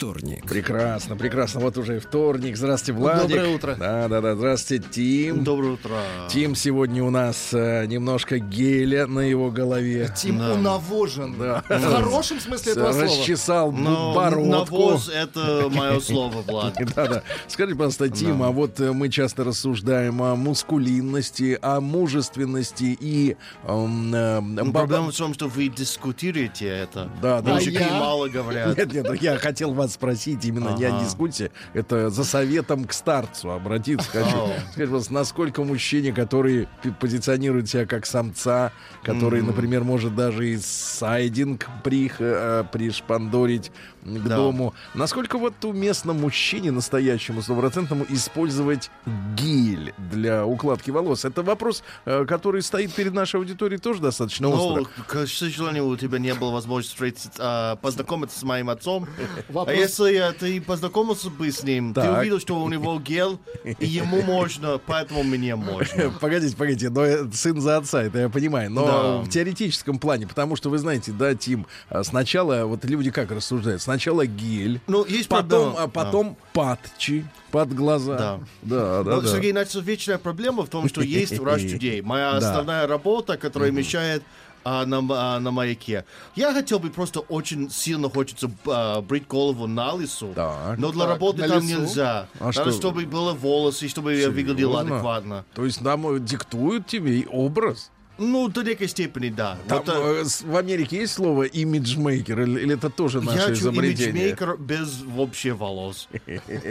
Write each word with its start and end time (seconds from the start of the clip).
вторник. 0.00 0.46
Прекрасно, 0.46 1.16
прекрасно. 1.16 1.60
Вот 1.60 1.78
уже 1.78 1.96
и 1.96 1.98
вторник. 2.00 2.58
Здравствуйте, 2.58 3.00
Владик. 3.00 3.28
Доброе 3.30 3.54
утро. 3.54 3.76
Да, 3.78 4.08
да, 4.08 4.20
да. 4.20 4.34
Здравствуйте, 4.36 4.84
Тим. 4.90 5.42
Доброе 5.42 5.72
утро. 5.72 5.96
Тим 6.28 6.54
сегодня 6.54 7.02
у 7.02 7.08
нас 7.08 7.48
э, 7.54 7.86
немножко 7.86 8.38
геля 8.38 9.06
на 9.06 9.20
его 9.20 9.50
голове. 9.50 10.12
Тим 10.14 10.38
Да. 10.38 10.52
унавожен. 10.52 11.36
Да. 11.38 11.64
В 11.66 11.80
хорошем 11.82 12.40
смысле 12.40 12.72
этого 12.72 12.92
слова. 12.92 13.04
Расчесал 13.06 13.72
Но 13.72 14.12
бородку. 14.14 14.50
навоз— 14.50 15.08
это 15.14 15.70
мое 15.72 15.98
слово, 16.00 16.42
Влад. 16.42 16.74
Да, 16.94 17.06
да. 17.06 17.22
Скажите, 17.48 17.76
пожалуйста, 17.78 18.10
Тим, 18.10 18.42
а 18.42 18.50
вот 18.50 18.78
э, 18.80 18.92
мы 18.92 19.08
часто 19.08 19.44
рассуждаем 19.44 20.20
о 20.22 20.34
мускулинности, 20.36 21.58
о 21.62 21.80
мужественности 21.80 22.96
и... 23.00 23.36
эм, 23.66 24.14
э, 24.14 24.72
Проблема 24.72 25.10
в 25.10 25.16
том, 25.16 25.32
что 25.32 25.48
вы 25.48 25.68
дискутируете 25.68 26.66
это. 26.68 27.10
Да, 27.22 27.40
да. 27.40 27.54
Мужики 27.54 27.78
А 27.78 27.80
я? 27.80 27.98
мало 27.98 28.28
говорят. 28.28 28.76
Нет, 28.76 28.92
нет, 28.92 29.22
я 29.22 29.38
хотел 29.38 29.72
вас 29.72 29.85
спросить 29.90 30.44
именно 30.44 30.70
не 30.76 30.84
о 30.84 30.94
Ага. 30.96 31.04
дискуссии, 31.04 31.50
это 31.74 32.10
за 32.10 32.24
советом 32.24 32.84
к 32.84 32.92
старцу 32.92 33.50
обратиться 33.50 34.08
хочу. 34.10 34.36
Ау. 34.36 34.46
Скажите, 34.72 34.80
пожалуйста, 34.86 35.14
насколько 35.14 35.62
мужчине, 35.64 36.12
который 36.12 36.68
позиционирует 37.00 37.68
себя 37.68 37.86
как 37.86 38.06
самца, 38.06 38.72
который, 39.02 39.40
Мгм. 39.40 39.48
например, 39.50 39.84
может 39.84 40.14
даже 40.14 40.48
и 40.48 40.58
сайдинг 40.58 41.66
прих, 41.84 42.16
э, 42.20 42.64
пришпандорить 42.72 43.70
к 44.02 44.22
Да. 44.28 44.36
дому, 44.36 44.72
насколько 44.94 45.36
вот 45.38 45.64
уместно 45.64 46.12
мужчине 46.12 46.70
настоящему, 46.70 47.42
стопроцентному, 47.42 48.06
использовать 48.08 48.90
гель 49.36 49.92
для 49.98 50.46
укладки 50.46 50.90
волос? 50.90 51.24
Это 51.24 51.42
вопрос, 51.42 51.82
э, 52.04 52.24
который 52.24 52.62
стоит 52.62 52.92
перед 52.94 53.12
нашей 53.12 53.36
аудиторией 53.36 53.80
тоже 53.80 54.00
достаточно 54.00 54.48
остро. 54.48 54.82
Ну, 54.82 55.04
к 55.06 55.26
сожалению, 55.26 55.86
у 55.88 55.96
тебя 55.96 56.18
не 56.18 56.34
было 56.34 56.52
возможности 56.52 56.94
встретиться, 56.94 57.30
а, 57.38 57.76
познакомиться 57.76 58.38
с 58.38 58.42
моим 58.42 58.70
отцом. 58.70 59.06
Вопрос- 59.48 59.75
если 59.76 60.14
э, 60.14 60.32
ты 60.32 60.60
познакомился 60.60 61.30
бы 61.30 61.50
с 61.50 61.62
ним, 61.62 61.94
ты 61.94 62.00
Так. 62.02 62.18
увидел, 62.20 62.40
что 62.40 62.56
у 62.62 62.68
него 62.68 62.98
гел, 62.98 63.38
и 63.64 63.86
ему 63.86 64.22
можно, 64.22 64.78
поэтому 64.84 65.22
мне 65.22 65.56
можно. 65.56 66.10
Погодите, 66.20 66.56
погодите, 66.56 66.90
но 66.90 67.04
э, 67.04 67.30
сын 67.32 67.60
за 67.60 67.76
отца, 67.78 68.02
это 68.02 68.18
я 68.18 68.28
понимаю. 68.28 68.70
Но 68.70 68.86
Да. 68.86 69.16
в 69.18 69.28
теоретическом 69.28 69.98
плане, 69.98 70.26
потому 70.26 70.56
что 70.56 70.70
вы 70.70 70.78
знаете, 70.78 71.12
да, 71.12 71.34
Тим, 71.34 71.66
а, 71.88 72.02
сначала 72.04 72.64
вот 72.64 72.84
люди 72.84 73.10
как 73.10 73.30
рассуждают? 73.30 73.82
Сначала 73.82 74.26
гель, 74.26 74.80
Ну, 74.86 75.04
есть 75.06 75.28
потом, 75.28 75.72
проблема. 75.74 75.82
а 75.82 75.88
потом 75.88 76.36
патчи 76.52 77.24
под 77.50 77.72
глаза. 77.74 78.16
Да. 78.18 78.40
да, 78.62 79.02
да. 79.02 79.14
Ну, 79.16 79.20
да. 79.22 79.28
Сергей, 79.28 79.52
значит, 79.52 79.82
вечная 79.84 80.18
проблема 80.18 80.64
в 80.64 80.68
том, 80.68 80.88
что 80.88 81.00
есть 81.02 81.32
Rush 81.34 81.64
Today. 81.66 82.02
Моя 82.02 82.32
Да. 82.38 82.38
основная 82.38 82.86
работа, 82.86 83.36
которая 83.36 83.70
мешает 83.70 84.22
а, 84.68 84.84
на, 84.84 84.98
а, 85.10 85.38
на 85.38 85.50
маяке. 85.52 86.04
Я 86.34 86.52
хотел 86.52 86.80
бы 86.80 86.90
просто 86.90 87.20
очень 87.20 87.70
сильно 87.70 88.10
хочется 88.10 88.50
а, 88.66 89.00
брить 89.00 89.28
голову 89.28 89.68
на 89.68 89.92
лысу, 89.92 90.32
Так. 90.34 90.76
но 90.76 90.90
для 90.90 91.02
Так, 91.02 91.10
работы 91.10 91.46
там 91.48 91.58
лысу? 91.58 91.66
нельзя. 91.80 92.26
А 92.40 92.46
Надо, 92.46 92.52
что? 92.52 92.72
чтобы 92.72 93.06
было 93.06 93.32
волосы, 93.32 93.86
чтобы 93.88 94.16
я 94.16 94.28
выглядел 94.28 94.72
Серьезно? 94.72 94.94
адекватно. 94.96 95.44
То 95.54 95.64
есть 95.64 95.80
нам 95.82 96.08
э, 96.08 96.18
диктуют 96.18 96.88
тебе 96.88 97.20
и 97.20 97.26
образ? 97.26 97.92
Ну, 98.18 98.48
до 98.48 98.62
некой 98.62 98.88
степени, 98.88 99.28
да. 99.28 99.58
Там, 99.68 99.78
Вот, 99.84 99.88
э, 99.88 100.22
э, 100.22 100.46
в 100.46 100.56
Америке 100.56 100.98
есть 100.98 101.12
слово 101.14 101.42
имиджмейкер 101.44 102.40
или, 102.42 102.60
или 102.60 102.74
это 102.74 102.88
тоже 102.88 103.20
наше 103.20 103.48
я 103.48 103.52
изобретение? 103.52 104.10
имиджмейкер 104.10 104.56
без 104.56 105.02
вообще 105.02 105.52
волос. 105.52 106.08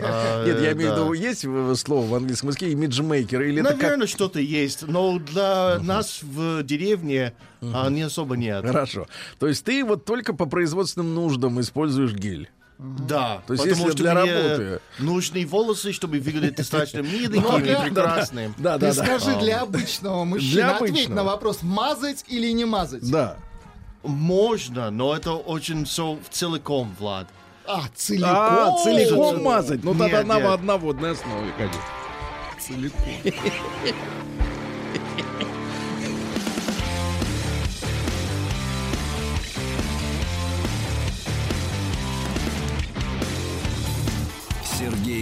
А, 0.07 0.45
Нет, 0.45 0.61
я 0.61 0.71
имею 0.73 0.91
в 0.91 0.95
виду, 0.95 1.13
есть 1.13 1.41
слово 1.79 2.07
в 2.07 2.15
английском 2.15 2.49
языке 2.49 2.71
имиджмейкер 2.71 3.41
или 3.41 3.61
Наверное, 3.61 4.07
что-то 4.07 4.39
есть, 4.39 4.87
но 4.87 5.19
для 5.19 5.79
нас 5.79 6.19
в 6.21 6.63
деревне 6.63 7.33
а, 7.61 7.89
не 7.89 8.03
особо 8.03 8.35
нет. 8.37 8.65
Хорошо. 8.65 9.07
То 9.39 9.47
есть 9.47 9.63
ты 9.63 9.83
вот 9.83 10.05
только 10.05 10.33
по 10.33 10.45
производственным 10.45 11.13
нуждам 11.13 11.59
используешь 11.61 12.13
гель. 12.13 12.49
Да, 12.77 13.41
То 13.47 13.53
есть 13.53 13.63
потому 13.63 13.87
если 13.87 13.95
что 13.95 14.03
для 14.03 14.13
мне 14.15 14.33
работы. 14.33 14.81
нужны 14.99 15.45
волосы, 15.45 15.93
чтобы 15.93 16.19
выглядеть 16.19 16.55
достаточно 16.55 16.99
миленьким 16.99 17.41
Ну, 17.41 17.57
и 17.59 17.71
да, 17.71 17.81
прекрасным. 17.81 18.53
Да, 18.57 18.73
Ты 18.77 18.87
да, 18.87 18.93
да. 18.93 19.03
скажи 19.03 19.39
для 19.39 19.61
обычного 19.61 20.25
мужчины, 20.25 20.61
ответь 20.61 21.07
на 21.09 21.23
вопрос, 21.23 21.59
мазать 21.61 22.25
или 22.27 22.51
не 22.51 22.65
мазать? 22.65 23.09
Да. 23.09 23.37
Можно, 24.03 24.91
но 24.91 25.15
это 25.15 25.31
очень 25.33 25.85
все 25.85 26.17
целиком, 26.29 26.93
Влад. 26.99 27.27
А, 27.65 27.83
целиком. 27.95 28.29
А, 28.29 28.83
целиком 28.83 29.41
мазать. 29.41 29.83
Ну 29.83 29.95
тогда 29.95 30.23
на 30.23 30.53
одноводной 30.53 31.11
основе, 31.13 31.51
конечно. 31.57 31.81
Целиком. 32.59 33.33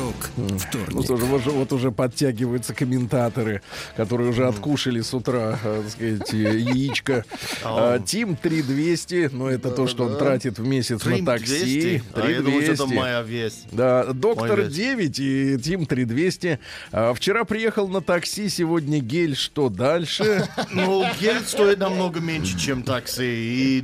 Рок 0.00 0.14
Ну 0.36 0.58
вторник. 0.58 1.04
что 1.04 1.16
же, 1.16 1.24
вот, 1.26 1.42
вот 1.46 1.72
уже 1.72 1.90
подтягиваются 1.92 2.72
комментаторы, 2.74 3.60
которые 3.96 4.30
уже 4.30 4.46
откушали 4.46 5.00
с 5.00 5.12
утра, 5.12 5.58
э, 5.62 5.82
так 5.82 5.90
сказать, 5.92 6.34
э, 6.34 6.58
яичко. 6.58 7.24
А, 7.62 7.98
Тим 7.98 8.36
3200, 8.36 9.30
ну 9.32 9.46
это 9.48 9.70
то, 9.70 9.86
что 9.86 10.04
он 10.04 10.16
тратит 10.16 10.58
в 10.58 10.66
месяц 10.66 11.04
на 11.04 11.24
такси. 11.24 12.00
3200? 12.02 12.02
А 12.14 12.20
это 12.20 12.42
3200. 12.42 12.94
моя 12.94 13.22
весть. 13.22 13.66
Да, 13.72 14.04
доктор 14.12 14.56
Мой 14.56 14.64
вес. 14.66 14.74
9 14.74 15.18
и 15.18 15.58
Тим 15.58 15.86
3200. 15.86 16.58
А, 16.92 17.12
вчера 17.14 17.44
приехал 17.44 17.88
на 17.88 18.00
такси, 18.00 18.48
сегодня 18.48 19.00
гель. 19.00 19.36
Что 19.36 19.68
дальше? 19.68 20.48
Ну, 20.72 21.04
гель 21.20 21.40
стоит 21.44 21.78
намного 21.78 22.20
меньше, 22.20 22.58
чем 22.58 22.82
такси, 22.82 23.24
и 23.24 23.80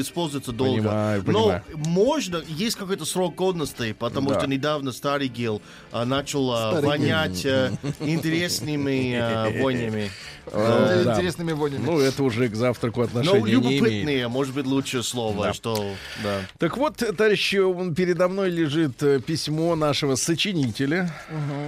используется 0.00 0.52
долго. 0.52 0.76
Понимаю, 0.82 1.22
Но 1.26 1.32
понимаю. 1.32 1.62
можно, 1.74 2.42
есть 2.46 2.76
какой-то 2.76 3.04
срок 3.04 3.34
годности, 3.34 3.92
потому 3.98 4.30
Да. 4.30 4.38
что 4.40 4.48
недавно 4.48 4.92
старый 4.92 5.28
гель 5.28 5.55
начал 5.92 6.52
а, 6.52 6.70
Старый 6.72 6.86
вонять 6.86 7.46
а, 7.46 7.72
интересными 8.00 9.58
вонями. 9.62 10.10
Деле, 10.52 11.04
да. 11.04 11.12
Интересными 11.14 11.52
вонями. 11.52 11.82
Ну, 11.84 11.98
это 11.98 12.22
уже 12.22 12.48
к 12.48 12.54
завтраку 12.54 13.00
Но 13.00 13.06
отношения 13.06 13.42
не 13.42 13.52
имеет. 13.54 13.64
любопытные, 13.82 14.28
может 14.28 14.54
быть, 14.54 14.66
лучшее 14.66 15.02
слово, 15.02 15.52
что, 15.52 15.92
да. 16.22 16.40
Так 16.58 16.76
вот, 16.76 16.96
товарищи, 16.96 17.56
он- 17.56 17.94
передо 17.94 18.28
мной 18.28 18.50
лежит 18.50 19.02
э, 19.02 19.20
письмо 19.20 19.74
нашего 19.76 20.14
сочинителя. 20.14 21.10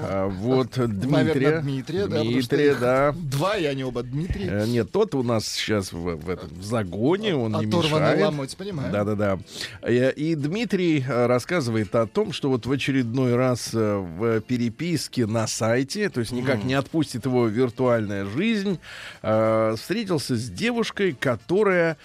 А, 0.03 0.29
Вот 0.29 0.71
Дмитрия. 0.77 1.61
Дмитрия, 1.61 2.07
да, 2.07 2.23
Дмитрия, 2.23 2.75
да. 2.75 3.15
Два, 3.17 3.57
и 3.57 3.65
они 3.65 3.85
оба 3.85 4.03
Дмитрий. 4.03 4.47
Э, 4.49 4.67
Нет, 4.67 4.91
тот 4.93 5.15
у 5.15 5.23
нас 5.23 5.47
сейчас 5.47 5.93
в, 5.93 6.29
этом 6.29 6.51
загоне, 6.63 7.35
он 7.35 7.53
не 7.61 7.67
мешает. 7.67 8.21
ломоть, 8.21 8.57
понимаю. 8.57 8.93
Да-да-да. 8.93 9.39
Э, 9.83 10.13
И 10.13 10.35
Дмитрий 10.35 11.05
э, 11.07 11.27
рассказывает 11.27 11.95
о 11.95 12.07
том, 12.07 12.33
что 12.33 12.49
вот 12.51 12.67
в 12.67 12.73
очередной 12.73 13.35
раз 13.37 13.71
э, 13.73 13.97
в 13.97 14.41
переписке 14.43 15.27
на 15.27 15.47
сайте, 15.47 16.09
то 16.11 16.21
есть 16.21 16.33
никак 16.33 16.65
не 16.65 16.75
отпустит 16.75 17.25
его 17.27 17.47
виртуальная 17.47 18.25
жизнь, 18.27 18.68
э, 19.23 19.75
встретился 19.77 20.37
с 20.37 20.51
девушкой, 20.51 21.17
которая 21.19 21.97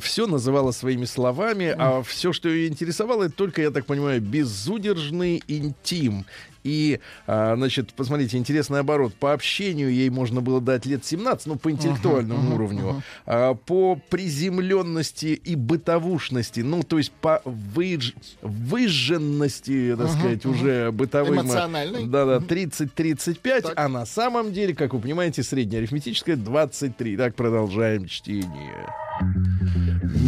все 0.00 0.26
называла 0.26 0.70
своими 0.70 1.04
словами, 1.04 1.74
а 1.76 2.02
все, 2.02 2.32
что 2.32 2.48
ее 2.48 2.68
интересовало, 2.68 3.24
это 3.24 3.34
только, 3.34 3.62
я 3.62 3.70
так 3.70 3.86
понимаю, 3.86 4.20
безудержный 4.20 5.42
интим. 5.48 6.26
И, 6.64 6.98
а, 7.26 7.54
значит, 7.56 7.92
посмотрите, 7.94 8.38
интересный 8.38 8.80
оборот. 8.80 9.14
По 9.14 9.34
общению 9.34 9.92
ей 9.92 10.08
можно 10.10 10.40
было 10.40 10.60
дать 10.60 10.86
лет 10.86 11.04
17, 11.04 11.46
ну, 11.46 11.56
по 11.56 11.70
интеллектуальному 11.70 12.54
уровню. 12.54 13.02
А, 13.26 13.54
по 13.54 13.96
приземленности 14.08 15.26
и 15.26 15.54
бытовушности, 15.56 16.60
ну, 16.60 16.82
то 16.82 16.98
есть 16.98 17.12
по 17.12 17.42
выж- 17.44 18.14
выжженности, 18.42 19.94
так 19.96 20.10
сказать, 20.10 20.46
уже 20.46 20.90
бытовым... 20.90 21.34
Эмоциональной. 21.40 22.06
Да-да, 22.06 22.38
30-35, 22.38 23.60
Так. 23.62 23.72
а 23.76 23.88
на 23.88 24.06
самом 24.06 24.52
деле, 24.52 24.74
как 24.74 24.94
вы 24.94 25.00
понимаете, 25.00 25.42
среднеарифметическое 25.42 26.36
23. 26.36 27.16
Так, 27.16 27.34
продолжаем 27.34 28.06
чтение. 28.06 28.88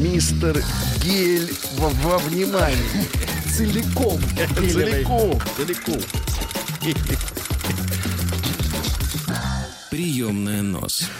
Мистер 0.02 0.62
Гель 1.02 1.48
во, 1.78 1.88
во 1.88 2.18
внимании. 2.18 3.35
Целиком. 3.50 4.20
Целиком, 4.70 5.38
целиком. 5.56 6.00
Приемная 9.90 10.62
нос. 10.62 11.10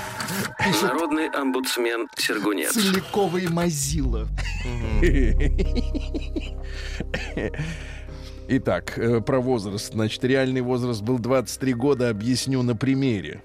Народный 0.83 1.29
омбудсмен 1.29 2.09
Сергунец. 2.17 2.73
Целиковый 2.73 3.49
мазила. 3.49 4.29
Итак, 8.49 8.99
э, 8.99 9.21
про 9.21 9.41
возраст. 9.41 9.93
Значит, 9.93 10.23
реальный 10.25 10.61
возраст 10.61 11.03
был 11.03 11.19
23 11.19 11.75
года, 11.75 12.11
объясню 12.11 12.63
на 12.63 12.77
примере. 12.77 13.43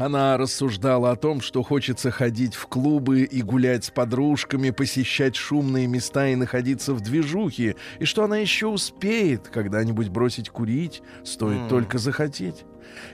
Она 0.00 0.38
рассуждала 0.38 1.10
о 1.10 1.16
том, 1.16 1.42
что 1.42 1.62
хочется 1.62 2.10
ходить 2.10 2.54
в 2.54 2.66
клубы 2.68 3.24
и 3.24 3.42
гулять 3.42 3.84
с 3.84 3.90
подружками, 3.90 4.70
посещать 4.70 5.36
шумные 5.36 5.86
места 5.86 6.28
и 6.28 6.36
находиться 6.36 6.94
в 6.94 7.02
движухе, 7.02 7.76
и 7.98 8.06
что 8.06 8.24
она 8.24 8.38
еще 8.38 8.68
успеет 8.68 9.48
когда-нибудь 9.48 10.08
бросить 10.08 10.48
курить, 10.48 11.02
стоит 11.22 11.68
только 11.68 11.98
захотеть. 11.98 12.64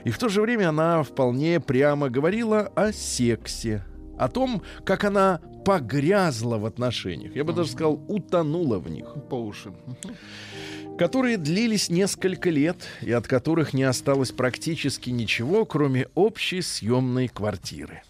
И 0.05 0.11
в 0.11 0.17
то 0.17 0.29
же 0.29 0.41
время 0.41 0.69
она 0.69 1.03
вполне 1.03 1.59
прямо 1.59 2.09
говорила 2.09 2.71
о 2.73 2.93
сексе, 2.93 3.83
о 4.17 4.29
том, 4.29 4.61
как 4.85 5.03
она 5.03 5.41
погрязла 5.65 6.57
в 6.57 6.65
отношениях. 6.65 7.35
Я 7.35 7.43
бы 7.43 7.51
даже 7.51 7.71
сказал, 7.71 8.01
утонула 8.07 8.79
в 8.79 8.89
них 8.89 9.13
По 9.29 9.35
уши. 9.35 9.73
которые 10.97 11.37
длились 11.37 11.89
несколько 11.89 12.49
лет 12.49 12.77
и 13.01 13.11
от 13.11 13.27
которых 13.27 13.73
не 13.73 13.83
осталось 13.83 14.31
практически 14.31 15.09
ничего, 15.09 15.65
кроме 15.65 16.07
общей 16.15 16.61
съемной 16.61 17.27
квартиры. 17.27 18.01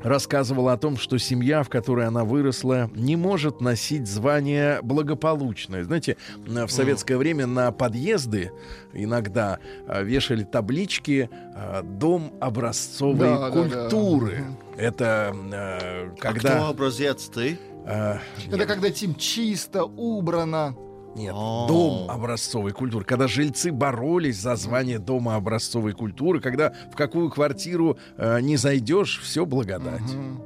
Рассказывала 0.00 0.74
о 0.74 0.76
том, 0.76 0.96
что 0.96 1.18
семья, 1.18 1.64
в 1.64 1.68
которой 1.68 2.06
она 2.06 2.22
выросла, 2.24 2.88
не 2.94 3.16
может 3.16 3.60
носить 3.60 4.06
звание 4.06 4.78
благополучное. 4.80 5.82
Знаете, 5.82 6.16
в 6.46 6.68
советское 6.68 7.16
время 7.16 7.48
на 7.48 7.72
подъезды 7.72 8.52
иногда 8.92 9.58
э, 9.88 10.04
вешали 10.04 10.44
таблички 10.44 11.28
э, 11.32 11.82
«Дом 11.82 12.32
образцовой 12.40 13.18
Да, 13.18 13.38
да, 13.38 13.50
да. 13.50 13.50
культуры». 13.50 14.44
Это 14.76 15.34
э, 15.34 16.10
А 16.10 16.14
когда... 16.20 16.54
кто 16.58 16.68
образец 16.68 17.24
ты? 17.34 17.58
э, 17.84 18.18
Это 18.52 18.66
когда 18.66 18.90
Тим 18.90 19.16
чисто, 19.16 19.82
убрано. 19.84 20.76
Нет, 21.18 21.34
О. 21.36 21.66
дом 21.66 22.10
образцовой 22.10 22.70
культуры. 22.72 23.04
Когда 23.04 23.26
жильцы 23.26 23.72
боролись 23.72 24.36
за 24.40 24.54
звание 24.54 24.98
дома 25.00 25.34
образцовой 25.34 25.92
культуры, 25.92 26.40
когда 26.40 26.72
в 26.92 26.96
какую 26.96 27.28
квартиру 27.30 27.98
э, 28.16 28.40
не 28.40 28.56
зайдешь, 28.56 29.20
все 29.20 29.44
благодать. 29.44 30.00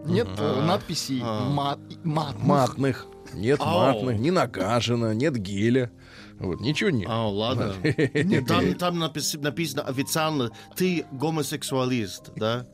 Нет 0.07 0.29
э, 0.39 0.63
надписей 0.63 1.21
А. 1.23 1.49
мат, 1.51 1.79
матных. 2.05 2.43
Матных, 2.47 3.07
нет 3.35 3.61
Ау. 3.61 3.81
матных, 3.81 4.19
не 4.19 4.31
нагажено, 4.31 5.13
нет 5.13 5.37
геля. 5.37 5.91
Вот, 6.39 6.61
ничего 6.61 6.91
нет. 6.91 7.07
А, 7.11 7.29
ладно. 7.29 7.75
Там, 8.49 8.75
там 8.75 9.03
напис- 9.03 9.39
написано 9.41 9.83
официально, 9.83 10.51
ты 10.75 11.05
гомосексуалист, 11.13 12.33
да? 12.35 12.67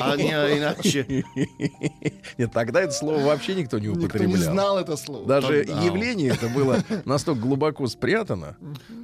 А 0.00 0.16
не 0.16 0.30
иначе. 0.30 1.24
Нет, 2.38 2.52
тогда 2.52 2.80
это 2.82 2.92
слово 2.92 3.20
вообще 3.22 3.54
никто 3.54 3.78
не 3.78 3.88
Никто 3.88 4.00
употреблял. 4.06 4.30
не 4.30 4.36
знал 4.36 4.78
это 4.78 4.96
слово. 4.96 5.26
Даже 5.26 5.64
Тогда. 5.64 5.82
явление 5.82 6.30
это 6.30 6.48
было 6.48 6.78
настолько 7.04 7.40
глубоко 7.40 7.86
спрятано 7.86 8.56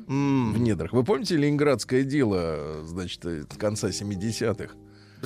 в 0.06 0.58
недрах. 0.58 0.92
Вы 0.92 1.04
помните 1.04 1.36
ленинградское 1.36 2.02
дело, 2.04 2.84
значит, 2.84 3.22
конца 3.58 3.88
70-х? 3.88 4.74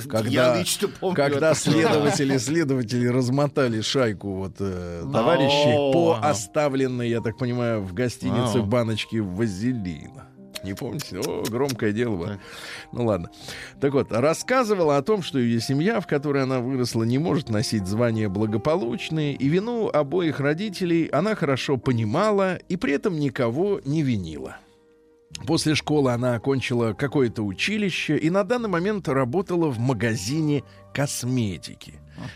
Когда, 0.09 0.29
Я 0.29 0.57
лично 0.59 0.87
помню 0.87 1.15
когда 1.15 1.51
это. 1.51 1.59
следователи, 1.59 2.37
следователи 2.37 3.07
размотали 3.07 3.81
шайку 3.81 4.35
вот 4.35 4.53
э, 4.59 5.03
товарищей 5.11 5.91
по 5.93 6.17
оставленной, 6.23 7.09
я 7.09 7.19
так 7.21 7.37
понимаю, 7.37 7.81
в 7.81 7.93
гостинице 7.93 8.59
Вау. 8.59 8.65
баночке 8.65 9.21
вазелина. 9.21 10.27
Не 10.63 10.73
помните? 10.73 11.19
О, 11.19 11.43
громкое 11.49 11.91
дело 11.91 12.15
было. 12.15 12.39
Ну 12.91 13.05
ладно. 13.05 13.29
Так 13.79 13.93
вот, 13.93 14.11
рассказывала 14.11 14.97
о 14.97 15.01
том, 15.01 15.23
что 15.23 15.39
ее 15.39 15.59
семья, 15.59 15.99
в 15.99 16.07
которой 16.07 16.43
она 16.43 16.59
выросла, 16.59 17.03
не 17.03 17.17
может 17.17 17.49
носить 17.49 17.87
звание 17.87 18.29
благополучные, 18.29 19.33
и 19.33 19.47
вину 19.47 19.87
обоих 19.87 20.39
родителей 20.39 21.07
она 21.07 21.35
хорошо 21.35 21.77
понимала 21.77 22.57
и 22.69 22.77
при 22.77 22.93
этом 22.93 23.19
никого 23.19 23.81
не 23.85 24.03
винила. 24.03 24.57
После 25.47 25.75
школы 25.75 26.11
она 26.11 26.35
окончила 26.35 26.93
какое-то 26.93 27.41
училище 27.43 28.17
и 28.17 28.29
на 28.29 28.43
данный 28.43 28.69
момент 28.69 29.07
работала 29.07 29.69
в 29.69 29.79
магазине 29.79 30.63
косметики. 30.93 31.93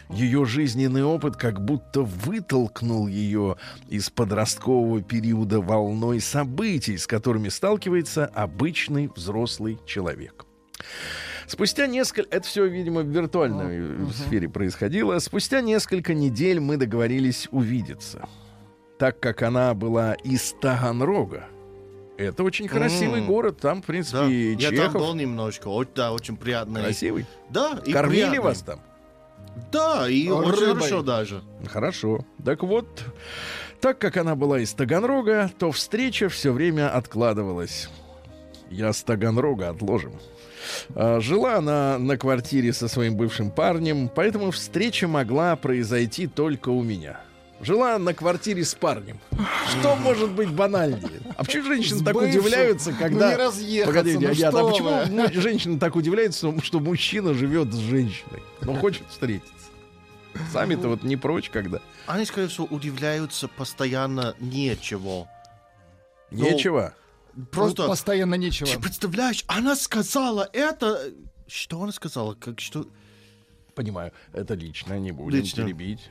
Ее 0.10 0.46
жизненный 0.46 1.04
опыт 1.04 1.36
как 1.36 1.64
будто 1.64 2.02
вытолкнул 2.02 3.08
ее 3.08 3.58
из 3.90 4.10
подросткового 4.10 5.02
периода 5.02 5.62
волной 5.62 6.20
событий, 6.22 6.98
с 6.98 7.08
которыми 7.08 7.50
сталкивается 7.50 8.26
обычный 8.26 9.10
взрослый 9.16 9.78
человек. 9.86 10.46
Спустя 11.48 11.86
несколько... 11.88 12.28
Это 12.36 12.48
все, 12.48 12.66
видимо, 12.66 13.02
в 13.02 13.08
виртуальной 13.08 14.08
э, 14.08 14.08
сфере 14.14 14.50
происходило. 14.50 15.20
Спустя 15.20 15.62
несколько 15.62 16.14
недель 16.16 16.60
мы 16.60 16.78
договорились 16.78 17.48
увидеться. 17.52 18.28
Так 18.98 19.20
как 19.20 19.44
она 19.44 19.74
была 19.76 20.14
из 20.14 20.56
Таганрога, 20.60 21.46
это 22.18 22.44
очень 22.44 22.68
красивый 22.68 23.20
М. 23.22 23.28
город. 23.28 23.60
Там, 23.60 23.78
в 23.78 23.82
Да. 23.82 23.88
принципе, 23.88 24.28
и 24.32 24.56
Я 24.56 24.70
там 24.72 24.94
был 24.94 25.00
Чехов. 25.02 25.16
немножко, 25.18 25.70
да, 25.94 26.14
очень 26.14 26.36
приятно. 26.38 26.80
Красивый. 26.82 27.26
Да, 27.50 27.80
и 27.86 27.92
Кормили 27.92 28.22
приятно. 28.22 28.42
вас 28.42 28.62
там? 28.62 28.80
Да, 29.72 30.08
и 30.10 30.28
А, 30.28 30.36
очень 30.36 30.74
хорошо 30.74 31.02
даже. 31.02 31.42
Хорошо. 31.68 32.26
Так 32.44 32.64
вот, 32.64 32.88
так 33.82 34.00
как 34.00 34.18
она 34.18 34.36
была 34.36 34.60
из 34.60 34.74
Таганрога, 34.74 35.52
то 35.58 35.72
встреча 35.72 36.30
все 36.30 36.52
время 36.52 36.90
откладывалась. 36.96 37.90
Я 38.70 38.94
с 38.94 39.04
Таганрога 39.04 39.70
отложим. 39.70 40.14
А, 40.96 41.20
Жила 41.20 41.56
она 41.58 41.98
на 42.00 42.18
квартире 42.18 42.74
со 42.74 42.88
своим 42.88 43.16
бывшим 43.16 43.52
парнем, 43.52 44.10
поэтому 44.14 44.52
встреча 44.52 45.08
могла 45.08 45.56
произойти 45.56 46.28
только 46.28 46.70
у 46.70 46.84
меня. 46.84 47.22
Жила 47.62 47.98
на 47.98 48.14
квартире 48.14 48.66
с 48.66 48.76
парнем. 48.76 49.20
Что 49.70 49.96
может 49.96 50.32
быть 50.32 50.50
банальнее? 50.52 51.22
А 51.38 51.44
почему 51.44 51.64
женщины 51.66 52.04
так 52.04 52.16
удивляются, 52.16 52.92
Ну, 52.92 52.98
когда... 52.98 53.30
не 53.32 53.36
разъехаться, 53.38 53.88
Погодите, 53.88 54.20
ну 54.20 54.32
а 54.32 54.36
что 54.36 54.70
почему 54.70 55.26
вы? 55.28 55.42
женщины 55.42 55.80
так 55.80 55.96
удивляются, 55.96 56.62
что 56.62 56.80
мужчина 56.80 57.34
живет 57.34 57.74
с 57.74 57.78
женщиной? 57.78 58.44
Но 58.62 58.76
хочет 58.76 59.04
встретиться. 59.10 59.54
Сами-то 60.52 60.90
вот 60.90 61.04
не 61.04 61.16
прочь, 61.16 61.50
когда. 61.50 61.80
Они, 62.08 62.26
скорее 62.26 62.50
всего, 62.50 62.66
удивляются 62.70 63.48
постоянно 63.48 64.36
нечего. 64.40 65.28
Ну, 66.32 66.52
Нечего. 66.52 66.94
Просто, 67.52 67.84
Ну, 67.84 67.88
постоянно 67.90 68.36
нечего. 68.36 68.70
ты 68.70 68.80
представляешь, 68.80 69.44
она 69.48 69.76
сказала 69.76 70.50
это... 70.54 71.12
Что 71.48 71.82
она 71.82 71.92
сказала? 71.94 72.34
Как 72.34 72.60
что? 72.60 72.86
Понимаю, 73.76 74.12
это 74.34 74.56
лично, 74.56 74.98
не 75.00 75.12
будем 75.12 75.40
Лично. 75.40 75.64
теребить. 75.64 76.10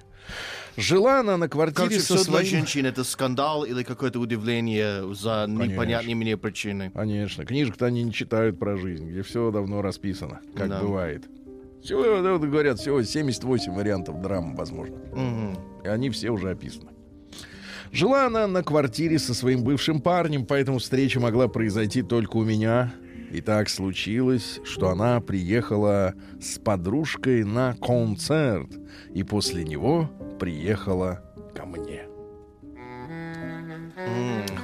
Жила 0.77 1.21
она 1.21 1.37
на 1.37 1.49
квартире 1.49 1.97
же 1.97 2.01
со 2.01 2.17
все 2.17 2.25
для 2.25 2.33
своим... 2.33 2.47
женщин 2.47 2.87
это 2.87 3.05
скандал 3.05 3.65
или 3.65 3.85
какое-то 3.85 4.19
удивление 4.19 5.15
за 5.15 5.47
непонятные 5.49 6.17
мне 6.17 6.37
причины. 6.37 6.91
Конечно, 6.93 7.45
книжек-то 7.45 7.87
они 7.87 8.03
не 8.03 8.13
читают 8.13 8.59
про 8.59 8.77
жизнь, 8.77 9.09
где 9.09 9.23
все 9.23 9.51
давно 9.53 9.83
расписано, 9.83 10.41
как 10.57 10.69
Да. 10.69 10.81
бывает. 10.81 11.25
Всего, 11.83 12.03
да, 12.23 12.33
вот 12.33 12.43
говорят, 12.43 12.81
всего 12.81 13.03
78 13.03 13.73
вариантов 13.75 14.21
драм, 14.23 14.57
возможно. 14.57 14.97
Мгм. 15.13 15.59
И 15.85 15.89
они 15.89 16.11
все 16.11 16.31
уже 16.31 16.51
описаны. 16.51 16.91
Жила 17.93 18.27
она 18.27 18.49
на 18.49 18.65
квартире 18.65 19.21
со 19.21 19.35
своим 19.35 19.63
бывшим 19.63 20.01
парнем, 20.01 20.47
поэтому 20.47 20.79
встреча 20.79 21.21
могла 21.21 21.47
произойти 21.47 22.03
только 22.03 22.37
у 22.39 22.43
меня. 22.45 22.93
И 23.35 23.41
так 23.41 23.69
случилось, 23.69 24.61
что 24.63 24.91
она 24.91 25.21
приехала 25.21 26.15
с 26.41 26.57
подружкой 26.61 27.43
на 27.43 27.75
концерт, 27.75 28.71
и 29.13 29.25
после 29.25 29.65
него 29.65 30.09
приехала 30.39 31.21
ко 31.53 31.67
мне. 31.67 32.05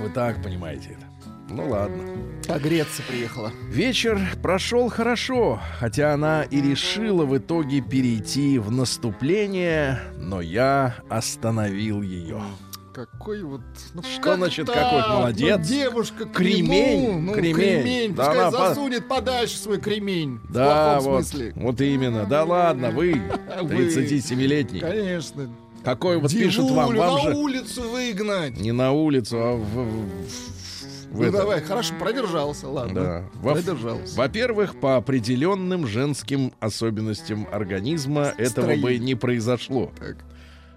Вы 0.01 0.09
так 0.15 0.41
понимаете 0.41 0.91
это. 0.91 1.07
Ну 1.53 1.69
ладно. 1.69 2.05
Погреться 2.47 3.03
приехала. 3.09 3.51
Вечер 3.69 4.21
прошел 4.41 4.89
хорошо, 4.89 5.61
хотя 5.81 6.15
она 6.15 6.45
и 6.45 6.61
решила 6.61 7.25
в 7.25 7.37
итоге 7.37 7.81
перейти 7.81 8.61
в 8.61 8.71
наступление, 8.71 9.99
но 10.17 10.41
я 10.41 10.95
остановил 11.09 12.03
ее. 12.03 12.41
Какой 12.93 13.43
вот... 13.45 13.61
Ну, 13.95 14.03
Что 14.03 14.21
как 14.21 14.37
значит, 14.39 14.67
так? 14.67 14.75
какой 14.75 15.09
молодец? 15.17 15.59
Ну, 15.59 15.65
девушка 15.65 16.25
к 16.27 16.33
Кремень, 16.33 17.03
нему, 17.03 17.21
ну, 17.21 17.33
кремень. 17.35 17.55
кремень. 17.55 18.15
Да 18.15 18.25
Пускай 18.27 18.41
она 18.49 18.51
по- 18.51 18.69
засунет 18.69 19.09
подальше 19.09 19.57
свой 19.59 19.79
кремень. 19.81 20.41
в 20.43 20.53
Да, 20.53 20.95
плохом 20.97 21.13
вот, 21.13 21.25
смысле. 21.27 21.53
вот 21.55 21.81
именно. 21.81 22.27
Да 22.27 22.45
ладно, 22.45 22.91
вы, 22.91 23.13
Вы. 23.63 23.75
37-летний. 23.87 24.81
Конечно. 24.81 25.51
Какой 25.85 26.19
вот 26.19 26.31
пишут 26.33 26.71
вам, 26.71 26.87
Дивулю 26.91 26.99
вам 27.01 27.15
на 27.15 27.21
же 27.23 27.37
улицу 27.37 27.89
выгнать. 27.89 28.59
не 28.61 28.73
на 28.73 28.93
улицу, 28.93 29.37
а 29.39 29.55
в... 29.57 29.61
в- 29.63 30.09
в 31.11 31.19
ну 31.19 31.23
это. 31.25 31.39
давай, 31.39 31.61
хорошо, 31.63 31.95
продержался, 31.99 32.69
ладно. 32.69 32.95
Да. 33.01 33.25
Во- 33.35 33.55
Продержался. 33.55 34.17
Во-первых, 34.17 34.79
по 34.79 34.97
определенным 34.97 35.87
женским 35.87 36.53
особенностям 36.61 37.49
организма 37.51 38.33
этого 38.37 38.77
бы 38.77 38.99
не 38.99 39.15
произошло. 39.17 39.91
Так. 39.99 40.19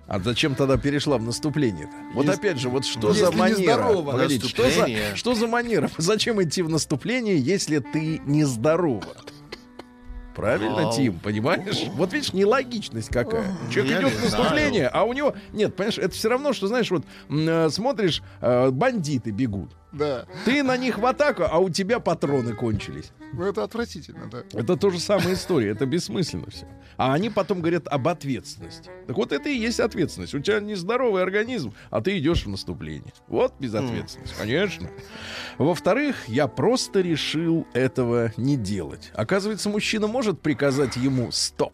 А 0.08 0.20
зачем 0.20 0.54
тогда 0.56 0.78
перешла 0.78 1.18
в 1.18 1.24
наступление-то? 1.24 1.94
Вот 2.14 2.28
опять 2.28 2.60
же, 2.60 2.70
вот 2.70 2.86
что 2.86 3.10
если 3.10 3.26
за 3.26 3.32
не 3.32 3.38
манера? 3.38 4.02
Погодите, 4.02 4.48
что 4.48 4.70
за, 4.70 5.16
что 5.16 5.34
за 5.34 5.48
манера? 5.48 5.90
Зачем 5.98 6.44
идти 6.44 6.62
в 6.62 6.70
наступление, 6.70 7.38
если 7.38 7.80
ты 7.80 8.22
нездорова? 8.26 9.16
Правильно, 10.36 10.84
Вау. 10.84 10.94
Тим, 10.94 11.20
понимаешь? 11.20 11.86
Вот 11.94 12.12
видишь, 12.12 12.34
нелогичность 12.34 13.10
какая. 13.10 13.46
Человек 13.72 13.92
Я 13.92 14.02
идет 14.02 14.14
в 14.14 14.24
наступление, 14.24 14.88
а 14.88 15.04
у 15.04 15.14
него... 15.14 15.36
Нет, 15.52 15.76
понимаешь, 15.76 16.00
это 16.00 16.14
все 16.16 16.28
равно, 16.28 16.54
что, 16.54 16.68
знаешь, 16.68 16.90
вот 16.90 17.06
э, 17.30 17.70
смотришь, 17.70 18.24
э, 18.42 18.72
бандиты 18.72 19.32
бегут. 19.32 19.72
Да. 19.94 20.26
Ты 20.44 20.64
на 20.64 20.76
них 20.76 20.98
в 20.98 21.06
атаку, 21.06 21.44
а 21.50 21.60
у 21.60 21.70
тебя 21.70 22.00
патроны 22.00 22.54
кончились. 22.54 23.12
Ну, 23.32 23.44
это 23.46 23.64
отвратительно, 23.64 24.28
да. 24.30 24.44
Это 24.52 24.76
тоже 24.76 25.00
самая 25.00 25.36
история, 25.36 25.70
это 25.70 25.86
бессмысленно 25.86 26.50
все. 26.50 26.68
А 26.98 27.14
они 27.14 27.30
потом 27.30 27.62
говорят 27.62 27.88
об 27.88 28.08
ответственности. 28.08 28.90
Так 29.08 29.16
вот 29.16 29.32
это 29.32 29.50
и 29.50 29.58
есть 29.58 29.80
ответственность. 29.80 30.34
У 30.34 30.40
тебя 30.40 30.60
нездоровый 30.60 31.22
организм, 31.22 31.74
а 31.90 32.02
ты 32.02 32.18
идешь 32.18 32.46
в 32.46 32.50
наступление. 32.50 33.14
Вот 33.28 33.54
безответственность, 33.60 34.34
конечно. 34.38 34.90
Во-вторых, 35.58 36.28
я 36.28 36.48
просто 36.48 37.02
решил 37.02 37.68
этого 37.74 38.32
не 38.36 38.58
делать. 38.58 39.12
Оказывается, 39.14 39.70
мужчина 39.70 40.08
может 40.08 40.42
приказать 40.42 40.96
ему 40.96 41.32
стоп. 41.32 41.74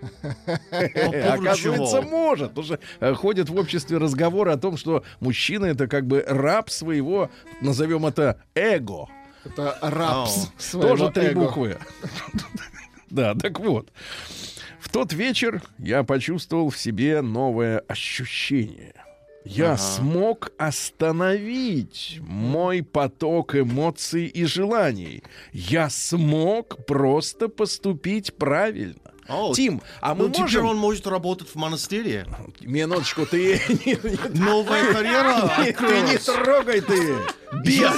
Оказывается, 0.70 2.00
чего? 2.00 2.02
может. 2.02 2.48
Потому 2.50 2.66
что 2.66 2.78
э, 3.00 3.14
ходят 3.14 3.48
в 3.48 3.56
обществе 3.56 3.98
разговоры 3.98 4.52
о 4.52 4.56
том, 4.56 4.76
что 4.76 5.04
мужчина 5.20 5.66
это 5.66 5.86
как 5.88 6.06
бы 6.06 6.24
раб 6.26 6.70
своего, 6.70 7.30
назовем 7.60 8.06
это 8.06 8.40
эго. 8.54 9.08
Это 9.44 9.78
рапс 9.80 10.50
Тоже 10.72 11.10
три 11.10 11.30
буквы. 11.30 11.78
Да, 13.08 13.34
так 13.34 13.60
вот. 13.60 13.92
В 14.80 14.88
тот 14.88 15.12
вечер 15.12 15.62
я 15.78 16.02
почувствовал 16.02 16.70
в 16.70 16.76
себе 16.76 17.22
новое 17.22 17.78
ощущение. 17.86 18.94
Я 19.44 19.74
Ага. 19.74 19.78
смог 19.78 20.50
остановить 20.58 22.18
мой 22.20 22.82
поток 22.82 23.54
эмоций 23.54 24.26
и 24.26 24.44
желаний. 24.44 25.22
Я 25.52 25.88
смог 25.88 26.84
просто 26.84 27.48
поступить 27.48 28.34
правильно. 28.34 29.12
О, 29.28 29.52
Тим, 29.54 29.82
а 30.00 30.14
мы 30.14 30.24
Ну, 30.24 30.30
теперь 30.30 30.42
можем... 30.42 30.66
он 30.66 30.76
может 30.76 31.06
работать 31.06 31.48
в 31.48 31.54
монастыре. 31.56 32.26
Минуточку, 32.60 33.26
ты... 33.26 33.60
Новая 34.34 34.92
карьера 34.92 35.50
Ты 35.78 36.00
не 36.02 36.18
трогай 36.18 36.80
ты! 36.80 37.16
Без, 37.62 37.94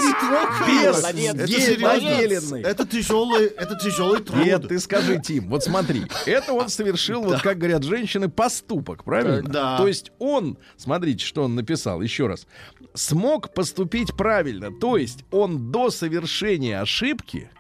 без 1.47 1.81
Молодец. 1.81 2.53
Это 2.53 2.87
тяжелый, 2.87 3.47
это 3.47 3.77
тяжелый 3.77 4.21
труд. 4.21 4.45
Нет, 4.45 4.69
ты 4.69 4.79
скажи, 4.79 5.21
Тим, 5.21 5.49
вот 5.49 5.65
смотри, 5.65 6.05
это 6.27 6.53
он 6.53 6.69
совершил, 6.69 7.23
вот 7.23 7.41
как 7.41 7.59
говорят 7.59 7.83
женщины, 7.83 8.29
поступок, 8.29 9.05
правильно? 9.05 9.43
Да. 9.43 9.77
То 9.79 9.89
есть 9.89 10.13
он, 10.19 10.59
смотрите, 10.77 11.25
что 11.25 11.45
он 11.45 11.55
написал, 11.55 12.03
еще 12.03 12.27
раз, 12.27 12.47
смог 12.95 13.53
поступить 13.55 14.15
правильно, 14.17 14.71
то 14.71 14.97
есть 14.97 15.25
он 15.31 15.71
до 15.73 15.91
совершения 15.91 16.81
ошибки 16.81 17.51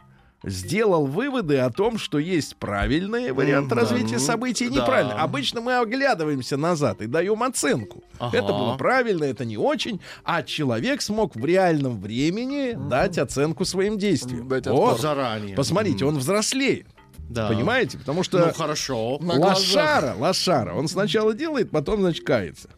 сделал 0.45 1.07
выводы 1.07 1.59
о 1.59 1.71
том, 1.71 1.99
что 1.99 2.19
есть 2.19 2.57
правильный 2.57 3.33
вариант 3.33 3.69
да. 3.69 3.77
развития 3.77 4.19
событий 4.19 4.67
и 4.67 4.69
Да. 4.69 4.77
неправильный. 4.83 5.15
Обычно 5.17 5.61
мы 5.61 5.79
оглядываемся 5.79 6.57
назад 6.57 7.01
и 7.03 7.07
даем 7.07 7.43
оценку. 7.43 8.03
Ага. 8.19 8.37
Это 8.39 8.49
было 8.53 8.77
правильно, 8.77 9.25
это 9.25 9.45
не 9.45 9.57
очень, 9.57 10.01
а 10.25 10.43
человек 10.43 11.03
смог 11.03 11.35
в 11.35 11.45
реальном 11.45 12.01
времени 12.01 12.75
дать 12.89 13.19
оценку 13.19 13.65
своим 13.65 13.99
действиям. 13.99 14.49
Дать 14.49 14.67
Вот. 14.67 15.01
Заранее. 15.01 15.57
Посмотрите, 15.57 16.05
он 16.05 16.19
взрослеет. 16.19 16.87
Да. 17.29 17.49
Понимаете? 17.49 17.99
Потому 17.99 18.21
Ну, 18.21 18.25
что 18.25 18.53
хорошо. 18.55 19.19
На 19.21 19.37
глазах. 19.37 19.57
лошара, 19.59 20.15
лошара, 20.17 20.75
он 20.75 20.89
сначала 20.89 21.35
делает, 21.35 21.71
потом, 21.71 22.01
значит, 22.01 22.25
кается. 22.25 22.71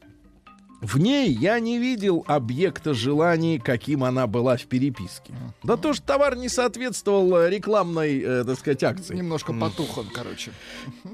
В 0.80 0.99
ней 0.99 1.30
я 1.30 1.60
не 1.60 1.78
видел 1.78 2.25
объекта 2.26 2.94
желаний, 2.94 3.58
каким 3.58 4.02
она 4.02 4.26
была 4.26 4.56
в 4.56 4.64
переписке. 4.64 5.34
Да 5.62 5.76
то, 5.76 5.92
что 5.92 6.06
товар 6.06 6.37
не 6.37 6.49
соответствовал 6.49 7.37
э, 7.37 7.50
рекламной, 7.50 8.20
э, 8.20 8.44
так 8.44 8.58
сказать, 8.58 8.82
акции. 8.82 9.14
Немножко 9.14 9.52
потух 9.52 9.99
он, 9.99 10.06
короче. 10.12 10.52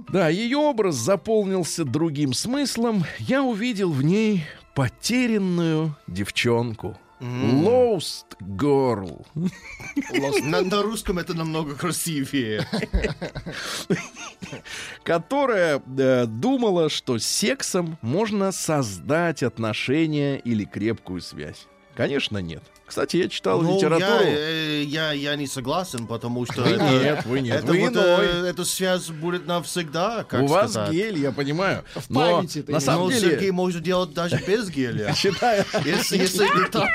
Да, 0.08 0.28
ее 0.28 0.58
образ 0.58 0.94
заполнился 0.94 1.84
другим 1.84 2.32
смыслом. 2.32 3.04
Я 3.18 3.42
увидел 3.42 3.90
в 3.90 4.02
ней 4.02 4.44
потерянную 4.74 5.96
девчонку. 6.06 6.96
Lost 7.20 8.36
girl. 8.40 9.24
На, 10.42 10.62
на 10.62 10.82
русском 10.82 11.18
это 11.18 11.34
намного 11.34 11.74
красивее. 11.74 12.66
которая 15.02 15.82
э, 15.98 16.26
думала, 16.26 16.88
что 16.88 17.18
сексом 17.18 17.98
можно 18.02 18.52
создать 18.52 19.42
отношения 19.42 20.36
или 20.38 20.64
крепкую 20.64 21.20
связь. 21.20 21.66
Конечно, 21.94 22.38
нет. 22.38 22.62
Кстати, 22.86 23.16
я 23.16 23.28
читал 23.28 23.60
Ну, 23.62 23.76
литературу. 23.76 24.24
Я, 24.24 24.38
э, 24.38 24.82
я, 24.84 25.12
я 25.12 25.34
не 25.36 25.46
согласен, 25.48 26.06
потому 26.06 26.46
что 26.46 26.62
Вы 26.62 26.68
это, 26.70 26.84
нет, 26.88 27.24
вы 27.26 27.40
нет, 27.40 27.56
это 27.56 27.66
вы 27.66 27.80
вот, 27.80 27.92
иной. 27.92 28.26
э, 28.26 28.46
эта 28.50 28.64
связь 28.64 29.08
будет 29.08 29.46
навсегда, 29.46 30.24
как 30.24 30.42
У 30.42 30.46
вас 30.46 30.70
сказать. 30.72 30.92
гель, 30.92 31.18
я 31.18 31.32
понимаю. 31.32 31.82
В 31.94 32.08
Но 32.10 32.20
памяти 32.36 32.64
на 32.68 32.78
самом 32.78 33.06
Но 33.06 33.12
деле, 33.12 33.30
Сергей 33.32 33.50
может 33.50 33.82
делать 33.82 34.14
даже 34.14 34.40
без 34.46 34.70
геля. 34.70 35.12
считаю, 35.16 35.64
Если, 35.84 36.18
если 36.18 36.46
ты 36.46 36.68
так, 36.70 36.88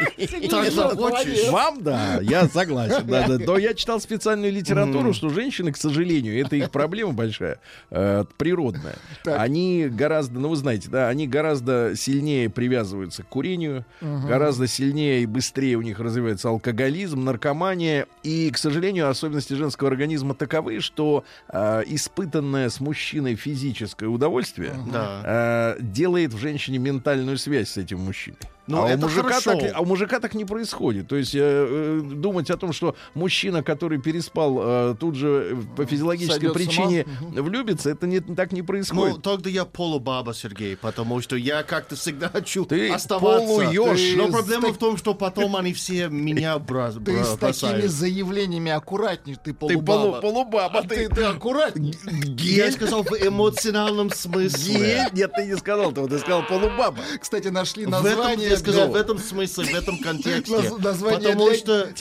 так 0.49 0.71
захочешь. 0.71 1.49
Вам, 1.49 1.83
да, 1.83 2.19
я 2.21 2.47
согласен. 2.47 3.05
Да, 3.07 3.27
да. 3.27 3.37
Но 3.37 3.57
я 3.57 3.73
читал 3.73 3.99
специальную 3.99 4.51
литературу, 4.53 5.13
что 5.13 5.27
женщины, 5.29 5.73
к 5.73 5.77
сожалению, 5.77 6.39
это 6.39 6.55
их 6.55 6.71
проблема 6.71 7.11
большая, 7.11 7.59
э, 7.89 8.23
природная. 8.37 8.95
Так. 9.25 9.39
Они 9.41 9.87
гораздо, 9.89 10.39
ну 10.39 10.47
вы 10.49 10.55
знаете, 10.55 10.87
да, 10.89 11.09
они 11.09 11.27
гораздо 11.27 11.93
сильнее 11.97 12.49
привязываются 12.49 13.23
к 13.23 13.27
курению, 13.27 13.85
гораздо 14.01 14.67
сильнее 14.67 15.23
и 15.23 15.25
быстрее 15.25 15.80
у 15.81 15.83
них 15.83 15.99
развивается 15.99 16.49
алкоголизм, 16.49 17.23
наркомания. 17.23 18.07
И, 18.23 18.49
к 18.51 18.57
сожалению, 18.57 19.09
особенности 19.09 19.53
женского 19.53 19.89
организма 19.89 20.35
таковы, 20.35 20.79
что 20.79 21.23
э, 21.49 21.83
испытанное 21.87 22.69
с 22.69 22.79
мужчиной 22.79 23.35
физическое 23.35 24.07
удовольствие 24.07 24.73
Да. 24.93 25.75
э, 25.77 25.81
делает 25.81 26.33
в 26.33 26.37
женщине 26.37 26.77
ментальную 26.77 27.37
связь 27.37 27.69
с 27.69 27.77
этим 27.77 27.99
мужчиной. 27.99 28.37
Ну, 28.67 28.77
а, 28.77 28.85
у 28.85 28.87
это 28.87 28.97
мужика 29.07 29.23
хорошо. 29.23 29.55
так, 29.59 29.71
а 29.75 29.81
у 29.81 29.85
мужика 29.85 30.19
так 30.19 30.33
не 30.35 30.45
происходит. 30.45 31.07
То 31.07 31.15
есть 31.15 31.33
э, 31.35 31.39
э, 31.41 32.01
думать 32.03 32.49
о 32.51 32.57
том, 32.57 32.73
что 32.73 32.95
мужчина, 33.15 33.63
который 33.63 33.99
переспал, 33.99 34.59
э, 34.91 34.95
тут 34.99 35.15
же 35.15 35.27
э, 35.51 35.75
по 35.75 35.85
физиологической 35.85 36.35
Сойдет 36.39 36.53
причине 36.53 37.05
влюбится, 37.31 37.89
это 37.89 38.05
не, 38.07 38.19
так 38.19 38.51
не 38.51 38.61
Ну, 38.61 38.67
происходит. 38.67 39.21
тогда 39.23 39.49
я 39.49 39.65
полубаба, 39.65 40.33
Сергей, 40.33 40.77
потому 40.77 41.21
что 41.21 41.35
я 41.35 41.63
как-то 41.63 41.95
всегда 41.95 42.29
хочу 42.33 42.65
Ты 42.65 42.89
оставаться. 42.91 43.47
полуёж. 43.47 43.99
Но 44.15 44.27
Ты 44.27 44.31
проблема 44.31 44.67
с 44.69 44.75
в 44.75 44.77
том, 44.77 44.95
что 44.97 45.15
потом 45.15 45.55
они 45.55 45.73
все 45.73 46.07
меня 46.09 46.57
бра- 46.59 46.91
Ты 47.05 47.23
с 47.23 47.29
такими 47.37 47.39
бросают. 47.71 47.91
заявлениями 47.91 48.71
аккуратней, 48.71 49.35
ты 49.35 49.51
ты 49.51 49.53
полу, 49.53 49.71
полубаба. 49.81 50.21
полубаба, 50.21 50.79
А 50.79 50.83
ты, 50.87 51.09
ты 51.09 51.23
аккуратней. 51.23 51.95
Я 52.37 52.71
сказал 52.71 53.03
в 53.03 53.11
эмоциональном 53.11 54.09
смысле. 54.11 54.73
Гель? 54.73 55.07
Нет, 55.13 55.31
ты 55.35 55.45
не 55.47 55.57
сказал 55.57 55.91
этого, 55.91 56.07
ты 56.07 56.19
сказал 56.19 56.43
полубаба. 56.45 56.97
Кстати, 57.19 57.47
нашли 57.47 57.85
название 57.85 58.50
я 58.51 58.57
сказал, 58.57 58.89
в 58.89 58.95
этом 58.95 59.17
смысле, 59.17 59.65
в 59.65 59.75
этом 59.75 59.97
контексте. 59.99 60.55
Потому 60.81 61.53
что 61.55 61.93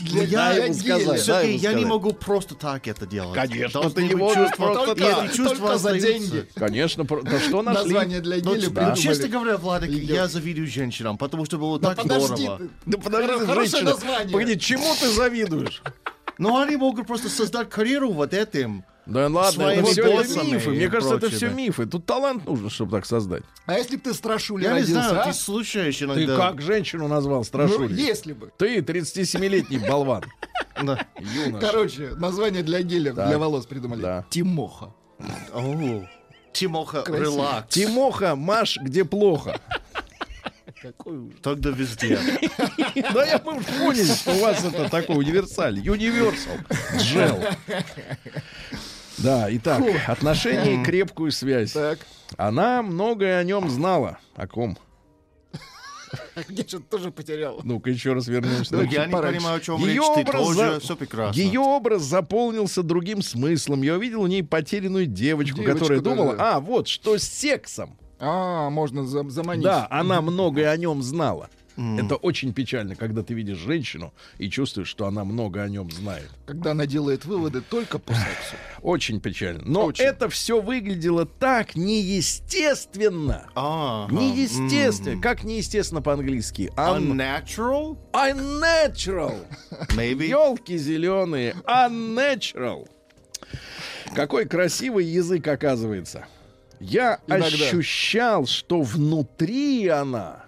я, 1.42 1.72
не 1.72 1.84
могу 1.84 2.12
просто 2.12 2.54
так 2.54 2.86
это 2.86 3.06
делать. 3.06 3.34
Конечно, 3.34 3.90
ты 3.90 4.02
не 4.02 4.14
можешь 4.14 4.56
просто 4.56 4.94
так. 4.94 5.34
Только 5.36 5.78
за 5.78 5.98
деньги. 5.98 6.46
Конечно, 6.54 7.04
да 7.04 7.40
что 7.40 7.62
нашли? 7.62 7.82
Название 7.84 8.20
для 8.20 8.36
Ну, 8.36 8.54
геля 8.54 8.68
ну, 8.68 8.74
придумали. 8.74 8.96
честно 9.00 9.28
говоря, 9.28 9.56
Владик, 9.56 9.90
я 9.90 10.28
завидую 10.28 10.66
женщинам, 10.66 11.18
потому 11.18 11.44
что 11.44 11.58
было 11.58 11.78
так 11.80 12.02
здорово. 12.02 12.60
Да 12.86 12.98
подожди, 12.98 13.32
Хоро- 13.32 13.46
хорошее 13.46 13.84
название. 13.84 14.32
Погоди, 14.32 14.58
чему 14.58 14.94
ты 15.00 15.08
завидуешь? 15.10 15.82
Но 16.38 16.58
они 16.60 16.76
могут 16.76 17.06
просто 17.06 17.28
создать 17.28 17.68
карьеру 17.68 18.12
вот 18.12 18.32
этим. 18.32 18.84
Да 19.10 19.26
ладно, 19.28 19.50
Своими 19.50 19.80
это 19.80 19.90
все 19.90 20.20
это 20.20 20.44
мифы. 20.44 20.70
Мне 20.70 20.88
кажется, 20.88 21.16
это 21.16 21.28
все 21.30 21.46
прочими. 21.48 21.62
мифы. 21.66 21.86
Тут 21.86 22.06
талант 22.06 22.46
нужен, 22.46 22.70
чтобы 22.70 22.92
так 22.92 23.06
создать. 23.06 23.42
А 23.66 23.74
если 23.74 23.96
бы 23.96 24.02
ты 24.02 24.14
страшули 24.14 24.62
Я 24.62 24.70
не 24.74 24.80
родился, 24.80 24.92
знаю, 25.08 25.20
а? 25.20 25.24
ты 25.26 25.32
слушаешь 25.32 25.96
Ты 25.96 26.04
иногда. 26.04 26.36
как 26.36 26.62
женщину 26.62 27.08
назвал, 27.08 27.38
Ну, 27.38 27.44
страшули? 27.44 28.00
если 28.00 28.32
бы. 28.32 28.52
Ты 28.56 28.78
37-летний 28.78 29.78
болван. 29.78 30.24
Да. 30.82 31.06
Короче, 31.60 32.12
название 32.16 32.62
для 32.62 32.80
геля, 32.82 33.12
для 33.12 33.36
волос 33.36 33.66
придумали. 33.66 34.00
Да. 34.00 34.24
Тимоха. 34.30 34.94
О, 35.52 36.06
Тимоха, 36.54 37.04
релакс. 37.06 37.74
Тимоха, 37.74 38.34
Маш, 38.34 38.78
где 38.78 39.04
плохо. 39.04 39.60
Тогда 41.42 41.70
везде. 41.70 42.18
Да 43.12 43.26
я 43.26 43.40
мы 43.44 43.58
уж 43.58 43.64
поняли, 43.66 44.14
что 44.14 44.32
у 44.32 44.38
вас 44.38 44.64
это 44.64 44.88
такой 44.88 45.16
универсаль. 45.18 45.78
Universal. 45.80 46.58
Джел. 46.96 47.38
Да, 49.22 49.46
итак, 49.50 49.82
отношения 50.08 50.80
и 50.80 50.84
крепкую 50.84 51.30
связь. 51.32 51.72
Так. 51.72 51.98
Она 52.36 52.82
многое 52.82 53.38
о 53.38 53.44
нем 53.44 53.68
знала. 53.68 54.18
О 54.34 54.46
ком? 54.46 54.78
Я 56.48 56.64
что-то 56.66 56.84
тоже 56.98 57.10
потерял. 57.12 57.60
Ну-ка 57.62 57.90
еще 57.90 58.14
раз 58.14 58.26
вернемся. 58.26 58.72
Давайте 58.72 58.96
Я 58.96 59.06
не 59.06 59.12
пораньше. 59.12 59.38
понимаю, 59.38 59.56
о 59.58 59.60
чем 59.60 59.78
Ее 59.78 59.88
речь. 59.94 60.02
Ты 60.14 60.20
образ 60.22 60.42
тоже 60.46 60.54
за- 60.74 60.80
все 60.80 60.96
прекрасно. 60.96 61.40
Ее 61.40 61.60
образ 61.60 62.02
заполнился 62.02 62.82
другим 62.82 63.22
смыслом. 63.22 63.82
Я 63.82 63.94
увидел 63.94 64.22
в 64.22 64.28
ней 64.28 64.42
потерянную 64.42 65.06
девочку, 65.06 65.58
Девочку, 65.58 65.78
которая 65.78 66.00
да, 66.00 66.10
думала, 66.10 66.36
да. 66.36 66.56
а, 66.56 66.60
вот, 66.60 66.88
что 66.88 67.16
с 67.16 67.22
сексом. 67.22 67.96
А, 68.18 68.70
можно 68.70 69.06
за- 69.06 69.28
заманить. 69.30 69.62
Да, 69.62 69.86
она 69.88 70.20
многое 70.20 70.70
о 70.70 70.76
нем 70.76 71.00
знала. 71.02 71.48
Это 71.98 72.16
очень 72.16 72.52
печально, 72.52 72.94
когда 72.94 73.22
ты 73.22 73.32
видишь 73.34 73.56
женщину 73.58 74.12
и 74.38 74.50
чувствуешь, 74.50 74.88
что 74.88 75.06
она 75.06 75.24
много 75.24 75.62
о 75.62 75.68
нем 75.68 75.90
знает. 75.90 76.28
Когда 76.46 76.72
она 76.72 76.84
делает 76.86 77.24
выводы 77.24 77.60
только 77.62 77.98
по 77.98 78.12
сексу. 78.12 78.56
Очень 78.82 79.20
печально. 79.20 79.62
Но 79.64 79.86
Очень. 79.86 80.04
это 80.04 80.28
все 80.28 80.60
выглядело 80.60 81.24
так 81.26 81.76
неестественно. 81.76 83.46
А, 83.54 84.04
ага. 84.06 84.14
Неестественно. 84.14 85.20
Как 85.22 85.44
неестественно 85.44 86.02
по-английски? 86.02 86.70
Un- 86.76 87.12
Unnatural? 87.16 87.96
unnatural. 88.12 89.46
Maybe. 89.96 90.26
Елки 90.26 90.76
зеленые. 90.76 91.54
Unnatural. 91.66 92.88
Какой 94.14 94.44
красивый 94.46 95.04
язык 95.06 95.46
оказывается. 95.48 96.26
Я 96.80 97.20
Иногда. 97.26 97.46
ощущал, 97.46 98.46
что 98.46 98.82
внутри 98.82 99.86
она. 99.88 100.44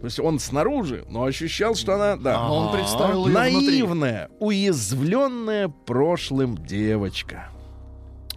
То 0.00 0.04
есть 0.04 0.20
он 0.20 0.38
снаружи, 0.38 1.04
но 1.08 1.24
ощущал, 1.24 1.74
что 1.74 1.94
она, 1.94 2.16
да, 2.16 2.46
Но 2.48 2.56
он 2.68 2.72
представил 2.72 3.26
ее 3.26 3.34
внутри. 3.34 3.80
наивная, 3.80 4.28
уязвленная 4.38 5.68
прошлым 5.68 6.56
девочка. 6.66 7.48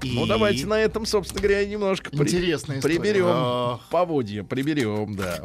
Ну, 0.01 0.25
И- 0.25 0.29
давайте 0.29 0.65
на 0.65 0.79
этом, 0.79 1.05
собственно 1.05 1.41
говоря, 1.41 1.65
немножко 1.65 2.09
при- 2.09 2.19
Интересная 2.21 2.77
история. 2.79 2.99
приберем 2.99 3.25
Ах. 3.27 3.81
поводья, 3.89 4.43
приберем, 4.43 5.15
да. 5.15 5.41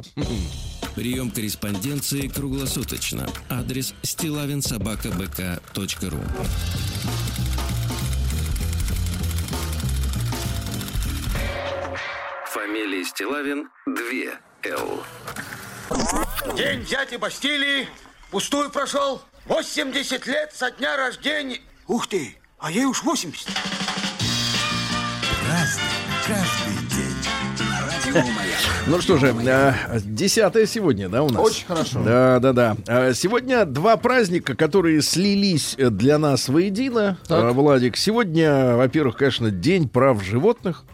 Прием 0.95 1.31
корреспонденции 1.33 2.29
круглосуточно. 2.29 3.27
Адрес 3.51 3.95
стилавинсобакабк.ру 4.03 6.19
Фамилия 12.47 13.05
Стилавин 13.05 13.69
2 13.87 14.39
Л. 14.65 15.03
День 16.57 16.85
дяди 16.85 17.17
Бастилии 17.17 17.89
пустую 18.31 18.71
прошел. 18.71 19.21
80 19.47 20.27
лет 20.27 20.53
со 20.55 20.71
дня 20.71 20.97
рождения. 20.97 21.61
Ух 21.87 22.07
ты, 22.07 22.37
а 22.59 22.71
ей 22.71 22.85
уж 22.87 23.03
80. 23.03 23.49
Ну 28.87 29.01
что 29.01 29.17
же, 29.19 29.35
э, 29.47 29.73
десятое 30.05 30.67
сегодня, 30.67 31.09
да, 31.09 31.23
у 31.23 31.31
нас? 31.31 31.43
Очень 31.43 31.67
хорошо. 31.67 32.03
Да, 32.05 32.39
да, 32.39 32.53
да. 32.53 32.77
Э, 32.87 33.13
Сегодня 33.15 33.65
два 33.65 33.97
праздника, 33.97 34.55
которые 34.55 35.01
слились 35.03 35.75
для 35.79 36.19
нас 36.19 36.49
воедино, 36.49 37.19
Так. 37.27 37.45
э, 37.45 37.51
Владик. 37.53 37.97
Сегодня, 37.97 38.77
во-первых, 38.77 39.17
конечно, 39.17 39.51
День 39.51 39.89
прав 39.89 40.23
животных. 40.23 40.85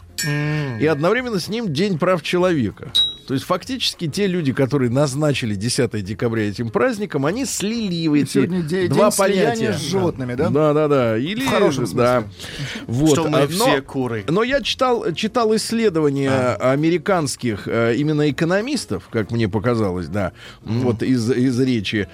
И 0.79 0.85
одновременно 0.85 1.39
с 1.39 1.47
ним 1.47 1.71
День 1.73 1.97
прав 1.99 2.21
человека. 2.23 2.91
То 3.31 3.35
есть 3.35 3.45
фактически 3.45 4.09
те 4.09 4.27
люди, 4.27 4.51
которые 4.51 4.91
назначили 4.91 5.55
10 5.55 6.03
декабря 6.03 6.49
этим 6.49 6.69
праздником, 6.69 7.25
они 7.25 7.45
слили 7.45 8.05
в 8.09 8.13
эти 8.13 8.27
Сегодня 8.29 8.61
де- 8.61 8.89
два 8.89 9.09
день 9.09 9.17
понятия. 9.17 9.71
с 9.71 9.79
животными, 9.89 10.33
да? 10.35 10.49
Да, 10.49 10.73
да, 10.73 10.89
да. 10.89 11.17
Или, 11.17 11.45
В 11.45 11.49
хорошем 11.49 11.85
да. 11.95 12.25
Вот. 12.87 13.11
Что 13.13 13.29
мы 13.29 13.37
А, 13.37 13.41
но- 13.43 13.47
все 13.47 13.81
куры. 13.81 14.25
но 14.27 14.43
я 14.43 14.59
читал, 14.59 15.13
читал 15.13 15.55
исследования 15.55 16.29
американских 16.55 17.69
э, 17.69 17.95
именно 17.95 18.29
экономистов, 18.29 19.07
как 19.09 19.31
мне 19.31 19.47
показалось, 19.47 20.07
да, 20.07 20.33
вот 20.63 21.01
из, 21.01 21.31
из 21.31 21.57
речи. 21.57 22.09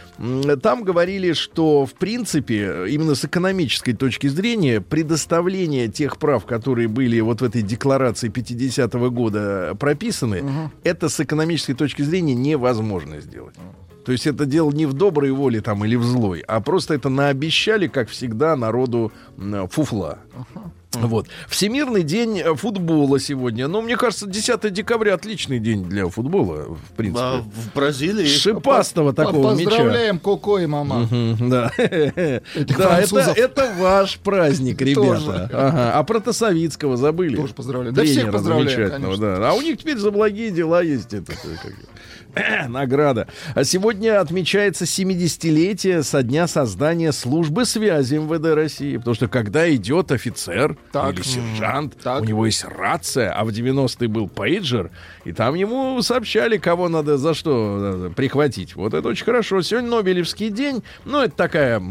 Там 0.62 0.84
говорили, 0.84 1.34
что, 1.34 1.88
в 1.88 1.96
принципе, 1.96 2.86
именно 2.90 3.16
с 3.16 3.26
экономической 3.26 3.94
точки 3.94 4.28
зрения, 4.28 4.82
предоставление 4.82 5.88
тех 5.88 6.18
прав, 6.18 6.46
которые 6.46 6.88
были 6.88 7.20
вот 7.22 7.42
в 7.42 7.44
этой 7.44 7.64
декларации 7.64 8.30
50-го 8.30 9.10
года 9.10 9.76
прописаны, 9.80 10.44
это 10.84 11.07
с 11.10 11.20
экономической 11.20 11.74
точки 11.74 12.02
зрения 12.02 12.36
невозможно 12.36 13.20
сделать. 13.22 13.56
То 14.08 14.14
есть 14.14 14.26
это 14.26 14.46
дело 14.46 14.72
не 14.72 14.86
в 14.86 14.94
доброй 14.94 15.32
воле 15.32 15.60
там 15.60 15.84
или 15.84 15.98
в 15.98 16.04
злой, 16.06 16.42
а 16.48 16.62
просто 16.62 16.94
это 16.94 17.10
наобещали, 17.10 17.88
как 17.88 18.08
всегда, 18.08 18.56
народу 18.56 19.12
фуфла. 19.70 20.20
Вот. 20.94 21.28
Всемирный 21.50 22.04
день 22.04 22.40
э, 22.40 22.56
футбола 22.56 23.20
сегодня. 23.20 23.68
Ну, 23.68 23.82
мне 23.82 23.98
кажется, 23.98 24.26
10 24.26 24.72
декабря 24.72 25.16
отличный 25.16 25.60
день 25.60 25.84
для 25.84 26.08
футбола, 26.08 26.64
в 26.70 26.72
А, 26.72 26.96
принципе. 26.96 27.44
в 27.44 27.76
Бразилии. 27.76 28.26
Шипастого 28.26 29.12
такого 29.14 29.54
мяча. 29.54 29.66
Поздравляем 29.70 30.20
Коко 30.20 30.58
и 30.60 30.66
мама. 30.66 31.00
Мгм, 31.12 31.50
Да, 31.50 31.72
да, 31.78 33.00
это, 33.02 33.34
это 33.36 33.74
ваш 33.78 34.18
праздник, 34.20 34.82
ребята. 34.82 35.50
Ага. 35.52 35.92
А 36.00 36.04
Протасовицкого 36.04 36.96
забыли? 36.96 37.36
Тоже 37.36 37.54
поздравляем. 37.54 37.94
Да 37.94 38.04
всех 38.06 38.32
поздравляем, 38.32 38.90
конечно. 38.92 39.18
да. 39.18 39.50
А 39.50 39.54
у 39.54 39.62
них 39.62 39.78
теперь 39.78 39.98
за 39.98 40.12
благие 40.12 40.50
дела 40.50 40.82
есть 40.82 41.14
это, 41.14 41.34
награда. 42.70 43.28
А 43.56 43.64
сегодня 43.64 44.20
отмечается 44.22 44.86
70-летие 44.86 46.04
со 46.04 46.24
дня 46.24 46.48
создания 46.48 47.12
службы 47.12 47.66
связи 47.66 48.16
МВД 48.16 48.56
России. 48.56 48.98
Потому 48.98 49.16
что 49.16 49.28
когда 49.28 49.74
идет 49.74 50.12
офицер 50.12 50.78
Так. 50.92 51.14
или 51.16 51.22
сержант, 51.22 51.98
Так. 52.02 52.22
у 52.22 52.26
него 52.26 52.46
есть 52.46 52.64
рация, 52.66 53.32
а 53.32 53.44
в 53.46 53.50
90-е 53.50 54.08
был 54.08 54.28
пейджер, 54.28 54.92
и 55.26 55.32
там 55.34 55.56
ему 55.56 56.02
сообщали, 56.02 56.58
кого 56.58 56.90
надо 56.90 57.18
за 57.18 57.34
что 57.34 57.78
надо 57.78 58.10
прихватить. 58.10 58.76
Вот 58.76 58.94
это 58.94 59.08
очень 59.08 59.26
хорошо. 59.26 59.62
Сегодня 59.62 59.90
Нобелевский 59.90 60.50
день. 60.50 60.84
Ну, 61.06 61.22
это 61.22 61.36
такая 61.36 61.82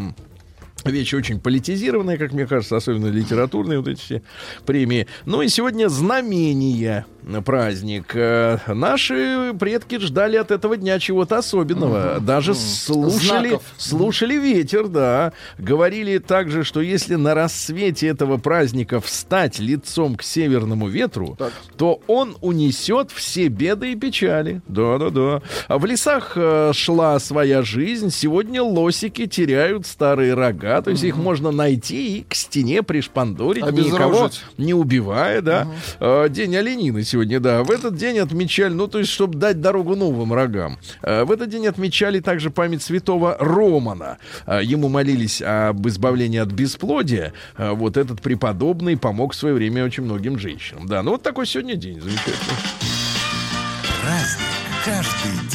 м, 0.87 0.93
вещь 0.93 1.15
очень 1.15 1.41
политизированная, 1.41 2.17
как 2.19 2.33
мне 2.33 2.47
кажется, 2.47 2.77
особенно 2.77 3.07
литературные 3.07 3.79
вот 3.79 3.89
эти 3.89 4.01
все 4.01 4.23
премии. 4.65 5.07
Ну 5.25 5.43
и 5.43 5.49
сегодня 5.49 5.89
знамение 5.89 7.05
праздник. 7.45 8.13
Э, 8.15 8.59
Наши 8.69 9.53
предки 9.59 9.99
ждали 9.99 10.37
от 10.37 10.51
этого 10.53 10.77
дня 10.77 10.99
чего-то 11.01 11.39
особенного. 11.39 12.21
Даже 12.21 12.55
слушали, 12.55 13.49
Знаков. 13.49 13.63
слушали 13.79 14.35
ветер, 14.35 14.87
да. 14.89 15.33
Говорили 15.59 16.19
также, 16.19 16.63
что 16.63 16.81
если 16.81 17.17
на 17.17 17.35
рассвете 17.35 18.07
этого 18.07 18.37
праздника 18.37 19.01
встать 19.01 19.59
лицом 19.59 20.15
к 20.17 20.23
северному 20.23 20.87
ветру, 20.89 21.35
Так. 21.39 21.53
то 21.77 22.01
он 22.07 22.37
унесет 22.43 23.11
все 23.11 23.49
беды 23.49 23.93
и 23.93 23.97
печали. 23.97 24.63
Да-да-да. 24.69 25.43
В 25.69 25.85
лесах 25.85 26.33
э, 26.37 26.71
шла 26.75 27.19
своя 27.19 27.63
жизнь. 27.63 28.11
Сегодня 28.11 28.63
лосики 28.63 29.27
теряют 29.27 29.87
старые 29.87 30.35
рога. 30.35 30.76
То 30.83 30.91
есть 30.91 31.05
их 31.05 31.17
можно 31.17 31.51
найти 31.51 32.19
и 32.19 32.23
к 32.29 32.35
стене 32.35 32.83
пришпандорить, 32.83 33.65
никого 33.65 33.79
Обезоружить. 34.25 34.43
не 34.59 34.75
убивая, 34.75 35.41
да. 35.43 35.69
Э, 36.01 36.29
День 36.29 36.57
оленины 36.57 37.03
сегодня, 37.05 37.41
да. 37.41 37.63
В 37.63 37.71
этот 37.71 37.97
день 37.97 38.19
отмечали, 38.19 38.73
ну, 38.73 38.87
то 38.89 38.99
есть, 38.99 39.11
чтобы 39.11 39.39
дать 39.39 39.61
дорогу 39.61 39.95
новым 39.97 40.33
рогам. 40.33 40.79
Э, 41.03 41.25
В 41.25 41.31
этот 41.33 41.49
день 41.51 41.67
отмечали 41.67 42.21
также 42.21 42.51
память 42.51 42.83
святого 42.83 43.37
Романа. 43.39 44.19
Ему 44.47 44.89
молились 44.89 45.43
об 45.43 45.87
избавлении 45.89 46.39
от 46.39 46.49
бесплодия. 46.49 47.33
Вот 47.59 47.97
этот 47.97 48.21
преподобный 48.23 48.97
помог 48.97 49.33
в 49.33 49.37
свое 49.37 49.55
время 49.55 49.85
очень 49.85 50.03
многим 50.05 50.39
женщинам. 50.39 50.87
Да, 50.87 51.03
ну 51.03 51.13
вот 51.13 51.23
такой 51.23 51.47
сегодня 51.47 51.75
день 51.75 52.01
замечательный. 52.01 52.57
Праздник 54.03 54.47
каждый 54.85 55.46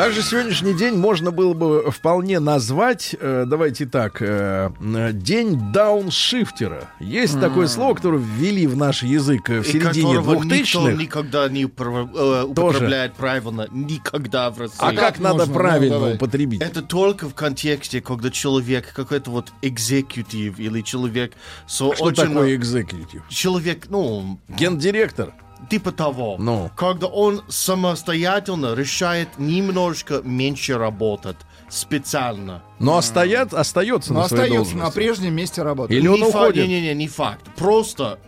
Также 0.00 0.22
сегодняшний 0.22 0.72
день 0.72 0.94
можно 0.94 1.30
было 1.30 1.52
бы 1.52 1.90
вполне 1.90 2.40
назвать, 2.40 3.14
э, 3.20 3.44
давайте 3.46 3.84
так, 3.84 4.22
э, 4.22 4.70
день 5.12 5.72
дауншифтера. 5.74 6.88
Есть 7.00 7.38
такое 7.38 7.66
слово, 7.66 7.92
которое 7.92 8.16
ввели 8.16 8.66
в 8.66 8.78
наш 8.78 9.02
язык 9.02 9.50
э, 9.50 9.60
в 9.60 9.66
середине 9.66 10.14
2000-х. 10.20 10.92
никогда 10.94 11.50
не 11.50 11.64
э, 11.64 12.44
употребляет 12.44 13.12
правильно. 13.12 13.66
Никогда 13.70 14.50
в 14.50 14.58
России. 14.58 14.78
А 14.78 14.94
как 14.94 15.18
надо 15.18 15.40
можно? 15.40 15.52
Ну, 15.52 15.52
правильно 15.52 15.94
давай. 15.96 16.14
употребить? 16.14 16.62
Это 16.62 16.80
только 16.80 17.28
в 17.28 17.34
контексте, 17.34 18.00
когда 18.00 18.30
человек, 18.30 18.94
какой-то 18.94 19.30
вот 19.30 19.52
экзекутив 19.60 20.58
или 20.58 20.80
человек 20.80 21.34
с 21.66 21.74
Что 21.74 21.88
очень... 21.90 22.22
такое 22.22 22.54
экзекутив? 22.54 23.20
Человек, 23.28 23.88
ну, 23.90 24.40
Гендиректор? 24.48 25.34
Типа 25.68 25.92
того. 25.92 26.36
Ну. 26.38 26.70
Когда 26.76 27.06
он 27.06 27.42
самостоятельно 27.48 28.74
решает 28.74 29.28
немножко 29.38 30.20
меньше 30.24 30.78
работать 30.78 31.36
специально. 31.68 32.62
Но 32.78 32.96
остаят, 32.96 33.54
остается 33.54 34.12
Но 34.12 34.20
на 34.22 34.28
своей 34.28 34.44
остается 34.44 34.74
на 34.74 34.80
должности. 34.84 34.94
прежнем 34.94 35.34
месте 35.34 35.62
работать. 35.62 35.96
Или 35.96 36.08
он 36.08 36.16
не 36.16 36.22
факт, 36.24 36.34
уходит? 36.36 36.66
Не-не-не, 36.66 36.94
не 36.94 37.08
факт. 37.08 37.42
Просто 37.56 38.18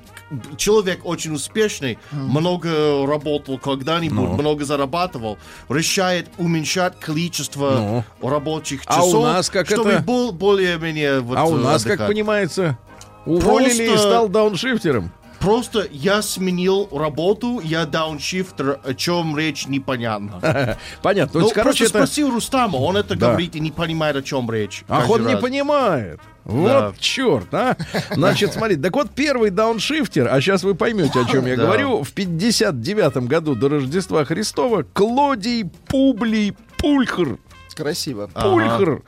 человек 0.57 1.01
очень 1.05 1.35
успешный, 1.35 1.99
много 2.11 3.05
работал 3.07 3.59
когда-нибудь, 3.59 4.29
Ну. 4.31 4.35
много 4.35 4.65
зарабатывал, 4.65 5.37
решает 5.69 6.31
уменьшать 6.39 6.99
количество 6.99 8.05
рабочих 8.23 8.83
А 8.87 9.03
у 9.03 9.07
часов, 9.09 9.25
нас 9.25 9.51
как 9.51 9.67
чтобы 9.67 9.91
это? 9.91 10.03
был 10.03 10.33
более-менее 10.33 11.21
вот, 11.21 11.37
А 11.37 11.45
у 11.45 11.57
нас, 11.57 11.83
как 11.83 11.93
отдыхать. 11.95 12.09
понимается, 12.09 12.79
уволили 13.27 13.85
и 13.85 13.89
Просто- 13.89 14.09
стал 14.09 14.29
дауншифтером. 14.29 15.13
Просто 15.43 15.87
я 15.91 16.23
сменил 16.23 16.89
работу, 16.93 17.61
я 17.65 17.85
дауншифтер, 17.85 18.79
о 18.85 18.95
чем 18.95 19.37
речь 19.37 19.67
непонятно. 19.67 20.77
Понятно. 21.03 21.33
То 21.33 21.39
Ну, 21.41 21.45
есть, 21.47 21.55
короче, 21.55 21.79
просто 21.85 21.99
это... 21.99 22.07
спросил 22.07 22.31
Рустама, 22.31 22.77
он 22.77 22.97
это 22.97 23.17
Да. 23.17 23.29
говорит 23.31 23.57
и 23.57 23.61
не 23.61 23.73
понимает, 23.73 24.15
о 24.17 24.23
чем 24.23 24.51
речь. 24.51 24.85
Ах, 24.89 25.11
он 25.11 25.27
не 25.27 25.33
раз. 25.35 25.43
понимает. 25.43 26.21
Вот 26.45 26.69
Да. 26.69 26.93
черт, 26.99 27.53
а. 27.53 27.77
Значит, 28.13 28.53
смотрите, 28.53 28.83
так 28.83 28.95
вот 28.95 29.11
первый 29.11 29.51
дауншифтер, 29.51 30.29
а 30.33 30.41
сейчас 30.41 30.63
вы 30.65 30.75
поймете, 30.75 31.21
о 31.21 31.25
чем 31.25 31.47
я 31.47 31.57
Да. 31.57 31.65
говорю, 31.65 32.03
в 32.05 32.13
59 32.13 33.27
году 33.29 33.55
до 33.55 33.69
Рождества 33.69 34.25
Христова 34.25 34.85
Клодий 34.93 35.65
Публий 35.89 36.57
Пульхр, 36.79 37.39
Красиво. 37.75 38.29
Пульхр 38.35 39.03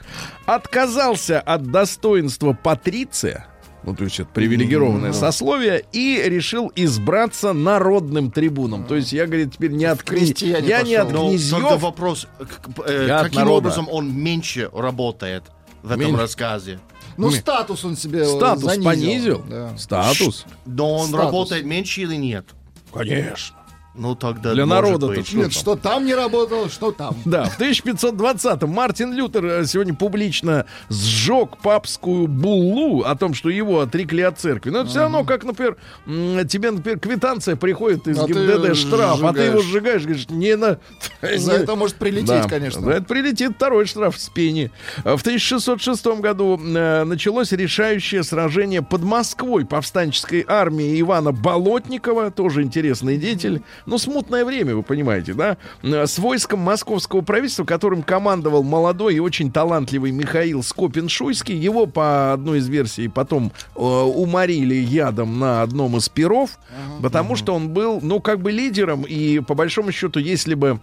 отказался 0.47 1.39
от 1.41 1.71
достоинства 1.71 2.55
патриция, 2.55 3.47
ну, 3.87 3.95
то 3.95 4.05
есть 4.05 4.21
это 4.21 4.29
привилегированное 4.33 5.13
сословие, 5.13 5.85
и 5.93 6.23
решил 6.25 6.73
избраться 6.75 7.53
народным 7.53 8.31
трибуном. 8.31 8.85
То 8.85 8.97
есть 8.97 9.13
я, 9.13 9.27
говорит, 9.27 9.53
теперь 9.55 9.73
не 9.73 9.85
от 9.85 10.03
крестьяне 10.03 10.67
Я 10.69 10.83
не 10.83 10.97
пошел. 10.97 11.07
от 11.09 11.13
Но 11.13 11.29
князьев, 11.29 11.61
только 11.61 11.77
вопрос, 11.79 12.27
к- 12.39 12.89
э, 12.89 13.07
Я 13.09 13.23
каким 13.25 13.49
образом 13.51 13.89
он 13.91 14.13
меньше 14.13 14.71
работает 14.73 15.45
в 15.83 15.89
этом 15.91 16.01
Меньше. 16.01 16.21
рассказе? 16.21 16.81
Ну, 17.17 17.31
статус 17.31 17.85
он 17.85 17.97
себе 17.97 18.25
статус 18.25 18.65
занизил. 18.65 18.85
понизил. 18.85 19.45
Да. 19.49 19.77
Статус. 19.79 20.47
Но 20.67 20.95
он 20.97 21.09
Статус. 21.09 21.25
работает 21.25 21.65
меньше 21.65 22.01
или 22.03 22.17
нет? 22.17 22.45
Конечно. 22.93 23.57
Ну 23.97 24.17
тогда 24.17 24.53
Для 24.55 24.67
народа-то 24.67 25.07
быть. 25.15 25.27
что 25.29 25.37
Нет, 25.37 25.45
там? 25.47 25.53
что 25.53 25.77
там 25.77 26.05
не 26.05 26.15
работало, 26.15 26.69
что 26.69 26.91
там. 26.91 27.15
Да, 27.25 27.45
в 27.45 27.61
1520-м 27.61 28.69
Мартин 28.69 29.13
Лютер 29.13 29.45
э, 29.45 29.67
сегодня 29.67 29.95
публично 29.95 30.67
сжег 30.89 31.59
папскую 31.59 32.27
буллу 32.27 33.03
о 33.05 33.15
том, 33.15 33.35
что 33.35 33.51
его 33.51 33.81
отрекли 33.81 34.23
от 34.23 34.39
церкви. 34.41 34.71
Но 34.71 34.81
это 34.81 34.89
все 34.91 35.01
равно, 35.01 35.23
как, 35.25 35.45
например, 35.45 35.77
тебе, 36.07 36.73
например, 36.73 36.99
квитанция 36.99 37.55
приходит 37.55 38.09
из 38.09 38.19
А 38.19 38.27
ГИБДД 38.27 38.75
штраф, 38.77 39.23
а 39.23 39.33
ты 39.33 39.43
его 39.43 39.63
сжигаешь. 39.63 40.03
говоришь, 40.03 40.29
не 40.29 40.57
на... 40.57 40.79
За 41.23 41.53
не- 41.53 41.59
это 41.59 41.77
может 41.77 41.95
прилететь, 41.95 42.27
Да, 42.27 42.49
конечно. 42.49 42.81
За 42.81 42.91
это 42.91 43.05
прилетит 43.05 43.53
второй 43.55 43.87
штраф 43.87 44.19
с 44.19 44.29
пени. 44.29 44.73
В 45.05 45.21
1606 45.21 46.05
году 46.21 46.61
э, 46.61 47.05
началось 47.05 47.53
решающее 47.53 48.25
сражение 48.25 48.83
под 48.83 49.03
Москвой 49.05 49.65
повстанческой 49.65 50.45
армии 50.49 51.01
Ивана 51.01 51.31
Болотникова, 51.31 52.33
тоже 52.33 52.63
интересный 52.63 53.17
деятель. 53.19 53.63
Ну, 53.87 53.99
смутное 53.99 54.45
время, 54.45 54.75
вы 54.75 54.83
понимаете, 54.83 55.35
да? 55.35 55.57
Э, 55.83 56.07
С 56.07 56.19
войском 56.19 56.61
московского 56.61 57.21
правительства, 57.21 57.65
которым 57.65 58.03
командовал 58.03 58.63
молодой 58.63 59.17
и 59.17 59.21
очень 59.21 59.53
талантливый 59.53 60.11
Михаил 60.11 60.61
Скопин-Шуйский. 60.61 61.55
Его, 61.55 61.87
по 61.87 62.33
одной 62.33 62.59
из 62.59 62.69
версий, 62.69 63.09
потом 63.09 63.53
э, 63.75 63.81
уморили 63.81 64.75
ядом 64.75 65.39
на 65.39 65.63
одном 65.63 65.97
из 65.97 66.09
перов, 66.09 66.59
потому 67.03 67.37
что 67.37 67.55
он 67.55 67.71
был, 67.71 68.01
ну, 68.03 68.21
как 68.21 68.41
бы 68.41 68.53
лидером, 68.53 69.03
и 69.03 69.41
по 69.41 69.55
большому 69.55 69.93
счету, 69.93 70.21
если 70.21 70.55
бы 70.55 70.81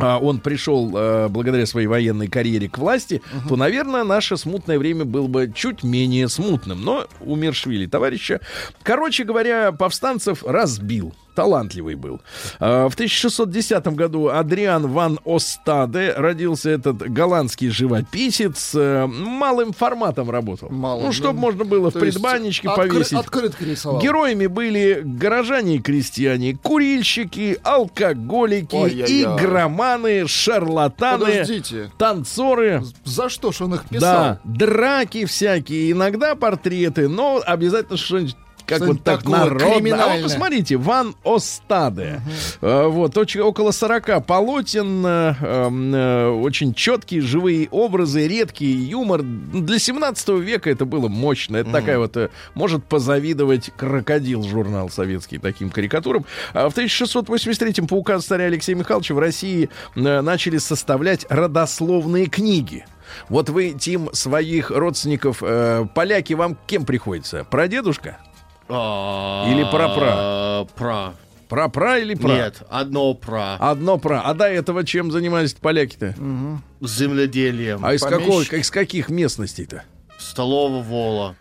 а, 0.00 0.18
он 0.18 0.40
пришел 0.40 0.90
э, 0.96 1.28
благодаря 1.28 1.66
своей 1.66 1.86
военной 1.86 2.28
карьере 2.28 2.68
к 2.68 2.78
власти, 2.78 3.20
то, 3.48 3.56
наверное, 3.56 4.02
наше 4.04 4.36
смутное 4.36 4.78
время 4.78 5.04
было 5.04 5.26
бы 5.26 5.52
чуть 5.54 5.82
менее 5.82 6.28
смутным. 6.28 6.82
Но 6.84 7.06
умершвили 7.20 7.86
товарища. 7.86 8.40
Короче 8.82 9.24
говоря, 9.24 9.72
повстанцев 9.72 10.42
разбил. 10.44 11.14
Талантливый 11.40 11.94
был. 11.94 12.20
А, 12.58 12.88
В 12.88 12.94
1610 12.94 13.86
году 13.94 14.28
Адриан 14.28 14.86
ван 14.88 15.18
Остаде 15.24 16.12
родился 16.16 16.68
этот 16.70 16.98
голландский 16.98 17.70
живописец. 17.70 18.72
э, 18.74 19.06
Малым 19.06 19.72
форматом 19.72 20.30
работал. 20.30 20.68
Малым, 20.70 21.06
ну, 21.06 21.12
чтобы 21.12 21.34
да. 21.34 21.40
можно 21.40 21.64
было 21.64 21.90
в 21.90 21.94
То 21.94 22.04
есть 22.04 22.16
предбанничке 22.18 22.68
откры- 22.68 22.88
повесить. 22.88 23.12
Открытки 23.18 23.64
рисовал. 23.64 24.00
Героями 24.00 24.46
были 24.48 25.00
горожане 25.02 25.76
и 25.76 25.78
крестьяне, 25.80 26.56
курильщики, 26.62 27.58
алкоголики, 27.62 28.74
Ой-ой-ой. 28.74 29.22
игроманы, 29.22 30.26
шарлатаны, 30.28 31.24
Подождите. 31.24 31.90
танцоры. 31.96 32.82
За 33.04 33.28
что 33.30 33.50
ж 33.52 33.62
он 33.62 33.74
их 33.74 33.84
писал? 33.88 34.00
Да, 34.00 34.40
драки 34.44 35.24
всякие, 35.24 35.92
иногда 35.92 36.34
портреты, 36.34 37.08
но 37.08 37.40
обязательно 37.44 37.96
что-нибудь 37.96 38.36
как 38.70 38.88
вот 38.88 39.02
так 39.04 39.24
народно. 39.24 39.66
А 39.66 39.74
криминальное. 39.76 40.22
посмотрите, 40.22 40.76
Ван 40.76 41.14
Остаде. 41.24 42.20
Э, 42.60 42.86
Вот, 42.86 43.16
очень, 43.18 43.40
около 43.40 43.70
40 43.72 44.24
полотен, 44.24 45.04
э, 45.04 45.34
э, 45.40 46.28
очень 46.28 46.72
четкие, 46.74 47.20
живые 47.20 47.68
образы, 47.70 48.26
редкий 48.26 48.70
юмор. 48.72 49.22
Для 49.22 49.78
17 49.78 50.28
века 50.40 50.70
это 50.70 50.84
было 50.84 51.08
мощно. 51.08 51.58
Это 51.58 51.70
такая 51.70 51.98
вот, 51.98 52.16
э, 52.16 52.30
может 52.54 52.84
позавидовать 52.84 53.70
крокодил 53.76 54.42
журнал 54.42 54.88
советский 54.88 55.38
таким 55.38 55.70
карикатурам. 55.70 56.24
А 56.54 56.68
в 56.68 56.72
1683 56.72 57.86
по 57.86 57.94
указу 57.94 58.26
царя 58.26 58.44
Алексея 58.46 58.76
Михайловича 58.76 59.14
в 59.14 59.18
России 59.18 59.68
начали 59.94 60.58
составлять 60.58 61.26
родословные 61.28 62.26
книги. 62.26 62.84
Вот 63.28 63.48
вы, 63.50 63.74
Тим, 63.78 64.08
своих 64.12 64.70
родственников, 64.70 65.42
э, 65.42 65.84
поляки, 65.94 66.34
вам 66.34 66.56
кем 66.66 66.84
приходится? 66.84 67.44
Прадедушка? 67.44 68.18
Или 68.70 69.64
про-пра? 69.70 70.66
Про. 70.76 71.14
Про-пра 71.48 71.98
или 71.98 72.14
про? 72.14 72.28
Нет, 72.28 72.62
одно 72.70 73.12
про. 73.14 73.56
Одно 73.56 73.98
про. 73.98 74.22
А 74.22 74.34
до 74.34 74.44
этого 74.44 74.84
чем 74.86 75.10
занимались 75.10 75.52
поляки-то? 75.54 76.14
Земледелием. 76.80 77.84
А 77.84 77.92
из, 77.94 78.02
какого, 78.02 78.42
из 78.42 78.70
каких 78.70 79.08
местностей-то? 79.08 79.82
Столового 80.18 80.82
вола. 80.82 81.34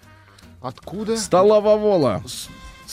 Откуда? 0.61 1.15
Столововола. 1.15 2.23
С 2.25 2.49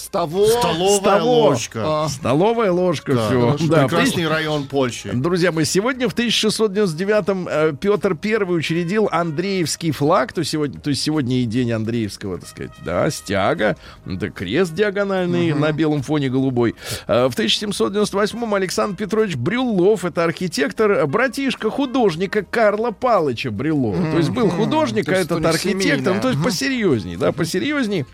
того. 0.08 0.46
Столовая 0.46 0.98
С 0.98 1.00
того. 1.00 1.40
ложка. 1.40 1.82
А, 1.84 2.08
Столовая 2.08 2.72
ложка. 2.72 3.14
Да. 3.14 3.26
все. 3.26 3.56
Да, 3.68 3.88
Прекрасный 3.88 4.28
район 4.28 4.64
Польши. 4.64 5.12
Друзья 5.12 5.52
мои, 5.52 5.64
сегодня 5.64 6.08
в 6.08 6.14
1699-м 6.14 7.48
э, 7.48 7.72
Петр 7.80 8.16
I 8.22 8.36
учредил 8.44 9.08
Андреевский 9.10 9.90
флаг, 9.90 10.32
то, 10.32 10.44
сегодня, 10.44 10.80
то 10.80 10.90
есть 10.90 11.02
сегодня 11.02 11.38
и 11.40 11.44
день 11.44 11.72
Андреевского, 11.72 12.38
так 12.38 12.48
сказать, 12.48 12.72
да, 12.84 13.10
стяга, 13.10 13.76
это 14.06 14.30
крест 14.30 14.74
диагональный 14.74 15.52
на 15.52 15.72
белом 15.72 16.02
фоне 16.02 16.28
голубой. 16.28 16.74
Э, 17.06 17.26
в 17.28 17.38
1798-м 17.38 18.54
Александр 18.54 18.96
Петрович 18.96 19.36
Брюллов, 19.36 20.04
это 20.04 20.24
архитектор, 20.24 21.06
братишка 21.06 21.70
художника 21.70 22.42
Карла 22.42 22.90
Палыча 22.90 23.50
Брюллова. 23.50 24.10
То 24.12 24.18
есть 24.18 24.30
был 24.30 24.48
художник, 24.50 25.08
а 25.08 25.12
есть 25.12 25.26
этот 25.26 25.44
архитектор, 25.44 26.14
ну, 26.14 26.20
то 26.20 26.28
есть 26.30 26.42
посерьезней, 26.42 27.16
да, 27.16 27.32
посерьезней. 27.32 28.06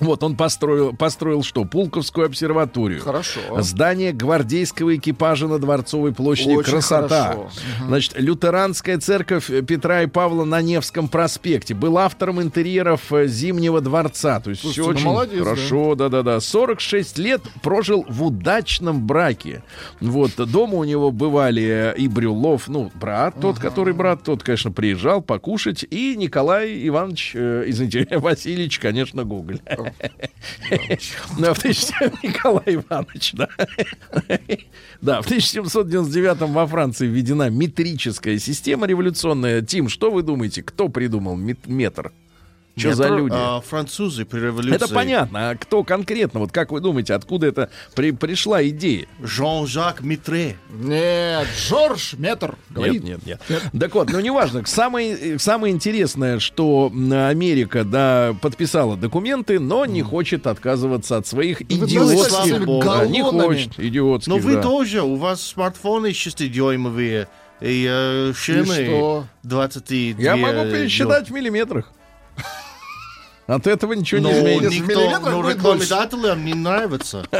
Вот 0.00 0.22
он 0.22 0.36
построил, 0.36 0.94
построил 0.94 1.42
что? 1.42 1.64
Пулковскую 1.64 2.26
обсерваторию. 2.26 3.00
Хорошо. 3.02 3.40
Здание 3.58 4.12
гвардейского 4.12 4.96
экипажа 4.96 5.46
на 5.46 5.58
Дворцовой 5.58 6.12
площади. 6.12 6.54
Очень 6.54 6.72
Красота. 6.72 7.24
хорошо. 7.24 7.50
Значит, 7.86 8.14
лютеранская 8.16 8.98
церковь 8.98 9.46
Петра 9.66 10.02
и 10.02 10.06
Павла 10.06 10.44
на 10.44 10.62
Невском 10.62 11.08
проспекте. 11.08 11.74
Был 11.74 11.98
автором 11.98 12.40
интерьеров 12.40 13.12
э, 13.12 13.26
Зимнего 13.26 13.80
дворца. 13.80 14.40
То 14.40 14.50
есть 14.50 14.62
Слушайте, 14.62 14.82
все 14.82 14.90
ну, 14.90 14.96
очень 14.96 15.06
молодец, 15.06 15.44
хорошо. 15.44 15.94
Да-да-да. 15.94 16.40
46 16.40 17.18
лет 17.18 17.42
прожил 17.62 18.04
в 18.08 18.24
удачном 18.24 19.06
браке. 19.06 19.62
Вот. 20.00 20.32
Дома 20.36 20.76
у 20.76 20.84
него 20.84 21.10
бывали 21.10 21.94
э, 21.94 21.94
и 21.96 22.08
Брюлов, 22.08 22.68
ну, 22.68 22.90
брат 22.94 23.34
тот, 23.40 23.58
который 23.58 23.94
брат, 23.94 24.22
тот, 24.22 24.42
конечно, 24.42 24.70
приезжал 24.70 25.22
покушать. 25.22 25.84
И 25.90 26.16
Николай 26.16 26.86
Иванович, 26.86 27.32
э, 27.34 27.64
извините, 27.66 28.06
Васильевич, 28.18 28.78
конечно, 28.78 29.24
Гоголь. 29.24 29.60
Ну, 31.38 31.54
в 31.54 31.58
1700 31.58 32.22
Николай 32.22 32.74
Иванович, 32.76 33.32
да. 33.34 33.48
Да, 35.00 35.22
в 35.22 35.26
1799 35.26 36.40
во 36.50 36.66
Франции 36.66 37.06
введена 37.06 37.50
метрическая 37.50 38.38
система 38.38 38.86
революционная. 38.86 39.62
Тим, 39.62 39.88
что 39.88 40.10
вы 40.10 40.22
думаете, 40.22 40.62
кто 40.62 40.88
придумал 40.88 41.36
мет- 41.36 41.66
метр? 41.66 42.12
Что 42.80 42.94
за 42.94 43.08
люди? 43.08 43.34
а, 43.36 43.60
французы 43.60 44.24
при 44.24 44.40
революции. 44.40 44.74
Это 44.76 44.88
понятно. 44.88 45.50
А 45.50 45.54
кто 45.56 45.84
конкретно? 45.84 46.40
Вот 46.40 46.52
как 46.52 46.72
вы 46.72 46.80
думаете, 46.80 47.14
откуда 47.14 47.46
это 47.46 47.70
при- 47.94 48.10
пришла 48.12 48.66
идея? 48.68 49.06
Жан-Жак 49.22 50.00
Митре. 50.02 50.56
Нет, 50.72 51.46
Жорж 51.68 52.14
Метр. 52.18 52.56
Говорит. 52.70 53.02
Нет, 53.04 53.24
нет, 53.26 53.40
нет. 53.48 53.62
Так 53.78 53.94
вот, 53.94 54.10
ну 54.10 54.20
неважно. 54.20 54.64
Самое, 54.66 55.38
самое 55.38 55.74
интересное, 55.74 56.38
что 56.38 56.90
Америка, 57.28 57.84
да, 57.84 58.34
подписала 58.40 58.96
документы, 58.96 59.58
но 59.60 59.84
не 59.86 60.02
хочет 60.02 60.46
отказываться 60.46 61.16
от 61.16 61.26
своих 61.26 61.62
идиотских... 61.62 62.64
Да, 62.84 63.06
не 63.06 63.22
хочет, 63.22 63.78
идиотских, 63.78 64.32
Но 64.32 64.38
вы 64.38 64.54
да. 64.54 64.62
тоже, 64.62 65.02
у 65.02 65.16
вас 65.16 65.42
смартфоны 65.42 66.08
6-дюймовые. 66.12 67.26
И 67.60 67.86
э, 67.86 68.32
шины 68.34 68.64
что? 68.86 69.26
22 69.42 70.22
Я 70.22 70.36
могу 70.36 70.60
дю- 70.64 70.72
пересчитать 70.72 71.28
в 71.28 71.32
миллиметрах. 71.32 71.92
От 73.50 73.66
этого 73.66 73.94
ничего 73.94 74.20
не 74.20 74.32
Но 74.32 74.38
изменится. 74.38 74.78
никто, 74.80 75.18
ну, 75.30 75.48
рекламодателям 75.48 76.44
не 76.44 76.54
нравится. 76.54 77.24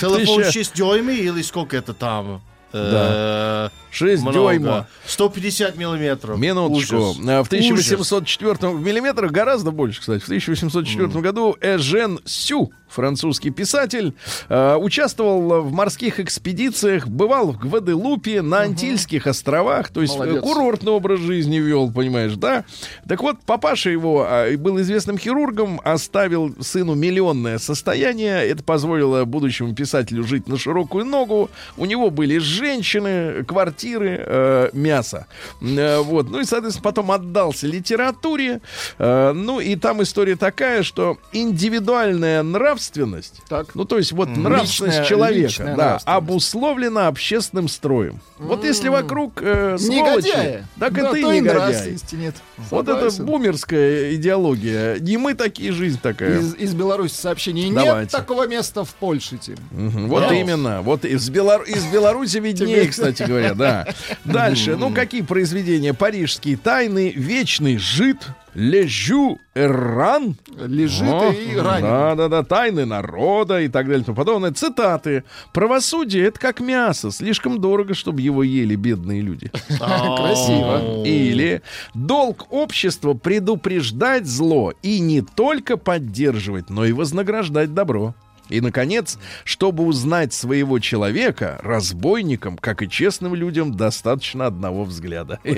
Телефон 0.00 0.42
Тысяча- 0.42 0.52
6 0.52 0.74
дюймов 0.74 1.14
или 1.14 1.42
сколько 1.42 1.76
это 1.78 1.94
там? 1.94 2.42
Э, 2.72 3.68
6 3.96 4.22
Много. 4.22 4.38
дюйма. 4.38 4.86
150 5.06 5.76
миллиметров. 5.76 6.38
Минуточку. 6.38 6.96
Ужас. 6.96 7.16
А, 7.26 7.42
В 7.42 7.52
Ужас. 7.52 7.92
1804 7.92 8.72
в 8.74 8.80
миллиметрах 8.80 9.30
гораздо 9.30 9.70
больше, 9.70 10.00
кстати. 10.00 10.20
В 10.20 10.26
1804 10.26 11.08
году 11.20 11.56
Эжен 11.62 12.20
Сю, 12.26 12.72
французский 12.88 13.50
писатель, 13.50 14.14
э, 14.48 14.76
участвовал 14.76 15.62
в 15.62 15.72
морских 15.72 16.20
экспедициях, 16.20 17.08
бывал 17.08 17.52
в 17.52 17.58
Гваделупе, 17.58 18.42
на 18.42 18.60
Антильских 18.60 19.26
островах, 19.26 19.88
то 19.88 20.02
есть 20.02 20.14
э, 20.14 20.18
Молодец. 20.18 20.42
курортный 20.42 20.92
образ 20.92 21.20
жизни 21.20 21.56
вел, 21.56 21.90
понимаешь, 21.90 22.34
да? 22.34 22.64
Так 23.08 23.22
вот, 23.22 23.38
папаша 23.46 23.90
его 23.90 24.26
а, 24.28 24.54
был 24.58 24.78
известным 24.82 25.16
хирургом, 25.18 25.80
оставил 25.84 26.54
сыну 26.60 26.94
миллионное 26.94 27.58
состояние. 27.58 28.46
Это 28.46 28.62
позволило 28.62 29.24
будущему 29.24 29.74
писателю 29.74 30.22
жить 30.24 30.48
на 30.48 30.58
широкую 30.58 31.06
ногу. 31.06 31.50
У 31.76 31.86
него 31.86 32.10
были 32.10 32.38
женщины, 32.38 33.42
квартиры, 33.44 33.85
э, 33.94 34.70
мясо. 34.72 35.26
Э, 35.60 35.98
вот. 36.00 36.28
Ну 36.30 36.40
и, 36.40 36.44
соответственно, 36.44 36.82
потом 36.82 37.10
отдался 37.12 37.66
литературе. 37.66 38.60
Э, 38.98 39.32
ну 39.32 39.60
и 39.60 39.76
там 39.76 40.02
история 40.02 40.36
такая, 40.36 40.82
что 40.82 41.18
индивидуальная 41.32 42.42
нравственность, 42.42 43.40
Так. 43.48 43.74
ну 43.74 43.84
то 43.84 43.98
есть 43.98 44.12
вот 44.12 44.28
нравственность 44.28 44.98
Личная- 45.00 45.04
человека, 45.08 45.40
личная 45.40 45.76
да, 45.76 45.84
нравственность. 45.90 46.16
обусловлена 46.18 47.06
общественным 47.08 47.68
строем. 47.68 48.20
Вот 48.38 48.64
если 48.64 48.88
вокруг 48.88 49.40
э, 49.42 49.76
сволочи, 49.78 50.26
Негодяи. 50.28 50.64
так 50.78 50.92
да, 50.92 51.08
и 51.08 51.12
ты 51.12 51.20
и 51.20 51.40
негодяй. 51.40 51.96
нет. 52.12 52.34
Вот 52.70 52.88
это 52.88 53.10
бумерская 53.22 54.14
идеология. 54.14 54.98
Не 54.98 55.16
мы 55.16 55.34
такие, 55.34 55.72
жизнь 55.72 55.98
такая. 56.02 56.38
Из, 56.40 56.54
из 56.54 56.74
Беларуси 56.74 57.14
сообщение. 57.14 57.68
Нет 57.68 57.84
Давайте. 57.84 58.10
такого 58.16 58.46
места 58.46 58.84
в 58.84 58.94
Польше, 58.94 59.38
Тим. 59.38 59.56
Мгм, 59.70 60.08
Вот 60.08 60.24
Вау. 60.24 60.32
именно. 60.32 60.82
Вот 60.82 61.04
из, 61.04 61.28
Белор... 61.30 61.62
из 61.62 61.84
Беларуси 61.86 62.38
виднее, 62.38 62.80
Тебе- 62.82 62.88
кстати 62.90 63.22
говоря, 63.22 63.54
да. 63.54 63.75
Дальше. 64.24 64.76
Ну, 64.76 64.92
какие 64.92 65.22
произведения? 65.22 65.92
Парижские 65.92 66.56
тайны, 66.56 67.12
Вечный 67.14 67.76
жид, 67.76 68.18
Лежу 68.56 69.38
Эрран. 69.54 70.34
Лежит 70.56 71.02
О, 71.02 71.30
и 71.30 71.56
ранен. 71.56 71.82
Да, 71.82 72.14
да, 72.14 72.28
да, 72.28 72.42
тайны 72.42 72.86
народа 72.86 73.60
и 73.60 73.68
так 73.68 73.86
далее 73.86 74.00
и 74.00 74.04
тому 74.04 74.16
подобное. 74.16 74.50
Цитаты. 74.50 75.24
Правосудие 75.52 76.28
это 76.28 76.40
как 76.40 76.60
мясо. 76.60 77.10
Слишком 77.10 77.60
дорого, 77.60 77.92
чтобы 77.92 78.22
его 78.22 78.42
ели 78.42 78.74
бедные 78.74 79.20
люди. 79.20 79.50
Красиво. 79.68 81.04
Или 81.04 81.60
долг 81.92 82.46
общества 82.50 83.12
предупреждать 83.12 84.26
зло 84.26 84.72
и 84.82 85.00
не 85.00 85.20
только 85.20 85.76
поддерживать, 85.76 86.70
но 86.70 86.86
и 86.86 86.92
вознаграждать 86.92 87.74
добро. 87.74 88.14
И, 88.48 88.60
наконец, 88.60 89.18
чтобы 89.44 89.84
узнать 89.84 90.32
своего 90.32 90.78
человека, 90.78 91.58
разбойникам, 91.62 92.56
как 92.58 92.82
и 92.82 92.88
честным 92.88 93.34
людям, 93.34 93.76
достаточно 93.76 94.46
одного 94.46 94.84
взгляда. 94.84 95.40
В 95.44 95.48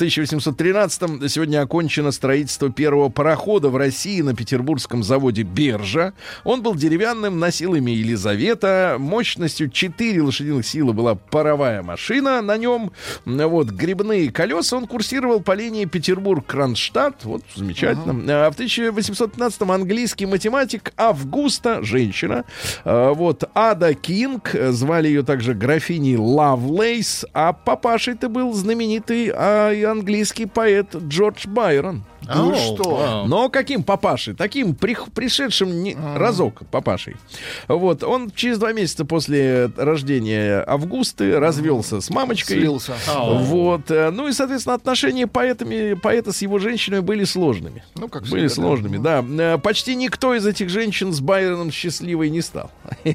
1813-м 0.00 1.28
сегодня 1.28 1.62
окончено 1.62 2.10
строительство 2.10 2.70
первого 2.70 3.08
парохода 3.08 3.68
в 3.68 3.76
России 3.76 4.20
на 4.22 4.34
петербургском 4.34 5.02
заводе 5.02 5.42
«Биржа». 5.42 6.14
Он 6.44 6.62
был 6.62 6.74
деревянным, 6.74 7.38
носил 7.38 7.74
имя 7.74 7.94
Елизавета. 7.94 8.96
Мощностью 8.98 9.70
4 9.70 10.22
лошадиных 10.22 10.66
силы 10.66 10.92
была 10.92 11.14
паровая 11.14 11.82
машина 11.82 12.42
на 12.42 12.56
нем. 12.56 12.92
Вот, 13.24 13.68
грибные 13.68 14.30
колеса. 14.32 14.76
Он 14.76 14.86
курсировал 14.86 15.40
по 15.40 15.52
линии 15.52 15.84
Петербург-Кронштадт. 15.84 17.24
Вот, 17.24 17.42
замечательно. 17.54 18.46
А 18.46 18.50
в 18.50 18.58
1815-м 18.58 19.70
английский 19.70 20.26
математик 20.26 20.92
Августа, 21.68 21.82
женщина. 21.82 22.44
а, 22.84 23.12
Вот, 23.12 23.44
Ада 23.54 23.94
Кинг, 23.94 24.54
э, 24.54 24.72
звали 24.72 25.08
ее 25.08 25.22
также 25.22 25.54
графиней 25.54 26.16
Лавлейс. 26.16 27.24
А 27.32 27.52
папашей-то 27.52 28.28
был 28.28 28.52
знаменитый 28.52 29.30
а, 29.34 29.72
английский 29.90 30.46
поэт 30.46 30.94
Джордж 30.94 31.46
Байрон. 31.46 32.04
Ну 32.26 32.50
Ау, 32.52 32.54
что? 32.54 32.90
вау. 32.96 33.26
Но 33.26 33.48
каким 33.48 33.82
папашей? 33.82 34.34
Таким 34.34 34.74
прих- 34.74 35.10
пришедшим 35.14 35.82
не- 35.82 35.96
разок 36.16 36.62
папашей. 36.70 37.16
Вот, 37.68 38.02
он 38.02 38.30
через 38.34 38.58
два 38.58 38.72
месяца 38.72 39.04
после 39.04 39.70
рождения 39.76 40.62
Августы 40.66 41.38
развелся 41.38 42.00
с 42.00 42.10
мамочкой. 42.10 42.58
Слился. 42.58 42.94
Вот. 43.16 43.90
э, 43.90 44.10
Ну 44.10 44.28
и, 44.28 44.32
соответственно, 44.32 44.74
отношения 44.74 45.26
поэтами, 45.26 45.94
поэта 45.94 46.32
с 46.32 46.42
его 46.42 46.58
женщиной 46.58 47.00
были 47.00 47.24
сложными. 47.24 47.82
Ну, 47.94 48.08
как 48.08 48.22
Были 48.24 48.48
всегда, 48.48 48.62
да. 48.62 48.68
сложными, 48.68 48.96
да. 48.98 49.24
Э, 49.54 49.58
Почти 49.58 49.94
никто 49.94 50.34
из 50.34 50.46
этих 50.46 50.68
женщин 50.70 51.12
с 51.12 51.20
Байроном 51.20 51.70
счастливой 51.70 52.30
не 52.30 52.40
стал. 52.42 52.70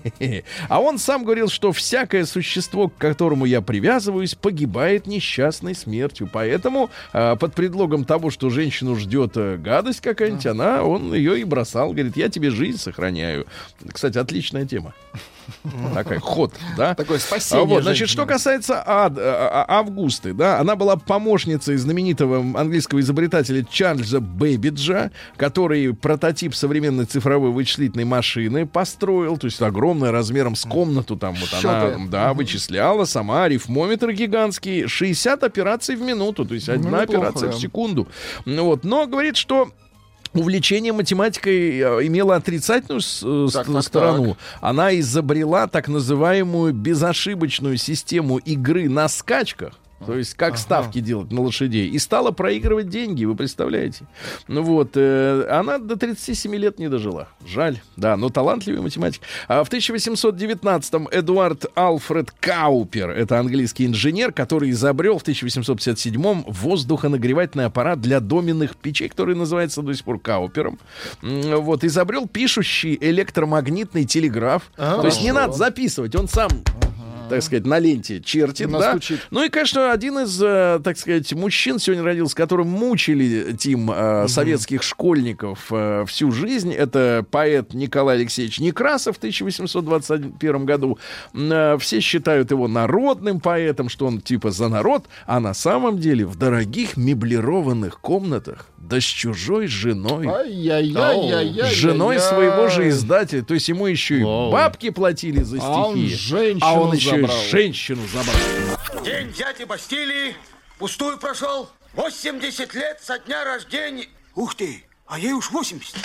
А 0.70 0.80
он 0.80 0.98
сам 0.98 1.24
говорил, 1.24 1.50
что 1.50 1.72
всякое 1.72 2.26
существо, 2.26 2.88
к 2.90 2.98
которому 2.98 3.46
я 3.46 3.62
привязываюсь, 3.62 4.36
погибает 4.36 5.08
несчастной 5.08 5.76
смертью. 5.76 6.30
Поэтому 6.32 6.90
э, 7.14 7.36
под 7.36 7.54
предлогом 7.54 8.06
того, 8.06 8.30
что 8.30 8.50
женщину 8.50 8.93
ждет 8.96 9.34
э, 9.36 9.58
гадость 9.58 10.02
какая-нибудь, 10.02 10.46
она, 10.46 10.84
он 10.84 11.14
ее 11.14 11.40
и 11.40 11.44
бросал. 11.44 11.92
Говорит, 11.92 12.18
я 12.18 12.30
тебе 12.30 12.50
жизнь 12.50 12.78
сохраняю. 12.78 13.46
Кстати, 13.92 14.18
отличная 14.18 14.66
тема. 14.66 14.94
Такой 15.94 16.18
ход, 16.20 16.54
да? 16.78 16.96
Такое 16.96 17.18
А 17.18 17.20
спасение. 17.20 17.66
вот, 17.66 17.84
значит, 17.84 18.10
что 18.10 18.26
касается 18.26 18.82
Ад- 18.86 19.18
а- 19.18 19.66
а- 19.68 19.80
Августы, 19.80 20.34
да, 20.34 20.60
она 20.60 20.76
была 20.76 20.96
помощницей 20.98 21.76
знаменитого 21.78 22.38
английского 22.60 23.00
изобретателя 23.00 23.66
Чарльза 23.70 24.20
Бэббиджа, 24.20 25.12
который 25.38 25.94
прототип 25.94 26.56
современной 26.56 27.06
цифровой 27.06 27.52
вычислительной 27.52 28.06
машины 28.06 28.66
построил, 28.66 29.38
то 29.38 29.46
есть 29.46 29.62
огромная 29.62 30.12
размером 30.12 30.56
с 30.56 30.64
комнату 30.66 31.16
там 31.18 31.36
вот 31.36 31.50
она, 31.54 31.62
Счёты. 31.92 32.08
да, 32.10 32.34
вычисляла 32.34 33.06
сама, 33.06 33.44
арифмометр 33.46 34.12
гигантский, 34.12 34.88
60 34.88 35.44
операций 35.44 35.96
в 35.96 36.02
минуту, 36.02 36.46
то 36.46 36.54
есть 36.54 36.70
одна 36.70 37.02
неплохо, 37.02 37.28
операция 37.28 37.50
да. 37.52 37.56
в 37.58 37.60
секунду. 37.60 38.08
Ну 38.46 38.66
Вот, 38.66 38.84
но 38.84 39.08
говорит, 39.08 39.36
что 39.38 39.70
Увлечение 40.34 40.94
математикой 40.94 41.80
э, 41.80 42.08
имело 42.08 42.36
отрицательную 42.36 43.02
э, 43.02 43.52
Так, 43.52 43.68
так, 43.68 43.84
сторону. 43.84 44.38
Она 44.62 44.98
изобрела 45.00 45.68
так 45.68 45.88
называемую 45.88 46.74
безошибочную 46.74 47.78
систему 47.78 48.38
игры 48.38 48.90
на 48.90 49.08
скачках. 49.08 49.74
То 50.06 50.18
есть 50.18 50.34
как 50.36 50.58
ставки 50.58 51.00
делать 51.00 51.32
на 51.32 51.42
лошадей. 51.42 51.90
И 51.90 52.00
стала 52.00 52.32
проигрывать 52.32 52.90
деньги, 52.90 53.26
вы 53.26 53.36
представляете? 53.36 54.06
Ну 54.48 54.64
вот, 54.64 54.92
э, 54.96 55.48
она 55.50 55.78
до 55.78 55.96
37 55.96 56.56
лет 56.56 56.80
не 56.80 56.90
дожила. 56.90 57.28
Жаль. 57.46 57.80
Да, 57.96 58.18
но 58.18 58.30
талантливый 58.30 58.82
математик. 58.82 59.22
А 59.48 59.64
в 59.64 59.72
1819-м 59.72 61.08
Эдуард 61.12 61.66
Алфред 61.76 62.32
Каупер, 62.32 63.10
это 63.10 63.40
английский 63.40 63.86
инженер, 63.86 64.32
который 64.32 64.72
изобрел 64.72 65.18
в 65.18 65.24
1857-м 65.24 66.46
воздухонагревательный 66.48 67.66
аппарат 67.66 68.02
для 68.02 68.20
доменных 68.20 68.76
печей, 68.76 69.10
который 69.10 69.36
называется 69.36 69.82
до 69.82 69.94
сих 69.94 70.04
пор 70.04 70.20
Каупером. 70.20 70.80
Вот, 71.22 71.84
изобрел 71.84 72.28
пишущий 72.28 72.98
электромагнитный 73.00 74.06
телеграф. 74.06 74.64
То 74.76 75.06
есть 75.06 75.22
не 75.24 75.32
надо 75.32 75.54
записывать, 75.54 76.16
он 76.16 76.28
сам 76.28 76.50
так 77.30 77.44
сказать, 77.44 77.66
на 77.66 77.80
ленте 77.80 78.22
чертит, 78.22 78.72
да? 78.72 78.98
Ну 79.32 79.44
и, 79.44 79.50
конечно, 79.50 79.92
один 79.92 80.20
из, 80.20 80.42
э, 80.42 80.80
так 80.84 80.98
сказать, 80.98 81.32
мужчин 81.34 81.80
сегодня 81.80 82.04
родился, 82.04 82.36
которым 82.36 82.68
мучили, 82.68 83.56
Тим, 83.58 83.92
э, 83.92 84.28
советских 84.28 84.84
школьников 84.84 85.68
э, 85.72 86.06
всю 86.08 86.32
жизнь. 86.32 86.74
Это 86.74 87.26
поэт 87.30 87.74
Николай 87.74 88.18
Алексеевич 88.18 88.60
Некрасов 88.60 89.16
в 89.16 89.20
1821 89.20 90.66
году. 90.66 90.98
Э, 91.34 91.78
все 91.80 92.00
считают 92.00 92.52
его 92.52 92.68
народным 92.68 93.40
поэтом, 93.40 93.90
что 93.90 94.06
он 94.08 94.22
типа 94.22 94.52
за 94.52 94.70
народ, 94.70 95.06
а 95.26 95.40
на 95.40 95.54
самом 95.54 96.00
деле 96.00 96.26
в 96.26 96.36
дорогих 96.36 96.98
меблированных 96.98 98.00
комнатах, 98.00 98.68
да 98.78 99.00
с 99.00 99.04
чужой 99.04 99.68
женой. 99.68 100.28
Ай-яй-яй-яй-яй. 100.28 101.72
С 101.72 101.74
женой 101.74 102.20
своего 102.20 102.68
же 102.68 102.90
издателя. 102.90 103.42
То 103.42 103.54
есть 103.54 103.70
ему 103.70 103.88
еще 103.88 104.20
и 104.20 104.24
бабки 104.24 104.90
платили 104.90 105.42
за 105.42 105.58
стихи. 105.58 105.72
А 105.72 105.86
он 105.88 105.98
женщину 105.98 106.60
А 106.62 106.74
он 106.74 106.94
еще 106.94 107.13
забрал. 107.22 107.44
и 107.44 107.50
женщину 107.50 108.02
забрал. 108.08 109.04
День 109.04 109.32
дяди 109.34 109.64
Бастилии 109.64 110.36
пустую 110.78 111.18
прошел. 111.18 111.70
80 111.94 112.74
лет 112.74 113.00
со 113.02 113.20
дня 113.20 113.44
рождения. 113.44 114.08
Ух 114.36 114.56
ты, 114.56 114.84
а 115.06 115.20
ей 115.20 115.34
уж 115.34 115.52
80. 115.52 115.96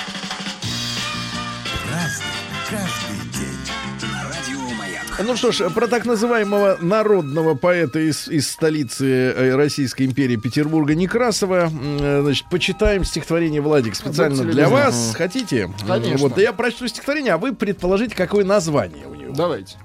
Разный, 1.90 2.26
каждый 2.68 3.30
день. 3.32 4.12
На 4.12 4.24
радио 4.24 4.74
Маяк. 4.76 5.04
Ну 5.24 5.36
что 5.36 5.50
ж, 5.50 5.70
про 5.70 5.86
так 5.88 6.04
называемого 6.04 6.76
народного 6.82 7.54
поэта 7.54 8.00
из, 8.00 8.28
из 8.28 8.50
столицы 8.50 9.06
э, 9.06 9.54
Российской 9.56 10.02
империи 10.04 10.36
Петербурга 10.36 10.94
Некрасова, 10.94 11.70
э, 11.72 12.20
значит, 12.22 12.46
почитаем 12.50 13.04
стихотворение 13.04 13.62
Владик 13.62 13.96
специально 13.96 14.36
Будьте 14.36 14.52
для 14.52 14.68
вас. 14.68 15.14
Хотите? 15.16 15.70
Конечно. 15.86 16.18
Вот, 16.18 16.34
да 16.34 16.42
я 16.42 16.52
прочту 16.52 16.86
стихотворение, 16.86 17.32
а 17.32 17.38
вы 17.38 17.54
предположите, 17.54 18.14
какое 18.14 18.44
название 18.44 19.06
у 19.06 19.14
него. 19.14 19.32
Давайте. 19.34 19.78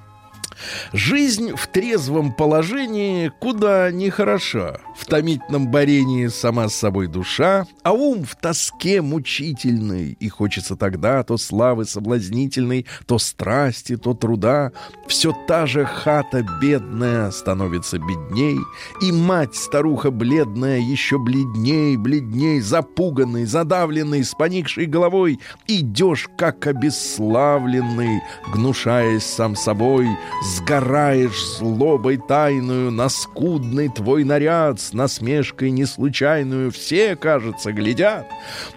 Жизнь 0.92 1.54
в 1.56 1.68
трезвом 1.68 2.32
положении 2.32 3.32
куда 3.40 3.92
не 3.92 4.10
хороша. 4.10 4.80
В 4.96 5.06
томительном 5.06 5.70
борении 5.70 6.28
сама 6.28 6.70
с 6.70 6.76
собой 6.76 7.08
душа, 7.08 7.66
а 7.84 7.94
ум 7.94 8.24
в 8.24 8.36
тоске 8.36 9.02
мучительной. 9.02 10.18
И 10.20 10.30
хочется 10.30 10.76
тогда 10.76 11.24
то 11.24 11.38
славы 11.38 11.86
соблазнительной, 11.86 12.86
то 13.06 13.18
страсти, 13.18 13.98
то 13.98 14.14
труда. 14.14 14.72
Все 15.08 15.34
та 15.48 15.66
же 15.66 15.86
хата 15.86 16.46
бедная 16.62 17.32
становится 17.32 17.98
бедней, 17.98 18.60
и 19.02 19.12
мать 19.12 19.56
старуха 19.56 20.12
бледная 20.12 20.80
еще 20.80 21.18
бледней, 21.18 21.98
бледней, 21.98 22.60
запуганный, 22.62 23.46
задавленный, 23.46 24.24
с 24.24 24.34
поникшей 24.34 24.86
головой, 24.86 25.40
идешь 25.68 26.30
как 26.38 26.68
обесславленный, 26.68 28.22
гнушаясь 28.54 29.26
сам 29.26 29.56
собой, 29.56 30.08
сгораешь 30.54 31.58
злобой 31.58 32.18
тайную 32.18 32.92
на 32.92 33.10
скудный 33.10 33.90
твой 33.90 34.24
наряд 34.24 34.80
с 34.80 34.94
насмешкой 34.94 35.72
неслучайную. 35.72 36.72
Все, 36.72 37.16
кажется, 37.16 37.72
глядят. 37.72 38.28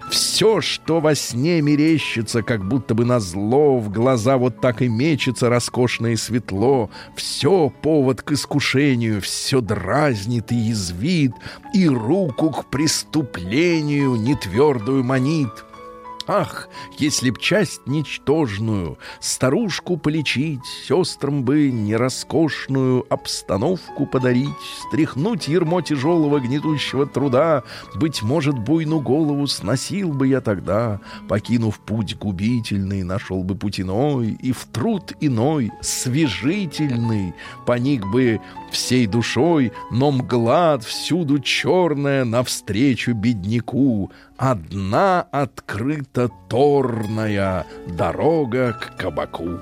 Все, 0.09 0.61
что 0.61 0.99
во 0.99 1.13
сне 1.13 1.61
мерещится, 1.61 2.41
как 2.41 2.67
будто 2.67 2.95
бы 2.95 3.05
на 3.05 3.19
зло 3.19 3.77
в 3.77 3.91
глаза 3.91 4.37
вот 4.37 4.59
так 4.59 4.81
и 4.81 4.87
мечется 4.87 5.49
роскошно 5.49 6.07
и 6.07 6.15
светло. 6.15 6.89
Все 7.15 7.71
повод 7.81 8.21
к 8.21 8.31
искушению, 8.31 9.21
все 9.21 9.61
дразнит 9.61 10.51
и 10.51 10.55
язвит, 10.55 11.33
и 11.73 11.87
руку 11.87 12.49
к 12.49 12.69
преступлению 12.69 14.15
нетвердую 14.15 15.03
манит. 15.03 15.51
Ах, 16.27 16.67
если 16.97 17.29
б 17.29 17.39
часть 17.39 17.87
ничтожную, 17.87 18.97
старушку 19.21 19.95
полечить, 19.95 20.65
сестрам 20.85 21.43
бы 21.43 21.71
нероскошную 21.71 23.05
обстановку 23.09 24.05
подарить, 24.05 24.49
стряхнуть 24.87 25.47
ермо 25.47 25.81
тяжелого 25.81 26.39
гнетущего 26.41 27.05
труда, 27.05 27.63
быть 27.95 28.23
может, 28.23 28.59
буйну 28.59 28.99
голову 28.99 29.47
сносил 29.47 30.11
бы 30.11 30.27
я 30.27 30.41
тогда, 30.41 30.99
покинув 31.29 31.79
путь 31.79 32.17
губительный, 32.17 33.03
нашел 33.03 33.43
бы 33.43 33.55
путь 33.55 33.79
иной, 33.79 34.37
и 34.41 34.51
в 34.51 34.65
труд 34.65 35.13
иной, 35.21 35.71
свежительный, 35.81 37.33
поник 37.65 38.05
бы 38.05 38.41
всей 38.69 39.07
душой, 39.07 39.71
но 39.91 40.11
мгла 40.11 40.77
всюду 40.79 41.39
черная 41.39 42.25
навстречу 42.25 43.13
бедняку, 43.13 44.11
Одна 44.37 45.23
открыта 45.31 46.29
торная 46.47 47.65
дорога 47.87 48.73
к 48.73 48.95
кабаку. 48.95 49.59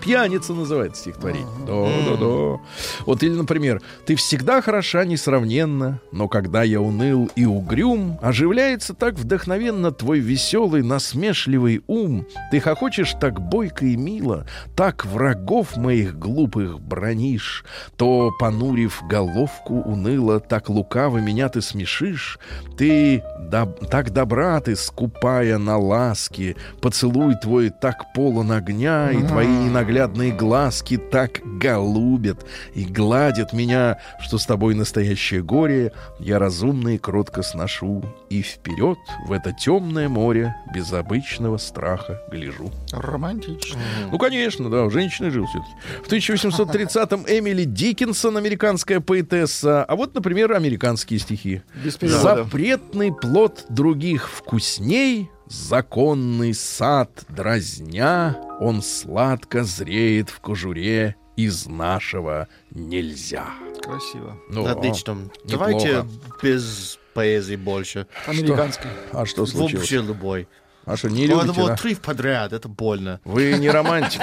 Пьяница 0.00 0.54
называется 0.54 1.02
стихотворение. 1.02 1.46
Да, 1.66 2.10
да, 2.10 2.16
да. 2.16 2.60
Вот 3.06 3.22
или, 3.22 3.34
например, 3.34 3.80
ты 4.06 4.16
всегда 4.16 4.62
хороша 4.62 5.04
несравненно, 5.04 6.00
но 6.12 6.28
когда 6.28 6.62
я 6.62 6.80
уныл 6.80 7.30
и 7.36 7.44
угрюм, 7.44 8.18
оживляется 8.22 8.94
так 8.94 9.14
вдохновенно 9.14 9.92
твой 9.92 10.20
веселый, 10.20 10.82
насмешливый 10.82 11.82
ум. 11.86 12.26
Ты 12.50 12.60
хохочешь 12.60 13.14
так 13.20 13.40
бойко 13.40 13.84
и 13.84 13.96
мило, 13.96 14.46
так 14.76 15.04
врагов 15.04 15.76
моих 15.76 16.18
глупых 16.18 16.80
бронишь, 16.80 17.64
то, 17.96 18.30
понурив 18.38 19.02
головку 19.08 19.80
уныло, 19.80 20.40
так 20.40 20.68
лукаво 20.68 21.18
меня 21.18 21.48
ты 21.48 21.60
смешишь. 21.60 22.38
Ты 22.76 23.22
доб- 23.50 23.86
так 23.88 24.10
добра 24.10 24.60
ты, 24.60 24.76
скупая 24.76 25.58
на 25.58 25.76
ласки, 25.78 26.56
поцелуй 26.80 27.34
твой 27.34 27.70
так 27.70 28.12
полон 28.14 28.52
огня, 28.52 29.10
и 29.10 29.22
твои 29.22 29.46
ненаглядные 29.90 30.30
глазки 30.30 30.96
так 30.96 31.40
голубят 31.58 32.46
и 32.74 32.84
гладят 32.84 33.52
меня, 33.52 33.98
что 34.20 34.38
с 34.38 34.46
тобой 34.46 34.74
настоящее 34.74 35.42
горе 35.42 35.92
я 36.20 36.38
разумно 36.38 36.90
и 36.90 36.98
кротко 36.98 37.42
сношу, 37.42 38.04
и 38.28 38.40
вперед 38.40 38.98
в 39.26 39.32
это 39.32 39.52
темное 39.52 40.08
море 40.08 40.54
без 40.72 40.92
обычного 40.92 41.56
страха 41.56 42.22
гляжу. 42.30 42.70
Романтично. 42.92 43.80
Ну, 44.12 44.18
конечно, 44.18 44.70
да, 44.70 44.88
женщина 44.90 45.30
жил 45.30 45.46
все-таки. 45.46 45.72
В 46.04 46.12
1830-м 46.12 47.24
Эмили 47.26 47.64
Диккенсон, 47.64 48.36
американская 48.36 49.00
поэтесса. 49.00 49.84
А 49.84 49.96
вот, 49.96 50.14
например, 50.14 50.52
американские 50.52 51.18
стихи. 51.18 51.62
Без 51.84 51.96
перевода. 51.96 52.44
Запретный 52.44 53.12
плод 53.12 53.64
других 53.68 54.30
вкусней, 54.30 55.30
законный 55.50 56.54
сад 56.54 57.10
дразня, 57.28 58.40
он 58.60 58.82
сладко 58.82 59.64
зреет 59.64 60.30
в 60.30 60.40
кожуре, 60.40 61.16
из 61.36 61.66
нашего 61.66 62.48
нельзя. 62.70 63.46
Красиво. 63.82 64.36
Ну, 64.50 64.66
Отлично. 64.66 65.12
неплохо. 65.12 65.30
Давайте 65.44 66.04
без 66.42 66.98
поэзии 67.14 67.56
больше. 67.56 68.06
Американский. 68.26 68.88
А 69.12 69.24
что 69.26 69.46
случилось? 69.46 69.90
Вообще 69.90 70.02
любой. 70.02 70.48
А 70.86 70.96
что, 70.96 71.08
не 71.08 71.26
любите, 71.26 71.46
Надо 71.46 71.52
было 71.52 71.68
да? 71.68 71.76
три 71.76 71.94
подряд, 71.94 72.52
это 72.52 72.68
больно. 72.68 73.20
Вы 73.24 73.52
не 73.58 73.68
романтик. 73.70 74.22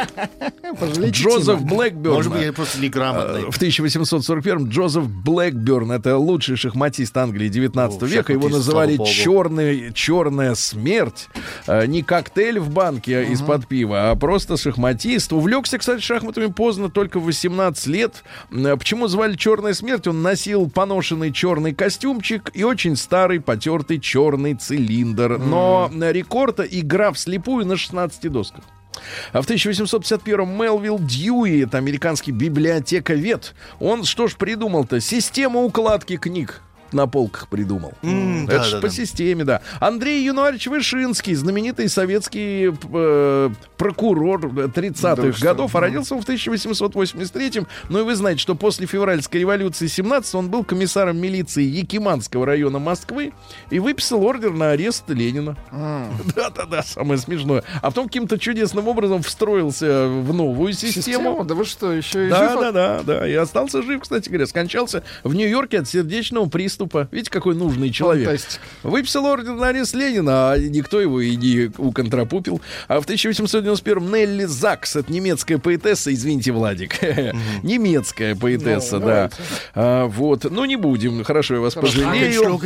Джозеф 1.11 1.61
Блэкберн. 1.61 2.15
Может 2.15 2.31
быть, 2.31 2.41
я 2.41 2.53
просто 2.53 2.81
неграмотный. 2.81 3.43
Э, 3.43 3.51
в 3.51 3.61
1841-м 3.61 4.69
Джозеф 4.69 5.07
Блэкберн, 5.07 5.91
это 5.91 6.17
лучший 6.17 6.57
шахматист 6.57 7.15
Англии 7.15 7.47
19 7.47 8.01
века, 8.03 8.33
его 8.33 8.49
называли 8.49 8.97
черный, 9.05 9.93
черная 9.93 10.55
смерть. 10.55 11.27
Э, 11.67 11.85
не 11.85 12.01
коктейль 12.01 12.59
в 12.59 12.69
банке 12.69 13.25
из-под 13.31 13.67
пива, 13.67 14.11
а 14.11 14.15
просто 14.15 14.57
шахматист. 14.57 15.33
Увлекся, 15.33 15.77
кстати, 15.77 16.01
шахматами 16.01 16.47
поздно, 16.47 16.89
только 16.89 17.19
в 17.19 17.25
18 17.25 17.87
лет. 17.87 18.23
Э, 18.51 18.75
почему 18.75 19.07
звали 19.07 19.35
черная 19.35 19.73
смерть? 19.73 20.07
Он 20.07 20.21
носил 20.21 20.69
поношенный 20.69 21.31
черный 21.31 21.73
костюмчик 21.73 22.51
и 22.53 22.63
очень 22.63 22.95
старый 22.95 23.39
потертый 23.39 23.99
черный 23.99 24.55
цилиндр. 24.55 25.37
Но 25.37 25.89
рекорд 25.93 26.46
1954 26.51 26.81
игра 26.81 27.11
вслепую 27.11 27.65
на 27.65 27.77
16 27.77 28.31
досках. 28.31 28.63
А 29.31 29.41
в 29.41 29.47
1851-м 29.47 30.49
Мелвилл 30.49 30.99
Дьюи, 30.99 31.63
это 31.63 31.77
американский 31.77 32.31
библиотековед, 32.31 33.53
он 33.79 34.03
что 34.03 34.27
ж 34.27 34.35
придумал-то? 34.35 34.99
Система 34.99 35.61
укладки 35.61 36.17
книг 36.17 36.61
на 36.91 37.07
полках 37.07 37.47
придумал. 37.49 37.93
М, 38.03 38.45
Это 38.45 38.57
да, 38.57 38.63
ж 38.63 38.71
да, 38.73 38.77
по 38.81 38.87
да. 38.87 38.93
системе, 38.93 39.43
да. 39.43 39.61
Андрей 39.79 40.23
Януарьевич 40.23 40.67
Вышинский, 40.67 41.33
знаменитый 41.35 41.89
советский 41.89 42.71
э, 42.93 43.49
прокурор 43.77 44.45
30-х 44.47 45.15
Да 45.15 45.33
что? 45.33 45.43
годов, 45.45 45.75
а 45.75 45.79
родился 45.79 46.15
он 46.15 46.21
в 46.21 46.27
1883-м. 46.29 47.67
Ну 47.89 47.99
и 47.99 48.03
вы 48.03 48.15
знаете, 48.15 48.39
что 48.41 48.55
после 48.55 48.87
февральской 48.87 49.41
революции 49.41 49.87
17 49.87 50.35
он 50.35 50.49
был 50.49 50.63
комиссаром 50.63 51.17
милиции 51.17 51.63
Якиманского 51.63 52.45
района 52.45 52.79
Москвы 52.79 53.33
и 53.69 53.79
выписал 53.79 54.23
ордер 54.23 54.51
на 54.51 54.71
арест 54.71 55.03
Ленина. 55.09 55.55
Да-да-да, 56.35 56.83
самое 56.83 57.19
смешное. 57.19 57.63
А 57.81 57.87
потом 57.87 58.07
каким-то 58.07 58.37
чудесным 58.39 58.87
образом 58.87 59.21
встроился 59.23 60.07
в 60.07 60.33
новую 60.33 60.73
систему. 60.73 61.03
Систему? 61.03 61.43
Да 61.43 61.55
вы 61.55 61.65
что, 61.65 61.91
еще 61.91 62.27
и 62.27 62.29
Да, 62.29 62.49
жив? 62.49 62.59
да, 62.61 62.71
да, 62.71 63.01
да. 63.03 63.27
И 63.27 63.33
остался 63.33 63.81
жив, 63.81 64.01
кстати 64.01 64.29
говоря. 64.29 64.47
Скончался 64.47 65.03
в 65.23 65.33
Нью-Йорке 65.33 65.79
от 65.79 65.87
сердечного 65.89 66.47
приступа. 66.47 66.76
Видите, 67.11 67.31
какой 67.31 67.55
нужный 67.55 67.89
человек. 67.89 68.27
Фантастика. 68.27 68.63
Выписал 68.83 69.25
орден 69.25 69.57
на 69.57 69.67
арест 69.67 69.95
Ленина, 69.95 70.51
а 70.51 70.57
никто 70.57 71.01
его 71.01 71.19
и 71.19 71.35
не 71.35 71.71
уконтропупил. 71.77 72.61
А 72.87 73.01
в 73.01 73.07
1891-м 73.07 74.11
Нелли 74.11 74.45
Закс, 74.45 74.95
это 74.95 75.11
немецкая 75.11 75.57
поэтесса, 75.57 76.13
извините, 76.13 76.51
Владик, 76.51 77.01
немецкая 77.63 78.35
поэтесса, 78.35 78.99
Ну, 78.99 79.05
да. 79.07 79.29
А, 79.73 80.05
вот, 80.05 80.45
ну 80.49 80.65
не 80.65 80.75
будем, 80.75 81.23
хорошо, 81.23 81.55
я 81.55 81.61
вас 81.61 81.73
пожалею. 81.73 82.59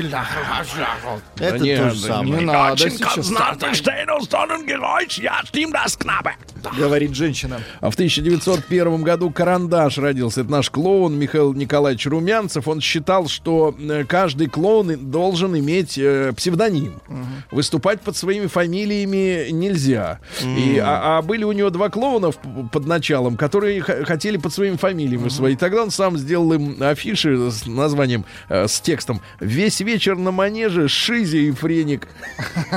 Это 1.38 1.60
не, 1.60 1.76
то 1.76 1.84
да, 1.84 1.90
же 1.90 1.96
Не 1.96 2.08
самое. 2.08 2.42
надо 2.42 2.90
сейчас. 2.90 3.30
Говорит 6.78 7.16
женщина. 7.16 7.62
А 7.80 7.90
в 7.90 7.96
1901 7.96 9.04
году 9.04 9.32
Карандаш 9.32 9.98
родился. 9.98 10.42
Это 10.42 10.52
наш 10.52 10.70
клоун 10.70 11.18
Михаил 11.18 11.54
Николаевич 11.54 12.06
Румянцев. 12.06 12.68
Он 12.68 12.82
считал, 12.82 13.28
что 13.28 13.76
э, 13.78 14.01
каждый 14.04 14.48
клоун 14.48 15.12
должен 15.12 15.58
иметь 15.58 15.98
э, 15.98 16.34
псевдоним. 16.36 17.02
Выступать 17.52 18.02
под 18.02 18.16
своими 18.18 18.48
фамилиями 18.48 19.50
нельзя. 19.52 20.20
И, 20.42 20.78
а, 20.80 21.18
а 21.18 21.22
были 21.22 21.44
у 21.44 21.52
него 21.52 21.70
два 21.70 21.90
клоуна 21.90 22.32
в- 22.32 22.68
под 22.72 22.86
началом, 22.88 23.38
которые 23.38 23.82
хотели 23.82 24.38
под 24.38 24.54
своими 24.54 24.76
фамилиями 24.78 25.30
свои. 25.30 25.56
Тогда 25.56 25.84
он 25.84 25.92
сам 25.92 26.18
сделал 26.18 26.54
им 26.54 26.78
афиши 26.82 27.50
с 27.52 27.66
названием, 27.66 28.26
э, 28.50 28.68
с 28.68 28.80
текстом 28.82 29.22
«Весь 29.40 29.80
вечер 29.82 30.18
на 30.18 30.32
манеже 30.32 30.88
Шизи 30.88 31.48
и 31.48 31.52
Френик». 31.52 32.08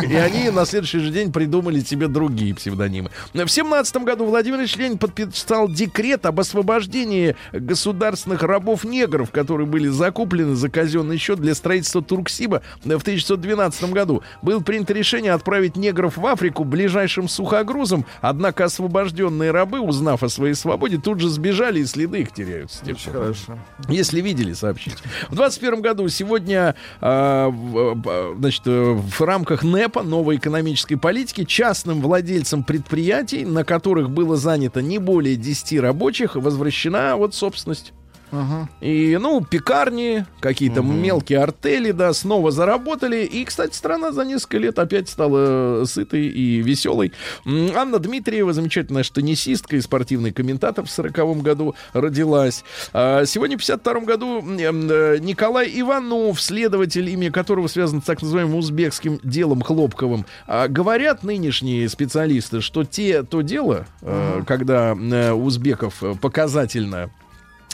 И 0.03 0.15
они 0.15 0.51
на 0.51 0.65
следующий 0.67 0.99
же 0.99 1.11
день 1.11 1.33
придумали 1.33 1.81
себе 1.81 2.09
другие 2.09 2.55
псевдонимы. 2.55 3.11
Всем 3.47 3.67
1917 3.67 4.05
году 4.05 4.27
Владимир 4.27 4.59
Ильич 4.61 4.77
Ленин 4.77 4.99
подписал 4.99 5.69
декрет 5.69 6.27
об 6.27 6.41
освобождении 6.41 7.37
государственных 7.53 8.43
рабов-негров, 8.43 9.31
которые 9.31 9.67
были 9.67 9.89
закуплены 9.89 10.55
за 10.55 10.69
казенный 11.15 11.19
счет 11.19 11.39
для 11.41 11.55
строительства 11.55 12.03
Турксиба 12.03 12.63
в 12.83 12.87
1912 12.87 13.93
году. 13.93 14.23
Было 14.43 14.61
принято 14.61 14.93
решение 14.93 15.33
отправить 15.33 15.77
негров 15.77 16.17
в 16.17 16.27
Африку 16.27 16.65
ближайшим 16.65 17.29
сухогрузом, 17.29 18.05
однако 18.21 18.65
освобожденные 18.65 19.51
рабы, 19.51 19.81
узнав 19.81 20.23
о 20.23 20.29
своей 20.29 20.55
свободе, 20.55 20.99
тут 20.99 21.21
же 21.21 21.29
сбежали 21.29 21.81
и 21.81 21.85
следы 21.87 22.21
их 22.21 22.33
теряются. 22.33 22.85
Очень 22.85 23.13
хорошо. 23.13 23.59
Если 23.89 24.21
видели, 24.21 24.53
сообщите. 24.55 24.97
В 25.29 25.35
21 25.35 25.81
году 25.83 26.09
сегодня, 26.09 26.75
в- 27.01 28.35
значит, 28.39 28.63
э, 28.67 28.93
в 28.93 29.21
рамках 29.23 29.63
НЭПа, 29.63 30.03
новой 30.03 30.37
экономической 30.37 30.97
политики, 30.97 31.45
частным 31.45 32.01
владельцам 32.01 32.63
предприятий, 32.65 33.45
на 33.45 33.65
которых 33.65 34.11
было 34.11 34.37
занято 34.37 34.83
не 34.83 34.99
более 34.99 35.37
10 35.37 35.81
рабочих, 35.81 36.37
возвращена 36.37 37.17
вот 37.17 37.35
собственность. 37.35 37.93
Ага. 38.35 38.69
И, 38.81 39.17
ну, 39.21 39.45
пекарни, 39.45 40.27
какие-то 40.41 40.83
мелкие 40.83 41.39
артели, 41.39 41.93
да, 41.93 42.13
снова 42.13 42.51
заработали. 42.51 43.25
И, 43.25 43.45
кстати, 43.45 43.75
страна 43.75 44.11
за 44.11 44.25
несколько 44.25 44.59
лет 44.59 44.79
опять 44.79 45.09
стала 45.09 45.83
э, 45.83 45.85
сытой 45.87 46.27
и 46.27 46.61
веселой. 46.63 47.13
Анна 47.47 47.99
Дмитриева, 47.99 48.53
замечательная 48.53 49.05
штанисистка 49.05 49.77
и 49.77 49.81
спортивный 49.81 50.33
комментатор 50.33 50.85
в 50.85 50.91
40 50.91 51.43
году 51.43 51.75
родилась. 51.93 52.65
А 52.93 53.25
сегодня, 53.25 53.57
в 53.57 53.61
52 53.61 54.01
году, 54.01 54.39
м, 54.41 54.59
э, 54.59 55.19
Николай 55.21 55.71
Иванов, 55.81 56.41
следователь, 56.41 57.09
имя 57.11 57.31
которого 57.31 57.69
связано 57.69 58.01
с 58.01 58.05
так 58.05 58.21
называемым 58.21 58.57
узбекским 58.57 59.21
делом 59.23 59.63
Хлопковым. 59.63 60.27
А 60.47 60.67
говорят 60.69 61.23
нынешние 61.23 61.89
специалисты, 61.89 62.61
что 62.61 62.85
те, 62.85 63.23
то 63.23 63.43
дело, 63.43 63.87
э, 64.03 64.43
когда 64.47 64.95
э, 64.95 65.33
узбеков 65.33 66.03
э, 66.03 66.15
показательно 66.21 67.11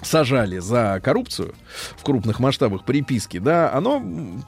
сажали 0.03 0.59
за 0.59 1.01
коррупцию 1.03 1.55
в 1.97 2.03
крупных 2.03 2.41
масштабах 2.41 2.85
приписки, 2.85 3.39
да, 3.39 3.73
оно, 3.73 4.03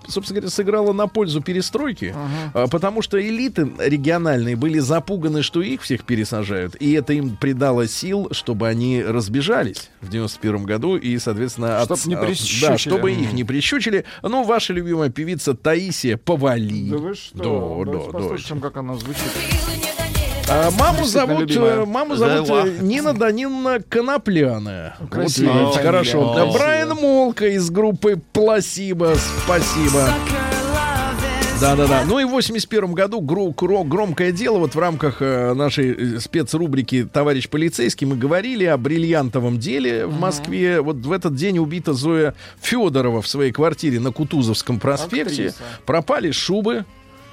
собственно 0.09 0.41
говоря, 0.41 0.51
сыграло 0.51 0.93
на 0.93 1.07
пользу 1.07 1.41
перестройки, 1.41 2.15
а, 2.55 2.67
потому 2.69 3.03
что 3.03 3.21
элиты 3.21 3.71
региональные 3.79 4.57
были 4.57 4.79
запуганы, 4.79 5.43
что 5.43 5.63
их 5.63 5.83
всех 5.83 6.05
пересажают, 6.05 6.77
и 6.81 6.93
это 6.93 7.13
им 7.13 7.37
придало 7.37 7.87
сил, 7.87 8.29
чтобы 8.33 8.69
они 8.69 9.03
разбежались 9.03 9.91
в 10.01 10.09
91 10.09 10.65
году 10.65 10.97
и, 10.97 11.19
соответственно, 11.19 11.85
Чтоб 11.85 12.05
не 12.07 12.15
а, 12.15 12.19
прищучили. 12.19 12.67
Да, 12.67 12.79
чтобы 12.79 13.13
их 13.13 13.33
не 13.33 13.45
прищучили. 13.45 14.05
Ну, 14.23 14.45
ваша 14.45 14.73
любимая 14.73 15.11
певица 15.11 15.55
Таисия 15.55 16.17
Повали. 16.17 16.91
Да 16.91 16.99
вы 16.99 17.15
что? 17.15 17.85
Да, 17.85 17.93
да, 17.93 17.99
да. 17.99 18.11
послушаем, 18.11 18.61
как 18.61 18.77
она 18.77 18.95
звучит. 18.95 19.23
А, 20.55 20.71
маму 20.71 20.99
Действительно 20.99 21.09
зовут, 21.27 21.41
любимая. 21.41 21.73
э, 21.77 21.85
маму 21.87 22.17
зовут 22.17 22.51
э, 22.51 22.79
Нина 22.83 23.15
Даниловна 23.15 23.81
Конопляная. 23.89 24.97
Вот 25.01 25.11
Красивая 25.11 25.53
видите, 25.53 25.73
фамилия. 25.73 25.87
хорошо. 25.87 26.35
Да, 26.35 26.43
О. 26.43 26.53
Брайан 26.53 26.89
Молка 26.91 27.47
из 27.47 27.71
группы 27.71 28.21
Пласиба. 28.33 29.15
Спасибо. 29.45 30.09
Да-да-да. 31.61 32.03
Ну 32.07 32.19
и 32.19 32.25
в 32.25 32.31
81 32.31 32.93
году 32.93 33.21
громкое 33.21 34.33
дело 34.33 34.59
вот 34.59 34.75
в 34.75 34.79
рамках 34.79 35.19
э, 35.21 35.55
нашей 35.55 36.17
э, 36.17 36.21
спецрубрики 36.21 37.09
«Товарищ 37.11 37.49
полицейский» 37.49 38.05
мы 38.07 38.17
говорили 38.17 38.65
о 38.65 38.77
бриллиантовом 38.77 39.59
деле 39.59 40.07
в 40.07 40.19
Москве. 40.19 40.81
Вот 40.81 40.97
в 40.97 41.13
этот 41.13 41.37
день 41.37 41.59
убита 41.59 41.93
Зоя 41.93 42.35
Федорова 42.61 43.23
в 43.23 43.29
своей 43.29 43.53
квартире 43.53 44.01
на 44.01 44.11
Кутузовском 44.11 44.81
проспекте. 44.81 45.23
Актриса. 45.49 45.57
Пропали 45.87 46.33
шубы. 46.33 46.85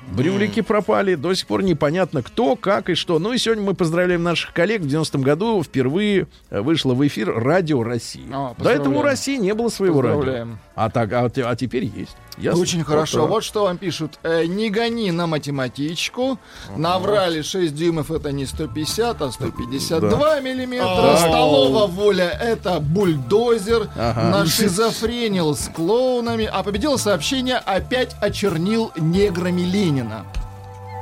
Брюлики 0.08 0.62
пропали, 0.62 1.16
до 1.16 1.34
сих 1.34 1.47
пор 1.47 1.64
непонятно 1.64 2.24
кто, 2.24 2.56
как 2.56 2.89
и 2.89 2.95
что. 2.95 3.20
Ну 3.20 3.34
и 3.34 3.38
сегодня 3.38 3.64
мы 3.64 3.74
поздравляем 3.74 4.24
наших 4.24 4.54
коллег. 4.54 4.82
В 4.82 4.88
90-м 4.88 5.22
году 5.22 5.62
впервые 5.64 6.28
э, 6.50 6.62
вышло 6.62 6.93
в 6.93 7.06
эфир 7.06 7.32
Радио 7.34 7.84
России. 7.84 8.26
А, 8.32 8.56
До 8.58 8.70
этого 8.70 9.00
у. 9.00 9.02
России 9.02 9.38
не 9.38 9.54
было 9.54 9.70
своего 9.70 10.02
радио. 10.02 10.47
А, 10.80 10.89
так, 10.89 11.11
а, 11.11 11.25
а 11.25 11.55
теперь 11.57 11.84
есть. 11.84 12.15
Ясно? 12.38 12.61
Очень 12.61 12.86
хорошо. 12.86 13.23
Вот, 13.23 13.30
Вот 13.30 13.43
что 13.43 13.63
вам 13.63 13.77
пишут. 13.77 14.17
Э, 14.23 14.45
не 14.45 14.69
гони 14.69 15.11
на 15.11 15.27
математичку. 15.27 16.39
Наврали 16.73 17.41
6 17.41 17.75
дюймов 17.75 18.11
это 18.11 18.32
не 18.32 18.45
150, 18.45 19.21
а 19.21 19.30
152 19.30 20.39
миллиметра. 20.39 21.17
Столова 21.17 21.86
воля 21.86 22.30
это 22.30 22.80
бульдозер. 22.80 23.89
Ага. 23.97 24.38
Нашизофренил 24.38 25.53
с 25.53 25.67
клоунами. 25.67 26.45
А 26.49 26.63
победило 26.63 26.95
сообщение 26.95 27.57
опять 27.57 28.15
очернил 28.21 28.93
неграми 28.95 29.63
Ленина. 29.63 30.25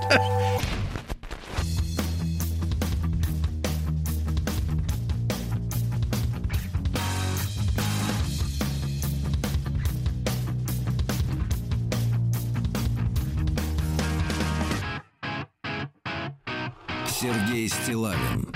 Сергей 17.67 17.69
Стилавин 17.69 18.47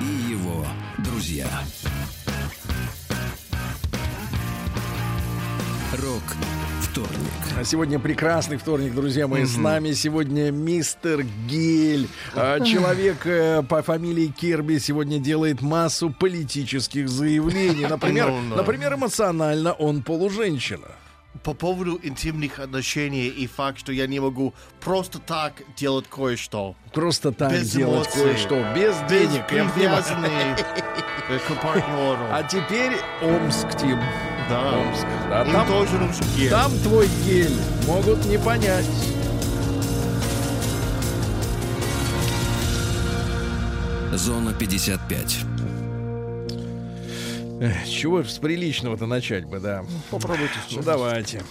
и 0.00 0.30
его 0.30 0.64
друзья. 0.98 1.46
Рок 6.02 6.22
вторник. 6.82 7.10
А 7.58 7.64
Сегодня 7.64 7.98
прекрасный 7.98 8.56
вторник, 8.56 8.94
друзья 8.94 9.26
мои. 9.26 9.44
С 9.44 9.56
нами 9.56 9.92
сегодня 9.92 10.50
мистер 10.50 11.24
Гель. 11.48 12.08
А, 12.34 12.60
Человек 12.60 13.26
э, 13.26 13.62
по 13.62 13.82
фамилии 13.82 14.28
Кирби 14.28 14.78
сегодня 14.78 15.18
делает 15.18 15.60
массу 15.60 16.10
политических 16.10 17.08
заявлений. 17.08 17.86
Например, 17.90 18.30
Ну, 18.30 18.56
например, 18.56 18.94
эмоционально 18.94 19.72
он 19.72 20.02
полуженщина. 20.02 20.88
По 21.42 21.54
поводу 21.54 21.98
интимных 22.02 22.58
отношений 22.58 23.26
и 23.28 23.46
факт, 23.46 23.78
что 23.78 23.92
я 23.92 24.06
не 24.06 24.20
могу 24.20 24.54
просто 24.80 25.18
так 25.18 25.54
делать 25.76 26.06
кое-что. 26.08 26.74
Просто 26.92 27.32
так 27.32 27.52
Без 27.52 27.70
делать 27.70 28.06
эмоций. 28.08 28.22
кое-что. 28.22 28.66
Без 28.74 28.96
денег. 29.08 29.46
Привязанные 29.46 30.56
э, 31.28 31.38
к 31.48 31.60
партнеру. 31.62 32.26
А 32.30 32.42
теперь 32.42 32.92
Омск, 33.22 33.68
Тим. 33.78 34.00
Да. 34.48 34.78
Омск. 34.78 35.04
Им 35.04 35.52
там, 35.52 35.66
тоже 35.68 35.98
нужен 35.98 36.24
гель. 36.36 36.50
там 36.50 36.72
твой 36.80 37.08
гель. 37.24 37.56
Могут 37.86 38.24
не 38.26 38.38
понять. 38.38 38.86
Зона 44.14 44.52
55. 44.52 45.38
Чего 47.86 48.22
с 48.22 48.38
приличного-то 48.38 49.06
начать 49.06 49.44
бы, 49.44 49.60
да. 49.60 49.84
Попробуйте. 50.10 50.54
Ну, 50.72 50.82
давайте. 50.82 51.42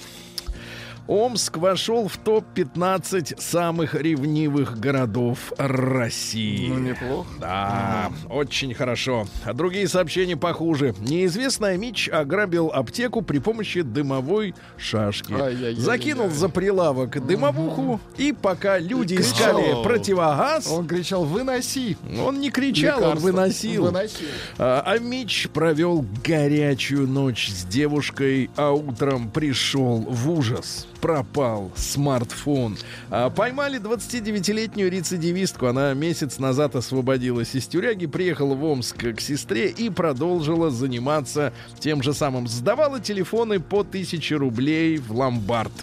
Омск 1.08 1.58
вошел 1.58 2.08
в 2.08 2.18
топ-15 2.18 3.39
самых 3.39 3.95
ревнивых 3.95 4.78
городов 4.78 5.53
России. 5.58 6.68
Ну, 6.68 6.80
неплохо. 6.80 7.30
Да, 7.39 8.12
очень 8.30 8.74
хорошо. 8.74 9.26
А 9.45 9.53
другие 9.53 9.88
сообщения 9.88 10.36
похуже. 10.36 10.93
Неизвестный 10.99 11.78
Мич 11.78 12.10
ограбил 12.10 12.68
аптеку 12.74 13.22
при 13.22 13.39
помощи 13.39 13.82
дымовой 13.82 14.53
шашки. 14.78 15.32
Ай-яй-яй-яй. 15.32 15.76
Закинул 15.82 16.30
за 16.30 16.49
прилавок 16.49 17.26
дымовуху, 17.26 18.01
и 18.18 18.34
пока 18.34 18.78
люди 18.78 19.16
кричал. 19.16 19.60
искали 19.62 19.84
противогаз, 19.84 20.68
Он 20.70 20.88
кричал, 20.88 21.24
выноси. 21.24 21.97
он 22.22 22.39
не 22.41 22.51
кричал, 22.51 22.97
он 22.97 23.03
лекарство». 23.03 23.32
выносил. 23.32 23.84
Выносил. 23.86 24.28
А, 24.58 24.84
а 24.86 24.99
Мич 24.99 25.47
провел 25.53 26.05
горячую 26.24 27.08
ночь 27.08 27.49
с 27.49 27.66
девушкой, 27.66 28.49
а 28.58 28.72
утром 28.72 29.30
пришел 29.30 29.99
в 29.99 30.30
ужас. 30.30 30.88
Пропал 31.01 31.71
смартфон. 31.75 32.77
А, 33.09 33.29
поймали 33.29 33.79
29-летнюю 33.79 34.89
рецидивистку. 34.89 35.67
Она 35.67 35.93
месяц 35.93 36.39
назад 36.39 36.75
освободилась 36.75 37.53
из 37.55 37.67
тюряги, 37.67 38.07
приехала 38.07 38.55
в 38.55 38.63
Омск 38.63 39.15
к 39.15 39.21
сестре 39.21 39.69
и 39.69 39.89
продолжила 39.89 40.69
заниматься 40.69 41.53
тем 41.79 42.01
же 42.01 42.13
самым. 42.13 42.47
Сдавала 42.47 42.99
телефоны 42.99 43.59
по 43.59 43.81
1000 43.81 44.37
рублей 44.37 44.97
в 44.97 45.11
ломбард. 45.11 45.73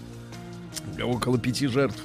Около 1.02 1.38
пяти 1.38 1.66
жертв. 1.66 2.02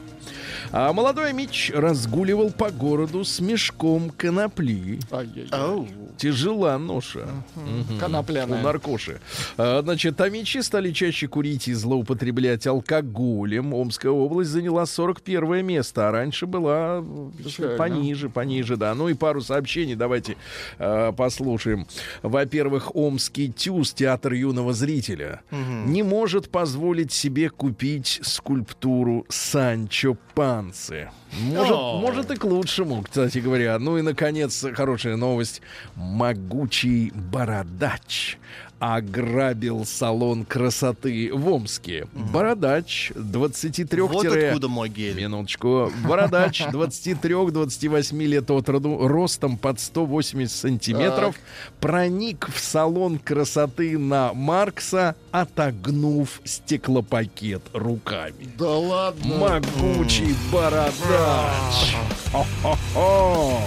А 0.72 0.94
молодой 0.94 1.34
Мич 1.34 1.72
разгуливал 1.74 2.52
по 2.52 2.70
городу 2.70 3.24
с 3.24 3.40
мешком 3.40 4.12
конопли. 4.12 5.00
Ай-яй-яй. 5.12 6.09
Тяжела 6.20 6.78
ноша. 6.78 7.28
Мгм. 7.56 7.96
У 7.96 8.00
Конопляная. 8.00 8.62
наркоши. 8.62 9.20
А, 9.58 9.82
Значит, 9.82 10.20
амичи 10.22 10.62
стали 10.62 10.92
чаще 10.92 11.28
курить 11.28 11.68
и 11.70 11.74
злоупотреблять 11.74 12.68
алкоголем. 12.68 13.74
Омская 13.74 14.12
область 14.12 14.50
заняла 14.52 14.86
41 14.86 15.66
место, 15.66 16.10
а 16.10 16.12
раньше 16.12 16.46
была 16.46 17.04
Печально. 17.38 17.78
пониже, 17.78 18.30
пониже, 18.30 18.76
да. 18.78 18.94
Ну 18.94 19.08
и 19.10 19.14
пару 19.14 19.42
сообщений 19.42 19.96
давайте 19.96 20.36
э, 20.78 21.14
послушаем. 21.16 21.88
Во-первых, 22.22 22.96
Омский 22.96 23.52
ТЮЗ, 23.52 23.94
театр 23.94 24.34
юного 24.34 24.74
зрителя, 24.74 25.42
не 25.52 26.04
может 26.04 26.50
позволить 26.50 27.12
себе 27.14 27.50
купить 27.50 28.20
скульптуру 28.24 29.26
Санчо 29.30 30.18
нюансы. 30.36 31.10
Может, 31.32 31.76
О. 31.76 32.00
может 32.02 32.32
и 32.32 32.36
к 32.36 32.44
лучшему, 32.44 33.04
кстати 33.04 33.38
говоря. 33.40 33.78
Ну 33.80 33.98
и, 33.98 34.02
наконец, 34.02 34.66
хорошая 34.74 35.16
новость. 35.16 35.62
Могучий 35.96 37.12
бородач 37.12 38.38
ограбил 38.80 39.86
салон 39.86 40.46
красоты 40.46 41.32
в 41.34 41.48
Омске. 41.52 42.08
Бородач 42.14 43.12
23 43.16 44.02
Вот 44.02 44.26
откуда 44.26 44.68
мой 44.68 44.90
гель. 44.90 45.16
Минуточку. 45.16 45.92
Бородач 46.08 46.62
23-28 46.72 48.24
лет 48.26 48.50
от 48.50 48.70
роду, 48.70 49.08
ростом 49.08 49.58
под 49.58 49.80
180 49.80 50.56
сантиметров, 50.56 51.36
проник 51.80 52.50
в 52.54 52.60
салон 52.60 53.20
красоты 53.20 53.98
на 53.98 54.34
Маркса, 54.34 55.16
отогнув 55.32 56.42
стеклопакет 56.44 57.62
руками. 57.74 58.50
Да 58.58 58.70
ладно. 58.70 59.36
Могучий 59.38 60.36
бородач. 60.52 61.96
Хо-хо-хо. 62.32 63.60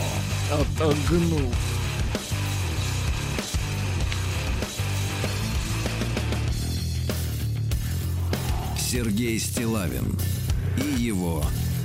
Сергей 8.93 9.39
Стилавин 9.39 10.19
и 10.77 11.01
его 11.03 11.43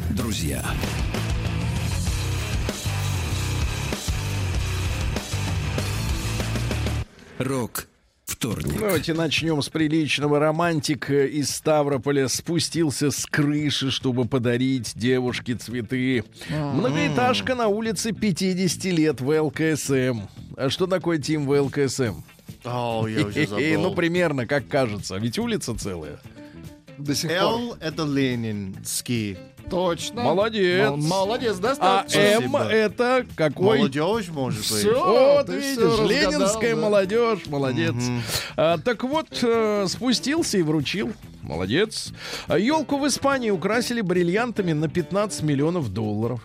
друзья. 0.09 0.61
Рок 7.37 7.87
вторник. 8.25 8.77
Давайте 8.77 9.13
начнем 9.13 9.61
с 9.61 9.69
приличного. 9.69 10.39
Романтик 10.39 11.09
э, 11.09 11.27
из 11.29 11.49
Ставрополя 11.51 12.27
спустился 12.27 13.11
с 13.11 13.25
крыши, 13.25 13.89
чтобы 13.89 14.25
подарить 14.25 14.91
девушке 14.95 15.55
цветы. 15.55 16.25
Многоэтажка 16.49 17.55
на 17.55 17.67
улице 17.69 18.11
50 18.11 18.83
лет 18.85 19.21
в 19.21 19.29
ЛКСМ. 19.41 20.23
А 20.57 20.69
что 20.69 20.87
такое 20.87 21.19
Тим 21.19 21.45
в 21.45 21.57
ЛКСМ? 21.57 22.15
О, 22.65 23.07
я 23.07 23.25
уже 23.25 23.47
Ну, 23.49 23.81
забыл. 23.83 23.95
примерно, 23.95 24.45
как 24.45 24.67
кажется. 24.67 25.15
Ведь 25.15 25.39
улица 25.39 25.73
целая. 25.73 26.19
До 26.97 27.15
сих 27.15 27.29
пор. 27.29 27.39
Л 27.39 27.77
это 27.79 28.03
Ленинский. 28.03 29.37
Точно. 29.69 30.23
Молодец. 30.23 30.89
Мол- 30.89 30.97
Молодец, 31.25 31.57
А 31.57 31.61
достаточно. 31.61 32.19
М 32.19 32.49
Спасибо. 32.49 32.69
это 32.71 33.25
какой? 33.35 33.79
Молодежь, 33.79 34.29
может 34.29 34.59
быть. 34.59 34.67
Всё. 34.79 35.05
Вот 35.37 35.45
ты 35.47 35.57
видишь, 35.57 35.77
разгадал, 35.77 36.07
ленинская 36.07 36.75
да. 36.75 36.81
молодежь, 36.81 37.45
молодец. 37.47 37.95
А, 38.55 38.77
так 38.77 39.03
вот, 39.03 39.27
э, 39.41 39.85
спустился 39.89 40.57
и 40.57 40.61
вручил. 40.61 41.11
Молодец. 41.41 42.13
Елку 42.49 42.97
в 42.97 43.07
Испании 43.07 43.49
украсили 43.51 44.01
бриллиантами 44.01 44.71
на 44.73 44.87
15 44.89 45.43
миллионов 45.43 45.89
долларов. 45.93 46.41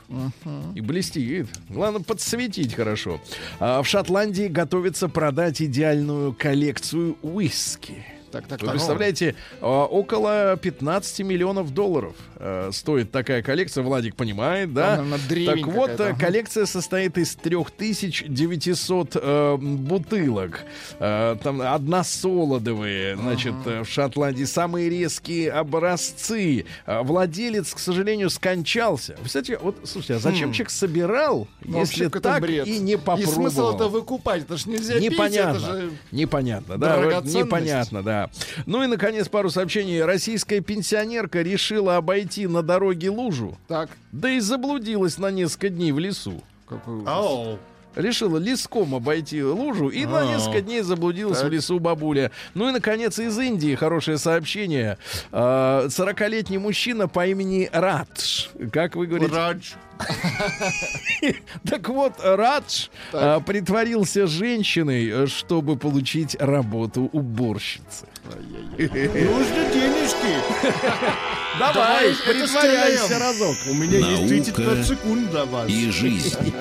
И 0.74 0.80
блестит. 0.80 1.46
Главное, 1.68 2.02
подсветить 2.02 2.74
хорошо. 2.74 3.20
А 3.60 3.82
в 3.82 3.86
Шотландии 3.88 4.48
готовится 4.48 5.08
продать 5.08 5.62
идеальную 5.62 6.32
коллекцию 6.32 7.16
уиски. 7.22 8.04
Так, 8.32 8.46
так, 8.46 8.60
Вы 8.60 8.66
так. 8.66 8.76
представляете, 8.76 9.34
а, 9.60 9.84
около 9.84 10.56
15 10.56 11.20
миллионов 11.20 11.72
долларов 11.72 12.14
э, 12.42 12.70
стоит 12.72 13.10
такая 13.10 13.42
коллекция. 13.42 13.82
Владик 13.84 14.16
понимает, 14.16 14.72
да? 14.74 14.96
Там, 14.96 15.10
наверное, 15.10 15.56
Так 15.56 15.66
вот, 15.66 15.90
э, 15.90 16.08
ага. 16.10 16.16
коллекция 16.18 16.66
состоит 16.66 17.16
из 17.18 17.34
3900 17.36 19.16
э, 19.16 19.56
бутылок. 19.60 20.60
Э, 20.98 21.36
там 21.42 21.60
односолодовые, 21.62 23.16
значит, 23.16 23.54
э, 23.66 23.82
в 23.84 23.88
Шотландии 23.88 24.44
самые 24.44 24.88
резкие 24.90 25.50
образцы. 25.52 26.64
Владелец, 26.86 27.74
к 27.74 27.78
сожалению, 27.78 28.30
скончался. 28.30 29.16
Кстати, 29.24 29.58
вот, 29.60 29.76
слушайте, 29.84 30.14
а 30.14 30.18
зачем 30.18 30.52
человек 30.52 30.70
собирал, 30.70 31.46
Ну, 31.62 31.78
если 31.80 32.08
так 32.08 32.42
бред. 32.42 32.66
и 32.66 32.78
не 32.78 32.92
И 32.92 32.96
попробовал? 32.96 33.32
смысл 33.32 33.74
это 33.74 33.88
выкупать, 33.88 34.42
это 34.42 34.56
ж 34.56 34.66
нельзя 34.66 34.94
пить, 34.94 35.12
Непонятно. 35.12 35.58
это 35.58 35.66
же... 35.66 35.90
Непонятно, 36.10 36.78
да, 36.78 36.96
непонятно, 37.24 38.02
да. 38.02 38.30
Ну 38.66 38.82
и, 38.82 38.86
наконец, 38.86 39.28
пару 39.28 39.50
сообщений. 39.50 40.02
Российская 40.02 40.60
пенсионерка 40.60 41.42
решила 41.42 41.96
обойти 41.96 42.31
на 42.40 42.62
дороге 42.62 43.10
лужу, 43.10 43.56
Так, 43.68 43.90
да 44.12 44.30
и 44.30 44.40
заблудилась 44.40 45.18
на 45.18 45.30
несколько 45.30 45.68
дней 45.68 45.92
в 45.92 45.98
лесу. 45.98 46.42
какой 46.68 46.96
ужас. 46.96 47.08
О, 47.08 47.58
Решила 47.94 48.38
леском 48.38 48.94
обойти 48.94 49.42
лужу 49.42 49.88
и 49.90 50.06
на 50.06 50.20
А. 50.20 50.24
несколько 50.26 50.62
дней 50.62 50.80
заблудилась 50.80 51.40
Так. 51.40 51.48
в 51.48 51.52
лесу 51.52 51.78
бабуля. 51.78 52.30
Ну 52.54 52.66
и, 52.70 52.72
наконец, 52.72 53.18
из 53.18 53.38
Индии 53.38 53.74
хорошее 53.74 54.16
сообщение. 54.16 54.96
А, 55.30 55.88
40-летний 55.88 56.56
мужчина 56.56 57.06
по 57.06 57.26
имени 57.26 57.68
Радж. 57.70 58.46
Как 58.72 58.96
вы 58.96 59.06
говорите? 59.06 59.34
Радж. 59.34 59.72
Так 61.68 61.88
вот, 61.88 62.14
Радж 62.22 62.88
а, 63.12 63.40
притворился 63.40 64.26
женщиной, 64.26 65.08
э, 65.08 65.26
чтобы 65.26 65.76
получить 65.76 66.36
работу 66.38 67.08
уборщицы. 67.12 68.06
Нужны 68.78 69.72
денежки. 69.72 70.34
Давай, 71.58 72.14
притворяйся 72.26 73.18
разок. 73.18 73.56
У 73.70 73.74
меня 73.74 73.98
есть 73.98 74.22
Наука 74.22 74.28
35 74.28 74.86
секунд 74.86 75.30
для 75.30 75.44
вас. 75.44 75.68
И 75.70 75.90
жизнь. 75.90 76.54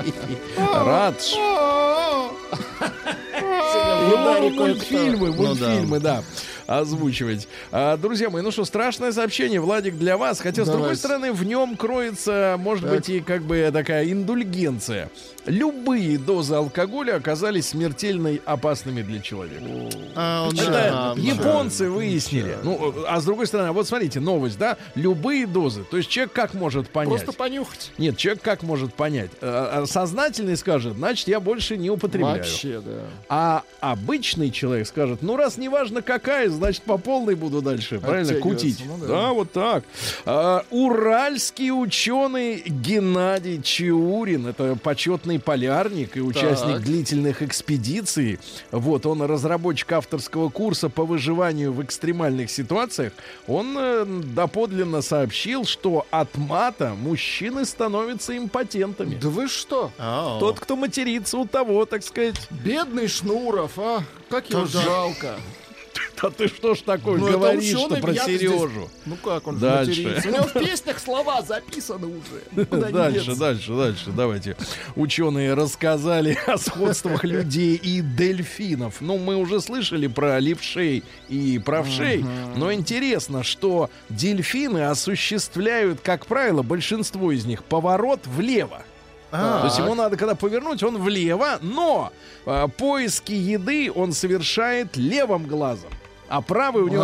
Радж. 0.57 1.33
Ну, 4.03 4.49
мультфильмы, 4.49 5.27
Ну 5.27 5.33
мультфильмы, 5.33 5.99
да. 5.99 6.23
Озвучивать. 6.67 7.47
А, 7.71 7.97
друзья 7.97 8.29
мои, 8.29 8.41
ну 8.41 8.51
что, 8.51 8.65
страшное 8.65 9.11
сообщение, 9.11 9.59
Владик, 9.59 9.97
для 9.97 10.17
вас. 10.17 10.39
Хотя, 10.39 10.65
с 10.65 10.69
другой 10.69 10.95
стороны, 10.95 11.33
в 11.33 11.43
нем 11.43 11.75
кроется, 11.75 12.55
может 12.59 12.83
Так. 12.85 12.93
быть, 12.95 13.09
и 13.09 13.19
как 13.19 13.43
бы 13.43 13.69
такая 13.73 14.09
индульгенция. 14.11 15.09
Любые 15.45 16.17
дозы 16.19 16.53
алкоголя 16.55 17.15
оказались 17.15 17.69
смертельно 17.69 18.37
опасными 18.45 19.01
для 19.01 19.19
человека. 19.21 19.63
А, 20.15 20.47
он 20.47 20.53
Это 20.53 20.71
да. 20.71 21.13
японцы 21.17 21.89
выяснили. 21.89 22.57
Ну, 22.63 22.93
а 23.07 23.19
с 23.19 23.25
другой 23.25 23.47
стороны, 23.47 23.71
вот 23.71 23.87
смотрите, 23.87 24.19
новость, 24.19 24.59
да? 24.59 24.77
Любые 24.93 25.47
дозы. 25.47 25.83
То 25.83 25.97
есть 25.97 26.09
человек 26.09 26.31
как 26.33 26.53
может 26.53 26.89
понять? 26.89 27.09
Просто 27.09 27.33
понюхать. 27.33 27.91
Нет, 27.97 28.17
человек 28.17 28.43
как 28.43 28.61
может 28.61 28.93
понять? 28.93 29.31
Э, 29.41 29.85
Сознательный 29.87 30.57
скажет, 30.57 30.93
значит, 30.95 31.27
я 31.27 31.39
больше 31.39 31.75
не 31.75 31.89
употребляю. 31.89 32.37
Вообще, 32.37 32.81
да. 32.85 32.91
А 33.27 33.63
обычный 33.79 34.51
человек 34.51 34.87
скажет, 34.87 35.23
ну 35.23 35.37
раз 35.37 35.57
неважно 35.57 36.01
какая, 36.03 36.50
значит 36.51 36.83
по 36.83 36.97
полной 36.97 37.35
буду 37.35 37.61
дальше, 37.61 37.99
правильно, 37.99 38.35
кутить. 38.39 38.83
ну 38.85 38.97
да. 38.97 39.07
да. 39.07 39.33
вот 39.33 39.51
так. 39.51 39.83
А, 40.25 40.65
уральский 40.69 41.71
ученый 41.71 42.61
Геннадий 42.65 43.61
Чиурин, 43.61 44.47
это 44.47 44.75
почетный 44.81 45.39
полярник 45.39 46.17
и 46.17 46.21
участник 46.21 46.75
Так. 46.75 46.83
длительных 46.83 47.41
экспедиций. 47.41 48.39
Вот 48.71 49.05
он 49.05 49.21
разработчик 49.23 49.91
авторского 49.93 50.49
курса 50.49 50.89
по 50.89 51.05
выживанию 51.05 51.73
в 51.73 51.83
экстремальных 51.83 52.49
ситуациях. 52.51 53.13
Он 53.47 53.75
э, 53.77 54.05
доподлинно 54.05 55.01
сообщил, 55.01 55.65
что 55.65 56.05
от 56.11 56.37
мата 56.37 56.93
мужчины 56.97 57.65
становятся 57.65 58.37
импотентами. 58.37 59.15
Да 59.15 59.29
вы 59.29 59.47
что? 59.47 59.91
Ау. 59.97 60.39
Тот, 60.39 60.59
кто 60.59 60.75
матерится, 60.75 61.37
у 61.37 61.45
того, 61.45 61.85
так 61.85 62.03
сказать. 62.03 62.35
Бедный 62.49 63.07
Шнуров, 63.07 63.77
а? 63.77 64.03
Как 64.29 64.49
его 64.49 64.65
жалко. 64.65 65.35
Да 66.21 66.29
ты 66.29 66.47
что 66.47 66.75
ж 66.75 66.81
такое 66.81 67.17
Ну, 67.19 67.31
говоришь, 67.31 67.69
что 67.77 67.87
про 67.95 68.11
я-то 68.13 68.31
здесь- 68.31 68.41
Сережу? 68.51 68.89
Ну 69.05 69.15
как 69.23 69.47
он 69.47 69.57
Дальше. 69.57 69.89
матерится? 70.03 70.29
У 70.29 70.31
него 70.31 70.43
в 70.43 70.53
песнях 70.53 70.99
слова 70.99 71.41
записаны 71.41 72.07
уже. 72.07 72.65
Дальше, 72.91 73.35
дальше, 73.35 73.71
дальше. 73.75 74.09
Давайте. 74.15 74.55
Ученые 74.95 75.53
рассказали 75.53 76.37
о 76.47 76.57
сходствах 76.57 77.23
людей 77.23 77.75
и 77.75 78.01
дельфинов. 78.01 78.97
Ну, 79.01 79.17
мы 79.17 79.35
уже 79.35 79.61
слышали 79.61 80.07
про 80.07 80.39
левшей 80.39 81.03
и 81.29 81.59
правшей. 81.59 82.25
Но 82.55 82.71
интересно, 82.71 83.43
что 83.43 83.89
дельфины 84.09 84.85
осуществляют, 84.89 86.01
как 86.01 86.25
правило, 86.25 86.61
большинство 86.61 87.31
из 87.31 87.45
них 87.45 87.63
поворот 87.63 88.21
влево. 88.27 88.83
То 89.31 89.61
есть 89.65 89.77
ему 89.79 89.95
надо, 89.95 90.17
когда 90.17 90.35
повернуть, 90.35 90.83
он 90.83 90.97
влево, 91.01 91.57
но 91.61 92.11
а, 92.45 92.67
поиски 92.67 93.31
еды 93.31 93.89
он 93.89 94.11
совершает 94.11 94.97
левым 94.97 95.45
глазом. 95.45 95.89
А 96.31 96.41
правый 96.41 96.83
у 96.83 96.87
него 96.87 97.03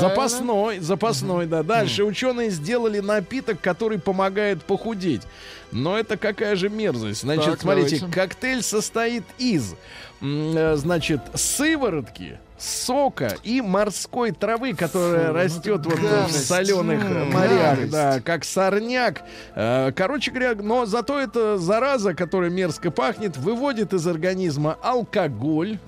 запасной, 0.00 0.80
запасной, 0.80 1.46
да. 1.46 1.62
Дальше 1.62 2.02
ученые 2.02 2.50
сделали 2.50 2.98
напиток, 2.98 3.60
который 3.60 4.00
помогает 4.00 4.64
похудеть. 4.64 5.22
Но 5.70 5.96
это 5.96 6.16
какая 6.16 6.56
же 6.56 6.68
мерзость. 6.68 7.20
Значит, 7.22 7.52
Так, 7.52 7.60
смотрите, 7.60 7.98
давайте. 8.00 8.20
коктейль 8.20 8.62
состоит 8.62 9.22
из, 9.38 9.76
э, 10.20 10.74
значит, 10.76 11.20
сыворотки, 11.34 12.40
сока 12.60 13.36
и 13.42 13.60
морской 13.60 14.32
травы, 14.32 14.74
которая 14.74 15.28
Фу, 15.28 15.32
ну 15.32 15.32
растет 15.34 15.86
вот 15.86 15.94
в 15.98 16.02
гадость. 16.02 16.46
соленых 16.46 17.02
М, 17.04 17.32
морях, 17.32 17.76
гадость. 17.76 17.92
да, 17.92 18.20
как 18.20 18.44
сорняк. 18.44 19.22
Э, 19.54 19.92
Короче 19.96 20.30
говоря, 20.30 20.54
но 20.54 20.84
зато 20.86 21.18
эта 21.18 21.56
зараза, 21.58 22.14
которая 22.14 22.50
мерзко 22.50 22.90
пахнет, 22.90 23.36
выводит 23.36 23.92
из 23.94 24.06
организма 24.06 24.76
алкоголь, 24.82 25.78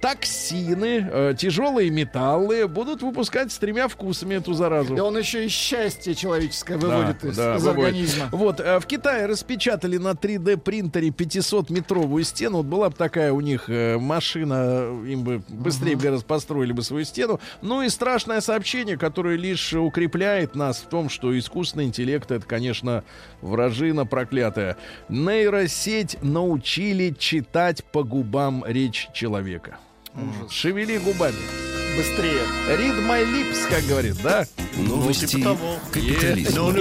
токсины, 0.00 1.08
э, 1.10 1.34
тяжелые 1.36 1.90
металлы, 1.90 2.66
будут 2.68 3.02
выпускать 3.02 3.52
с 3.52 3.58
тремя 3.58 3.88
вкусами 3.88 4.34
эту 4.36 4.54
заразу. 4.54 4.96
И 4.96 5.00
он 5.00 5.16
еще 5.16 5.44
и 5.44 5.48
счастье 5.48 6.14
человеческое 6.14 6.78
Да, 6.78 6.88
выводит 6.88 7.24
из, 7.24 7.36
да, 7.36 7.56
из 7.56 7.62
выводит. 7.62 7.84
организма. 7.86 8.28
Вот, 8.32 8.60
э, 8.60 8.80
в 8.80 8.86
Китае 8.86 9.26
распечатали 9.26 9.96
на 9.98 10.14
3D 10.14 10.56
принтере 10.56 11.08
500-метровую 11.10 12.24
стену. 12.24 12.58
Вот 12.58 12.66
была 12.66 12.88
бы 12.90 12.96
такая 12.96 13.32
у 13.32 13.40
них 13.40 13.68
машина, 13.68 14.88
им 15.06 15.22
бы 15.22 15.42
быстрее 15.48 15.96
раз 16.08 16.22
построили 16.22 16.72
бы 16.72 16.82
свою 16.82 17.04
стену. 17.04 17.40
Ну 17.62 17.82
и 17.82 17.88
страшное 17.88 18.40
сообщение, 18.40 18.96
которое 18.96 19.36
лишь 19.36 19.72
укрепляет 19.72 20.54
нас 20.54 20.78
в 20.78 20.88
том, 20.88 21.08
что 21.08 21.36
искусственный 21.38 21.84
интеллект 21.84 22.30
это, 22.30 22.46
конечно, 22.46 23.04
вражина 23.40 24.06
проклятая. 24.06 24.76
Нейросеть 25.08 26.16
научили 26.22 27.14
читать 27.18 27.84
по 27.84 28.02
губам 28.02 28.64
речь 28.66 29.08
человека. 29.12 29.78
Шевели 30.50 30.98
губами. 30.98 31.36
Быстрее. 31.96 32.42
Read 32.68 33.06
my 33.06 33.24
lips, 33.24 33.68
как 33.68 33.84
говорит, 33.84 34.16
да? 34.22 34.46
Новости 34.76 35.26
типа 35.26 35.44
того. 35.44 35.76
капитализма. 35.92 36.72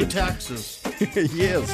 Yes. 1.16 1.70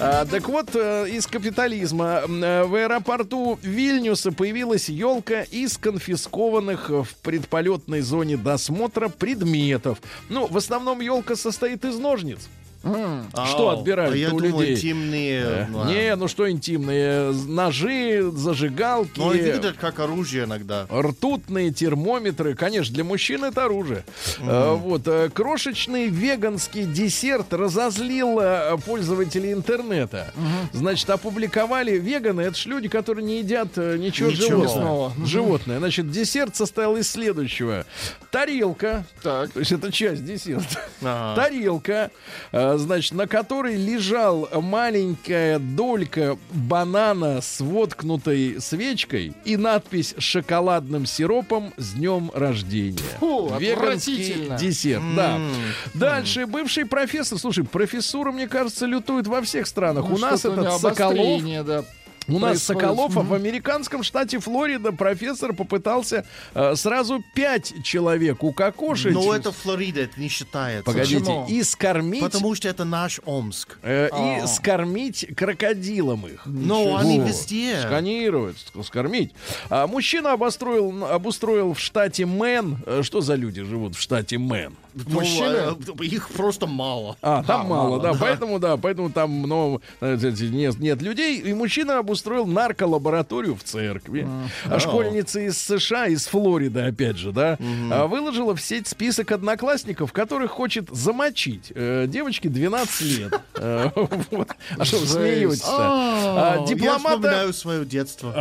А, 0.00 0.24
так 0.24 0.48
вот, 0.48 0.74
э, 0.74 1.08
из 1.10 1.26
капитализма 1.26 2.22
э, 2.26 2.64
в 2.64 2.74
аэропорту 2.74 3.58
Вильнюса 3.62 4.32
появилась 4.32 4.88
елка 4.88 5.42
из 5.42 5.76
конфискованных 5.76 6.90
в 6.90 7.08
предполетной 7.22 8.00
зоне 8.00 8.36
досмотра 8.36 9.08
предметов. 9.08 9.98
Ну, 10.28 10.46
в 10.46 10.56
основном 10.56 11.00
елка 11.00 11.36
состоит 11.36 11.84
из 11.84 11.98
ножниц. 11.98 12.48
Что 12.80 13.70
Ау, 13.70 13.78
отбирают 13.78 14.14
а 14.14 14.16
я 14.16 14.28
у 14.32 14.38
думал, 14.38 14.60
людей? 14.60 14.74
интимные. 14.76 15.42
Э, 15.42 15.66
ну, 15.68 15.84
Не, 15.84 16.14
ну 16.16 16.28
что 16.28 16.48
интимные? 16.50 17.32
Ножи, 17.32 18.30
зажигалки. 18.32 19.18
Ну, 19.18 19.28
выглядят 19.28 19.76
как 19.78 19.98
оружие 19.98 20.44
иногда. 20.44 20.86
Ртутные 20.90 21.72
термометры, 21.72 22.54
конечно, 22.54 22.94
для 22.94 23.02
мужчин 23.04 23.44
это 23.44 23.64
оружие. 23.64 24.04
Э, 24.40 24.74
Вот 24.74 25.02
э, 25.08 25.28
крошечный 25.30 26.06
веганский 26.08 26.84
десерт 26.84 27.52
разозлил 27.52 28.40
пользователей 28.86 29.52
интернета. 29.52 30.32
Значит, 30.72 31.10
опубликовали 31.10 31.98
веганы, 31.98 32.42
это 32.42 32.56
ж 32.56 32.66
люди, 32.66 32.88
которые 32.88 33.24
не 33.24 33.38
едят 33.38 33.76
ничего, 33.76 34.30
Ничего. 34.30 34.46
животного. 34.48 35.08
Мгм. 35.16 35.26
Животное. 35.26 35.78
Значит, 35.78 36.10
десерт 36.10 36.54
состоял 36.56 36.96
из 36.96 37.10
следующего: 37.10 37.84
тарелка, 38.30 39.04
Так. 39.22 39.50
то 39.50 39.58
есть 39.60 39.72
это 39.72 39.90
часть 39.90 40.24
десерта. 40.24 40.80
Ага. 41.02 41.34
Тарелка, 41.42 42.10
э, 42.52 42.67
значит, 42.76 43.12
на 43.12 43.26
которой 43.26 43.76
лежал 43.76 44.48
маленькая 44.52 45.58
долька 45.58 46.36
банана 46.52 47.40
с 47.40 47.60
воткнутой 47.60 48.60
свечкой 48.60 49.32
и 49.44 49.56
надпись 49.56 50.14
шоколадным 50.18 51.06
сиропом 51.06 51.72
с 51.76 51.92
днем 51.92 52.30
рождения. 52.34 52.98
Фу, 53.20 53.52
Веганский 53.58 54.50
десерт, 54.58 55.02
да. 55.16 55.38
Дальше 55.94 56.46
бывший 56.46 56.84
профессор, 56.84 57.38
слушай, 57.38 57.64
профессура, 57.64 58.32
мне 58.32 58.48
кажется, 58.48 58.86
лютует 58.86 59.26
во 59.26 59.40
всех 59.42 59.66
странах. 59.66 60.04
Ну, 60.08 60.16
У 60.16 60.18
нас 60.18 60.44
этот 60.44 60.80
Соколов, 60.80 61.42
да. 61.64 61.84
У 62.28 62.38
нас. 62.38 62.62
Соколов, 62.62 63.16
а 63.16 63.20
в 63.22 63.32
американском 63.34 64.02
штате 64.02 64.38
Флорида 64.38 64.92
профессор 64.92 65.52
попытался 65.54 66.24
э, 66.54 66.74
сразу 66.76 67.22
пять 67.34 67.72
человек 67.84 68.42
укокошить. 68.44 69.12
Но 69.12 69.34
это 69.34 69.52
Флорида, 69.52 70.02
это 70.02 70.20
не 70.20 70.28
считается. 70.28 70.84
Погодите, 70.84 71.18
Почему? 71.20 71.46
и 71.48 71.62
скормить 71.62 72.20
Потому 72.22 72.54
что 72.54 72.68
это 72.68 72.84
наш 72.84 73.20
Омск. 73.24 73.78
Э, 73.82 74.08
и 74.08 74.40
А. 74.42 74.46
скормить 74.46 75.26
крокодилам 75.36 76.26
их. 76.26 76.42
Но 76.46 76.96
они 76.96 77.18
Вот. 77.20 77.28
везде. 77.28 77.80
Сканировать, 77.82 78.56
ск- 78.56 78.84
скормить. 78.84 79.32
А 79.70 79.86
мужчина 79.86 80.32
обостроил, 80.32 81.04
обустроил 81.06 81.72
в 81.74 81.80
штате 81.80 82.26
Мэн. 82.26 82.78
Э, 82.86 83.02
Что 83.02 83.20
за 83.20 83.34
люди 83.34 83.62
живут 83.62 83.96
в 83.96 84.00
штате 84.00 84.38
Мэн? 84.38 84.74
Ну, 84.94 85.04
Мужчины? 85.20 85.46
а, 85.46 86.02
их 86.02 86.28
просто 86.30 86.66
мало. 86.66 87.16
А, 87.22 87.44
там 87.44 87.60
А, 87.60 87.64
мало, 87.64 87.88
мало, 87.90 88.00
да, 88.02 88.14
поэтому, 88.18 88.58
да, 88.58 88.76
поэтому 88.76 89.10
там 89.10 89.30
много, 89.30 89.80
э, 90.00 90.16
эти, 90.16 90.44
нет, 90.44 90.78
нет 90.80 91.00
людей. 91.02 91.38
И 91.38 91.54
мужчина 91.54 91.98
обустроил 91.98 92.17
нарколабораторию 92.46 93.54
в 93.56 93.62
церкви. 93.62 94.26
А 94.64 94.78
школьница 94.78 95.40
из 95.40 95.58
США, 95.58 96.06
из 96.06 96.26
Флориды, 96.26 96.80
опять 96.80 97.16
же, 97.16 97.32
да, 97.32 97.58
а, 97.90 98.06
выложила 98.06 98.54
в 98.54 98.60
сеть 98.60 98.86
список 98.86 99.32
одноклассников, 99.32 100.12
которых 100.12 100.50
хочет 100.50 100.88
замочить. 100.90 101.72
Э, 101.74 102.06
Девочке 102.08 102.48
12 102.48 103.00
лет. 103.18 103.32
Э. 103.60 103.90
А 104.76 104.84
что 104.84 104.98
вы 104.98 105.06
смеетесь-то? 105.06 105.66
А, 105.68 106.64
А, 106.68 106.74
Я 106.74 106.98
вспоминаю 106.98 107.52
свое 107.52 107.84
детство. 107.84 108.32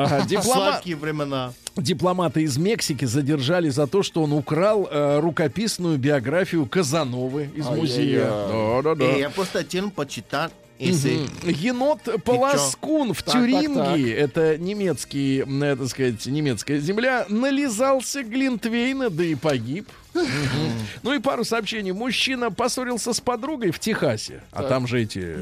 Сладкие 0.41 0.95
времена. 0.95 1.53
Дипломата 1.75 2.39
из 2.39 2.57
Мексики 2.57 3.05
задержали 3.05 3.69
за 3.69 3.88
то, 3.88 4.01
что 4.03 4.23
он 4.23 4.34
украл 4.34 4.88
э, 4.89 5.19
рукописную 5.19 5.97
биографию 5.97 6.65
Казановы 6.65 7.49
из 7.55 7.65
музея. 7.67 8.25
Да-да-да. 8.25 9.05
Э, 9.05 9.19
Я 9.19 9.30
просто 9.30 9.59
хотел 9.59 9.91
почитать, 9.91 10.51
если... 10.80 11.28
Енот 11.43 12.01
Полоскун 12.23 13.13
в 13.13 13.23
Так, 13.23 13.34
так, 13.34 13.43
Тюрингии, 13.43 14.11
это 14.11 14.57
немецкий, 14.57 15.43
так 15.43 15.88
сказать, 15.88 16.25
немецкая 16.25 16.80
земля, 16.80 17.25
нализался 17.30 18.23
Глинтвейна, 18.23 19.09
да 19.09 19.23
и 19.23 19.36
погиб. 19.36 19.88
Ну 21.03 21.13
и 21.13 21.20
пару 21.20 21.43
сообщений. 21.43 21.91
Мужчина 21.91 22.51
поссорился 22.51 23.13
с 23.13 23.20
подругой 23.20 23.72
в 23.72 23.80
Техасе. 23.80 24.41
А 24.51 24.63
там 24.63 24.88
же 24.88 25.01
эти... 25.01 25.36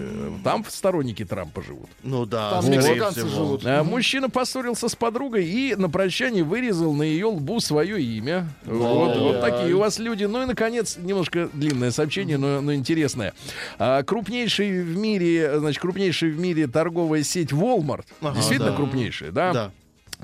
Там 0.43 0.65
сторонники 0.67 1.25
Трампа 1.25 1.61
живут. 1.61 1.89
Ну 2.03 2.25
да, 2.25 2.61
Там 2.61 2.71
мексиканцы 2.71 3.27
живут. 3.27 3.65
А, 3.65 3.83
Мужчина 3.83 4.29
поссорился 4.29 4.89
с 4.89 4.95
подругой 4.95 5.45
и 5.45 5.75
на 5.75 5.89
прощание 5.89 6.43
вырезал 6.43 6.93
на 6.93 7.03
ее 7.03 7.27
лбу 7.27 7.59
свое 7.59 8.01
имя. 8.01 8.47
Вот, 8.65 9.41
такие 9.41 9.75
у 9.75 9.79
вас 9.79 9.99
люди. 9.99 10.25
Ну 10.25 10.43
и, 10.43 10.45
наконец, 10.45 10.97
немножко 10.97 11.49
длинное 11.53 11.91
сообщение, 11.91 12.37
но, 12.37 12.61
но 12.61 12.73
интересное. 12.73 13.33
А, 13.79 14.03
крупнейший 14.03 14.81
в 14.83 14.97
мире, 14.97 15.59
значит, 15.59 15.81
крупнейшая 15.81 16.31
в 16.31 16.39
мире 16.39 16.67
торговая 16.67 17.23
сеть 17.23 17.51
Walmart, 17.51 18.05
действительно 18.35 18.75
крупнейшая, 18.75 19.31
да? 19.31 19.53
Да. 19.53 19.71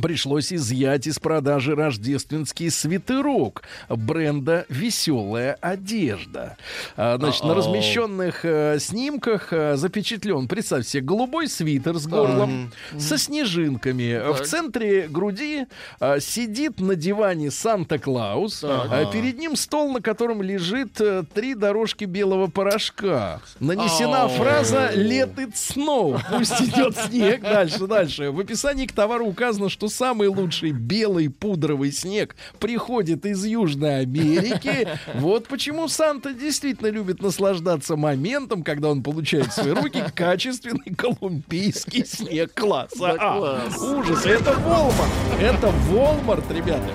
Пришлось 0.02 0.52
изъять 0.52 1.06
из 1.06 1.20
продажи 1.20 1.76
рождественский 1.76 2.72
свитерок 2.72 3.64
бренда 3.88 4.66
«Веселая 4.68 5.58
одежда». 5.62 6.58
А, 6.98 7.18
значит, 7.18 7.44
на 7.44 7.52
Ау. 7.52 7.58
размещенных 7.58 8.44
э, 8.44 8.80
снимках 8.80 9.54
э, 9.54 9.76
запечатлен, 9.76 10.48
представьте 10.48 10.90
себе, 10.90 11.04
голубой 11.04 11.48
свитер 11.48 11.98
с 11.98 12.08
горлом, 12.08 12.72
со 12.98 13.18
снежинками. 13.18 14.34
В 14.34 14.42
центре 14.46 15.08
груди 15.08 15.68
э, 16.00 16.20
сидит 16.20 16.80
на 16.80 16.96
диване 16.96 17.52
Санта-Клаус. 17.52 18.64
а 18.64 19.06
перед 19.12 19.38
ним 19.38 19.56
стол, 19.56 19.92
на 19.92 20.02
котором 20.02 20.42
лежит 20.42 21.00
три 21.34 21.54
дорожки 21.54 22.06
белого 22.06 22.48
порошка. 22.48 23.42
Нанесена 23.60 24.28
фраза 24.30 24.92
«Let 24.96 25.36
it 25.36 25.54
snow». 25.54 26.20
Пусть 26.32 26.60
идет 26.62 26.98
снег. 26.98 27.42
Дальше, 27.42 27.86
дальше. 27.86 28.32
В 28.32 28.40
описании 28.40 28.88
к 28.88 28.94
товару 28.94 29.26
указано, 29.26 29.70
что 29.70 29.91
самый 29.92 30.28
лучший 30.28 30.72
белый 30.72 31.30
пудровый 31.30 31.92
снег 31.92 32.36
приходит 32.60 33.26
из 33.26 33.46
Южной 33.46 34.00
Америки. 34.02 34.88
Вот 35.16 35.48
почему 35.48 35.88
Санта 35.88 36.34
действительно 36.34 36.88
любит 36.88 37.22
наслаждаться 37.22 37.96
моментом, 37.96 38.64
когда 38.64 38.90
он 38.90 39.04
получает 39.04 39.48
в 39.48 39.54
свои 39.54 39.72
руки 39.72 40.04
качественный 40.16 40.96
колумбийский 40.96 42.06
снег 42.06 42.54
класса 42.54 43.16
А. 43.20 43.38
класс. 43.38 43.78
Ужас. 43.82 44.26
Это 44.26 44.54
Волмарт. 44.54 45.12
Это 45.40 45.68
Волмарт, 45.90 46.52
ребята. 46.52 46.90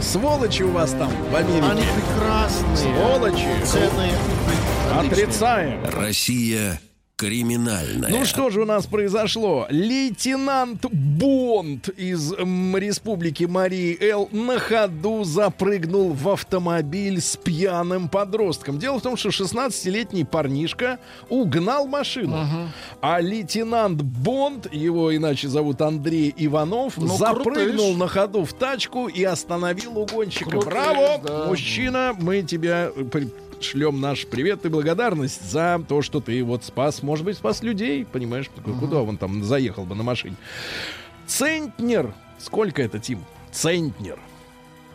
Сволочи 0.00 0.62
у 0.62 0.70
вас 0.70 0.90
там 0.92 1.10
в 1.30 1.34
Они 1.34 1.58
Америке. 1.58 1.86
прекрасные. 1.96 2.76
Сволочи. 2.76 3.64
Цены. 3.64 4.10
Отрицаем. 4.92 5.80
Россия 5.86 6.80
криминальная. 7.16 8.10
Ну 8.10 8.24
что 8.24 8.50
же 8.50 8.62
у 8.62 8.64
нас 8.64 8.86
произошло? 8.86 9.66
Лейтенант 9.70 10.84
Бонд 10.90 11.88
из 11.90 12.32
м, 12.32 12.76
республики 12.76 13.44
Марии 13.44 13.96
Эл 14.00 14.28
на 14.32 14.58
ходу 14.58 15.22
запрыгнул 15.24 16.12
в 16.12 16.28
автомобиль 16.28 17.20
с 17.20 17.36
пьяным 17.36 18.08
подростком. 18.08 18.78
Дело 18.78 18.98
в 18.98 19.02
том, 19.02 19.16
что 19.16 19.28
16-летний 19.28 20.24
парнишка 20.24 20.98
угнал 21.28 21.86
машину. 21.86 22.36
А 23.00 23.20
лейтенант 23.20 24.02
Бонд, 24.02 24.72
его 24.72 25.14
иначе 25.14 25.48
зовут 25.48 25.80
Андрей 25.82 26.34
Иванов, 26.36 26.94
Ну, 26.96 27.16
запрыгнул 27.16 27.92
крутыш. 27.92 27.96
на 27.96 28.08
ходу 28.08 28.44
в 28.44 28.52
тачку 28.52 29.06
и 29.06 29.22
остановил 29.22 29.98
угонщика. 29.98 30.50
Крутыш, 30.50 30.68
Браво! 30.68 31.20
да. 31.24 31.44
Мужчина, 31.46 32.14
мы 32.18 32.42
тебя 32.42 32.90
при- 33.12 33.28
шлем 33.62 34.00
наш 34.00 34.26
привет 34.26 34.64
и 34.64 34.68
благодарность 34.68 35.50
за 35.50 35.82
то, 35.86 36.02
что 36.02 36.20
ты 36.20 36.42
вот 36.42 36.64
спас, 36.64 37.02
может 37.02 37.24
быть, 37.24 37.36
спас 37.36 37.62
людей, 37.62 38.04
понимаешь, 38.04 38.50
куда 38.80 39.02
он 39.02 39.16
там 39.16 39.44
заехал 39.44 39.84
бы 39.84 39.94
на 39.94 40.02
машине. 40.02 40.36
Центнер. 41.26 42.14
Сколько 42.38 42.82
это, 42.82 42.98
Тим? 42.98 43.24
Центнер. 43.52 44.18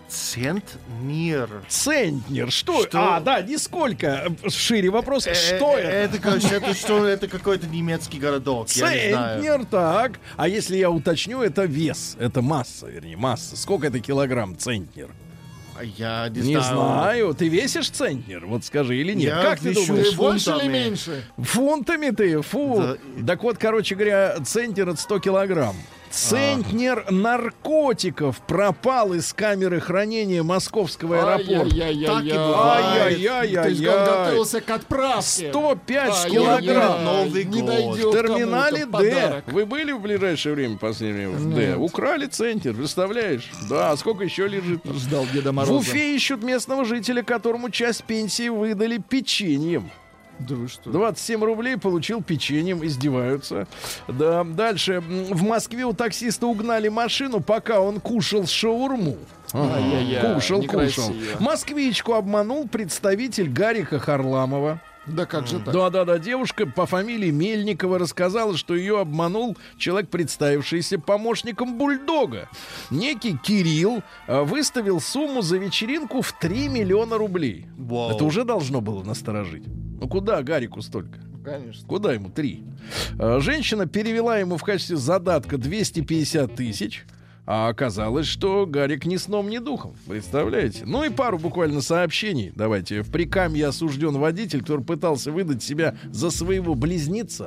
Центнер. 0.09 1.49
Центнер. 1.67 2.51
Что? 2.51 2.83
Что? 2.83 3.15
А, 3.15 3.19
да, 3.19 3.41
нисколько. 3.41 4.31
Шире 4.47 4.89
вопрос. 4.89 5.27
Э, 5.27 5.35
Что 5.35 5.77
э, 5.77 5.81
это? 5.81 6.17
Это, 6.17 6.55
это 6.55 6.73
что? 6.73 7.05
Это 7.05 7.27
какой-то 7.27 7.67
немецкий 7.67 8.19
городок. 8.19 8.69
Центнер, 8.69 9.65
так. 9.65 10.19
А 10.35 10.47
если 10.47 10.77
я 10.77 10.89
уточню, 10.89 11.41
это 11.41 11.65
вес, 11.65 12.17
это 12.19 12.41
масса, 12.41 12.87
вернее, 12.87 13.17
масса. 13.17 13.55
Сколько 13.55 13.87
это 13.87 13.99
килограмм 13.99 14.57
центнер? 14.57 15.09
Я 15.83 16.29
не, 16.29 16.41
Не 16.41 16.61
знаю. 16.61 17.33
Ты 17.33 17.47
весишь 17.47 17.89
центнер? 17.89 18.45
Вот 18.45 18.63
скажи 18.65 18.97
или 18.97 19.13
нет? 19.13 19.35
Я 19.35 19.41
как 19.41 19.59
ты 19.59 19.73
думаешь? 19.73 20.13
Больше 20.15 20.51
или 20.51 20.67
меньше? 20.67 21.23
Фунтами 21.37 22.09
ты? 22.11 22.41
Фу. 22.41 22.75
Да. 23.17 23.25
Так 23.27 23.43
вот, 23.43 23.57
короче 23.57 23.95
говоря, 23.95 24.37
центнер 24.43 24.89
это 24.89 24.99
100 25.01 25.19
килограмм. 25.19 25.75
Центнер 26.11 27.05
наркотиков 27.09 28.39
пропал 28.41 29.13
из 29.13 29.31
камеры 29.33 29.79
хранения 29.79 30.43
московского 30.43 31.35
аэропорта. 31.35 31.75
Же 31.75 33.53
как 33.55 33.75
готовился 33.77 34.61
к 34.61 34.69
отправке. 34.69 35.49
105 35.49 36.09
Ай-яй-яй, 36.09 36.31
килограмм. 36.31 37.03
Новый 37.05 37.45
не 37.45 37.61
В 37.61 38.11
терминале 38.11 38.85
Д. 38.85 39.43
Вы 39.47 39.65
были 39.65 39.91
в 39.91 40.01
ближайшее 40.01 40.55
время, 40.55 40.75
в 40.75 40.79
последнее 40.79 41.29
время 41.29 41.39
в 41.39 41.55
Д? 41.55 41.75
Украли 41.75 42.25
центр, 42.25 42.73
представляешь? 42.73 43.49
Да, 43.69 43.91
а 43.91 43.97
сколько 43.97 44.23
еще 44.23 44.47
лежит? 44.47 44.81
Ждал 44.85 45.25
Деда 45.31 45.51
В 45.51 45.55
Мороза. 45.55 45.73
Уфе 45.73 46.15
ищут 46.15 46.43
местного 46.43 46.85
жителя, 46.85 47.23
которому 47.23 47.69
часть 47.69 48.03
пенсии 48.03 48.49
выдали 48.49 48.97
печеньем. 48.97 49.91
Да 50.39 50.55
вы 50.55 50.67
что? 50.67 50.89
27 50.89 51.43
рублей 51.43 51.77
получил 51.77 52.23
печеньем, 52.23 52.85
издеваются. 52.85 53.67
Да, 54.07 54.43
дальше. 54.43 55.01
В 55.01 55.43
Москве 55.43 55.85
у 55.85 55.93
таксиста 55.93 56.47
угнали 56.47 56.87
машину, 56.87 57.41
пока 57.41 57.81
он 57.81 57.99
кушал 57.99 58.47
шаурму. 58.47 59.17
Ай-яй-яй, 59.53 60.35
Кушал, 60.35 60.63
кушал. 60.63 61.11
Москвичку 61.39 62.13
обманул 62.13 62.67
представитель 62.67 63.49
Гарика 63.49 63.99
Харламова. 63.99 64.81
Да 65.13 65.25
как 65.25 65.47
же 65.47 65.59
так? 65.59 65.73
Да-да-да, 65.73 66.19
девушка 66.19 66.65
по 66.65 66.85
фамилии 66.85 67.31
Мельникова 67.31 67.99
рассказала, 67.99 68.55
что 68.57 68.75
ее 68.75 68.99
обманул 68.99 69.57
человек, 69.77 70.09
представившийся 70.09 70.99
помощником 70.99 71.77
бульдога. 71.77 72.49
Некий 72.89 73.37
Кирилл 73.37 74.03
э, 74.27 74.41
выставил 74.41 74.99
сумму 75.01 75.41
за 75.41 75.57
вечеринку 75.57 76.21
в 76.21 76.31
3 76.39 76.69
миллиона 76.69 77.17
рублей. 77.17 77.67
Вау. 77.77 78.11
Это 78.11 78.23
уже 78.23 78.43
должно 78.43 78.81
было 78.81 79.03
насторожить. 79.03 79.63
Ну 79.67 80.07
куда 80.07 80.41
Гарику 80.43 80.81
столько? 80.81 81.19
Конечно. 81.43 81.87
Куда 81.87 82.13
ему 82.13 82.29
три? 82.29 82.63
Э, 83.17 83.39
Женщина 83.39 83.85
перевела 83.87 84.37
ему 84.37 84.57
в 84.57 84.63
качестве 84.63 84.97
задатка 84.97 85.57
250 85.57 86.55
тысяч. 86.55 87.05
А 87.51 87.67
оказалось, 87.69 88.27
что 88.27 88.67
Гарик 88.67 89.07
ни 89.07 89.15
сном, 89.17 89.49
ни 89.49 89.57
духом. 89.57 89.95
Представляете? 90.07 90.83
Ну 90.85 91.03
и 91.03 91.09
пару 91.09 91.39
буквально 91.39 91.81
сообщений. 91.81 92.51
Давайте. 92.55 93.01
В 93.01 93.09
Прикамье 93.09 93.65
осужден 93.65 94.19
водитель, 94.19 94.59
который 94.59 94.85
пытался 94.85 95.31
выдать 95.31 95.63
себя 95.63 95.95
за 96.11 96.29
своего 96.29 96.75
близнеца. 96.75 97.45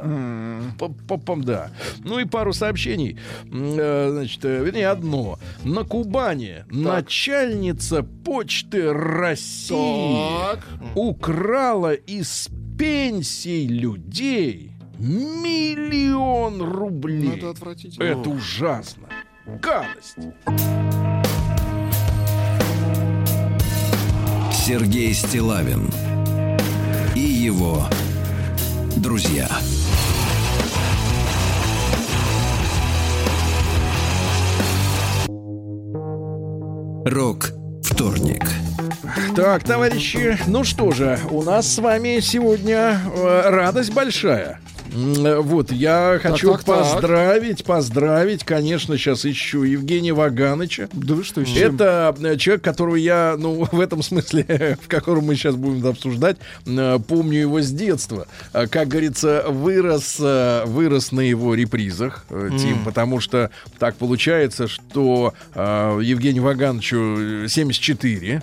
Пам-пам, 0.76 1.44
да. 1.44 1.70
Ну 2.00 2.18
и 2.18 2.24
пару 2.24 2.53
сообщений. 2.53 3.16
Э, 3.44 4.09
Значит, 4.11 4.44
э, 4.44 4.64
вернее, 4.64 4.88
одно. 4.88 5.38
На 5.62 5.84
Кубани 5.84 6.64
начальница 6.68 8.03
почты 8.03 8.92
России 8.92 10.18
Так. 10.40 10.66
украла 10.96 11.92
из 11.94 12.48
пенсий 12.76 13.68
людей 13.68 14.72
миллион 14.98 16.61
рублей. 16.61 17.28
Ну, 17.28 17.36
это 17.36 17.50
отвратительно. 17.50 18.03
Это 18.03 18.30
ужасно. 18.30 19.09
Гадость. 19.45 20.16
Сергей 24.53 25.12
Стилавин 25.12 25.90
и 27.16 27.20
его 27.20 27.88
друзья. 28.97 29.49
Рок 37.05 37.51
вторник. 37.82 38.49
Так, 39.34 39.64
товарищи, 39.64 40.38
ну 40.47 40.62
что 40.62 40.93
же, 40.93 41.18
у 41.30 41.43
нас 41.43 41.66
с 41.66 41.78
вами 41.78 42.20
сегодня 42.20 43.01
э, 43.12 43.43
радость 43.51 43.93
большая. 43.93 44.61
Э, 44.93 45.40
Вот, 45.40 45.72
я 45.72 46.18
хочу 46.22 46.53
так, 46.53 46.64
так. 46.64 46.78
поздравить, 46.78 47.64
поздравить, 47.64 48.45
конечно, 48.45 48.97
сейчас 48.97 49.24
ищу 49.24 49.62
Евгения 49.62 50.12
Ваганыча. 50.12 50.88
Да 50.93 51.14
вы 51.14 51.24
что, 51.24 51.45
чем? 51.45 51.74
Это 51.74 52.14
э, 52.20 52.36
человек, 52.36 52.62
которого 52.62 52.97
я, 52.97 53.36
ну, 53.38 53.66
в 53.72 53.80
этом 53.80 54.03
смысле, 54.03 54.78
в 54.82 54.88
котором 54.88 55.24
мы 55.24 55.34
сейчас 55.34 55.57
будем 55.57 55.86
обсуждать, 55.86 56.36
э, 56.66 56.99
помню 57.07 57.40
его 57.40 57.61
с 57.61 57.70
детства. 57.70 58.26
Как 58.53 58.88
говорится, 58.88 59.45
вырос, 59.49 60.18
вырос 60.18 61.12
на 61.12 61.20
его 61.20 61.55
репризах, 61.55 62.26
Тим, 62.59 62.84
потому 62.84 63.20
что 63.20 63.51
так 63.78 63.97
получается, 63.97 64.68
что 64.68 65.34
Евгению 65.55 66.43
Вагановичу 66.43 67.45
э, 67.45 67.47
74, 67.49 68.43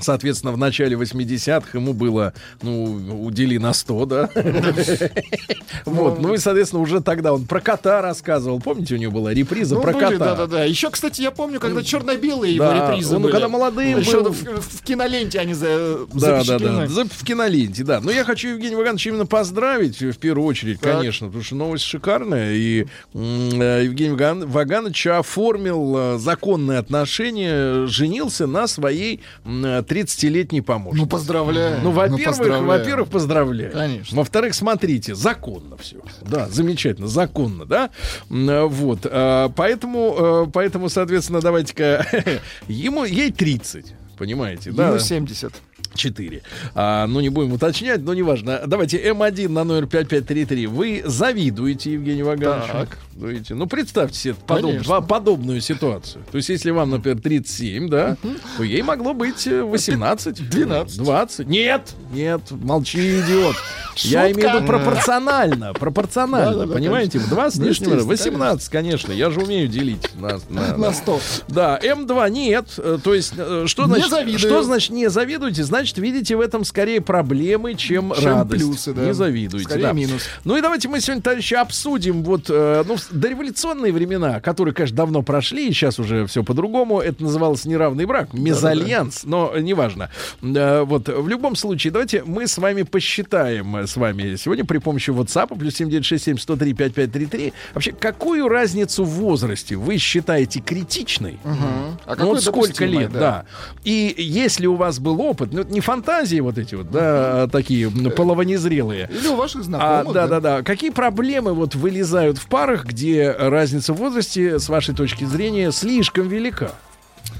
соответственно, 0.00 0.52
в 0.52 0.58
начале 0.58 0.96
80-х 0.96 1.78
ему 1.78 1.92
было, 1.92 2.32
ну, 2.62 3.24
удели 3.24 3.58
на 3.58 3.72
100, 3.72 4.06
да? 4.06 4.30
Вот, 5.84 6.20
ну 6.20 6.34
и, 6.34 6.38
соответственно, 6.38 6.82
уже 6.82 7.00
тогда 7.00 7.32
он 7.34 7.44
про 7.44 7.60
кота 7.60 8.00
рассказывал. 8.02 8.60
Помните, 8.60 8.94
у 8.94 8.98
него 8.98 9.12
была 9.12 9.34
реприза 9.34 9.74
Ну, 9.74 9.82
про 9.82 9.92
кота? 9.92 10.18
Да-да-да. 10.18 10.64
Еще, 10.64 10.90
кстати, 10.90 11.20
я 11.22 11.30
помню, 11.30 11.60
когда 11.60 11.82
черно-белые 11.82 12.54
его 12.54 12.72
репризы 12.72 13.16
он 13.16 13.22
были. 13.22 13.32
когда 13.32 13.48
молодым 13.48 13.98
Еще 13.98 14.22
в, 14.22 14.82
киноленте 14.82 15.38
они 15.40 15.54
запечатлены. 15.54 16.80
да. 16.82 16.86
За- 16.86 17.04
В 17.04 17.24
киноленте, 17.24 17.84
да. 17.84 18.00
Но 18.00 18.10
я 18.10 18.24
хочу 18.24 18.48
Евгения 18.48 18.76
Вагановича 18.76 19.10
именно 19.10 19.26
поздравить, 19.26 20.00
в 20.00 20.16
первую 20.18 20.46
очередь, 20.46 20.80
конечно, 20.80 21.26
потому 21.28 21.44
что 21.44 21.54
новость 21.56 21.84
шикарная. 21.84 22.52
И 22.54 22.86
э, 23.14 23.80
Евгений 23.84 24.14
Ваган- 24.16 24.46
Ваганович 24.46 25.06
оформил 25.08 25.94
э, 26.16 26.18
законные 26.18 26.78
отношения, 26.78 27.86
женился 27.86 28.46
на 28.46 28.66
своей 28.66 29.20
м, 29.44 29.64
э, 29.64 29.82
30-летней 29.82 30.60
помощнице. 30.62 31.02
Ну, 31.04 31.08
поздравляю. 31.08 31.80
Ну, 31.82 31.90
во-первых, 31.90 32.60
во-первых, 32.62 33.08
поздравляю. 33.08 33.72
Конечно. 33.72 34.16
Во-вторых, 34.16 34.54
смотрите, 34.54 35.14
законно 35.42 35.76
все. 35.76 35.96
Да, 36.22 36.48
замечательно, 36.48 37.08
законно, 37.08 37.64
да. 37.66 37.90
Э, 38.30 38.62
Вот, 38.64 39.00
э, 39.04 39.48
поэтому, 39.56 40.46
э, 40.46 40.50
поэтому, 40.52 40.88
соответственно, 40.88 41.40
давайте-ка 41.40 42.06
ему 42.68 43.04
ей 43.04 43.32
30. 43.32 43.86
Понимаете, 44.16 44.70
да? 44.70 44.88
Ему 44.88 44.98
70. 44.98 45.52
4. 45.94 46.42
А, 46.74 47.06
ну, 47.06 47.20
не 47.20 47.28
будем 47.28 47.52
уточнять, 47.52 48.00
но 48.02 48.14
неважно. 48.14 48.62
Давайте 48.66 48.98
М1 48.98 49.48
на 49.48 49.64
номер 49.64 49.86
5533. 49.86 50.66
Вы 50.66 51.02
завидуете 51.04 51.92
Евгению 51.92 52.26
Вагановичу? 52.26 52.72
Так. 52.72 52.98
Завидуете? 53.16 53.54
Ну, 53.54 53.66
представьте 53.66 54.18
себе 54.18 54.34
подоб- 54.46 55.06
подобную 55.06 55.60
ситуацию. 55.60 56.24
То 56.30 56.36
есть, 56.38 56.48
если 56.48 56.70
вам, 56.70 56.90
например, 56.90 57.20
37, 57.20 57.88
да, 57.88 58.16
то 58.56 58.62
ей 58.62 58.82
могло 58.82 59.12
быть 59.14 59.46
э, 59.46 59.62
18. 59.62 60.48
12. 60.48 60.96
20. 60.98 61.46
Нет, 61.46 61.92
нет, 62.12 62.40
молчи, 62.50 63.20
идиот. 63.20 63.56
Я 63.98 64.26
Шутка. 64.26 64.32
имею 64.40 64.50
в 64.50 64.54
виду 64.56 64.66
пропорционально. 64.66 65.74
Пропорционально, 65.74 66.66
понимаете? 66.66 67.18
20 67.20 67.56
с 67.56 67.58
лишним. 67.64 67.90
Естественно, 67.98 68.04
18, 68.06 68.68
конечно. 68.70 69.12
Я 69.12 69.30
же 69.30 69.40
умею 69.40 69.68
делить. 69.68 70.08
На, 70.14 70.38
на- 70.48 70.76
На 70.82 70.92
100. 70.92 71.20
да, 71.48 71.78
М2 71.82 72.30
нет. 72.30 72.66
Э, 72.78 72.98
То 73.02 73.12
есть, 73.14 73.34
э, 73.36 73.64
что 73.66 73.86
значит, 73.86 74.38
что 74.38 74.62
значит 74.62 74.90
не 74.90 75.08
завидуете? 75.10 75.62
Значит, 75.64 75.81
видите 75.84 76.36
в 76.36 76.40
этом 76.40 76.64
скорее 76.64 77.00
проблемы, 77.00 77.74
чем, 77.74 78.12
Чем 78.14 78.24
радость. 78.24 78.64
плюсы, 78.64 78.92
да. 78.92 79.04
Не 79.04 79.14
завидуете. 79.14 79.68
Скорее 79.68 79.82
да. 79.82 79.92
минус. 79.92 80.22
Ну 80.44 80.56
и 80.56 80.60
давайте 80.60 80.88
мы 80.88 81.00
сегодня, 81.00 81.22
товарищи, 81.22 81.54
обсудим 81.54 82.22
вот 82.22 82.46
э, 82.48 82.84
ну, 82.86 82.96
дореволюционные 83.10 83.92
времена, 83.92 84.40
которые, 84.40 84.74
конечно, 84.74 84.96
давно 84.96 85.22
прошли, 85.22 85.68
и 85.68 85.72
сейчас 85.72 85.98
уже 85.98 86.26
все 86.26 86.42
по-другому. 86.42 87.00
Это 87.00 87.22
называлось 87.22 87.64
неравный 87.64 88.06
брак, 88.06 88.32
мезальянс, 88.32 89.24
но 89.24 89.52
неважно. 89.58 90.10
Э, 90.42 90.82
вот 90.82 91.08
в 91.08 91.28
любом 91.28 91.56
случае, 91.56 91.92
давайте 91.92 92.22
мы 92.24 92.46
с 92.46 92.58
вами 92.58 92.82
посчитаем 92.82 93.76
э, 93.76 93.86
с 93.86 93.96
вами 93.96 94.36
сегодня 94.36 94.64
при 94.64 94.78
помощи 94.78 95.10
WhatsApp 95.10 95.58
плюс 95.58 95.74
7967 95.74 96.38
103 96.38 96.74
5533. 96.74 97.52
Вообще, 97.74 97.92
какую 97.92 98.48
разницу 98.48 99.04
в 99.04 99.10
возрасте 99.10 99.76
вы 99.76 99.98
считаете 99.98 100.60
критичной? 100.60 101.38
А 101.44 102.16
Ну, 102.16 102.26
вот 102.26 102.42
сколько 102.42 102.84
лет, 102.84 103.12
да. 103.12 103.44
И 103.84 104.14
если 104.16 104.66
у 104.66 104.76
вас 104.76 104.98
был 104.98 105.20
опыт, 105.20 105.52
ну 105.52 105.64
не 105.72 105.80
фантазии 105.80 106.38
вот 106.40 106.58
эти 106.58 106.74
вот, 106.76 106.90
да, 106.90 107.48
такие 107.48 107.86
м, 107.88 108.10
половонезрелые. 108.12 109.08
Или 109.10 109.26
у 109.28 109.36
ваших 109.36 109.62
А, 109.62 109.64
знакомых. 109.64 110.12
да, 110.14 110.26
да, 110.28 110.40
да. 110.40 110.62
Какие 110.62 110.90
проблемы 110.90 111.52
вот 111.54 111.74
вылезают 111.74 112.38
в 112.38 112.46
парах, 112.46 112.84
где 112.84 113.32
разница 113.32 113.92
в 113.92 113.96
возрасте, 113.96 114.58
с 114.58 114.68
вашей 114.68 114.94
точки 114.94 115.24
зрения, 115.24 115.72
слишком 115.72 116.28
велика? 116.28 116.72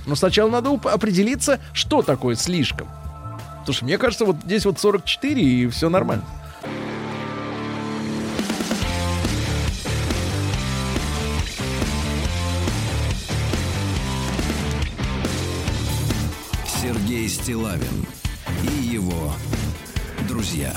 Но 0.07 0.15
сначала 0.17 0.51
надо 0.51 0.71
определиться, 0.85 1.61
что 1.73 2.03
такое 2.03 2.35
слишком. 2.35 2.89
Слушай, 3.65 3.85
мне 3.85 3.99
кажется, 3.99 4.25
вот 4.25 4.37
здесь 4.45 4.65
вот 4.65 4.81
44 4.81 5.41
и 5.41 5.69
все 5.69 5.89
нормально. 5.89 6.25
Сергей 16.67 17.29
Стилавин 17.29 18.07
и 18.63 18.87
его 18.87 19.33
друзья. 20.29 20.73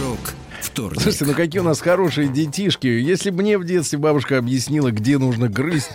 Рок 0.00 0.18
вторник. 0.60 1.00
Слушайте, 1.00 1.24
ну 1.26 1.34
какие 1.34 1.60
у 1.60 1.64
нас 1.64 1.80
хорошие 1.80 2.28
детишки. 2.28 2.86
Если 2.86 3.30
бы 3.30 3.42
мне 3.42 3.58
в 3.58 3.64
детстве 3.64 3.98
бабушка 3.98 4.38
объяснила, 4.38 4.90
где 4.90 5.18
нужно 5.18 5.48
грызть, 5.48 5.90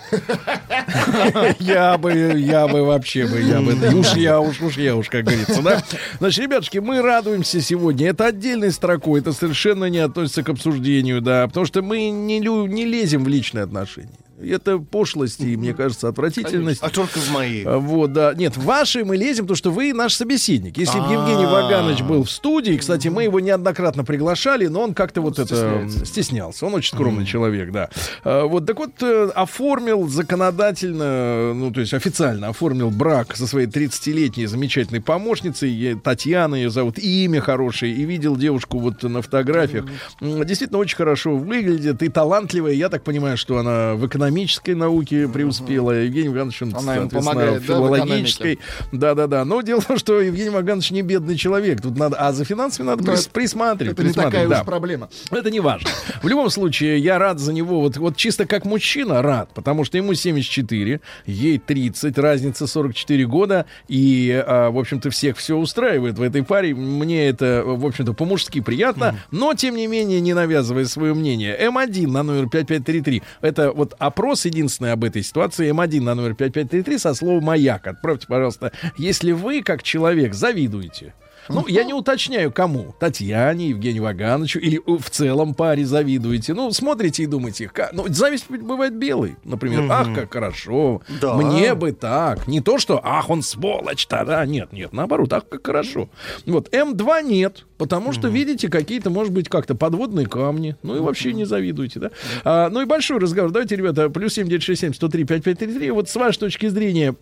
я 1.59 1.97
бы, 1.97 2.11
я 2.37 2.67
бы 2.67 2.83
вообще 2.83 3.25
бы, 3.25 3.41
я 3.41 3.61
бы, 3.61 3.73
уж 3.97 4.13
я, 4.13 4.39
уж, 4.39 4.61
уж 4.61 4.77
я, 4.77 4.95
уж, 4.95 5.09
как 5.09 5.25
говорится, 5.25 5.61
да? 5.61 5.83
Значит, 6.19 6.43
ребятушки, 6.43 6.77
мы 6.79 7.01
радуемся 7.01 7.61
сегодня. 7.61 8.09
Это 8.09 8.27
отдельной 8.27 8.71
строкой, 8.71 9.21
это 9.21 9.31
совершенно 9.31 9.85
не 9.85 9.99
относится 9.99 10.43
к 10.43 10.49
обсуждению, 10.49 11.21
да, 11.21 11.47
потому 11.47 11.65
что 11.65 11.81
мы 11.81 12.09
не, 12.09 12.39
не 12.39 12.85
лезем 12.85 13.23
в 13.23 13.27
личные 13.27 13.63
отношения. 13.63 14.09
Это 14.47 14.77
пошлость 14.79 15.39
и, 15.41 15.55
мне 15.57 15.73
кажется, 15.73 16.07
отвратительность. 16.07 16.81
А 16.81 16.89
только 16.89 17.19
в 17.19 17.31
мои. 17.31 17.63
А, 17.65 17.77
Вот, 17.77 18.13
да. 18.13 18.33
Нет, 18.33 18.57
в 18.57 18.63
ваши 18.63 19.03
мы 19.05 19.17
лезем, 19.17 19.45
потому 19.45 19.55
что 19.55 19.71
вы 19.71 19.93
наш 19.93 20.13
собеседник. 20.13 20.77
Если 20.77 20.99
бы 20.99 21.05
Евгений 21.05 21.45
А. 21.45 21.49
Ваганович 21.51 22.01
был 22.01 22.23
в 22.23 22.31
студии, 22.31 22.77
кстати, 22.77 23.07
мы 23.07 23.23
его 23.23 23.39
неоднократно 23.39 24.03
приглашали, 24.03 24.67
но 24.67 24.81
он 24.81 24.93
как-то 24.93 25.21
вот 25.21 25.39
это 25.39 25.87
стеснялся. 26.05 26.65
Он 26.65 26.73
очень 26.75 26.95
скромный 26.95 27.25
человек, 27.25 27.71
да. 27.71 27.89
А, 28.23 28.45
Вот, 28.45 28.65
так 28.65 28.77
вот, 28.77 28.91
э, 29.01 29.29
оформил 29.35 30.07
законодательно, 30.07 31.53
ну, 31.53 31.71
то 31.71 31.79
есть 31.81 31.93
официально 31.93 32.49
оформил 32.49 32.89
брак 32.89 33.35
со 33.35 33.47
своей 33.47 33.67
30-летней 33.67 34.45
замечательной 34.45 35.01
помощницей. 35.01 35.95
Татьяна 36.03 36.55
ее 36.55 36.69
зовут, 36.69 36.97
и 36.99 37.25
имя 37.25 37.41
хорошее. 37.41 37.93
И 37.93 38.03
видел 38.05 38.35
девушку 38.35 38.79
вот 38.79 39.03
на 39.03 39.21
фотографиях. 39.21 39.85
Действительно 40.21 40.79
очень 40.79 40.97
хорошо 40.97 41.35
выглядит 41.35 42.01
и 42.03 42.09
талантливая. 42.09 42.73
Я 42.73 42.89
так 42.89 43.03
понимаю, 43.03 43.37
что 43.37 43.57
она 43.57 43.95
в 43.95 44.05
экономической 44.33 44.73
науке 44.75 45.27
преуспела. 45.27 45.91
Евгений 45.91 46.27
Иванович, 46.33 46.63
он, 46.63 46.69
Она 46.69 46.79
соответственно, 46.79 47.21
помогает, 47.21 47.61
в 47.61 47.65
филологической. 47.65 48.59
Да-да-да. 48.91 49.45
Но 49.45 49.61
дело 49.61 49.81
в 49.81 49.85
том, 49.85 49.97
что 49.97 50.19
Евгений 50.19 50.49
Ваганович 50.49 50.91
не 50.91 51.01
бедный 51.01 51.37
человек. 51.37 51.81
Тут 51.81 51.97
надо, 51.97 52.17
а 52.17 52.31
за 52.33 52.45
финансами 52.45 52.87
надо 52.87 53.03
прис- 53.03 53.21
это- 53.21 53.29
присматривать. 53.29 53.93
Это 53.93 54.07
не 54.07 54.13
такая 54.13 54.29
присматривать, 54.31 54.49
да. 54.49 54.61
уж 54.61 54.65
проблема. 54.65 55.09
Это 55.31 55.51
не 55.51 55.59
важно. 55.59 55.89
В 56.21 56.27
любом 56.27 56.49
случае, 56.49 56.99
я 56.99 57.19
рад 57.19 57.39
за 57.39 57.53
него, 57.53 57.79
вот, 57.81 57.97
вот 57.97 58.17
чисто 58.17 58.45
как 58.45 58.65
мужчина 58.65 59.21
рад, 59.21 59.49
потому 59.53 59.83
что 59.83 59.97
ему 59.97 60.13
74, 60.13 60.99
ей 61.25 61.59
30, 61.59 62.17
разница 62.17 62.67
44 62.67 63.25
года, 63.25 63.65
и, 63.87 64.43
а, 64.45 64.71
в 64.71 64.79
общем-то, 64.79 65.09
всех 65.09 65.37
все 65.37 65.55
устраивает 65.55 66.17
в 66.17 66.21
этой 66.21 66.43
паре. 66.43 66.73
Мне 66.73 67.27
это, 67.27 67.63
в 67.65 67.85
общем-то, 67.85 68.13
по-мужски 68.13 68.61
приятно, 68.61 69.19
но, 69.31 69.53
тем 69.53 69.75
не 69.75 69.87
менее, 69.87 70.21
не 70.21 70.33
навязывая 70.33 70.85
свое 70.85 71.13
мнение. 71.13 71.55
М1 71.59 72.07
на 72.07 72.23
номер 72.23 72.49
5533, 72.49 73.21
это 73.41 73.71
вот 73.71 73.93
опрос 73.99 74.22
единственный 74.45 74.91
об 74.91 75.03
этой 75.03 75.23
ситуации, 75.23 75.71
М1 75.71 76.01
на 76.01 76.15
номер 76.15 76.35
5533 76.35 76.97
со 76.97 77.13
словом 77.13 77.43
«маяк». 77.43 77.85
Отправьте, 77.87 78.27
пожалуйста, 78.27 78.71
если 78.97 79.31
вы, 79.31 79.61
как 79.61 79.83
человек, 79.83 80.33
завидуете, 80.33 81.13
ну, 81.49 81.67
я 81.67 81.83
не 81.83 81.93
уточняю, 81.93 82.51
кому. 82.51 82.95
Татьяне, 82.99 83.69
Евгению 83.69 84.03
Вагановичу 84.03 84.59
или 84.59 84.77
э, 84.77 84.97
в 84.97 85.09
целом 85.09 85.53
паре 85.53 85.85
завидуете. 85.85 86.53
Ну, 86.53 86.71
смотрите 86.71 87.23
и 87.23 87.25
думаете, 87.25 87.67
ка- 87.67 87.89
ну, 87.93 88.05
зависть 88.07 88.49
бывает 88.49 88.95
белой. 88.95 89.35
Например, 89.43 89.85
ах, 89.91 90.13
как 90.13 90.33
хорошо. 90.33 91.01
Да. 91.21 91.35
Мне 91.35 91.75
бы 91.75 91.91
так. 91.91 92.47
Не 92.47 92.61
то, 92.61 92.77
что, 92.77 92.99
ах, 93.03 93.29
он 93.29 93.41
сволочь-то, 93.41 94.23
да. 94.25 94.45
Нет, 94.45 94.71
нет, 94.71 94.93
наоборот, 94.93 95.31
ах, 95.33 95.47
как 95.49 95.65
хорошо. 95.65 96.09
Вот, 96.45 96.69
М2 96.73 97.23
нет, 97.23 97.65
потому 97.77 98.13
что, 98.13 98.27
видите, 98.27 98.69
какие-то, 98.69 99.09
может 99.09 99.33
быть, 99.33 99.49
как-то 99.49 99.75
подводные 99.75 100.25
камни. 100.27 100.75
Ну, 100.83 100.95
и 100.95 100.99
вообще 100.99 101.33
не 101.33 101.45
завидуйте, 101.45 101.99
да. 101.99 102.11
А, 102.43 102.69
ну, 102.69 102.81
и 102.81 102.85
большой 102.85 103.19
разговор. 103.19 103.51
Давайте, 103.51 103.75
ребята, 103.75 104.09
плюс 104.09 104.33
7967 104.33 104.93
103 104.93 105.23
5533. 105.25 105.91
Вот 105.91 106.09
с 106.09 106.15
вашей 106.15 106.39
точки 106.39 106.67
зрения... 106.67 107.15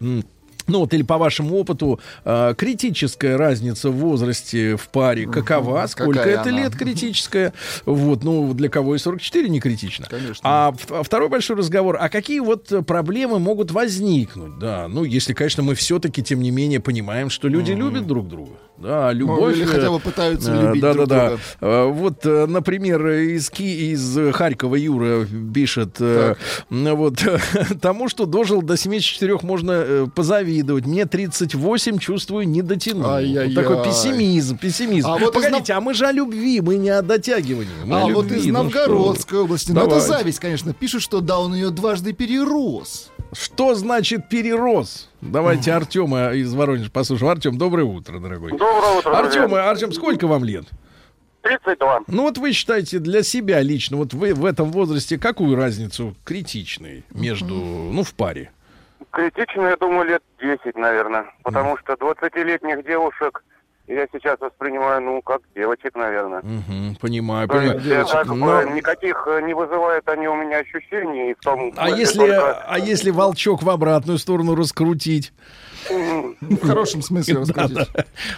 ну 0.67 0.79
вот 0.79 0.93
или 0.93 1.03
по 1.03 1.17
вашему 1.17 1.55
опыту 1.57 1.99
э, 2.25 2.53
критическая 2.57 3.35
разница 3.35 3.89
в 3.89 3.95
возрасте 3.95 4.75
в 4.75 4.89
паре 4.89 5.27
какова? 5.27 5.85
Сколько 5.87 6.19
Какая 6.19 6.33
это 6.39 6.49
она? 6.49 6.59
лет 6.63 6.75
критическая? 6.75 7.53
Вот, 7.85 8.23
ну 8.23 8.53
для 8.53 8.69
кого 8.69 8.95
и 8.95 8.97
44 8.97 9.49
не 9.49 9.59
критично. 9.59 10.07
Конечно. 10.09 10.41
А 10.43 10.73
а 10.89 11.03
второй 11.03 11.29
большой 11.29 11.57
разговор: 11.57 11.97
а 11.99 12.09
какие 12.09 12.39
вот 12.39 12.71
проблемы 12.85 13.39
могут 13.39 13.71
возникнуть? 13.71 14.59
Да, 14.59 14.87
ну 14.87 15.03
если, 15.03 15.33
конечно, 15.33 15.63
мы 15.63 15.75
все-таки 15.75 16.23
тем 16.23 16.41
не 16.41 16.51
менее 16.51 16.79
понимаем, 16.79 17.29
что 17.29 17.47
люди 17.47 17.71
любят 17.71 18.07
друг 18.07 18.27
друга. 18.27 18.53
Да, 18.81 19.11
любовь. 19.13 19.55
или 19.55 19.63
э, 19.63 19.67
хотя 19.67 19.91
бы 19.91 19.99
пытаются 19.99 20.53
любить 20.53 20.81
да, 20.81 20.93
друг 20.93 21.07
да, 21.07 21.15
да. 21.15 21.27
друга. 21.29 21.41
Э, 21.61 21.85
Вот, 21.91 22.25
э, 22.25 22.45
например, 22.47 23.07
из, 23.07 23.49
Ки- 23.49 23.91
из 23.93 24.17
Харькова 24.33 24.75
Юра 24.75 25.25
пишет, 25.53 25.99
м, 25.99 26.35
вот, 26.95 27.23
тому, 27.81 28.09
что 28.09 28.25
дожил 28.25 28.61
до 28.61 28.77
74 28.77 29.37
можно 29.43 30.09
позавидовать. 30.13 30.85
Мне 30.85 31.05
38, 31.05 31.99
чувствую, 31.99 32.47
не 32.47 32.61
дотянул. 32.61 33.03
Вот 33.03 33.53
такой 33.55 33.83
пессимизм, 33.83 34.57
пессимизм. 34.57 35.07
А 35.07 35.17
вот 35.17 35.35
из 35.35 35.43
Погодите, 35.43 35.73
а 35.73 35.81
мы 35.81 35.93
же 35.93 36.05
о 36.07 36.11
любви, 36.11 36.61
мы 36.61 36.77
не 36.77 36.89
о 36.89 37.01
дотягивании. 37.01 37.69
А 37.91 38.03
о 38.03 38.07
вот 38.07 38.25
любви, 38.25 38.39
из 38.39 38.45
ну 38.47 38.53
что 38.53 38.63
Новгородской 38.63 39.39
области. 39.39 39.71
Ну, 39.71 39.85
это 39.85 39.99
зависть, 39.99 40.39
конечно. 40.39 40.73
Пишет, 40.73 41.01
что 41.01 41.21
да, 41.21 41.39
он 41.39 41.53
ее 41.53 41.69
дважды 41.69 42.13
перерос. 42.13 43.10
Что 43.33 43.75
значит 43.75 44.27
перерос? 44.27 45.09
Давайте 45.21 45.71
Артема 45.71 46.33
из 46.33 46.53
Воронежа 46.53 46.91
послушаем. 46.91 47.31
Артем, 47.31 47.57
доброе 47.57 47.85
утро, 47.85 48.19
дорогой. 48.19 48.51
Доброе 48.51 48.97
утро, 48.97 49.17
Артем, 49.17 49.53
Артем, 49.53 49.91
сколько 49.93 50.27
вам 50.27 50.43
лет? 50.43 50.65
32. 51.41 52.01
Ну 52.07 52.23
вот 52.23 52.37
вы 52.37 52.51
считаете 52.51 52.99
для 52.99 53.23
себя 53.23 53.61
лично, 53.61 53.97
вот 53.97 54.13
вы 54.13 54.33
в 54.33 54.45
этом 54.45 54.71
возрасте 54.71 55.17
какую 55.17 55.55
разницу 55.55 56.15
критичной 56.23 57.03
между, 57.11 57.55
ну, 57.55 58.03
в 58.03 58.13
паре? 58.13 58.51
Критично, 59.11 59.61
я 59.63 59.77
думаю, 59.77 60.07
лет 60.07 60.23
10, 60.41 60.75
наверное. 60.75 61.25
Потому 61.43 61.77
что 61.77 61.93
20-летних 61.93 62.85
девушек 62.85 63.43
я 63.91 64.07
сейчас 64.11 64.39
воспринимаю, 64.39 65.01
ну, 65.01 65.21
как 65.21 65.41
девочек, 65.55 65.95
наверное. 65.95 66.41
Мгм, 66.41 66.95
понимаю, 67.01 67.47
То 67.47 67.55
понимаю. 67.55 67.79
есть, 67.79 68.13
э, 68.13 68.23
бы, 68.25 68.35
Но- 68.35 68.63
никаких 68.63 69.27
э, 69.27 69.41
не 69.45 69.53
вызывают 69.53 70.07
они 70.07 70.27
у 70.27 70.35
меня 70.35 70.59
ощущений 70.59 71.33
в 71.33 71.43
том... 71.43 71.73
а 71.75 71.89
если, 71.89 72.19
только- 72.19 72.63
а 72.67 72.79
если 72.79 73.09
волчок 73.11 73.63
в 73.63 73.69
обратную 73.69 74.17
сторону 74.17 74.55
раскрутить, 74.55 75.33
В 75.89 76.65
хорошем 76.67 77.01
смысле 77.01 77.35
раскрутить. 77.39 77.87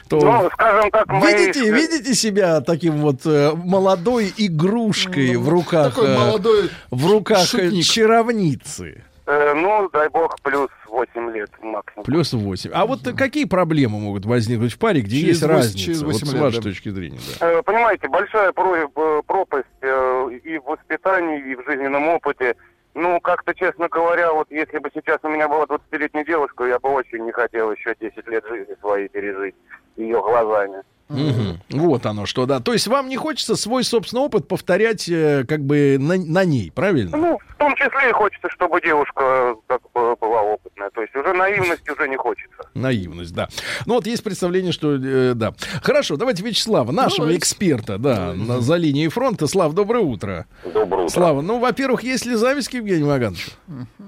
то 0.10 0.20
Ну, 0.20 0.50
скажем 0.54 0.90
так, 0.92 1.08
видите, 1.12 1.72
видите 1.72 2.14
себя 2.16 2.62
таким 2.62 2.98
вот 2.98 3.26
э, 3.26 3.52
молодой 3.54 4.34
игрушкой 4.38 5.36
в 5.36 5.50
руках, 5.50 5.94
Такой 5.94 6.10
э, 6.10 6.18
молодой 6.18 6.70
в 6.90 7.12
руках 7.12 7.54
э, 7.56 7.82
чаровницы. 7.82 9.04
Э, 9.26 9.54
ну, 9.54 9.90
дай 9.92 10.10
бог, 10.10 10.40
плюс 10.42 10.70
8 10.88 11.32
лет 11.32 11.50
максимум. 11.62 12.04
Плюс 12.06 12.34
8. 12.34 12.72
А 12.74 12.86
вот 12.86 13.00
какие 13.18 13.46
проблемы 13.46 14.00
могут 14.00 14.26
возникнуть 14.26 14.74
в 14.74 14.78
паре, 14.80 15.02
где 15.02 15.18
Через 15.18 15.28
есть 15.28 15.42
восемь- 15.42 15.56
разница? 15.56 15.78
через 15.80 16.02
вот 16.04 16.12
восемь 16.14 16.28
с 16.28 16.34
лет, 16.34 16.42
вашей 16.42 16.56
да. 16.58 16.62
точки 16.62 16.90
зрения, 16.90 17.20
да. 17.40 17.52
Э, 17.52 17.62
Понимаете, 17.64 18.08
большая 18.08 18.52
про- 18.54 19.22
пропасть 19.24 19.66
э, 19.82 20.30
и 20.44 20.58
в 20.60 20.64
воспитании, 20.66 21.52
и 21.52 21.56
в 21.56 21.64
жизненном 21.66 22.08
опыте. 22.10 22.56
Ну, 22.96 23.20
как-то, 23.22 23.56
честно 23.56 23.88
говоря, 23.90 24.32
вот 24.34 24.52
если 24.52 24.78
бы 24.78 24.92
сейчас 24.94 25.18
у 25.24 25.28
меня 25.28 25.48
была 25.50 25.64
20-летняя 25.66 26.24
девушка, 26.26 26.66
я 26.66 26.78
бы 26.78 26.90
очень 26.90 27.26
не 27.26 27.32
хотел 27.32 27.72
еще 27.72 27.96
10 28.00 28.28
лет 28.28 28.46
жизни 28.48 28.76
своей 28.82 29.08
пережить 29.08 29.56
ее 29.98 30.22
глазами. 30.22 30.84
Мгм. 31.10 31.60
Вот 31.70 32.06
оно 32.06 32.26
что, 32.26 32.46
да. 32.46 32.60
То 32.60 32.74
есть 32.74 32.88
вам 32.88 33.08
не 33.10 33.18
хочется 33.18 33.56
свой 33.56 33.84
собственный 33.84 34.24
опыт 34.24 34.48
повторять 34.48 35.08
э, 35.10 35.46
как 35.48 35.62
бы 35.62 35.98
на, 36.00 36.16
на 36.18 36.46
ней, 36.46 36.72
правильно? 36.74 37.16
Ну, 37.18 37.40
в 37.48 37.56
том 37.58 37.76
числе 37.76 38.10
и 38.10 38.14
хочется, 38.14 38.50
чтобы 38.50 38.82
девушка 38.82 39.56
как 39.68 39.82
бы 39.94 40.16
была 40.16 40.42
опытная. 40.42 40.90
То 40.92 41.02
есть 41.02 41.16
уже 41.16 41.34
наивность 41.34 41.88
уже 41.90 42.08
не 42.08 42.18
хочется. 42.18 42.58
Наивность, 42.74 43.34
да. 43.34 43.48
Ну 43.86 43.96
вот 43.96 44.08
есть 44.08 44.24
представление, 44.24 44.72
что 44.72 44.96
э, 44.96 45.34
да. 45.36 45.54
Хорошо, 45.82 46.16
давайте 46.18 46.44
Вячеслава, 46.44 46.92
нашего 46.92 47.20
Давайте. 47.26 47.40
эксперта, 47.40 47.98
да, 47.98 48.34
на- 48.34 48.60
за 48.62 48.76
линией 48.76 49.10
фронта. 49.10 49.48
Слав, 49.48 49.74
доброе 49.74 50.04
утро. 50.04 50.46
Доброе 50.64 51.04
утро. 51.06 51.10
Слава, 51.10 51.42
ну, 51.42 51.60
во-первых, 51.60 52.04
есть 52.04 52.26
ли 52.26 52.36
зависть 52.36 52.70
к 52.70 52.74
Евгению 52.74 53.08
Вагановичу? 53.08 53.52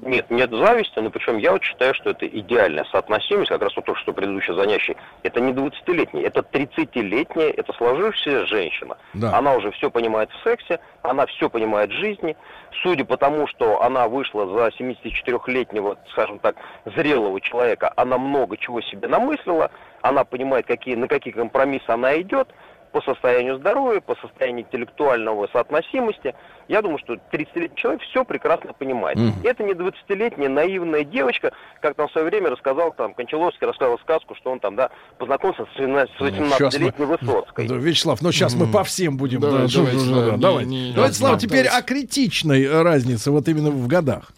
Нет, 0.02 0.30
нет 0.30 0.50
зависти, 0.52 1.00
но 1.00 1.10
причем 1.10 1.38
я 1.38 1.52
вот 1.52 1.64
считаю, 1.64 1.94
что 1.94 2.12
это 2.12 2.28
идеальная 2.28 2.86
соотносимость, 2.92 3.50
как 3.50 3.62
раз 3.62 3.76
вот 3.76 3.86
то, 3.86 3.96
что 3.96 4.14
предыдущий 4.14 4.54
занятий. 4.56 4.96
Это 5.24 5.40
не 5.42 5.52
20-летний, 5.52 6.22
это 6.22 6.42
30-летняя, 6.86 7.52
это 7.52 7.74
сложившаяся 7.74 8.46
женщина. 8.48 8.98
Да. 9.14 9.38
Она 9.38 9.56
уже 9.56 9.72
все 9.72 9.90
понимает 9.90 10.30
в 10.32 10.44
сексе, 10.44 10.80
она 11.02 11.26
все 11.26 11.50
понимает 11.50 11.90
в 11.90 11.94
жизни. 11.94 12.36
Судя 12.84 13.06
по 13.06 13.18
тому, 13.18 13.48
что 13.48 13.82
она 13.82 14.08
вышла 14.08 14.48
за 14.48 14.68
74-летнего, 14.68 15.98
скажем 16.12 16.40
так, 16.40 16.56
зрелого 16.86 17.40
человека, 17.42 17.92
она 17.96 18.18
много 18.18 18.58
чего 18.58 18.82
себе 18.82 19.08
намыслила, 19.08 19.72
она 20.02 20.24
понимает, 20.24 20.66
какие, 20.66 20.96
на 20.96 21.08
какие 21.08 21.34
компромиссы 21.34 21.90
она 21.90 22.20
идет, 22.22 22.50
по 22.96 23.02
состоянию 23.02 23.58
здоровья, 23.58 24.00
по 24.00 24.16
состоянию 24.16 24.66
интеллектуального 24.66 25.50
соотносимости. 25.52 26.34
Я 26.70 26.82
думаю, 26.82 26.98
что 27.00 27.16
30-летний 27.16 27.76
человек 27.76 28.02
все 28.04 28.24
прекрасно 28.24 28.72
понимает. 28.72 29.18
Мгм. 29.18 29.34
Это 29.44 29.64
не 29.64 29.74
20-летняя 29.74 30.48
наивная 30.48 31.04
девочка, 31.04 31.52
как 31.82 31.96
там 31.96 32.08
в 32.08 32.12
свое 32.14 32.28
время 32.28 32.52
рассказал, 32.52 32.94
там, 32.94 33.14
Кончаловский 33.14 33.68
рассказал 33.68 34.00
сказку, 34.00 34.34
что 34.36 34.50
он 34.50 34.62
там, 34.62 34.78
да, 34.78 34.92
познакомился 35.18 35.66
с 35.74 35.78
17 35.78 36.16
с 36.16 36.20
Ну, 36.22 36.50
щас 36.58 36.74
18-летней 36.74 37.06
Высоцкой. 37.06 37.68
Да, 37.68 37.76
Вячеслав, 37.76 38.22
ну 38.22 38.32
сейчас 38.32 38.56
мы 38.56 38.68
по 38.68 38.86
всем 38.86 39.18
будем. 39.18 39.42
Да, 39.42 39.52
да, 39.52 39.68
давайте, 39.68 39.98
да, 39.98 40.16
да, 40.16 40.26
да, 40.28 40.32
не- 40.32 40.38
давайте. 40.42 40.70
не- 40.70 40.94
Давайте, 40.94 41.16
Слава, 41.18 41.38
теперь 41.38 41.68
отталкиваться. 41.68 41.80
о 41.80 41.96
критичной 41.96 42.82
разнице 42.82 43.30
вот 43.30 43.46
именно 43.50 43.72
в 43.72 43.88
годах. 43.88 44.32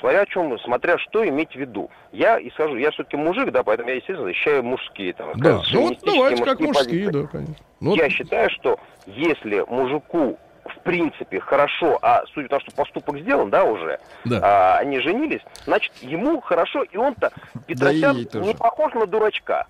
Смотря 0.00 0.20
о 0.22 0.26
чем, 0.26 0.58
смотря 0.60 0.98
что 0.98 1.26
иметь 1.28 1.52
в 1.52 1.56
виду. 1.56 1.90
Я 2.12 2.38
исхожу, 2.40 2.76
я 2.76 2.90
все-таки 2.90 3.16
мужик, 3.16 3.50
да, 3.52 3.62
поэтому 3.62 3.88
я, 3.88 3.96
естественно, 3.96 4.28
защищаю 4.28 4.62
мужские 4.62 5.12
там. 5.14 5.32
Да, 5.36 5.60
ну 5.72 5.88
вот 5.88 5.98
давайте 6.04 6.44
как 6.44 6.60
мужские 6.60 7.06
позиции. 7.10 7.22
да, 7.22 7.26
конечно. 7.28 7.54
Ну, 7.80 7.90
вот 7.90 7.98
Я 7.98 8.10
считаю, 8.10 8.50
что 8.50 8.78
если 9.06 9.64
мужику 9.68 10.38
в 10.64 10.78
принципе 10.82 11.40
хорошо, 11.40 11.98
а 12.02 12.24
судя 12.32 12.48
по 12.48 12.58
тому, 12.58 12.60
что 12.62 12.70
поступок 12.76 13.18
сделан, 13.18 13.50
да, 13.50 13.64
уже, 13.64 14.00
Да. 14.24 14.40
а, 14.42 14.78
они 14.78 14.98
женились, 15.00 15.42
значит, 15.64 15.92
ему 16.00 16.40
хорошо, 16.40 16.82
и 16.84 16.96
он-то, 16.96 17.30
Петросян, 17.66 18.24
тоже. 18.24 18.44
не 18.46 18.54
похож 18.54 18.94
на 18.94 19.06
дурачка. 19.06 19.66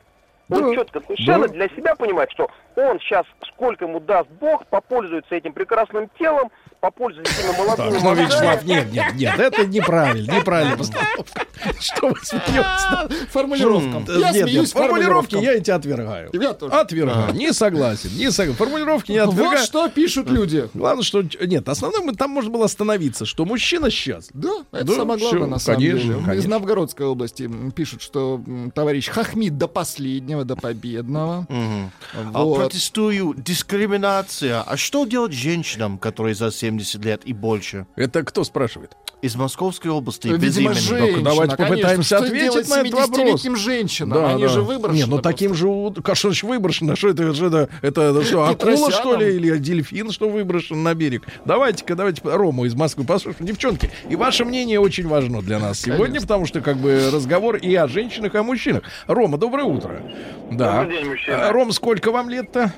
Он 0.50 0.68
Да, 0.68 0.74
четко 0.74 1.00
совершенно 1.00 1.48
да. 1.48 1.54
для 1.54 1.68
себя 1.70 1.94
понимает, 1.96 2.30
что 2.30 2.48
он 2.76 3.00
сейчас, 3.00 3.24
сколько 3.48 3.86
ему 3.86 3.98
даст 3.98 4.28
Бог, 4.40 4.66
попользуется 4.66 5.34
этим 5.34 5.52
прекрасным 5.52 6.08
телом, 6.18 6.50
попользуется 6.84 7.32
этими 7.40 7.56
молодыми 7.56 7.92
Так, 7.92 8.02
ну. 8.02 8.14
Вячеслав, 8.14 8.64
нет, 8.64 8.92
нет, 8.92 9.14
нет, 9.14 9.38
это 9.38 9.66
неправильно, 9.66 10.32
неправильно 10.32 10.76
постановка. 10.76 11.46
Что 11.80 12.08
вы 12.08 12.16
смеетесь? 12.22 13.28
Формулировкам. 13.30 14.04
Я 14.06 14.16
Нет, 14.16 14.34
нет, 14.34 14.48
смеюсь 14.48 14.72
формулировки 14.72 15.36
я 15.36 15.54
эти 15.54 15.70
отвергаю. 15.70 16.28
Я 16.34 16.52
тоже. 16.52 16.74
Отвергаю. 16.74 17.34
Не 17.34 17.54
согласен. 17.54 18.10
Не 18.18 18.30
согласен. 18.30 18.58
Формулировки 18.58 19.12
не 19.12 19.24
Вот 19.24 19.32
отвергаю. 19.32 19.64
что 19.64 19.88
пишут 19.88 20.28
люди. 20.28 20.68
Главное, 20.74 21.02
что... 21.02 21.22
Нет, 21.22 21.66
основное, 21.70 22.14
там 22.14 22.30
можно 22.30 22.50
было 22.50 22.66
остановиться, 22.66 23.24
что 23.24 23.46
мужчина 23.46 23.90
сейчас. 23.90 24.28
Да, 24.34 24.52
это 24.72 24.84
Да, 24.84 24.94
самое 24.94 25.18
главное 25.18 25.46
на 25.46 25.58
самом 25.58 25.80
деле. 25.80 26.16
Из. 26.36 26.44
Новгородской 26.44 27.06
области 27.06 27.50
пишут, 27.74 28.02
что 28.02 28.42
товарищ 28.74 29.08
хахмит 29.08 29.56
до 29.56 29.68
последнего, 29.68 30.44
до 30.44 30.54
победного. 30.54 31.46
А 32.12 32.42
Вот. 32.42 32.58
протестую. 32.58 33.34
Дискриминация. 33.38 34.60
А 34.60 34.76
что 34.76 35.06
делать 35.06 35.32
женщинам, 35.32 35.96
которые 35.96 36.34
за 36.34 36.50
70 36.52 36.73
лет 36.94 37.22
и 37.24 37.32
больше? 37.32 37.86
Это 37.96 38.22
кто 38.22 38.44
спрашивает? 38.44 38.96
Из 39.22 39.36
Московской 39.36 39.90
области. 39.90 40.26
Видимо, 40.26 40.40
безименных. 40.46 40.78
женщина, 40.78 41.22
давайте 41.22 41.56
конечно. 41.56 41.76
попытаемся 41.76 42.16
Что 42.16 42.26
ответить 42.26 42.68
на 42.68 42.80
этот 42.80 42.92
вопрос. 42.92 43.18
70-летним 43.18 43.56
женщинам? 43.56 44.24
Они 44.24 44.46
же 44.46 44.62
выброшены. 44.62 44.98
Не, 44.98 45.06
ну 45.06 45.18
таким 45.18 45.54
же... 45.54 45.66
а 45.68 46.14
Что 46.14 46.28
значит 46.28 46.44
выброшено? 46.44 46.94
Что 46.94 47.08
это? 47.08 47.22
Это, 47.24 47.68
это, 47.80 48.02
это 48.02 48.24
что, 48.24 48.46
акула, 48.46 48.90
что 48.90 49.16
ли? 49.16 49.34
Или 49.34 49.56
дельфин, 49.56 50.10
что 50.10 50.28
выброшен 50.28 50.82
на 50.82 50.94
берег? 50.94 51.22
Давайте-ка, 51.44 51.94
давайте 51.94 52.20
Рому 52.24 52.66
из 52.66 52.74
Москвы 52.74 53.04
послушаем. 53.04 53.46
Девчонки, 53.46 53.90
и 54.08 54.16
ваше 54.16 54.44
мнение 54.44 54.78
очень 54.78 55.08
важно 55.08 55.40
для 55.40 55.58
нас 55.58 55.80
сегодня, 55.80 56.06
Конечно. 56.06 56.28
потому 56.28 56.46
что 56.46 56.60
как 56.60 56.76
бы 56.76 57.10
разговор 57.12 57.56
и 57.56 57.74
о 57.74 57.88
женщинах, 57.88 58.34
и 58.34 58.38
о 58.38 58.42
мужчинах. 58.42 58.82
Рома, 59.06 59.38
доброе 59.38 59.64
утро. 59.64 60.02
Да. 60.50 60.82
Добрый 60.82 60.98
день, 60.98 61.08
мужчина. 61.08 61.52
Ром, 61.52 61.72
сколько 61.72 62.10
вам 62.12 62.28
лет-то? 62.28 62.72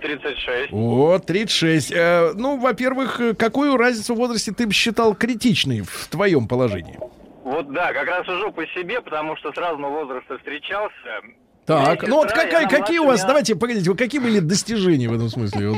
36. 0.00 0.72
О, 0.72 1.18
36. 1.18 1.92
Э, 1.92 2.32
ну, 2.34 2.58
во-первых, 2.58 3.20
какую 3.38 3.76
разницу 3.76 4.14
в 4.14 4.18
возрасте 4.18 4.52
ты 4.52 4.66
бы 4.66 4.72
считал 4.72 5.14
критичной 5.14 5.80
в 5.82 6.08
твоем 6.08 6.48
положении? 6.48 6.98
Вот 7.44 7.72
да, 7.72 7.92
как 7.92 8.06
раз 8.06 8.26
сужу 8.26 8.52
по 8.52 8.66
себе, 8.68 9.00
потому 9.00 9.36
что 9.36 9.52
с 9.52 9.56
разного 9.56 9.90
возраста 9.90 10.36
встречался. 10.38 11.22
Так, 11.64 12.06
ну 12.06 12.16
вот 12.16 12.32
какая, 12.32 12.66
какие 12.66 12.98
у 12.98 13.06
вас, 13.06 13.18
меня. 13.18 13.28
давайте, 13.28 13.54
погодите, 13.54 13.90
вы 13.90 13.96
какие 13.96 14.20
были 14.20 14.40
достижения 14.40 15.08
в 15.08 15.14
этом 15.14 15.28
смысле? 15.28 15.74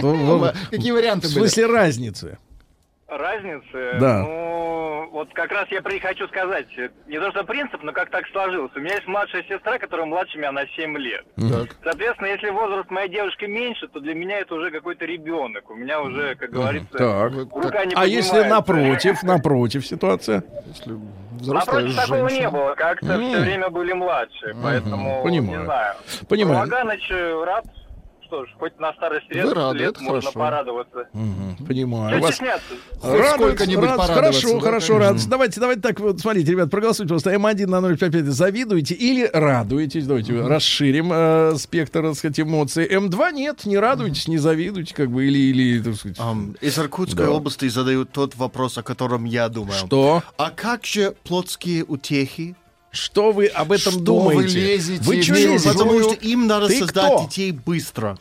Какие 0.70 0.92
варианты 0.92 1.28
в 1.28 1.34
были? 1.34 1.46
смысле 1.46 1.66
разницы? 1.66 2.38
Разницы? 3.10 3.98
Да. 3.98 4.20
Ну, 4.22 5.08
вот 5.12 5.32
как 5.34 5.50
раз 5.50 5.66
я 5.70 5.82
при- 5.82 5.98
хочу 5.98 6.28
сказать, 6.28 6.66
не 7.08 7.18
то 7.18 7.30
что 7.32 7.42
принцип, 7.44 7.82
но 7.82 7.92
как 7.92 8.10
так 8.10 8.24
сложилось. 8.28 8.70
У 8.76 8.80
меня 8.80 8.94
есть 8.94 9.06
младшая 9.08 9.42
сестра, 9.48 9.78
которая 9.78 10.06
младше 10.06 10.38
меня 10.38 10.52
на 10.52 10.66
7 10.76 10.96
лет. 10.96 11.24
Так. 11.36 11.76
Соответственно, 11.82 12.28
если 12.28 12.50
возраст 12.50 12.88
моей 12.90 13.08
девушки 13.08 13.46
меньше, 13.46 13.88
то 13.88 13.98
для 14.00 14.14
меня 14.14 14.38
это 14.38 14.54
уже 14.54 14.70
какой-то 14.70 15.04
ребенок. 15.04 15.68
У 15.70 15.74
меня 15.74 16.00
уже, 16.00 16.36
как 16.36 16.50
говорится, 16.50 16.96
Так. 16.96 17.32
рука 17.52 17.84
не 17.84 17.94
А 17.96 18.06
если 18.06 18.42
напротив, 18.44 19.22
напротив 19.24 19.86
ситуация? 19.86 20.44
Если 20.68 20.94
взрослая 21.40 21.82
Напротив, 21.82 21.96
такого 21.96 22.28
женщина. 22.28 22.40
не 22.46 22.50
было. 22.50 22.74
Как-то 22.76 23.12
М. 23.14 23.28
все 23.28 23.40
время 23.40 23.70
были 23.70 23.92
младше. 23.92 24.54
Поэтому, 24.62 25.22
Понимаю. 25.24 25.58
не 25.58 25.64
знаю. 25.64 25.94
Понимаю. 26.28 26.58
Ваганыч 26.60 27.10
э, 27.10 27.44
рад. 27.44 27.64
Что 28.30 28.46
ж, 28.46 28.48
хоть 28.60 28.78
на 28.78 28.92
старости 28.92 29.32
лет, 29.32 29.44
Вы 29.44 29.54
рады, 29.54 29.78
лет 29.78 29.90
это 29.96 30.02
можно 30.04 30.20
хорошо. 30.20 30.38
порадоваться. 30.38 31.08
Мгм, 31.12 31.56
понимаю. 31.66 32.20
Вас 32.20 32.36
сколько-нибудь 32.36 33.80
порадоваться, 33.96 34.14
Хорошо, 34.14 34.54
да, 34.54 34.60
хорошо, 34.60 34.86
конечно. 34.86 34.98
радуется. 34.98 35.28
Давайте, 35.28 35.60
давайте 35.60 35.82
так 35.82 35.98
вот, 35.98 36.20
смотрите, 36.20 36.52
ребят, 36.52 36.70
проголосуйте 36.70 37.08
просто 37.08 37.34
М1 37.34 37.66
на 37.66 37.80
055 37.96 38.26
завидуете 38.26 38.94
или 38.94 39.28
радуетесь. 39.32 40.06
Давайте 40.06 40.40
расширим 40.46 41.10
э, 41.12 41.56
спектр, 41.56 42.02
так 42.02 42.14
сказать, 42.14 42.38
эмоций. 42.38 42.86
М2 42.86 43.32
нет, 43.32 43.66
не 43.66 43.78
радуйтесь, 43.78 44.28
не 44.28 44.38
завидуйте, 44.38 44.94
как 44.94 45.10
бы, 45.10 45.26
или, 45.26 45.38
или 45.38 45.82
так 45.82 45.96
сказать, 45.96 46.16
Ам, 46.20 46.54
из 46.60 46.78
Иркутской 46.78 47.26
Да. 47.26 47.32
области 47.32 47.66
задают 47.66 48.12
тот 48.12 48.36
вопрос, 48.36 48.78
о 48.78 48.84
котором 48.84 49.24
я 49.24 49.48
думаю. 49.48 49.72
что? 49.72 50.22
А 50.36 50.50
как 50.50 50.86
же 50.86 51.16
плотские 51.24 51.82
утехи? 51.84 52.54
Что 52.92 53.30
вы 53.30 53.46
об 53.46 53.70
этом 53.70 53.92
Что 53.92 54.00
думаете? 54.00 54.58
вы 54.58 54.64
лезете 54.66 55.02
Вы 55.04 55.22
что 55.22 55.34
лезете? 55.34 55.68
Потому 55.68 56.02
что 56.02 56.14
им 56.14 56.46
надо 56.48 56.66
Ты 56.66 56.80
создать 56.80 57.04
кто? 57.06 57.24
детей 57.24 57.52
быстро. 57.52 58.18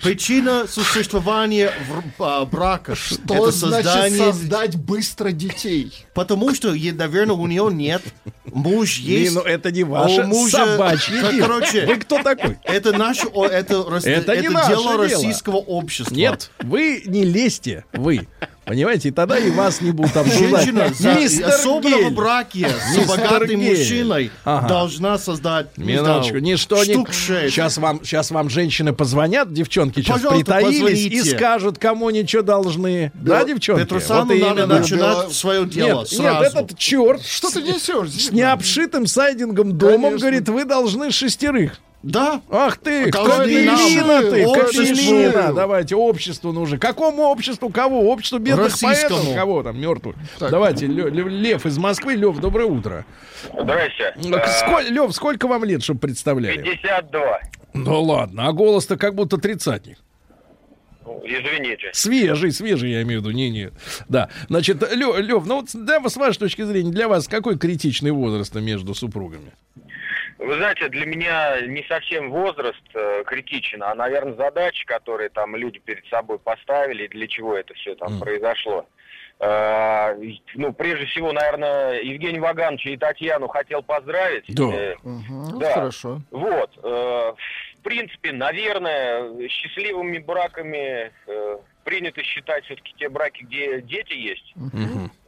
Причина 0.00 0.66
существования 0.68 1.72
в- 2.18 2.22
а, 2.22 2.44
брака 2.46 2.94
Что 2.94 3.48
это 3.48 3.50
значит 3.50 3.84
создание... 3.86 4.18
создать 4.32 4.76
быстро 4.76 5.32
детей? 5.32 5.92
Потому 6.14 6.54
что, 6.54 6.68
наверное, 6.70 7.34
у 7.34 7.46
нее 7.46 7.68
нет. 7.72 8.02
Муж 8.46 9.00
Не, 9.00 9.04
есть. 9.10 9.34
ну 9.34 9.40
это 9.42 9.72
не 9.72 9.82
а 9.82 9.86
ваше 9.86 10.22
у 10.22 10.26
мужа- 10.28 10.56
собачье 10.56 11.20
дело. 11.32 11.40
Короче, 11.40 11.84
Вы 11.86 11.96
кто 11.96 12.22
такой? 12.22 12.58
это 12.62 12.96
наше, 12.96 13.26
это, 13.26 14.00
Это 14.04 14.36
не 14.40 14.46
это 14.46 14.68
дело 14.68 14.82
дело. 14.92 14.96
российского 14.98 15.56
общества. 15.56 16.14
Нет, 16.14 16.50
вы 16.62 17.02
не 17.04 17.24
лезьте, 17.24 17.84
вы. 17.92 18.26
Понимаете, 18.68 19.08
и 19.08 19.10
тогда 19.12 19.38
и 19.38 19.50
вас 19.50 19.80
не 19.80 19.90
будут 19.92 20.16
обсуждать. 20.16 20.64
Женщина, 20.64 20.92
за, 20.94 21.14
Мистер 21.14 21.80
Гель. 21.82 22.10
в 22.10 22.14
браке 22.14 22.68
с 22.68 23.08
богатым 23.08 23.60
мужчиной, 23.60 24.30
Ага. 24.44 24.68
должна 24.68 25.18
создать 25.18 25.76
не 25.78 25.92
Минуточку, 25.94 26.28
знаю, 26.38 26.42
ничто 26.42 26.84
не... 26.84 26.94
Сейчас 26.94 27.78
вам, 27.78 28.04
сейчас 28.04 28.30
вам 28.30 28.50
женщины 28.50 28.92
позвонят, 28.92 29.52
девчонки 29.52 30.00
сейчас 30.00 30.16
Пожалуйста, 30.22 30.44
притаились 30.44 31.06
и 31.06 31.22
скажут, 31.22 31.78
кому 31.78 32.10
ничего 32.10 32.42
должны. 32.42 33.10
Да, 33.14 33.44
девчонки? 33.44 33.82
Петросяну 33.82 34.26
Вот 34.26 34.40
надо 34.40 34.66
начинать 34.66 35.32
свое 35.32 35.64
дело 35.66 36.00
Нет, 36.00 36.08
сразу. 36.08 36.42
нет, 36.44 36.52
этот 36.54 36.78
черт 36.78 37.22
Что 37.24 37.50
ты 37.50 37.62
несешь? 37.62 38.10
с 38.10 38.30
необшитым 38.32 39.06
сайдингом 39.06 39.76
домом, 39.78 40.02
Конечно. 40.02 40.18
говорит, 40.18 40.48
вы 40.48 40.64
должны 40.64 41.10
шестерых. 41.10 41.78
Да, 42.02 42.42
Ах 42.48 42.78
ты, 42.78 43.10
Капелина 43.10 43.72
нам. 43.72 44.30
ты. 44.30 44.44
Капелина. 44.44 45.52
Давайте, 45.52 45.96
обществу 45.96 46.52
нужно. 46.52 46.78
Какому 46.78 47.24
обществу? 47.24 47.70
Кого? 47.70 48.08
Обществу 48.10 48.38
бедных 48.38 48.66
Российскому. 48.66 49.18
поэтов? 49.18 49.34
Кого 49.34 49.62
там, 49.64 49.80
мертвых? 49.80 50.16
Так. 50.38 50.50
Давайте, 50.50 50.86
Лев 50.86 51.66
из 51.66 51.76
Москвы. 51.76 52.14
Лев, 52.14 52.38
доброе 52.38 52.66
утро. 52.66 53.04
Здрасте. 53.52 54.14
Сколь, 54.58 54.84
Лев, 54.90 55.12
сколько 55.12 55.48
вам 55.48 55.64
лет, 55.64 55.82
чтобы 55.82 55.98
представляли? 56.00 56.62
52. 56.62 57.40
Ну 57.74 58.02
ладно, 58.02 58.46
а 58.46 58.52
голос-то 58.52 58.96
как 58.96 59.14
будто 59.16 59.36
тридцатник. 59.36 59.98
Извините. 61.24 61.90
Свежий, 61.92 62.52
свежий, 62.52 62.92
я 62.92 63.02
имею 63.02 63.20
в 63.20 63.24
виду, 63.24 63.34
не, 63.34 63.50
не. 63.50 63.70
Да, 64.08 64.28
значит, 64.48 64.80
Лев, 64.94 65.18
Лев, 65.18 65.46
ну 65.46 65.56
вот 65.62 65.70
да, 65.74 66.00
с 66.06 66.16
вашей 66.16 66.38
точки 66.38 66.62
зрения, 66.62 66.90
для 66.90 67.08
вас 67.08 67.26
какой 67.28 67.58
критичный 67.58 68.12
возраст 68.12 68.54
между 68.54 68.94
супругами? 68.94 69.52
Вы 70.38 70.54
знаете, 70.54 70.88
для 70.88 71.04
меня 71.04 71.60
не 71.62 71.82
совсем 71.88 72.30
возраст 72.30 72.80
э, 72.94 73.24
критичен, 73.26 73.82
а, 73.82 73.94
наверное, 73.94 74.34
задачи, 74.34 74.86
которые 74.86 75.30
там 75.30 75.56
люди 75.56 75.80
перед 75.80 76.06
собой 76.06 76.38
поставили, 76.38 77.04
и 77.04 77.08
для 77.08 77.26
чего 77.26 77.56
это 77.56 77.74
все 77.74 77.96
там 77.96 78.12
Мгм. 78.14 78.20
произошло. 78.20 78.86
Э, 79.40 80.14
ну, 80.54 80.72
прежде 80.72 81.06
всего, 81.06 81.32
наверное, 81.32 82.00
Евгений 82.02 82.38
Вагановича 82.40 82.90
и 82.90 82.96
Татьяну 82.96 83.48
хотел 83.48 83.82
поздравить. 83.82 84.44
Да. 84.48 84.64
Э, 84.72 84.94
Мгм, 85.02 85.58
Да. 85.58 85.72
Хорошо. 85.74 86.20
Вот, 86.30 86.70
э, 86.84 87.32
в 87.78 87.82
принципе, 87.82 88.32
наверное, 88.32 89.48
счастливыми 89.48 90.18
браками 90.18 91.12
э, 91.26 91.58
принято 91.88 92.22
считать 92.22 92.66
все-таки 92.66 92.92
те 92.98 93.08
браки, 93.08 93.44
где 93.44 93.80
дети 93.80 94.12
есть. 94.12 94.54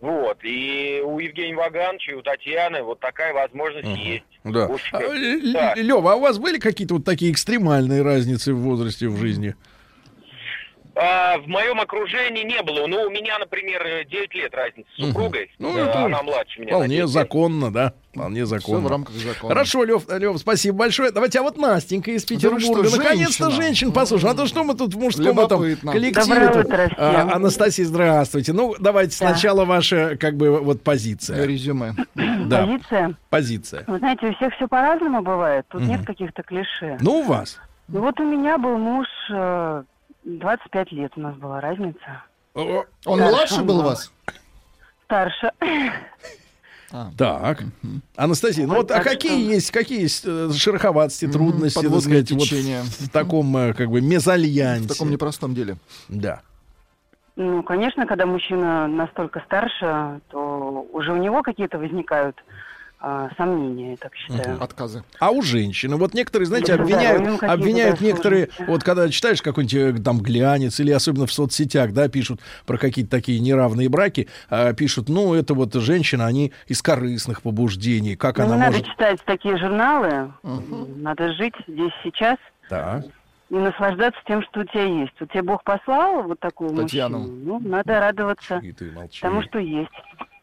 Вот, 0.03 0.39
и 0.43 1.03
у 1.03 1.19
Евгения 1.19 1.57
Вагановича 1.57 2.13
и 2.13 2.15
у 2.15 2.23
Татьяны 2.23 2.83
вот 2.83 3.01
такая 3.01 3.33
возможность 3.33 3.89
есть. 3.99 4.25
Да. 4.45 4.69
А, 4.93 5.03
э, 5.03 5.41
да. 5.53 5.75
Лева, 5.75 6.13
а 6.13 6.17
у 6.17 6.21
вас 6.21 6.39
были 6.39 6.59
какие-то 6.59 6.95
вот 6.95 7.05
такие 7.07 7.33
экстремальные 7.33 8.03
разницы 8.03 8.53
в 8.53 8.59
возрасте 8.59 9.09
в 9.09 9.17
жизни? 9.17 9.55
А, 11.03 11.39
в 11.39 11.47
моем 11.47 11.81
окружении 11.81 12.45
не 12.45 12.61
было. 12.63 12.87
Ну, 12.87 13.05
у 13.05 13.11
меня, 13.11 13.39
например, 13.39 13.81
э, 13.87 14.05
9 14.05 14.35
лет 14.35 14.53
разница 14.55 14.89
с 14.97 15.07
супругой. 15.07 15.51
Ну, 15.59 15.73
Да, 15.73 15.81
это 15.89 16.05
она 16.05 16.23
младше 16.23 16.61
меня. 16.61 16.73
Вполне 16.73 16.89
10 16.97 17.01
лет. 17.01 17.09
законно, 17.09 17.73
да. 17.73 17.93
Вполне 18.13 18.45
Все 18.45 18.59
законно. 18.59 18.81
в 18.81 18.91
рамках 18.91 19.15
закона. 19.15 19.55
Хорошо, 19.55 19.85
Лев, 19.85 20.03
Лев, 20.11 20.37
спасибо 20.39 20.77
большое. 20.79 21.11
Давайте, 21.13 21.39
а 21.39 21.43
вот 21.43 21.57
Настенька 21.57 22.11
из 22.11 22.25
Петербурга. 22.25 22.85
что, 22.85 22.99
Наконец-то 22.99 23.45
женщина? 23.45 23.63
женщин 23.63 23.93
послушаем. 23.93 24.33
А 24.33 24.37
то 24.37 24.47
что 24.47 24.63
мы 24.65 24.75
тут 24.75 24.93
в 24.95 24.99
мужском 24.99 25.39
этом 25.41 25.61
коллективе? 25.91 26.61
Утро. 26.61 26.91
А, 26.99 27.31
Анастасия, 27.37 27.87
здравствуйте. 27.87 28.53
Ну, 28.53 28.75
давайте 28.79 29.17
Да. 29.21 29.29
сначала 29.31 29.65
ваша, 29.65 30.17
как 30.19 30.37
бы, 30.37 30.61
вот 30.61 30.83
позиция. 30.83 31.47
Резюме. 31.47 31.95
Да, 32.15 32.67
Позиция. 32.67 33.15
позиция. 33.31 33.85
Вы 33.87 33.99
знаете, 33.99 34.27
у 34.27 34.35
всех 34.35 34.53
все 34.55 34.69
по-разному 34.69 35.23
бывает. 35.23 35.65
Тут 35.71 35.83
нет 35.83 36.05
каких-то 36.05 36.43
клише. 36.43 36.99
Ну, 37.01 37.21
у 37.21 37.23
вас. 37.23 37.59
Ну 37.89 38.01
вот 38.01 38.19
у 38.21 38.25
меня 38.25 38.59
был 38.59 38.77
муж, 38.77 39.07
э, 39.33 39.83
25 40.25 40.93
лет 40.93 41.13
у 41.17 41.21
нас 41.21 41.37
была 41.37 41.61
разница. 41.61 42.25
Он 42.55 42.85
Да, 43.19 43.29
младше 43.31 43.61
он 43.61 43.67
был 43.67 43.83
вас? 43.83 44.13
Старше. 45.05 45.51
Так. 47.17 47.63
Анастасия, 48.17 48.67
ну 48.67 48.75
вот, 48.75 48.91
а 48.91 49.01
какие 49.01 49.31
что- 49.45 49.53
есть, 49.55 49.71
какие 49.71 50.01
есть 50.03 50.25
э, 50.27 50.51
шероховатости, 50.53 51.29
трудности, 51.31 51.87
так 51.87 52.01
сказать, 52.01 52.31
вот 52.33 52.41
течения. 52.43 52.83
в 52.83 53.09
таком, 53.11 53.57
э, 53.57 53.75
как 53.75 53.89
бы, 53.91 54.01
мезальянсе? 54.01 54.87
В 54.87 54.89
таком 54.89 55.11
непростом 55.11 55.55
деле. 55.55 55.77
Да. 56.09 56.41
Ну, 57.37 57.63
конечно, 57.63 58.07
когда 58.07 58.27
мужчина 58.27 58.89
настолько 58.89 59.41
старше, 59.47 60.21
то 60.31 60.85
уже 60.93 61.13
у 61.13 61.17
него 61.17 61.43
какие-то 61.43 61.79
возникают 61.79 62.37
а, 63.01 63.31
сомнения, 63.37 63.93
я 63.93 63.97
так 63.97 64.15
считаю. 64.15 64.63
Отказы. 64.63 65.03
А 65.19 65.31
у 65.31 65.41
женщины, 65.43 65.97
вот 65.97 66.13
некоторые, 66.15 66.47
знаете, 66.47 66.77
Да, 66.77 66.83
обвиняют, 66.83 67.23
какие-то, 67.23 67.53
обвиняют 67.53 67.99
да, 68.01 68.05
некоторые, 68.07 68.45
сложности. 68.47 68.71
вот 68.71 68.83
когда 68.85 69.09
читаешь 69.09 69.43
какой-нибудь 69.43 70.01
э, 70.01 70.03
там 70.03 70.21
глянец 70.21 70.79
или 70.81 70.91
особенно 70.91 71.27
в 71.27 71.33
соцсетях, 71.33 71.93
да, 71.93 72.09
пишут 72.09 72.41
про 72.67 72.77
какие-то 72.79 73.11
такие 73.11 73.41
неравные 73.41 73.89
браки, 73.89 74.29
а, 74.51 74.73
пишут, 74.75 75.09
ну, 75.09 75.35
это 75.35 75.55
вот 75.55 75.75
женщина, 75.75 76.27
они 76.27 76.53
из 76.67 76.83
корыстных 76.83 77.43
побуждений, 77.43 78.17
как 78.17 78.39
Ну, 78.39 78.45
она 78.45 78.55
не 78.55 78.61
надо 78.61 78.73
может... 78.79 78.87
читать 78.93 79.21
такие 79.25 79.57
журналы, 79.57 80.33
надо 80.43 81.33
жить 81.35 81.55
здесь 81.67 81.93
сейчас 82.03 82.37
Да. 82.69 83.03
и 83.49 83.55
наслаждаться 83.55 84.21
тем, 84.27 84.43
что 84.43 84.61
у 84.61 84.65
тебя 84.65 84.85
есть. 84.85 85.13
У 85.21 85.27
тебя 85.27 85.43
Бог 85.43 85.65
послал 85.65 86.23
вот 86.23 86.39
такую 86.39 86.71
Татьяну. 86.77 87.19
мужчину, 87.19 87.41
ну, 87.45 87.69
надо 87.69 87.99
радоваться 88.01 88.59
И 88.59 88.73
ты 88.73 88.91
молчи. 88.93 89.21
тому, 89.23 89.43
что 89.43 89.59
есть. 89.59 89.91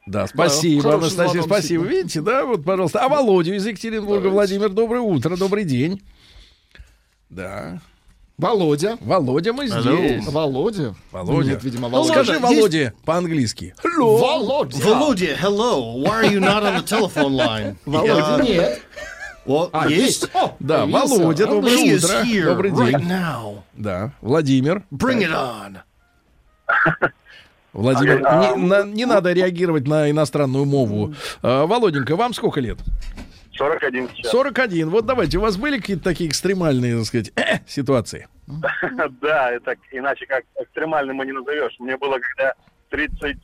Да, 0.07 0.25
спасибо, 0.25 0.81
хороший 0.83 0.99
Анастасия, 1.19 1.41
спасибо. 1.43 1.83
действительно. 1.83 1.87
Видите, 1.89 2.21
да, 2.21 2.45
вот, 2.45 2.63
пожалуйста. 2.63 2.99
А 3.03 3.09
Володю 3.09 3.55
из 3.55 3.65
Екатеринбурга, 3.65 4.27
Владимир, 4.29 4.69
доброе 4.69 5.01
утро, 5.01 5.35
добрый 5.35 5.65
день. 5.65 6.01
Да. 7.29 7.79
Володя. 8.37 8.97
Володя, 9.01 9.51
мы 9.51 9.67
здесь. 9.67 10.25
Володя. 10.27 10.95
Володя. 11.11 11.49
Нет, 11.51 11.63
видимо, 11.63 11.89
Володя. 11.89 12.13
скажи 12.13 12.31
Есть- 12.33 12.43
Володе 12.43 12.93
по-английски. 13.03 13.75
Hello. 13.83 14.17
Володя. 14.19 14.77
Володя, 14.77 15.35
hello. 15.41 15.95
Why 16.03 16.23
are 16.23 16.31
you 16.31 16.39
not 16.39 16.63
on 16.63 16.77
the 16.77 16.83
telephone 16.85 17.35
line? 17.35 17.75
Володя, 17.85 18.43
нет. 18.43 18.81
Вот, 19.45 19.69
А, 19.73 19.89
есть? 19.89 20.29
О, 20.33 20.55
Да, 20.59 20.83
появился. 20.85 21.15
Володя, 21.19 21.47
доброе 21.47 21.75
He 21.77 21.95
утро. 21.97 22.23
here 22.23 22.45
Добрый 22.45 22.71
right 22.71 22.99
день. 22.99 23.09
now. 23.09 23.63
Да, 23.73 24.11
Владимир. 24.21 24.83
Bring 24.91 25.19
it 25.21 25.31
on. 25.33 25.77
Владимир, 27.73 28.21
а, 28.25 28.39
не, 28.39 28.47
а, 28.47 28.55
на, 28.55 28.83
не 28.83 29.03
а, 29.03 29.07
надо 29.07 29.33
реагировать 29.33 29.87
на 29.87 30.09
иностранную 30.09 30.65
мову. 30.65 31.13
А, 31.41 31.65
Володенька, 31.65 32.15
вам 32.15 32.33
сколько 32.33 32.59
лет? 32.59 32.77
41 33.53 34.09
сейчас. 34.15 34.31
41. 34.31 34.89
Вот 34.89 35.05
давайте, 35.05 35.37
у 35.37 35.41
вас 35.41 35.57
были 35.57 35.77
какие-то 35.79 36.03
такие 36.03 36.29
экстремальные, 36.29 36.97
так 36.97 37.05
сказать, 37.05 37.31
э, 37.35 37.59
ситуации? 37.67 38.27
Да, 39.21 39.51
это 39.51 39.75
иначе 39.91 40.25
как 40.25 40.43
экстремальным 40.59 41.17
мы 41.17 41.25
не 41.25 41.33
назовешь. 41.33 41.75
Мне 41.79 41.97
было 41.97 42.19
когда 42.19 42.53
30... 42.89 43.37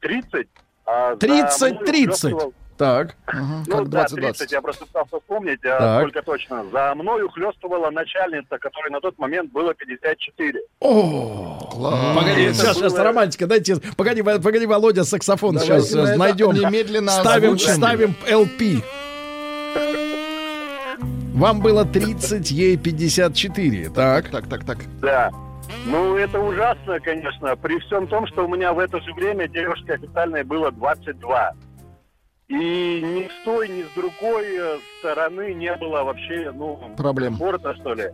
30? 0.00 0.48
30-30? 0.86 2.52
Так. 2.76 3.14
Ну 3.32 3.64
как 3.76 3.88
да, 3.88 4.04
20-20. 4.06 4.14
30, 4.16 4.52
я 4.52 4.60
просто 4.60 4.84
пытался 4.86 5.20
вспомнить, 5.20 5.60
а 5.64 5.78
Так. 5.78 6.00
сколько 6.02 6.22
точно. 6.22 6.64
За 6.72 6.92
мною 6.96 7.28
хлестывала 7.28 7.90
начальница, 7.90 8.58
которой 8.58 8.90
на 8.90 9.00
тот 9.00 9.16
момент 9.18 9.52
было 9.52 9.74
54. 9.74 10.60
О, 10.80 11.68
Класс. 11.70 12.16
Погоди, 12.16 12.42
это 12.42 12.54
сейчас, 12.54 12.76
сейчас, 12.76 12.94
романтика, 12.98 13.46
дайте, 13.46 13.76
погоди, 13.96 14.22
погоди, 14.22 14.66
Володя, 14.66 15.04
саксофон 15.04 15.54
Давайте 15.54 15.86
сейчас 15.86 15.94
на 15.94 16.08
это 16.10 16.18
найдем. 16.18 16.52
немедленно 16.52 17.12
Ставим, 17.12 17.54
озвучим. 17.54 17.74
ставим 17.74 18.14
LP. 18.28 18.82
Вам 21.34 21.60
было 21.60 21.84
30, 21.84 22.50
ей 22.50 22.76
54, 22.76 23.90
так? 23.90 24.30
Так, 24.30 24.48
так, 24.48 24.64
так. 24.64 24.78
Да. 25.00 25.30
Ну, 25.86 26.16
это 26.16 26.38
ужасно, 26.38 27.00
конечно, 27.00 27.56
при 27.56 27.78
всем 27.80 28.06
том, 28.06 28.26
что 28.28 28.44
у 28.44 28.48
меня 28.48 28.72
в 28.72 28.78
это 28.78 29.00
же 29.00 29.12
время 29.14 29.48
девушке 29.48 29.94
официальной 29.94 30.44
было 30.44 30.70
22. 30.70 31.52
И 32.48 32.54
ни 32.54 33.26
с 33.28 33.44
той, 33.44 33.68
ни 33.68 33.82
с 33.82 33.90
другой 33.94 34.44
э, 34.56 34.78
стороны 34.98 35.54
не 35.54 35.74
было 35.76 36.02
вообще, 36.04 36.52
ну, 36.54 36.78
Проблем. 36.96 37.32
комфорта, 37.32 37.74
что 37.76 37.94
ли. 37.94 38.10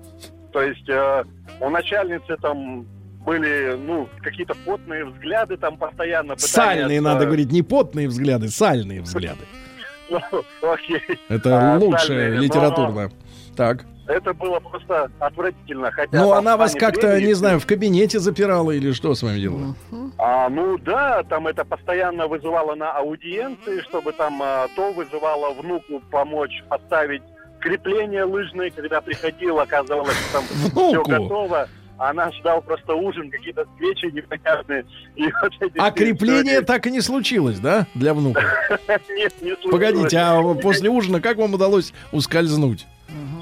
То 0.52 0.62
есть 0.62 0.88
э, 0.88 1.24
у 1.60 1.68
начальницы 1.68 2.36
там 2.40 2.86
были, 3.24 3.76
ну, 3.76 4.08
какие-то 4.22 4.54
потные 4.64 5.04
взгляды 5.04 5.56
там 5.56 5.76
постоянно. 5.76 6.34
пытались, 6.34 6.50
Сальные, 6.50 6.98
э, 6.98 7.00
надо 7.02 7.26
говорить, 7.26 7.50
не 7.50 7.62
потные 7.62 8.06
взгляды, 8.08 8.48
сальные 8.50 9.02
взгляды. 9.02 9.44
ну, 10.10 10.20
окей. 10.62 11.02
Это 11.28 11.74
А, 11.74 11.78
лучше 11.78 12.06
сальные, 12.06 12.34
но- 12.36 12.40
литературно. 12.42 13.10
Так. 13.56 13.84
Это 14.10 14.34
было 14.34 14.58
просто 14.60 15.10
отвратительно. 15.20 15.90
Хотя 15.92 16.18
Ну, 16.22 16.32
она 16.32 16.56
вас 16.56 16.74
как-то, 16.74 17.08
времени- 17.08 17.28
не 17.28 17.34
знаю, 17.34 17.60
в 17.60 17.66
кабинете 17.66 18.18
запирала 18.18 18.72
или 18.72 18.92
что 18.92 19.14
с 19.14 19.22
вами 19.22 19.38
делала? 19.38 19.74
А, 20.18 20.48
ну 20.48 20.76
да, 20.78 21.22
там 21.22 21.46
это 21.46 21.64
постоянно 21.64 22.26
вызывало 22.26 22.74
на 22.74 22.90
аудиенции, 22.92 23.80
чтобы 23.82 24.12
там 24.12 24.40
а, 24.42 24.66
то 24.74 24.92
вызывало 24.92 25.54
внуку 25.54 26.00
помочь 26.10 26.62
поставить 26.68 27.22
крепление 27.60 28.24
лыжное, 28.24 28.70
когда 28.70 29.00
приходил, 29.00 29.60
оказывалось, 29.60 30.14
что 30.16 30.32
там 30.38 30.44
все 30.44 30.92
Внуку? 30.92 31.10
готово. 31.10 31.68
А 31.98 32.10
Она 32.10 32.32
ждал 32.32 32.62
просто 32.62 32.94
ужин, 32.94 33.30
какие-то 33.30 33.66
свечи 33.76 34.06
непонятные. 34.06 34.86
И 35.16 35.24
вот 35.42 35.52
эти 35.60 35.78
А 35.78 35.92
все 35.92 36.04
крепление 36.06 36.54
истории. 36.54 36.64
так 36.64 36.86
и 36.86 36.90
не 36.90 37.02
случилось, 37.02 37.58
да, 37.58 37.86
для 37.94 38.14
внука? 38.14 38.42
Нет, 38.88 39.34
не 39.42 39.50
случилось. 39.50 39.70
Погодите, 39.70 40.16
а 40.18 40.54
после 40.54 40.88
ужина 40.88 41.20
как 41.20 41.36
вам 41.36 41.52
удалось 41.52 41.92
ускользнуть? 42.10 42.86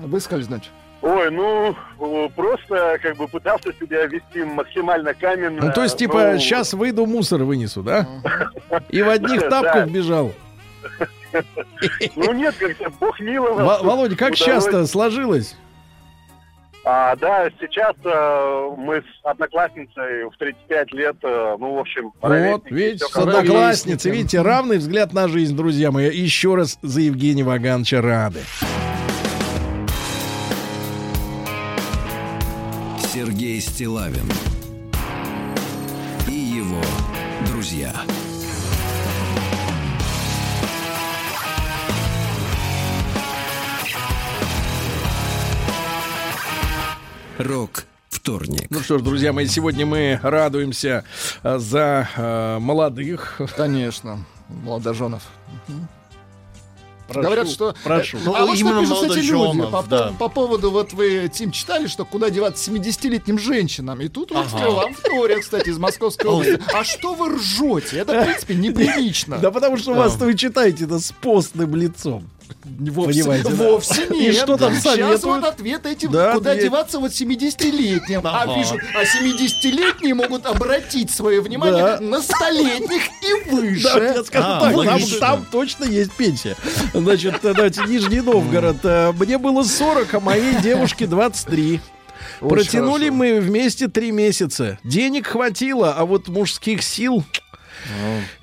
Выскользнуть. 0.02 0.70
Ой, 1.00 1.30
ну, 1.30 1.76
э, 2.00 2.28
просто 2.34 2.98
как 3.00 3.16
бы 3.16 3.28
пытался 3.28 3.72
себя 3.78 4.06
вести 4.06 4.42
максимально 4.42 5.14
каменно. 5.14 5.66
Ну, 5.66 5.72
то 5.72 5.84
есть, 5.84 5.96
типа, 5.96 6.32
ну, 6.32 6.38
сейчас 6.38 6.72
выйду, 6.74 7.06
мусор 7.06 7.44
вынесу, 7.44 7.82
да? 7.82 8.06
И 8.88 9.00
в 9.02 9.08
одних 9.08 9.48
тапках 9.48 9.88
бежал. 9.88 10.32
Ну, 12.16 12.32
нет, 12.32 12.54
как-то 12.58 12.90
бог 12.98 13.20
миловал. 13.20 13.64
Во- 13.64 13.82
Володя, 13.82 14.16
как 14.16 14.34
часто 14.34 14.86
сложилось? 14.86 15.56
А, 16.84 17.14
да, 17.16 17.50
сейчас 17.60 17.94
э, 18.02 18.70
мы 18.78 18.96
с 19.02 19.04
одноклассницей 19.22 20.24
в 20.30 20.36
35 20.38 20.92
лет, 20.92 21.16
э, 21.22 21.56
ну, 21.60 21.74
в 21.74 21.78
общем, 21.80 22.12
Вот, 22.22 22.62
видите, 22.70 23.04
с 23.04 23.14
одноклассницей, 23.14 24.10
видите, 24.10 24.40
равный 24.40 24.78
взгляд 24.78 25.12
на 25.12 25.28
жизнь, 25.28 25.54
друзья 25.54 25.90
мои. 25.90 26.08
Еще 26.10 26.54
раз 26.54 26.78
за 26.80 27.02
Евгения 27.02 27.44
Вагановича 27.44 28.00
рады. 28.00 28.40
Сергей 33.18 33.60
Стилавин 33.60 34.30
и 36.28 36.32
его 36.32 36.80
друзья. 37.48 37.92
Рок 47.38 47.86
вторник. 48.08 48.68
Ну 48.70 48.78
что 48.78 48.98
ж, 48.98 49.02
друзья 49.02 49.32
мои, 49.32 49.48
сегодня 49.48 49.84
мы 49.84 50.20
радуемся 50.22 51.02
э, 51.42 51.58
за 51.58 52.08
э, 52.16 52.58
молодых. 52.60 53.40
Конечно. 53.56 54.24
Молодоженов. 54.48 55.24
Прошу, 57.08 57.22
Говорят, 57.22 57.48
что... 57.48 57.74
прошу. 57.82 58.18
Э, 58.18 58.20
Ну, 58.24 58.34
а 58.34 58.44
вот 58.44 58.56
именно 58.58 58.84
что 58.84 59.02
пишут 59.02 59.16
эти 59.16 59.26
люди 59.26 59.62
по, 59.72 59.82
да. 59.82 60.12
по 60.18 60.28
поводу, 60.28 60.70
вот 60.70 60.92
вы, 60.92 61.30
Тим, 61.32 61.50
читали, 61.50 61.86
что 61.86 62.04
куда 62.04 62.28
деваться 62.28 62.70
70-летним 62.70 63.38
женщинам. 63.38 64.00
И 64.02 64.08
тут 64.08 64.30
вот 64.30 64.46
Ага. 64.52 64.70
вам 64.70 64.90
Виктория, 64.90 65.40
кстати, 65.40 65.70
из 65.70 65.78
Московской 65.78 66.30
области. 66.30 66.60
А 66.74 66.84
что 66.84 67.14
вы 67.14 67.34
ржете? 67.36 67.98
Это, 67.98 68.20
в 68.20 68.24
принципе, 68.24 68.54
неприлично. 68.54 69.38
Да 69.48 69.50
потому 69.50 69.78
что 69.78 69.94
вас 69.94 70.16
вы 70.16 70.34
читаете 70.34 70.84
это 70.84 70.98
с 70.98 71.12
постным 71.12 71.74
лицом. 71.74 72.28
Вовсе, 72.64 73.22
Понимаете, 73.22 73.48
да. 73.50 73.54
вовсе 73.70 74.04
И 74.06 74.14
нет. 74.14 74.36
что 74.36 74.56
там 74.56 74.72
Сейчас 74.74 74.82
советуют? 74.94 75.24
вот 75.24 75.44
ответ 75.44 75.86
этим, 75.86 76.10
Да, 76.12 76.32
куда 76.34 76.50
ответ. 76.52 76.64
деваться 76.64 76.98
вот 76.98 77.12
70-летним. 77.12 78.20
А 78.24 78.42
Ага. 78.42 78.54
пишут, 78.54 78.80
а 78.94 79.04
70-летние 79.04 80.14
могут 80.14 80.46
обратить 80.46 81.10
свое 81.10 81.40
внимание 81.40 81.82
Да. 81.82 82.00
на 82.00 82.20
столетних 82.22 83.02
и 83.22 83.50
выше. 83.50 83.82
Да, 83.84 84.04
я 84.04 84.24
скажу 84.24 84.46
А, 84.48 84.60
так, 84.60 84.84
там, 84.84 85.00
там 85.20 85.46
точно 85.50 85.84
есть 85.84 86.12
пенсия. 86.12 86.56
Значит, 86.94 87.36
давайте, 87.42 87.82
Нижний 87.86 88.20
Новгород. 88.20 88.78
Э, 88.84 89.12
Мне 89.12 89.38
было 89.38 89.62
40, 89.62 90.14
а 90.14 90.20
моей 90.20 90.56
девушке 90.60 91.06
23. 91.06 91.80
Очень 92.40 92.48
Протянули 92.50 93.04
хорошо. 93.04 93.14
мы 93.14 93.40
вместе 93.40 93.88
три 93.88 94.12
месяца. 94.12 94.78
Денег 94.84 95.26
хватило, 95.28 95.92
а 95.96 96.04
вот 96.04 96.28
мужских 96.28 96.82
сил 96.82 97.24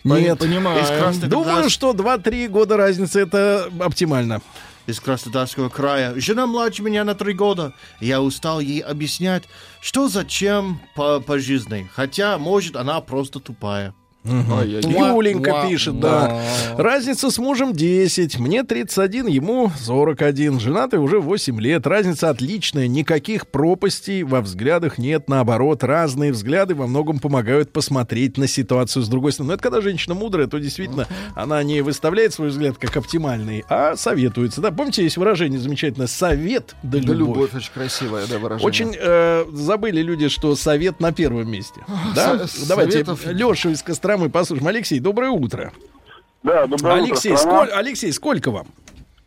нет. 0.04 0.40
Понимаю. 0.40 0.82
Из 0.82 1.20
Думаю, 1.20 1.70
что 1.70 1.92
2-3 1.92 2.48
года 2.48 2.78
разницы 2.78 3.22
это 3.22 3.70
оптимально. 3.80 4.42
из 4.88 5.00
Краснодарского 5.00 5.70
края. 5.70 6.14
Жена 6.16 6.46
младше 6.46 6.84
меня 6.84 7.04
на 7.04 7.16
три 7.16 7.34
года. 7.34 7.74
Я 8.00 8.22
устал 8.22 8.60
ей 8.60 8.82
объяснять, 8.82 9.44
что 9.82 10.08
зачем 10.08 10.80
по, 10.96 11.20
по 11.20 11.40
жизни. 11.40 11.90
Хотя, 11.94 12.38
может, 12.38 12.76
она 12.76 13.02
просто 13.02 13.40
тупая. 13.40 13.94
Ой-ой-ой. 14.26 14.82
Юленька 15.16 15.66
пишет, 15.70 16.00
да. 16.00 16.42
Разница 16.78 17.30
с 17.30 17.38
мужем 17.38 17.74
10. 17.74 18.40
Мне 18.40 18.64
31, 18.64 19.28
ему 19.28 19.72
41. 19.82 20.60
Женатый 20.60 21.00
уже 21.00 21.20
8 21.20 21.60
лет. 21.62 21.86
Разница 21.88 22.30
отличная. 22.30 22.88
Никаких 22.88 23.48
пропастей 23.48 24.24
во 24.24 24.42
взглядах 24.42 24.98
нет. 24.98 25.30
Наоборот, 25.30 25.84
разные 25.84 26.32
взгляды 26.32 26.76
во 26.76 26.88
многом 26.88 27.20
помогают 27.20 27.72
посмотреть 27.72 28.38
на 28.38 28.48
ситуацию 28.48 29.04
с 29.04 29.08
другой 29.08 29.32
стороны. 29.32 29.50
Но 29.50 29.54
это 29.56 29.64
когда 29.64 29.82
женщина 29.82 30.16
мудрая, 30.16 30.48
то 30.48 30.58
действительно 30.58 31.08
она 31.36 31.62
не 31.64 31.82
выставляет 31.82 32.34
свой 32.34 32.50
взгляд 32.50 32.78
как 32.78 32.96
оптимальный, 32.98 33.64
а 33.70 33.96
советуется. 33.96 34.62
Да, 34.62 34.72
помните, 34.72 35.04
есть 35.04 35.18
выражение 35.18 35.60
замечательное 35.60 36.08
«совет 36.08 36.76
да 36.82 36.98
Да, 37.00 37.14
любовь». 37.14 37.18
любовь 37.36 37.56
очень 37.56 37.72
красивая, 37.74 38.26
да, 38.28 38.40
выражение. 38.40 38.66
Очень 38.68 38.96
э, 38.98 39.46
забыли 39.52 40.02
люди, 40.02 40.30
что 40.30 40.56
совет 40.56 41.00
на 41.00 41.12
первом 41.12 41.50
месте. 41.52 41.82
Да? 42.16 42.40
Давайте 42.68 42.92
советов- 42.94 43.26
Лешу 43.26 43.70
из 43.70 43.84
Костромы 43.84 44.15
послушаем. 44.30 44.68
Алексей, 44.68 45.00
доброе 45.00 45.30
утро. 45.32 45.72
Да, 46.44 46.68
доброе 46.68 46.96
Алексей, 47.04 47.32
утро, 47.32 47.42
страна. 47.42 47.66
сколь- 47.66 47.74
Алексей, 47.80 48.12
сколько 48.14 48.52
вам? 48.52 48.68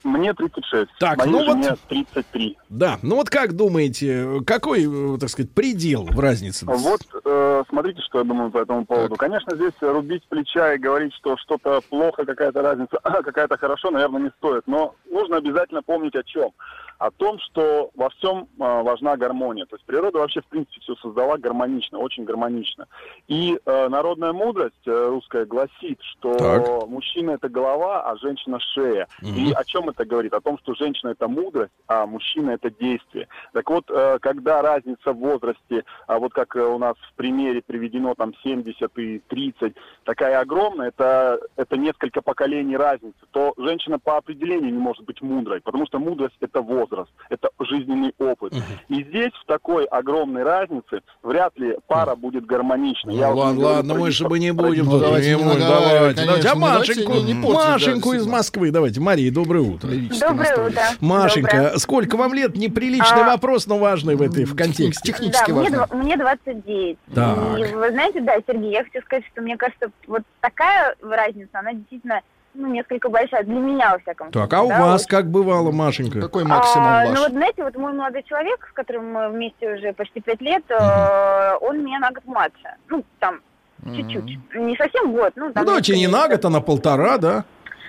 Мне 0.04 0.32
36. 0.32 0.88
Так, 1.00 1.18
Моей 1.18 1.30
ну 1.32 1.38
вот- 1.38 1.64
жене 1.64 1.76
33. 1.88 2.56
Да, 2.68 2.98
ну 3.02 3.16
вот 3.16 3.28
как 3.30 3.54
думаете, 3.54 4.40
какой, 4.46 4.84
э, 4.86 5.18
так 5.18 5.28
сказать, 5.28 5.50
предел 5.52 6.04
в 6.04 6.20
разнице? 6.20 6.64
Вот, 6.66 7.00
э, 7.24 7.64
смотрите, 7.68 8.00
что 8.02 8.18
я 8.18 8.24
думаю 8.24 8.50
по 8.52 8.58
этому 8.58 8.86
поводу. 8.86 9.16
Конечно, 9.16 9.56
здесь 9.56 9.72
рубить 9.80 10.22
плеча 10.28 10.74
и 10.74 10.78
говорить, 10.78 11.12
что 11.14 11.36
что-то 11.38 11.80
плохо, 11.90 12.24
какая-то 12.24 12.62
разница, 12.62 12.98
какая-то 13.02 13.56
хорошо, 13.58 13.90
наверное, 13.90 14.22
не 14.22 14.30
стоит. 14.38 14.62
Но 14.66 14.94
нужно 15.10 15.38
обязательно 15.38 15.82
помнить 15.82 16.14
о 16.14 16.22
чем. 16.22 16.50
О 16.98 17.10
том, 17.10 17.38
что 17.38 17.90
во 17.94 18.10
всем 18.10 18.42
э, 18.42 18.82
важна 18.82 19.16
гармония. 19.16 19.66
То 19.66 19.76
есть 19.76 19.86
природа 19.86 20.18
вообще, 20.18 20.40
в 20.40 20.46
принципе, 20.46 20.80
все 20.80 20.94
создала 20.96 21.36
гармонично, 21.38 21.98
очень 21.98 22.24
гармонично. 22.24 22.86
И 23.28 23.58
э, 23.64 23.88
народная 23.88 24.32
мудрость 24.32 24.86
э, 24.86 25.08
русская 25.08 25.44
гласит, 25.44 26.00
что 26.02 26.34
Так. 26.34 26.88
мужчина 26.88 27.32
это 27.32 27.48
голова, 27.48 28.02
а 28.02 28.16
женщина 28.16 28.58
шея. 28.74 29.06
И 29.22 29.52
о 29.52 29.64
чем 29.64 29.88
это 29.88 30.04
говорит? 30.04 30.34
О 30.34 30.40
том, 30.40 30.58
что 30.58 30.74
женщина 30.74 31.10
это 31.10 31.28
мудрость, 31.28 31.72
а 31.86 32.06
мужчина 32.06 32.52
это 32.52 32.70
действие. 32.70 33.28
Так 33.52 33.70
вот, 33.70 33.90
э, 33.90 34.18
когда 34.20 34.62
разница 34.62 35.12
в 35.12 35.18
возрасте, 35.18 35.84
а 36.06 36.18
вот 36.18 36.32
как 36.32 36.56
э, 36.56 36.60
у 36.60 36.78
нас 36.78 36.96
в 36.96 37.14
примере 37.14 37.62
приведено 37.62 38.14
там 38.14 38.34
70 38.42 38.98
и 38.98 39.20
30, 39.28 39.74
такая 40.04 40.40
огромная, 40.40 40.88
это, 40.88 41.40
это 41.56 41.76
несколько 41.76 42.22
поколений 42.22 42.76
разницы, 42.76 43.18
то 43.30 43.54
женщина 43.56 43.98
по 43.98 44.16
определению 44.16 44.72
не 44.72 44.78
может 44.78 45.04
быть 45.04 45.22
мудрой, 45.22 45.60
потому 45.60 45.86
что 45.86 45.98
мудрость 45.98 46.36
это 46.40 46.60
возраст, 46.60 46.87
это 47.30 47.48
жизненный 47.60 48.12
опыт. 48.18 48.52
И 48.88 49.02
здесь 49.04 49.32
в 49.42 49.46
такой 49.46 49.84
огромной 49.86 50.42
разнице 50.42 51.00
вряд 51.22 51.56
ли 51.58 51.76
пара 51.86 52.14
будет 52.16 52.46
гармоничной. 52.46 53.14
Ну, 53.14 53.18
Я 53.20 53.30
ладно, 53.30 53.64
ладно, 53.66 53.94
мы 53.94 54.10
же 54.10 54.26
бы 54.28 54.38
не 54.38 54.52
будем. 54.52 54.86
Ну, 54.86 54.98
давайте 54.98 55.34
не 55.36 55.42
давайте, 55.42 55.60
наговаривать, 55.64 56.16
давайте. 56.16 56.48
А 56.48 56.54
давайте 56.54 56.94
Машеньку, 56.94 57.12
не- 57.12 57.22
не 57.22 57.34
портить, 57.42 57.58
да, 57.64 57.70
Машеньку 57.72 58.12
из. 58.14 58.26
Москвы, 58.26 58.70
давайте. 58.70 59.00
Мария, 59.00 59.32
доброе 59.32 59.60
утро. 59.60 59.88
Доброе 60.20 60.66
утро. 60.68 60.82
Машенька, 61.00 61.56
Доброе. 61.56 61.78
сколько 61.78 62.16
вам 62.16 62.34
лет? 62.34 62.56
Неприличный 62.56 63.22
А. 63.22 63.26
вопрос, 63.32 63.66
но 63.66 63.78
важный 63.78 64.16
в 64.16 64.22
этой 64.22 64.44
в 64.44 64.56
контексте. 64.56 65.12
Да, 65.12 65.18
Технически 65.18 65.50
мне, 65.50 65.60
важно. 65.62 65.86
два- 65.86 65.96
мне 65.96 66.16
29. 66.16 66.98
Так. 67.14 67.38
И 67.58 67.74
вы 67.74 67.90
знаете, 67.90 68.20
да, 68.20 68.34
Сергей, 68.46 68.70
я 68.72 68.84
хочу 68.84 69.00
сказать, 69.04 69.24
что 69.32 69.42
мне 69.42 69.56
кажется, 69.56 69.90
вот 70.06 70.22
такая 70.40 70.94
разница, 71.02 71.50
она 71.58 71.72
действительно 71.74 72.20
ну, 72.54 72.66
несколько 72.68 73.08
большая. 73.08 73.44
Для 73.44 73.54
меня, 73.54 73.92
во 73.92 73.98
всяком 73.98 74.30
Так, 74.30 74.50
случае. 74.50 74.58
а 74.58 74.62
у 74.62 74.68
да, 74.68 74.80
вас 74.86 75.02
очень. 75.02 75.10
как 75.10 75.30
бывало, 75.30 75.70
Машенька? 75.70 76.20
Какой 76.20 76.44
максимум 76.44 76.86
А, 76.86 77.04
ваш? 77.06 77.14
ну 77.14 77.22
вот 77.22 77.30
знаете, 77.32 77.62
вот 77.64 77.76
мой 77.76 77.92
молодой 77.92 78.22
человек, 78.24 78.66
с 78.70 78.72
которым 78.74 79.12
мы 79.12 79.28
вместе 79.30 79.74
уже 79.74 79.92
почти 79.92 80.20
пять 80.20 80.40
лет, 80.40 80.64
э, 80.70 81.54
он 81.60 81.84
меня 81.84 81.98
на 82.00 82.10
год 82.10 82.24
младше. 82.26 82.74
Ну, 82.88 83.04
там, 83.20 83.40
чуть-чуть. 83.84 84.24
Не 84.54 84.76
совсем 84.76 85.12
год, 85.12 85.32
ну, 85.36 85.46
Ну, 85.48 85.52
там... 85.52 85.64
давайте 85.66 85.96
не 85.96 86.06
на 86.08 86.28
год, 86.28 86.44
а 86.44 86.50
на 86.50 86.60
полтора, 86.60 87.18
да? 87.18 87.44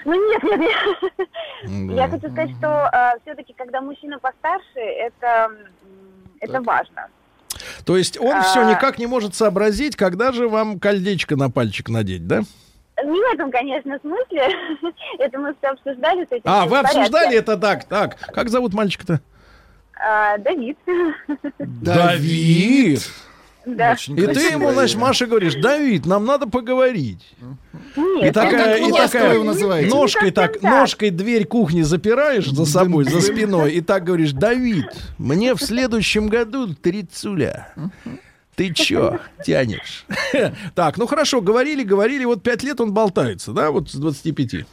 Ну, 0.06 0.14
нет, 0.32 0.44
нет, 0.44 0.60
нет. 0.60 1.30
Да. 1.90 1.94
Я 1.94 2.08
хочу 2.08 2.30
сказать, 2.30 2.52
что 2.58 2.90
все-таки, 3.24 3.54
когда 3.58 3.82
мужчина 3.82 4.18
постарше, 4.20 4.80
это, 4.80 5.52
это 6.40 6.62
важно. 6.62 7.08
То 7.86 7.98
есть 7.98 8.18
он 8.20 8.38
А. 8.38 8.42
все 8.44 8.64
никак 8.70 8.98
не 9.00 9.08
может 9.08 9.36
сообразить, 9.36 9.96
когда 9.98 10.32
же 10.32 10.48
вам 10.48 10.80
колечко 10.80 11.36
на 11.36 11.50
пальчик 11.50 11.90
надеть, 11.90 12.28
да? 12.28 12.42
Не 13.06 13.20
в 13.20 13.34
этом, 13.34 13.52
конечно, 13.52 13.98
смысле. 14.00 14.50
Это 15.20 15.40
мы 15.40 15.56
все 15.60 15.72
обсуждали. 15.72 16.26
с 16.26 16.32
этим 16.32 16.44
А, 16.46 16.66
вы 16.66 16.80
обсуждали 16.80 17.38
это 17.38 17.58
так, 17.58 17.86
так. 17.86 18.18
Как 18.34 18.50
зовут 18.50 18.74
мальчика-то? 18.74 19.22
А, 20.02 20.38
Давид. 20.38 20.78
Давид. 21.60 23.10
Да. 23.66 23.92
Очень 23.92 24.18
И 24.18 24.26
ты 24.26 24.52
ему, 24.52 24.72
значит. 24.72 24.98
Маша 24.98 25.28
говоришь, 25.28 25.56
Давид, 25.56 26.06
нам 26.06 26.26
надо 26.26 26.48
поговорить. 26.48 27.36
Нет, 27.96 28.30
И 28.30 28.32
такая, 28.32 28.78
и 28.78 28.92
такая 28.92 29.34
его 29.34 29.44
называете? 29.44 29.90
ножкой 29.94 30.32
так. 30.32 30.62
ножкой 30.62 31.10
дверь 31.10 31.46
кухни 31.46 31.82
запираешь 31.82 32.48
за 32.50 32.66
собой, 32.66 33.04
за 33.04 33.22
спиной, 33.22 33.74
и 33.74 33.82
так 33.82 34.06
говоришь, 34.06 34.32
Давид, 34.32 34.86
мне 35.18 35.54
в 35.54 35.62
следующем 35.62 36.30
году 36.30 36.74
трицуля. 36.74 37.74
Ты 38.60 38.74
чё 38.74 39.22
тянешь? 39.46 40.06
Так, 40.76 40.98
ну 40.98 41.08
хорошо, 41.08 41.40
говорили, 41.40 41.82
говорили, 41.82 42.26
вот 42.26 42.44
пять 42.44 42.62
лет 42.62 42.82
он 42.82 42.94
болтается, 42.94 43.54
да, 43.54 43.72
вот 43.72 43.90
с 43.90 43.96
25. 43.96 44.66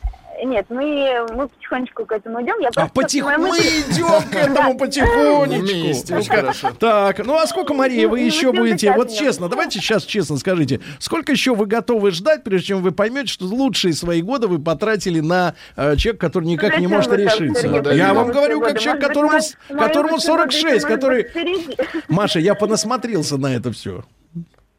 Нет, 0.46 0.66
мы, 0.68 1.26
мы 1.32 1.48
потихонечку 1.48 2.06
к 2.06 2.12
этому 2.12 2.42
идем. 2.42 2.58
Я 2.60 2.70
А 2.76 2.88
моя 2.88 3.38
мы 3.38 3.58
идем 3.58 4.30
к 4.30 4.34
этому 4.34 4.78
потихонечку. 4.78 5.66
Вместе, 5.66 6.22
хорошо. 6.28 6.70
Так, 6.78 7.24
ну 7.24 7.36
а 7.36 7.46
сколько, 7.46 7.74
Мария, 7.74 8.08
вы 8.08 8.20
Ну, 8.20 8.26
еще 8.26 8.52
ну, 8.52 8.60
будете, 8.60 8.92
сейчас 8.92 8.96
вот 8.96 9.10
честно, 9.10 9.48
давайте 9.48 9.80
сейчас 9.80 10.04
честно 10.04 10.36
скажите, 10.36 10.80
сколько 10.98 11.32
еще 11.32 11.54
вы 11.54 11.66
готовы 11.66 12.10
ждать, 12.12 12.44
прежде 12.44 12.68
чем 12.68 12.82
вы 12.82 12.92
поймете, 12.92 13.28
что 13.28 13.46
лучшие 13.46 13.92
свои 13.92 14.22
годы 14.22 14.46
вы 14.46 14.58
потратили 14.58 15.20
на 15.20 15.54
э, 15.76 15.96
человека, 15.96 16.26
который 16.26 16.44
никак 16.44 16.78
не 16.78 16.86
может 16.86 17.12
решиться? 17.12 17.66
Я 17.92 18.14
вам 18.14 18.28
говорю, 18.30 18.60
как 18.60 18.78
человек, 18.78 19.04
которому, 19.04 19.38
которому 19.68 20.16
лучшие 20.16 20.20
годы 20.20 20.22
46, 20.22 20.84
еще, 20.84 20.88
может 20.88 20.88
который... 20.88 21.26
Маша, 22.08 22.38
я 22.38 22.54
понасмотрелся 22.54 23.36
на 23.36 23.54
это 23.54 23.72
все. 23.72 24.04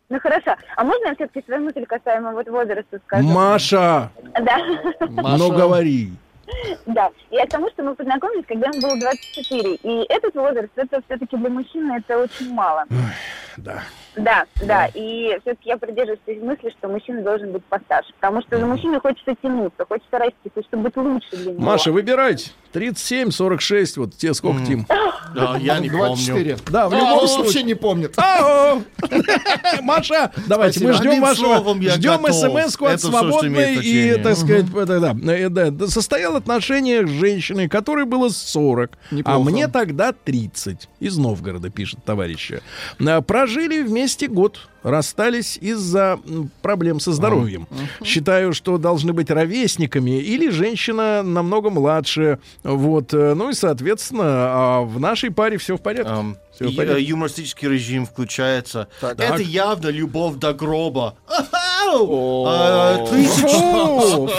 Ну 0.09 0.19
хорошо. 0.19 0.55
А 0.75 0.83
можно 0.83 1.07
я 1.07 1.15
все-таки 1.15 1.43
свою 1.45 1.63
мысль 1.63 1.85
касаемо 1.85 2.31
вот 2.31 2.47
возраста 2.47 2.99
скажу? 3.05 3.27
Маша, 3.27 4.09
Да. 4.39 4.57
Маша, 5.09 5.37
ну 5.37 5.51
говори. 5.51 6.09
Да, 6.85 7.09
я 7.29 7.45
к 7.45 7.49
тому, 7.49 7.69
что 7.71 7.83
мы 7.83 7.93
познакомились, 7.93 8.45
когда 8.47 8.67
ему 8.67 8.79
было 8.81 8.97
24. 8.97 9.75
И 9.75 10.05
этот 10.07 10.33
возраст, 10.35 10.69
это 10.77 11.01
все-таки 11.05 11.35
для 11.35 11.49
мужчины 11.49 11.97
это 11.97 12.17
очень 12.19 12.53
мало. 12.53 12.85
Да. 13.57 13.83
Да, 14.15 14.45
да. 14.65 14.87
И 14.93 15.37
все-таки 15.41 15.69
я 15.69 15.77
придерживаюсь 15.77 16.21
той 16.25 16.39
мысли, 16.39 16.69
что 16.69 16.87
мужчина 16.87 17.21
должен 17.21 17.51
быть 17.51 17.65
постарше. 17.65 18.13
Потому 18.19 18.41
что 18.41 18.57
за 18.57 18.65
мужчиной 18.65 18.99
хочется 19.01 19.35
тянуться, 19.41 19.85
хочется 19.85 20.17
расти, 20.19 20.49
хочется 20.53 20.77
быть 20.77 20.95
лучше 20.95 21.35
для 21.35 21.51
него. 21.51 21.63
Маша, 21.63 21.91
выбирайте. 21.91 22.51
37, 22.77 23.31
46, 23.31 23.97
вот 23.97 24.15
те 24.17 24.35
сколько, 24.35 24.63
Тим? 24.63 24.85
Да, 25.33 25.57
я 25.59 25.79
не 25.79 25.89
помню. 25.89 26.15
24. 26.15 26.57
Да, 26.69 26.87
в 26.87 26.93
А, 26.93 26.97
любом 26.97 27.13
он 27.13 27.27
случае. 27.27 27.43
вообще 27.43 27.63
не 27.63 27.73
помнит. 27.73 28.13
Ау! 28.17 28.83
Маша, 29.81 30.31
давайте, 30.45 30.85
мы 30.85 30.93
ждем 30.93 31.09
Одним 31.09 31.21
вашего, 31.23 31.75
ждем 31.91 32.25
смс-ку 32.31 32.85
от 32.85 32.93
Это 32.93 33.07
свободной 33.07 33.75
и, 33.77 34.21
так 34.21 34.37
сказать, 34.37 34.71
да, 34.71 34.99
да, 34.99 35.49
да, 35.49 35.71
да, 35.71 35.87
состоял 35.87 36.35
отношения 36.35 37.05
с 37.05 37.09
женщиной, 37.09 37.67
которой 37.67 38.05
было 38.05 38.29
40, 38.29 38.91
а 39.25 39.39
мне 39.39 39.67
тогда 39.67 40.13
30. 40.13 40.87
Из 40.99 41.17
Новгорода, 41.17 41.71
пишет 41.71 42.03
товарищ. 42.05 42.51
А, 42.99 43.21
Прожили 43.21 43.81
вместе 43.81 44.27
год, 44.27 44.69
расстались 44.83 45.57
из-за 45.59 46.19
проблем 46.61 46.99
со 46.99 47.11
здоровьем. 47.11 47.67
Считаю, 48.03 48.53
что 48.53 48.77
должны 48.77 49.13
быть 49.13 49.29
ровесниками 49.29 50.19
или 50.21 50.49
женщина 50.49 51.23
намного 51.23 51.69
младше. 51.69 52.39
Вот, 52.67 53.13
э, 53.13 53.33
ну 53.33 53.49
и, 53.49 53.53
соответственно, 53.53 54.23
а 54.25 54.81
в 54.81 54.99
нашей 54.99 55.31
паре 55.31 55.57
все 55.57 55.77
в 55.77 55.81
порядке. 55.81 56.11
Э, 56.59 56.99
юмористический 56.99 57.69
режим 57.69 58.05
включается. 58.05 58.87
Так. 58.99 59.19
Это 59.19 59.41
явно 59.41 59.87
любовь 59.87 60.35
до 60.35 60.53
гроба. 60.53 61.15
Фу! 61.27 62.45
А, 62.47 63.05
30 63.07 63.51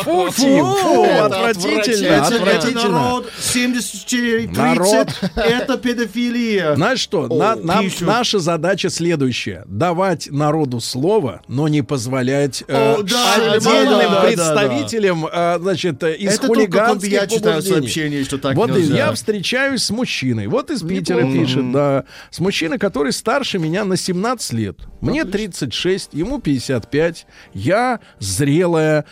Фу, 0.02 1.04
отвратительно, 1.22 2.26
отвратительно. 2.26 2.88
народ 2.88 3.32
74, 3.38 4.48
30, 4.48 4.56
Народ. 4.56 5.08
это 5.36 5.78
педофилия. 5.78 6.74
Знаешь 6.74 7.00
что, 7.00 7.26
наша 8.00 8.38
задача 8.38 8.90
следующая. 8.90 9.64
Давать 9.66 10.30
народу 10.30 10.80
слово, 10.80 11.42
но 11.48 11.68
не 11.68 11.82
позволять 11.82 12.62
отдельным 12.68 14.22
представителям 14.22 15.26
значит, 15.60 16.02
из 16.02 16.38
хулиганских 16.38 17.12
я 17.12 17.26
читаю 17.26 17.62
сообщение, 17.62 18.24
что 18.24 18.38
так 18.38 18.54
вот 18.56 18.76
я 18.76 19.12
встречаюсь 19.12 19.82
с 19.82 19.90
мужчиной. 19.90 20.46
Вот 20.46 20.70
из 20.70 20.82
Питера 20.82 21.22
пишет, 21.22 21.72
да. 21.72 22.04
С 22.30 22.40
мужчиной, 22.40 22.78
который 22.78 23.12
старше 23.12 23.58
меня 23.58 23.84
на 23.84 23.96
17 23.96 24.52
лет. 24.52 24.76
Мне 25.00 25.24
36, 25.24 26.10
ему 26.12 26.40
55. 26.40 27.26
Я 27.54 28.00
зрелая 28.18 29.04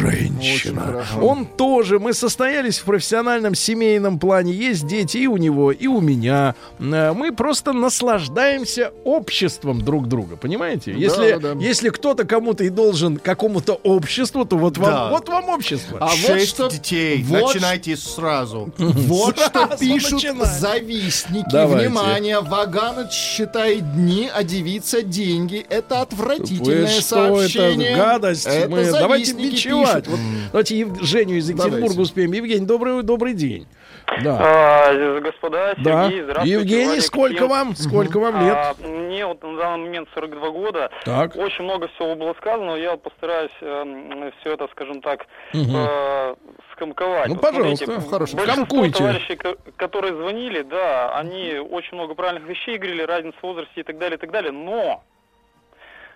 женщина. 0.00 1.04
Он 1.20 1.44
тоже. 1.46 1.98
Мы 1.98 2.12
состоялись 2.14 2.78
в 2.78 2.84
профессиональном 2.84 3.54
семейном 3.54 4.18
плане. 4.18 4.52
Есть 4.52 4.86
дети 4.86 5.18
и 5.18 5.26
у 5.26 5.36
него, 5.36 5.72
и 5.72 5.86
у 5.86 6.00
меня. 6.00 6.54
Э, 6.78 7.12
Мы 7.12 7.32
просто 7.32 7.72
наслаждаемся 7.72 8.92
обществом 9.04 9.82
друг 9.82 10.08
друга. 10.08 10.36
Понимаете? 10.36 10.92
Если, 10.92 11.32
да, 11.38 11.54
да. 11.54 11.60
если 11.60 11.90
кто-то 11.90 12.24
кому-то 12.24 12.64
и 12.64 12.68
должен 12.70 13.16
какому-то 13.18 13.74
обществу, 13.74 14.44
то 14.44 14.56
вот 14.56 14.78
вам, 14.78 14.90
Да. 14.90 15.10
вот 15.10 15.28
вам 15.28 15.48
общество. 15.50 15.98
А 16.00 16.06
вот 16.06 16.16
Шесть 16.16 16.48
что- 16.50 16.70
детей. 16.70 17.22
вот 17.28 17.42
Начинайте 17.54 17.96
сразу. 17.96 18.72
Вот 18.78 19.38
что 19.38 19.50
Сразу 19.66 19.78
пишут 19.78 20.12
начинаем. 20.12 20.44
завистники. 20.44 21.46
Давайте. 21.52 21.88
Внимание, 21.88 22.40
Ваганыч 22.40 23.10
считает 23.12 23.94
дни, 23.94 24.28
а 24.32 24.42
девица 24.42 25.02
деньги. 25.02 25.64
Это 25.68 25.94
Вы 25.96 26.00
отвратительное 26.02 26.86
что, 26.88 27.02
сообщение. 27.36 27.90
это 27.90 27.98
гадость. 27.98 28.46
Это 28.46 28.68
Мы, 28.68 28.84
давайте 28.90 29.32
бичевать. 29.34 29.89
Пишут. 29.96 30.06
Вот, 30.08 30.20
давайте 30.52 30.78
Ев- 30.78 31.00
Женю 31.02 31.34
из 31.36 31.48
Екатеринбурга 31.48 31.80
Давайте. 31.88 32.00
успеем. 32.02 32.32
Евгений, 32.32 32.66
добрый, 32.66 33.02
добрый 33.02 33.34
день. 33.34 33.66
Да. 34.24 34.38
А, 34.40 35.20
господа, 35.20 35.74
да. 35.78 36.06
Сергей, 36.08 36.22
здравствуйте. 36.22 36.52
Евгений, 36.52 36.84
Владик, 36.86 37.02
сколько 37.04 37.46
вам? 37.46 37.76
Сколько 37.76 38.18
вам 38.18 38.40
лет? 38.44 38.54
А, 38.56 38.74
мне 38.82 39.24
вот 39.26 39.42
на 39.42 39.56
данный 39.56 39.84
момент 39.84 40.08
42 40.14 40.50
года. 40.50 40.90
Так. 41.04 41.36
Очень 41.36 41.64
много 41.64 41.86
всего 41.88 42.14
было 42.16 42.34
сказано, 42.34 42.66
но 42.66 42.76
я 42.76 42.96
постараюсь 42.96 43.52
все 44.40 44.52
это, 44.52 44.66
скажем 44.72 45.00
так, 45.00 45.26
Мгм. 45.52 45.76
э, 45.76 46.34
скомковать. 46.72 47.28
Ну, 47.28 47.34
Вот 47.34 47.40
пожалуйста, 47.42 47.84
смотрите, 47.86 48.10
хорошо. 48.10 48.38
Скомкуйте. 48.38 48.98
товарищей, 48.98 49.36
ко- 49.36 49.56
которые 49.76 50.14
звонили, 50.16 50.62
да, 50.62 51.16
они 51.16 51.58
очень 51.58 51.94
много 51.96 52.14
правильных 52.14 52.48
вещей 52.48 52.78
говорили, 52.78 53.02
разница 53.02 53.36
в 53.40 53.42
возрасте 53.46 53.72
и 53.80 53.82
так 53.84 53.98
далее, 53.98 54.16
и 54.16 54.20
так 54.20 54.30
далее, 54.32 54.50
но 54.50 55.04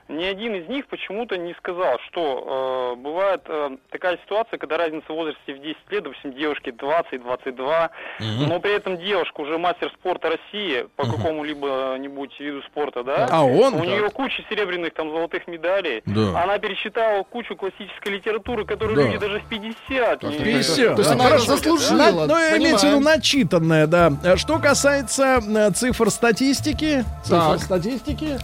ни 0.08 0.24
один 0.24 0.54
из 0.54 0.68
них 0.68 0.86
почему-то 0.88 1.36
не 1.36 1.54
сказал, 1.54 1.98
что 2.08 2.94
э, 2.96 3.00
бывает 3.00 3.42
э, 3.46 3.76
такая 3.90 4.18
ситуация, 4.24 4.58
когда 4.58 4.76
разница 4.76 5.06
в 5.08 5.14
возрасте 5.14 5.54
в 5.54 5.58
10 5.60 5.76
лет, 5.90 6.02
допустим, 6.04 6.32
девушке 6.34 6.70
20-22, 6.72 7.90
Мгм. 8.20 8.48
но 8.48 8.60
при 8.60 8.74
этом 8.76 8.96
девушка 8.98 9.40
уже 9.40 9.58
мастер 9.58 9.90
спорта 9.98 10.30
России 10.30 10.86
по 10.96 11.04
какому-либо 11.04 11.96
нибудь 11.98 12.38
виду 12.38 12.62
спорта, 12.62 13.02
да? 13.02 13.28
А 13.30 13.44
он? 13.44 13.74
У 13.74 13.84
нее 13.84 14.10
куча 14.10 14.42
серебряных 14.50 14.94
там 14.94 15.10
золотых 15.10 15.46
медалей. 15.46 16.02
Да. 16.06 16.42
Она 16.42 16.58
перечитала 16.58 17.22
кучу 17.22 17.56
классической 17.56 18.12
литературы, 18.12 18.64
которую 18.64 18.96
Да. 18.96 19.02
люди 19.04 19.18
даже 19.18 19.40
в 19.40 19.48
50 19.48 20.22
не 20.22 20.38
50. 20.38 20.96
То 20.96 20.98
есть 20.98 21.08
Да, 21.08 21.14
она 21.14 21.24
хорошо. 21.24 21.44
заслужила, 21.46 21.96
На- 21.96 22.10
ну, 22.12 22.20
понимаем. 22.26 22.62
имеется 22.62 22.86
в 22.86 22.90
виду 22.90 23.00
начитанная, 23.00 23.86
да. 23.86 24.12
Что 24.36 24.58
касается 24.58 25.40
э, 25.46 25.70
цифр 25.72 26.10
статистики, 26.10 27.04
цифр 27.24 27.36
Так. 27.52 27.60
статистики, 27.60 28.38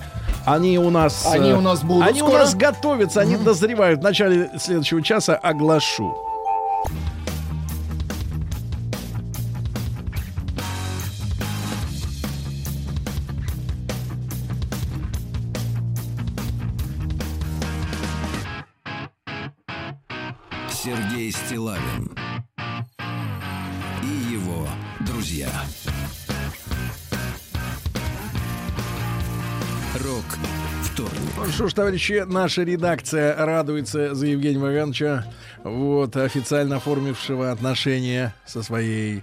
они 0.45 0.79
у 0.79 0.91
нас... 0.91 1.27
э, 1.27 1.31
Они 1.33 1.53
у 1.53 1.61
нас 1.61 1.83
будут 1.83 2.07
Они 2.09 2.23
у 2.23 2.27
скоро. 2.27 2.41
нас 2.41 2.55
готовятся, 2.55 3.21
они 3.21 3.37
дозревают. 3.37 4.01
В 4.01 4.03
начале 4.03 4.51
следующего 4.59 5.03
часа 5.03 5.37
оглашу. 5.37 6.15
Сергей 20.71 21.31
Стилавин 21.33 22.17
и 24.03 24.33
его 24.33 24.67
друзья. 25.01 25.51
Рок 30.11 30.25
вторник. 30.83 31.21
Ну 31.37 31.45
что 31.53 31.69
ж, 31.69 31.73
товарищи, 31.75 32.25
наша 32.27 32.63
редакция 32.65 33.37
радуется 33.47 34.13
за 34.15 34.27
Евгения 34.27 34.59
Вагановича, 34.59 35.25
вот, 35.63 36.17
официально 36.17 36.77
оформившего 36.77 37.53
отношения 37.53 38.35
со 38.45 38.63
своей 38.65 39.23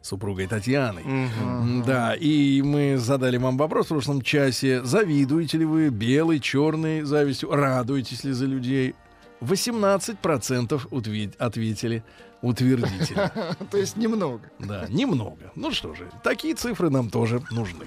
супругой 0.00 0.46
Татьяной. 0.46 1.02
М, 1.04 1.82
Да, 1.86 2.14
и 2.14 2.62
мы 2.62 2.96
задали 2.96 3.36
вам 3.36 3.58
вопрос 3.58 3.86
в 3.86 3.88
прошлом 3.90 4.22
часе. 4.22 4.82
Завидуете 4.84 5.58
ли 5.58 5.64
вы 5.66 5.90
белой, 5.90 6.40
черной 6.40 7.02
завистью? 7.02 7.50
Радуетесь 7.52 8.24
ли 8.24 8.32
за 8.32 8.46
людей? 8.46 8.94
18% 9.42 10.86
утве- 10.90 11.34
ответили 11.38 12.02
утвердительно. 12.40 13.30
То 13.70 13.76
есть 13.76 13.96
немного. 13.98 14.40
Да, 14.58 14.86
немного. 14.88 15.52
Ну 15.56 15.72
что 15.72 15.94
же, 15.94 16.08
такие 16.24 16.54
цифры 16.54 16.88
нам 16.90 17.10
тоже 17.10 17.42
нужны. 17.50 17.84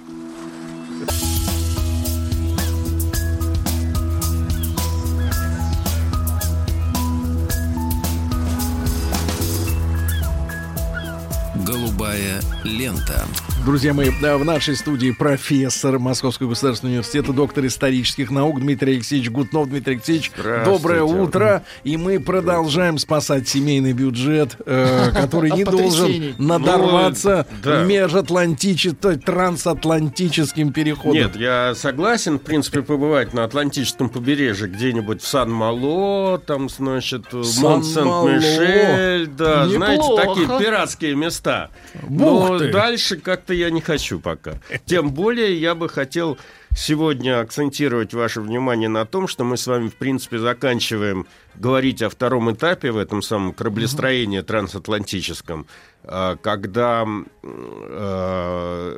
Голубая 12.16 12.40
лента. 12.64 13.26
Друзья 13.64 13.92
мои, 13.92 14.10
да, 14.22 14.38
в 14.38 14.44
нашей 14.44 14.76
студии 14.76 15.10
профессор 15.10 15.98
Московского 15.98 16.50
государственного 16.50 16.92
университета, 16.94 17.32
доктор 17.32 17.66
исторических 17.66 18.30
наук 18.30 18.60
Дмитрий 18.60 18.92
Алексеевич 18.94 19.28
Гутнов. 19.30 19.68
Дмитрий 19.68 19.94
Алексеевич, 19.94 20.30
доброе 20.64 21.02
утро. 21.02 21.64
И 21.82 21.96
мы 21.96 22.20
продолжаем 22.20 22.98
спасать 22.98 23.48
семейный 23.48 23.92
бюджет, 23.92 24.56
э, 24.64 25.10
который 25.14 25.50
не 25.50 25.64
должен 25.64 26.36
надорваться 26.38 27.46
Ну, 27.50 27.56
да. 27.64 27.84
межатлантическим, 27.84 29.20
трансатлантическим 29.20 30.72
переходом. 30.72 31.14
Нет, 31.14 31.34
я 31.36 31.74
согласен, 31.74 32.38
в 32.38 32.42
принципе, 32.42 32.82
побывать 32.82 33.34
на 33.34 33.42
Атлантическом 33.44 34.08
побережье, 34.08 34.68
где-нибудь 34.68 35.22
в 35.22 35.26
Сан-Мало, 35.26 36.38
там, 36.38 36.68
значит. 36.68 37.32
Монт-Сент-Мишель, 37.32 39.26
да, 39.26 39.66
знаете, 39.68 40.04
такие 40.16 40.46
пиратские 40.46 41.16
места. 41.16 41.70
Бух 42.06 42.50
Но 42.50 42.58
ты. 42.58 42.70
дальше 42.70 43.16
как-то 43.16 43.52
я 43.52 43.70
не 43.70 43.80
хочу 43.80 44.20
пока. 44.20 44.54
Тем 44.84 45.12
более 45.12 45.60
я 45.60 45.74
бы 45.74 45.88
хотел 45.88 46.38
сегодня 46.76 47.40
акцентировать 47.40 48.14
ваше 48.14 48.40
внимание 48.40 48.88
на 48.88 49.04
том, 49.06 49.26
что 49.28 49.44
мы 49.44 49.56
с 49.56 49.66
вами, 49.66 49.88
в 49.88 49.94
принципе, 49.94 50.38
заканчиваем 50.38 51.26
говорить 51.54 52.02
о 52.02 52.10
втором 52.10 52.52
этапе 52.52 52.92
в 52.92 52.98
этом 52.98 53.22
самом 53.22 53.52
кораблестроении 53.52 54.40
трансатлантическом, 54.40 55.66
а, 56.04 56.36
когда 56.36 57.06
э, 57.42 58.96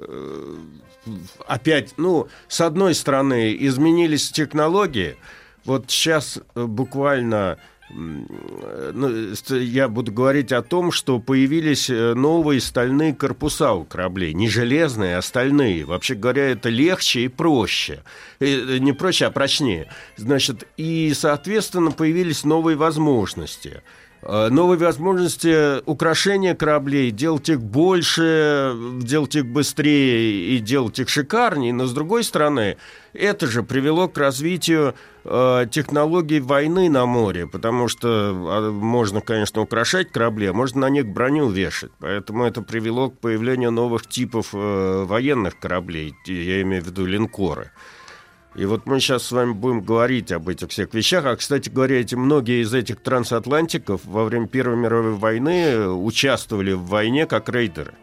опять, 1.46 1.94
ну, 1.96 2.28
с 2.48 2.60
одной 2.60 2.94
стороны, 2.94 3.56
изменились 3.58 4.30
технологии. 4.30 5.16
Вот 5.64 5.90
сейчас 5.90 6.40
буквально 6.54 7.58
я 7.90 9.88
буду 9.88 10.12
говорить 10.12 10.52
о 10.52 10.62
том, 10.62 10.92
что 10.92 11.18
появились 11.18 11.88
э, 11.88 12.14
новые 12.14 12.60
стальные 12.60 13.14
корпуса 13.14 13.72
у 13.72 13.84
кораблей. 13.84 14.34
Не 14.34 14.48
железные, 14.48 15.16
а 15.16 15.22
стальные. 15.22 15.84
Вообще 15.84 16.14
говоря, 16.14 16.50
это 16.50 16.68
легче 16.68 17.22
и 17.22 17.28
проще. 17.28 18.02
Э, 18.40 18.46
э, 18.46 18.78
Не 18.78 18.92
проще, 18.92 19.26
а 19.26 19.30
прочнее. 19.30 19.90
Значит, 20.16 20.68
и, 20.76 21.12
соответственно, 21.14 21.90
появились 21.90 22.44
новые 22.44 22.76
возможности. 22.76 23.82
Э, 24.22 24.48
Новые 24.50 24.78
возможности 24.78 25.82
украшения 25.84 26.54
кораблей, 26.54 27.10
делать 27.10 27.48
их 27.48 27.60
больше, 27.60 28.74
делать 29.00 29.36
их 29.36 29.46
быстрее 29.46 30.56
и 30.56 30.58
делать 30.58 30.98
их 30.98 31.08
шикарнее. 31.08 31.72
Но, 31.72 31.86
с 31.86 31.92
другой 31.92 32.24
стороны, 32.24 32.76
это 33.12 33.46
же 33.46 33.62
привело 33.62 34.08
к 34.08 34.18
развитию 34.18 34.94
э, 35.24 35.66
технологий 35.70 36.40
войны 36.40 36.90
на 36.90 37.06
море, 37.06 37.46
потому 37.46 37.88
что 37.88 38.08
а, 38.08 38.70
можно, 38.70 39.20
конечно, 39.20 39.62
украшать 39.62 40.10
корабли, 40.10 40.46
а 40.46 40.52
можно 40.52 40.82
на 40.82 40.90
них 40.90 41.06
броню 41.06 41.48
вешать. 41.48 41.92
Поэтому 42.00 42.44
это 42.44 42.62
привело 42.62 43.10
к 43.10 43.18
появлению 43.18 43.70
новых 43.70 44.06
типов 44.06 44.48
э, 44.52 45.04
военных 45.06 45.58
кораблей, 45.58 46.14
я 46.26 46.62
имею 46.62 46.82
в 46.82 46.86
виду 46.86 47.06
линкоры. 47.06 47.70
И 48.58 48.64
вот 48.64 48.86
мы 48.86 48.98
сейчас 48.98 49.22
с 49.22 49.30
вами 49.30 49.52
будем 49.52 49.82
говорить 49.82 50.32
об 50.32 50.48
этих 50.48 50.70
всех 50.70 50.92
вещах. 50.92 51.24
А, 51.26 51.36
кстати 51.36 51.68
говоря, 51.68 52.00
эти, 52.00 52.16
многие 52.16 52.62
из 52.62 52.74
этих 52.74 53.00
трансатлантиков 53.00 54.04
во 54.04 54.24
время 54.24 54.48
Первой 54.48 54.76
мировой 54.76 55.12
войны 55.12 55.88
участвовали 55.88 56.72
в 56.72 56.84
войне 56.86 57.26
как 57.26 57.48
рейдеры. 57.48 57.94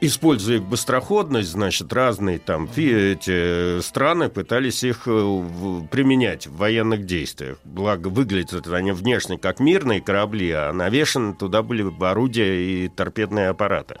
используя 0.00 0.56
их 0.56 0.64
быстроходность, 0.64 1.50
значит, 1.50 1.92
разные 1.92 2.38
там 2.38 2.68
фи- 2.68 3.12
эти 3.12 3.80
страны 3.80 4.28
пытались 4.28 4.82
их 4.84 5.02
э, 5.06 5.80
применять 5.90 6.46
в 6.46 6.56
военных 6.56 7.06
действиях. 7.06 7.58
Благо, 7.64 8.08
выглядят 8.08 8.66
они 8.68 8.92
внешне 8.92 9.38
как 9.38 9.60
мирные 9.60 10.00
корабли, 10.00 10.50
а 10.50 10.72
навешаны 10.72 11.34
туда 11.34 11.62
были 11.62 11.84
орудия 12.00 12.84
и 12.84 12.88
торпедные 12.88 13.48
аппараты. 13.48 13.96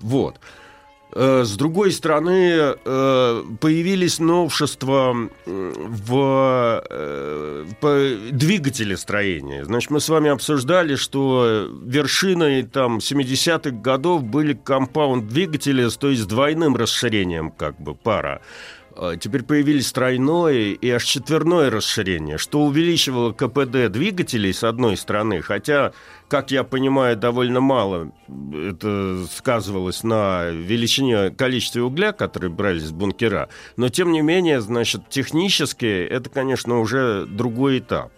Вот. 0.00 0.40
Э, 1.12 1.44
С 1.44 1.56
другой 1.56 1.92
стороны, 1.92 2.74
э, 2.84 3.42
появились 3.60 4.18
новшества 4.18 5.16
в 5.46 6.84
э, 6.90 7.64
двигателе 8.30 8.96
строения. 8.96 9.64
Значит, 9.64 9.90
мы 9.90 10.00
с 10.00 10.08
вами 10.08 10.30
обсуждали, 10.30 10.96
что 10.96 11.68
вершиной 11.82 12.62
там 12.62 12.98
70-х 12.98 13.70
годов 13.70 14.22
были 14.22 14.52
компаунд-двигатели, 14.52 15.88
то 15.98 16.10
есть 16.10 16.22
с 16.22 16.26
двойным 16.26 16.76
расширением 16.76 17.50
как 17.50 17.80
бы 17.80 17.94
пара. 17.94 18.42
А 19.00 19.16
Теперь 19.16 19.44
появились 19.44 19.92
тройное 19.92 20.72
и 20.72 20.90
аж 20.90 21.04
четверное 21.04 21.70
расширение, 21.70 22.36
что 22.36 22.62
увеличивало 22.64 23.32
КПД 23.32 23.92
двигателей 23.92 24.52
с 24.52 24.64
одной 24.64 24.96
стороны, 24.96 25.40
хотя, 25.40 25.92
как 26.26 26.50
я 26.50 26.64
понимаю, 26.64 27.16
довольно 27.16 27.60
мало 27.60 28.10
это 28.52 29.24
сказывалось 29.32 30.02
на 30.02 30.46
величине 30.50 31.30
количества 31.30 31.82
угля, 31.82 32.10
которые 32.10 32.50
брались 32.50 32.86
с 32.86 32.90
бункера, 32.90 33.48
но 33.76 33.88
тем 33.88 34.10
не 34.10 34.20
менее, 34.20 34.60
значит, 34.60 35.08
технически 35.08 35.86
это, 35.86 36.28
конечно, 36.28 36.80
уже 36.80 37.24
другой 37.24 37.78
этап. 37.78 38.10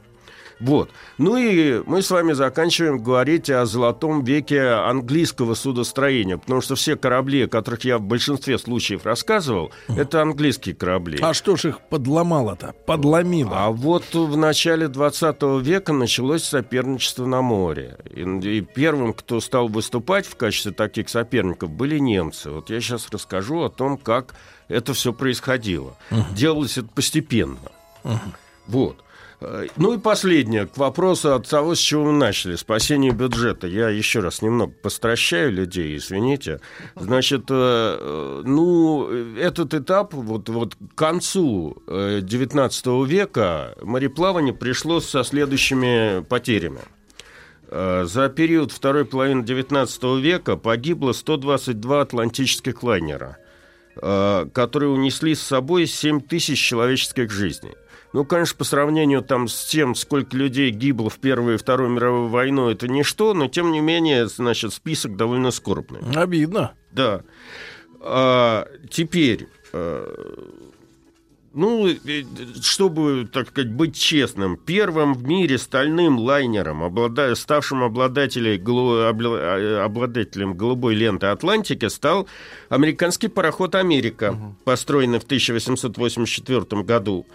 Вот. 0.60 0.90
Ну 1.18 1.36
и 1.36 1.82
мы 1.86 2.02
с 2.02 2.10
вами 2.10 2.32
заканчиваем 2.32 3.02
говорить 3.02 3.48
о 3.50 3.64
золотом 3.64 4.22
веке 4.22 4.60
английского 4.68 5.54
судостроения, 5.54 6.36
потому 6.36 6.60
что 6.60 6.74
все 6.74 6.96
корабли, 6.96 7.44
о 7.44 7.48
которых 7.48 7.84
я 7.84 7.98
в 7.98 8.02
большинстве 8.02 8.58
случаев 8.58 9.06
рассказывал, 9.06 9.72
это 9.88 10.20
английские 10.20 10.74
корабли. 10.74 11.18
А 11.22 11.32
что 11.32 11.56
ж 11.56 11.66
их 11.66 11.80
подломало-то? 11.80 12.74
Подломило. 12.86 13.52
А 13.54 13.70
вот 13.70 14.14
в 14.14 14.36
начале 14.36 14.88
20 14.88 15.42
века 15.62 15.92
началось 15.92 16.44
соперничество 16.44 17.24
на 17.26 17.40
море. 17.40 17.98
И, 18.04 18.22
и 18.22 18.60
первым, 18.60 19.14
кто 19.14 19.40
стал 19.40 19.68
выступать 19.68 20.26
в 20.26 20.36
качестве 20.36 20.72
таких 20.72 21.08
соперников, 21.08 21.70
были 21.70 21.98
немцы. 21.98 22.50
Вот 22.50 22.68
я 22.68 22.80
сейчас 22.80 23.08
расскажу 23.10 23.62
о 23.62 23.70
том, 23.70 23.96
как 23.96 24.34
это 24.68 24.92
все 24.92 25.12
происходило. 25.12 25.96
Делалось 26.32 26.76
это 26.76 26.88
постепенно. 26.88 27.58
Вот. 28.66 29.02
Э, 29.40 29.66
Ну 29.76 29.94
и 29.94 29.98
последнее, 29.98 30.66
к 30.66 30.76
вопросу 30.76 31.34
от 31.34 31.48
того, 31.48 31.74
с 31.74 31.78
чего 31.78 32.06
мы 32.06 32.12
начали, 32.12 32.56
спасение 32.56 33.12
бюджета. 33.12 33.66
Я 33.66 33.88
еще 33.88 34.20
раз 34.20 34.42
немного 34.42 34.72
постращаю 34.82 35.52
людей, 35.52 35.96
извините. 35.96 36.60
Значит, 36.96 37.44
э, 37.48 37.54
э, 37.54 38.42
ну, 38.44 39.08
этот 39.36 39.74
этап, 39.74 40.14
вот, 40.14 40.48
вот 40.48 40.74
к 40.74 40.94
концу 40.94 41.82
э, 41.86 42.20
19 42.22 42.86
века 43.06 43.74
мореплавание 43.82 44.52
пришло 44.54 45.00
со 45.00 45.24
следующими 45.24 46.22
потерями. 46.22 46.80
За 47.72 48.28
период 48.28 48.72
второй 48.72 49.04
половины 49.04 49.44
19 49.44 50.02
века 50.20 50.56
погибло 50.56 51.12
122 51.12 52.00
атлантических 52.00 52.82
лайнера, 52.82 53.36
которые 53.94 54.90
унесли 54.90 55.36
с 55.36 55.42
собой 55.42 55.86
7 55.86 56.20
тысяч 56.20 56.58
человеческих 56.58 57.30
жизней. 57.30 57.76
Ну, 58.12 58.24
конечно, 58.24 58.56
по 58.56 58.64
сравнению 58.64 59.22
там 59.22 59.46
с 59.46 59.66
тем, 59.66 59.94
сколько 59.94 60.36
людей 60.36 60.70
гибло 60.70 61.10
в 61.10 61.18
Первую 61.18 61.54
и 61.54 61.58
Вторую 61.58 61.90
мировую 61.90 62.28
войну, 62.28 62.68
это 62.68 62.88
ничто, 62.88 63.34
но 63.34 63.46
тем 63.46 63.70
не 63.70 63.80
менее, 63.80 64.26
значит, 64.26 64.72
список 64.72 65.16
довольно 65.16 65.52
скорбный. 65.52 66.00
Обидно. 66.14 66.72
Да. 66.90 67.22
А, 68.00 68.66
теперь, 68.90 69.46
э, 69.72 70.34
ну, 71.52 71.88
чтобы, 72.62 73.28
так 73.32 73.48
сказать, 73.50 73.70
быть 73.72 73.96
честным, 73.96 74.56
первым 74.56 75.14
в 75.14 75.22
мире 75.24 75.58
стальным 75.58 76.18
лайнером, 76.18 76.82
облада- 76.82 77.34
ставшим 77.36 77.82
обладателем, 77.84 78.60
голу- 78.62 78.96
э, 78.96 79.78
обладателем 79.82 80.54
голубой 80.54 80.94
ленты 80.94 81.26
Атлантики, 81.26 81.88
стал 81.88 82.26
американский 82.70 83.28
пароход 83.28 83.74
«Америка», 83.76 84.36
построенный 84.64 85.20
в 85.20 85.24
1884 85.24 86.82
году. 86.82 87.26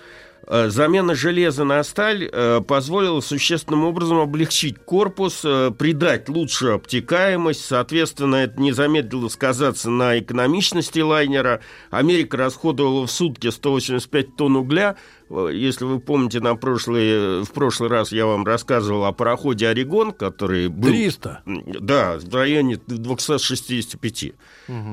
Э, 0.48 0.70
Замена 0.70 1.16
железа 1.16 1.64
на 1.64 1.84
сталь 1.84 2.30
э, 2.32 2.62
позволила 2.62 3.20
существенным 3.22 3.84
образом 3.84 4.20
облегчить 4.20 4.78
корпус, 4.78 5.42
э, 5.44 5.72
придать 5.78 6.30
лучшую 6.30 6.76
обтекаемость, 6.76 7.66
соответственно, 7.66 8.36
это 8.38 8.62
не 8.62 8.72
замедлило 8.72 9.30
сказаться 9.30 9.90
на 9.90 10.20
экономичности 10.20 11.00
лайнера. 11.00 11.62
Америка 11.90 12.38
расходовала 12.38 13.08
в 13.08 13.12
сутки 13.12 13.50
185 13.50 14.36
тонн 14.36 14.58
угля. 14.58 14.96
Если 15.30 15.86
вы 15.86 16.00
помните, 16.00 16.40
на 16.40 16.56
прошлый, 16.56 17.44
в 17.44 17.52
прошлый 17.52 17.90
раз 17.90 18.12
я 18.12 18.28
вам 18.28 18.46
рассказывал 18.46 19.06
о 19.06 19.12
пароходе 19.12 19.68
«Орегон», 19.68 20.12
который 20.12 20.68
был... 20.68 20.90
300. 20.90 21.42
Да, 21.80 22.20
в 22.20 22.36
районе 22.36 22.80
265. 22.86 24.34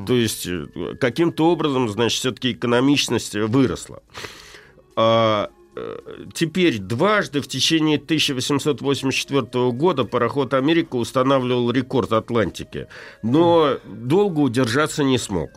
То 0.06 0.14
есть 0.14 0.48
каким-то 0.98 1.50
образом, 1.50 1.90
значит, 1.90 2.18
все-таки 2.18 2.52
экономичность 2.52 3.34
выросла. 3.34 4.02
А, 4.96 5.50
э, 5.76 5.96
теперь 6.34 6.78
дважды 6.78 7.40
в 7.40 7.48
течение 7.48 7.98
1884 7.98 9.70
года 9.72 10.04
пароход 10.04 10.54
«Америка» 10.54 10.96
устанавливал 10.96 11.70
рекорд 11.70 12.12
Атлантики, 12.12 12.88
но 13.22 13.78
долго 13.84 14.40
удержаться 14.40 15.04
не 15.04 15.18
смог. 15.18 15.50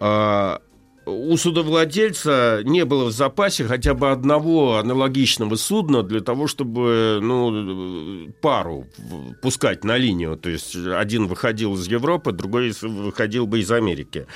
А, 0.00 0.60
у 1.06 1.36
судовладельца 1.36 2.62
не 2.64 2.84
было 2.84 3.04
в 3.04 3.12
запасе 3.12 3.64
хотя 3.64 3.94
бы 3.94 4.10
одного 4.10 4.78
аналогичного 4.78 5.54
судна 5.54 6.02
для 6.02 6.20
того, 6.20 6.48
чтобы 6.48 7.20
ну, 7.22 8.32
пару 8.42 8.86
пускать 9.40 9.84
на 9.84 9.96
линию. 9.96 10.36
То 10.36 10.50
есть 10.50 10.74
один 10.74 11.28
выходил 11.28 11.74
из 11.74 11.86
Европы, 11.86 12.32
другой 12.32 12.72
выходил 12.82 13.46
бы 13.46 13.60
из 13.60 13.70
Америки. 13.70 14.26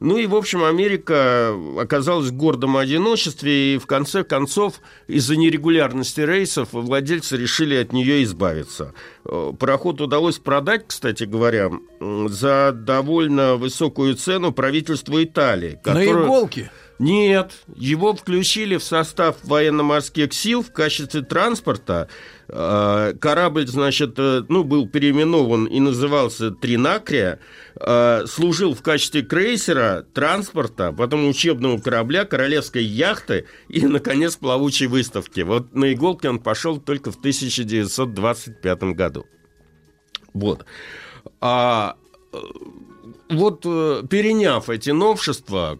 Ну 0.00 0.16
и, 0.16 0.26
в 0.26 0.34
общем, 0.34 0.64
Америка 0.64 1.54
оказалась 1.78 2.28
в 2.28 2.32
гордом 2.36 2.78
одиночестве, 2.78 3.74
и 3.74 3.78
в 3.78 3.84
конце 3.86 4.24
концов 4.24 4.80
из-за 5.06 5.36
нерегулярности 5.36 6.22
рейсов 6.22 6.68
владельцы 6.72 7.36
решили 7.36 7.74
от 7.74 7.92
нее 7.92 8.22
избавиться. 8.24 8.94
Э, 9.26 9.52
Пароход 9.58 10.00
удалось 10.00 10.38
продать, 10.38 10.84
кстати 10.86 11.24
говоря, 11.24 11.70
за 12.00 12.72
довольно 12.74 13.56
высокую 13.56 14.14
цену 14.14 14.52
правительству 14.52 15.22
Италии. 15.22 15.78
На 15.84 15.94
которое- 15.94 16.24
иголке? 16.24 16.70
Нет, 16.98 17.52
его 17.76 18.14
включили 18.14 18.76
в 18.76 18.84
состав 18.84 19.36
военно-морских 19.42 20.34
сил 20.34 20.62
в 20.62 20.70
качестве 20.70 21.22
транспорта. 21.22 22.08
Э, 22.48 23.14
Корабль, 23.18 23.66
значит, 23.66 24.14
э, 24.18 24.42
ну, 24.48 24.64
был 24.64 24.86
переименован 24.86 25.64
и 25.64 25.80
назывался 25.80 26.50
Тринакрия, 26.50 27.38
Э, 27.82 28.26
служил 28.26 28.74
в 28.74 28.82
качестве 28.82 29.22
крейсера, 29.22 30.04
транспорта, 30.12 30.92
потом 30.92 31.26
учебного 31.26 31.78
корабля, 31.78 32.26
королевской 32.26 32.84
яхты 32.84 33.46
и, 33.68 33.80
наконец, 33.86 34.36
плавучей 34.36 34.86
выставки. 34.86 35.40
Вот 35.40 35.74
на 35.74 35.92
иголке 35.92 36.28
он 36.28 36.40
пошел 36.40 36.78
только 36.78 37.10
в 37.10 37.16
1925 37.16 38.82
году. 38.82 39.24
Вот. 40.34 40.66
А 41.40 41.96
э, 42.34 42.36
вот 43.30 43.62
э, 43.64 44.02
переняв 44.10 44.68
эти 44.68 44.90
новшества, 44.90 45.78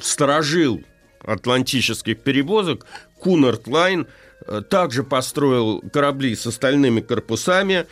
сторожил 0.00 0.80
атлантических 1.20 2.18
перевозок 2.22 2.86
Cunard 3.18 3.66
Line 3.66 4.06
также 4.70 5.02
построил 5.02 5.82
корабли 5.92 6.36
со 6.36 6.46
стальными 6.46 7.00
корпусами, 7.00 7.86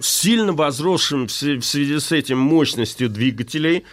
сильно 0.00 0.52
возросшим 0.52 1.26
в 1.26 1.30
свя- 1.30 1.58
в 1.60 1.64
связи 1.64 1.98
с 1.98 2.12
этим 2.12 2.38
мощностью 2.38 3.08
двигателей. 3.08 3.84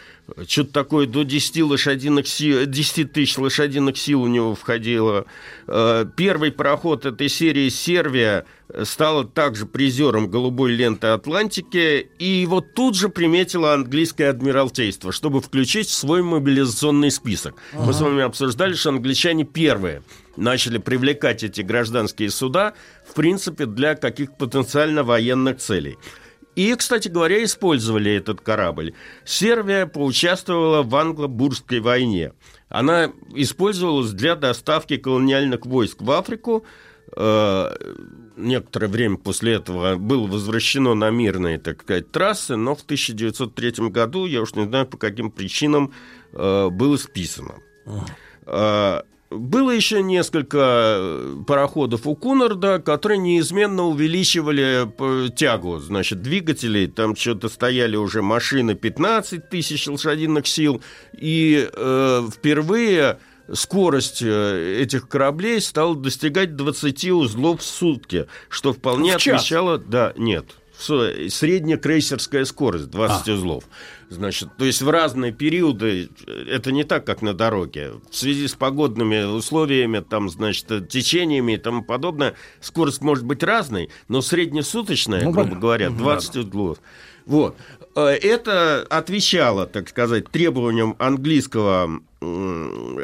Что-то 0.46 0.74
такое 0.74 1.08
до 1.08 1.24
10, 1.24 1.62
лошадиных 1.64 2.28
сил, 2.28 2.66
10 2.66 3.14
тысяч 3.14 3.38
лошадиных 3.38 3.98
сил 3.98 4.24
у 4.24 4.28
него 4.28 4.56
входило. 4.56 5.26
Э, 5.68 6.06
Первый 6.18 6.52
пароход 6.52 7.06
этой 7.06 7.30
серии 7.30 7.70
«Сервия» 7.70 8.46
стала 8.84 9.24
также 9.26 9.66
призером 9.66 10.30
голубой 10.30 10.74
ленты 10.74 11.08
Атлантики, 11.08 12.10
и 12.20 12.26
его 12.26 12.60
тут 12.60 12.96
же 12.98 13.08
приметило 13.08 13.74
английское 13.74 14.28
адмиралтейство, 14.30 15.14
чтобы 15.14 15.40
включить 15.40 15.88
в 15.88 15.94
свой 15.94 16.22
мобилизационный 16.24 17.10
список. 17.12 17.56
Мы 17.74 17.94
с 17.94 18.02
вами 18.02 18.22
обсуждали, 18.24 18.74
что 18.74 18.90
англичане 18.90 19.46
первые 19.46 20.04
начали 20.36 20.78
привлекать 20.78 21.44
эти 21.44 21.62
гражданские 21.62 22.30
суда, 22.30 22.74
принципе, 23.18 23.66
для 23.66 23.96
каких 23.96 24.38
потенциально 24.38 25.04
военных 25.04 25.58
целей. 25.58 25.98
И, 26.56 26.76
кстати 26.76 27.08
говоря, 27.08 27.44
использовали 27.44 28.12
этот 28.12 28.42
корабль. 28.42 28.94
Сербия 29.26 29.88
поучаствовала 29.88 30.84
в 30.84 30.96
англо-бурской 30.96 31.80
войне. 31.80 32.34
Она 32.70 33.12
использовалась 33.36 34.12
для 34.12 34.36
доставки 34.36 34.98
колониальных 34.98 35.66
войск 35.66 36.02
в 36.02 36.12
Африку, 36.12 36.64
э, 37.16 37.76
некоторое 38.38 38.88
время 38.88 39.18
после 39.18 39.54
этого 39.54 39.96
было 39.96 40.28
возвращено 40.28 40.94
на 40.94 41.10
мирные, 41.10 41.58
так 41.58 41.82
сказать, 41.82 42.12
трассы, 42.12 42.56
но 42.56 42.76
в 42.76 42.84
1903 42.84 43.90
году, 43.90 44.26
я 44.28 44.42
уж 44.42 44.54
не 44.54 44.66
знаю 44.66 44.86
по 44.86 44.98
каким 44.98 45.32
причинам, 45.32 45.92
э, 46.34 46.70
было 46.70 46.98
списано. 46.98 47.56
Э, 49.30 49.36
было 49.36 49.72
еще 49.72 50.02
несколько 50.02 51.34
пароходов 51.46 52.08
у 52.08 52.16
Кунарда, 52.16 52.80
которые 52.80 53.18
неизменно 53.18 53.84
увеличивали 53.84 54.88
э, 54.88 55.30
тягу, 55.30 55.80
значит, 55.80 56.22
двигателей. 56.22 56.88
Там 56.88 57.16
что-то 57.16 57.50
стояли 57.50 57.96
уже 57.96 58.22
машины 58.22 58.76
15 58.76 59.50
тысяч 59.50 59.88
лошадиных 59.88 60.48
сил. 60.48 60.82
И 61.18 61.70
э, 61.72 62.28
впервые 62.34 63.20
скорость 63.54 64.22
э, 64.22 64.80
этих 64.82 65.08
кораблей 65.08 65.62
стала 65.62 65.96
достигать 65.96 66.56
20 66.56 67.06
узлов 67.12 67.62
в 67.62 67.64
сутки, 67.64 68.28
что 68.50 68.74
вполне 68.74 69.18
В 69.18 69.22
час? 69.22 69.42
отвечало... 69.42 69.78
Да, 69.78 70.14
нет. 70.18 70.46
Средняя 70.80 71.78
крейсерская 71.78 72.46
скорость 72.46 72.90
20 72.92 73.28
узлов. 73.30 73.64
Значит, 74.10 74.50
то 74.58 74.64
есть 74.66 74.82
в 74.82 74.90
разные 74.90 75.32
периоды 75.34 76.10
э, 76.26 76.46
это 76.50 76.72
не 76.72 76.84
так, 76.84 77.06
как 77.06 77.22
на 77.22 77.34
дороге. 77.34 77.94
В 78.10 78.16
связи 78.16 78.48
с 78.48 78.54
погодными 78.56 79.24
условиями, 79.24 80.00
там, 80.08 80.30
значит, 80.30 80.88
течениями 80.90 81.54
и 81.54 81.58
тому 81.58 81.84
подобное, 81.84 82.36
скорость 82.62 83.02
может 83.02 83.26
быть 83.26 83.44
разной, 83.44 83.90
но 84.08 84.22
среднесуточная, 84.22 85.24
Ну, 85.24 85.32
грубо 85.32 85.56
говоря, 85.56 85.90
Мгм, 85.90 85.98
20 85.98 86.36
узлов. 86.38 86.78
Вот. 87.26 87.58
Э, 87.96 88.10
Это 88.10 88.86
отвечало, 88.90 89.66
так 89.66 89.90
сказать, 89.90 90.30
требованиям 90.30 90.96
английского 91.00 92.00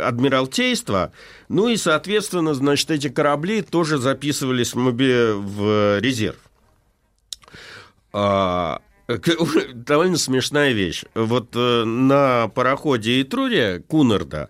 адмиралтейства. 0.02 1.12
Ну 1.50 1.68
и, 1.70 1.78
соответственно, 1.78 2.54
значит, 2.54 2.92
эти 2.92 3.10
корабли 3.10 3.62
тоже 3.62 3.98
записывались 3.98 4.74
в 4.74 6.00
резерв. 6.00 6.38
А, 8.14 8.80
довольно 9.74 10.18
смешная 10.18 10.72
вещь. 10.72 11.04
Вот 11.16 11.50
э, 11.56 11.84
на 11.84 12.48
пароходе 12.50 13.22
Итрурия 13.22 13.80
Кунарда 13.80 14.50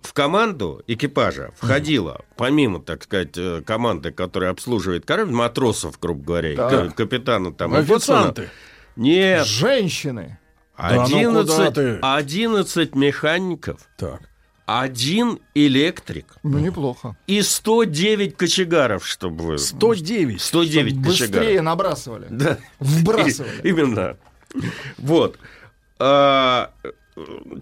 в 0.00 0.12
команду 0.14 0.82
экипажа 0.88 1.52
входило, 1.56 2.22
помимо, 2.36 2.80
так 2.80 3.04
сказать, 3.04 3.36
э, 3.36 3.62
команды, 3.64 4.10
которая 4.10 4.50
обслуживает 4.50 5.06
корабль, 5.06 5.32
матросов, 5.32 5.98
грубо 6.00 6.24
говоря, 6.24 6.56
ка- 6.56 6.90
капитана 6.90 7.52
там. 7.52 7.74
Официанты. 7.74 8.48
Нет. 8.96 9.46
Женщины. 9.46 10.38
Да 10.76 11.06
ну 11.08 11.42
куда 11.42 11.66
11, 11.66 11.74
ты? 11.74 11.98
11 12.02 12.94
механиков, 12.96 13.88
Так. 13.96 14.22
Один 14.66 15.38
электрик 15.54 16.26
Ну, 16.42 16.58
неплохо. 16.58 17.16
и 17.26 17.42
109 17.42 18.36
кочегаров, 18.36 19.06
чтобы 19.06 19.44
вы... 19.44 19.58
109. 19.58 20.40
109 20.40 20.98
Быстрее 20.98 21.28
кочегаров. 21.28 21.62
набрасывали. 21.62 22.26
Да. 22.30 22.58
Вбрасывали. 22.78 23.60
Именно. 23.62 24.16
Вот. 24.98 25.38
А, 25.98 26.70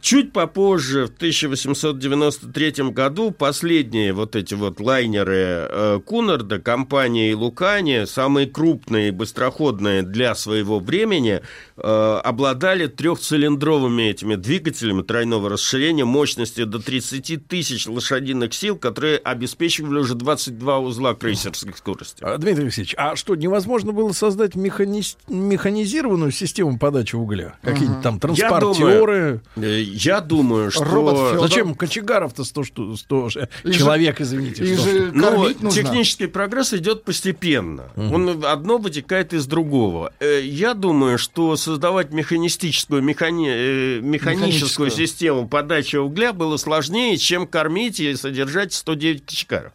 Чуть 0.01 0.33
попозже, 0.33 1.07
в 1.07 1.11
1893 1.17 2.91
году, 2.93 3.33
последние 3.33 4.13
вот 4.13 4.37
эти 4.37 4.55
вот 4.55 4.79
лайнеры 4.79 5.35
э, 5.69 6.01
Кунарда, 6.07 6.61
компания 6.61 7.35
Лукани, 7.35 8.07
самые 8.07 8.47
крупные 8.47 9.09
и 9.09 9.11
быстроходные 9.11 10.03
для 10.03 10.37
своего 10.37 10.79
времени, 10.79 11.41
обладали 11.83 12.87
трехцилиндровыми 12.87 14.03
этими 14.03 14.35
двигателями 14.35 15.03
тройного 15.03 15.49
расширения 15.51 16.05
мощностью 16.05 16.67
до 16.67 16.79
30 16.79 17.47
тысяч 17.47 17.87
лошадиных 17.87 18.53
сил, 18.55 18.77
которые 18.77 19.19
обеспечивали 19.19 19.99
уже 19.99 20.15
22 20.15 20.79
узла 20.79 21.15
крейсерской 21.15 21.73
скорости. 21.77 22.23
А, 22.23 22.37
Дмитрий 22.39 22.65
Алексеевич, 22.65 22.95
а 22.99 23.17
что, 23.17 23.35
невозможно 23.37 23.93
было 23.93 24.13
создать 24.13 24.55
механи- 24.55 25.17
механизированную 25.29 26.31
систему 26.33 26.79
подачи 26.79 27.17
угля? 27.17 27.57
Какие-нибудь 27.63 28.03
там 28.03 28.15
Я 28.35 28.49
транспортеры? 28.51 29.41
Э, 29.57 29.81
Я 29.83 30.21
думаю, 30.21 30.71
что... 30.71 30.85
Робот. 30.85 31.41
Зачем 31.41 31.75
кочегаров-то 31.75 32.45
100, 32.45 32.63
шту- 32.65 32.97
100 32.97 33.29
ж- 33.29 33.49
Их 33.65 33.73
же- 33.73 33.79
человек, 33.79 34.21
извините. 34.21 34.65
100 34.77 34.83
же? 34.85 35.11
Ну, 35.13 35.31
нужно. 35.49 35.71
технический 35.71 36.27
прогресс 36.27 36.73
идет 36.73 37.05
постепенно. 37.05 37.85
Он 37.97 38.45
одно 38.45 38.79
вытекает 38.79 39.33
из 39.33 39.47
другого. 39.47 40.13
Э, 40.21 40.41
Я 40.43 40.75
думаю, 40.75 41.19
что 41.19 41.57
создавать 41.71 42.13
механистическую, 42.13 43.01
механи- 43.03 43.47
э, 43.49 44.01
механическую 44.01 44.89
Механическую. 44.89 44.91
систему 44.91 45.49
подачи 45.49 45.97
угля 45.97 46.33
было 46.33 46.57
сложнее, 46.57 47.17
чем 47.17 47.47
кормить 47.47 48.01
и 48.01 48.15
содержать 48.17 48.73
109 48.73 49.25
кочегаров. 49.25 49.73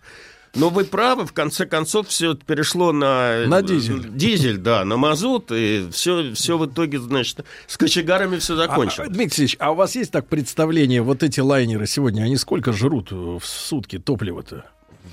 Но 0.55 0.69
вы 0.69 0.85
правы, 0.85 1.25
в 1.25 1.33
конце 1.33 1.65
концов, 1.65 2.07
все 2.07 2.33
перешло 2.35 2.91
на... 2.93 3.45
На 3.45 3.61
дизель. 3.61 4.09
Дизель, 4.09 4.57
да, 4.57 4.85
на 4.85 4.95
мазут, 4.97 5.51
и 5.51 5.87
все, 5.91 6.33
все 6.33 6.57
в 6.57 6.65
итоге, 6.65 6.99
значит, 6.99 7.43
с 7.67 7.77
кочегарами 7.77 8.37
все 8.39 8.53
А, 8.53 8.57
закончилось. 8.57 9.07
Дмитрий 9.09 9.23
Алексеевич, 9.25 9.57
а 9.59 9.71
у 9.71 9.75
вас 9.75 9.95
есть 9.95 10.11
так 10.11 10.27
представление, 10.27 11.01
вот 11.01 11.23
эти 11.23 11.41
лайнеры 11.41 11.87
сегодня, 11.87 12.23
они 12.23 12.37
сколько 12.37 12.71
жрут 12.71 13.11
э, 13.11 13.15
в 13.15 13.41
сутки 13.45 13.99
топлива-то? 13.99 14.65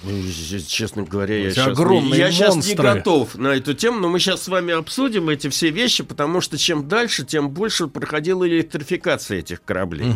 Ну, 0.04 0.22
Честно 0.66 1.04
говоря, 1.04 1.36
я 1.36 1.50
сейчас, 1.50 1.68
огромные 1.68 2.18
я 2.18 2.32
щас 2.32 2.56
не 2.66 2.74
готов 2.74 3.34
на 3.36 3.48
эту 3.48 3.74
тему, 3.74 4.00
но 4.00 4.08
мы 4.08 4.18
сейчас 4.18 4.42
с 4.42 4.48
вами 4.48 4.72
обсудим 4.72 5.28
эти 5.28 5.48
все 5.48 5.70
вещи, 5.70 6.02
потому 6.02 6.40
что 6.40 6.58
чем 6.58 6.88
дальше, 6.88 7.24
тем 7.24 7.50
больше 7.50 7.86
проходила 7.86 8.46
электрификация 8.46 9.38
этих 9.38 9.62
кораблей. 9.62 10.14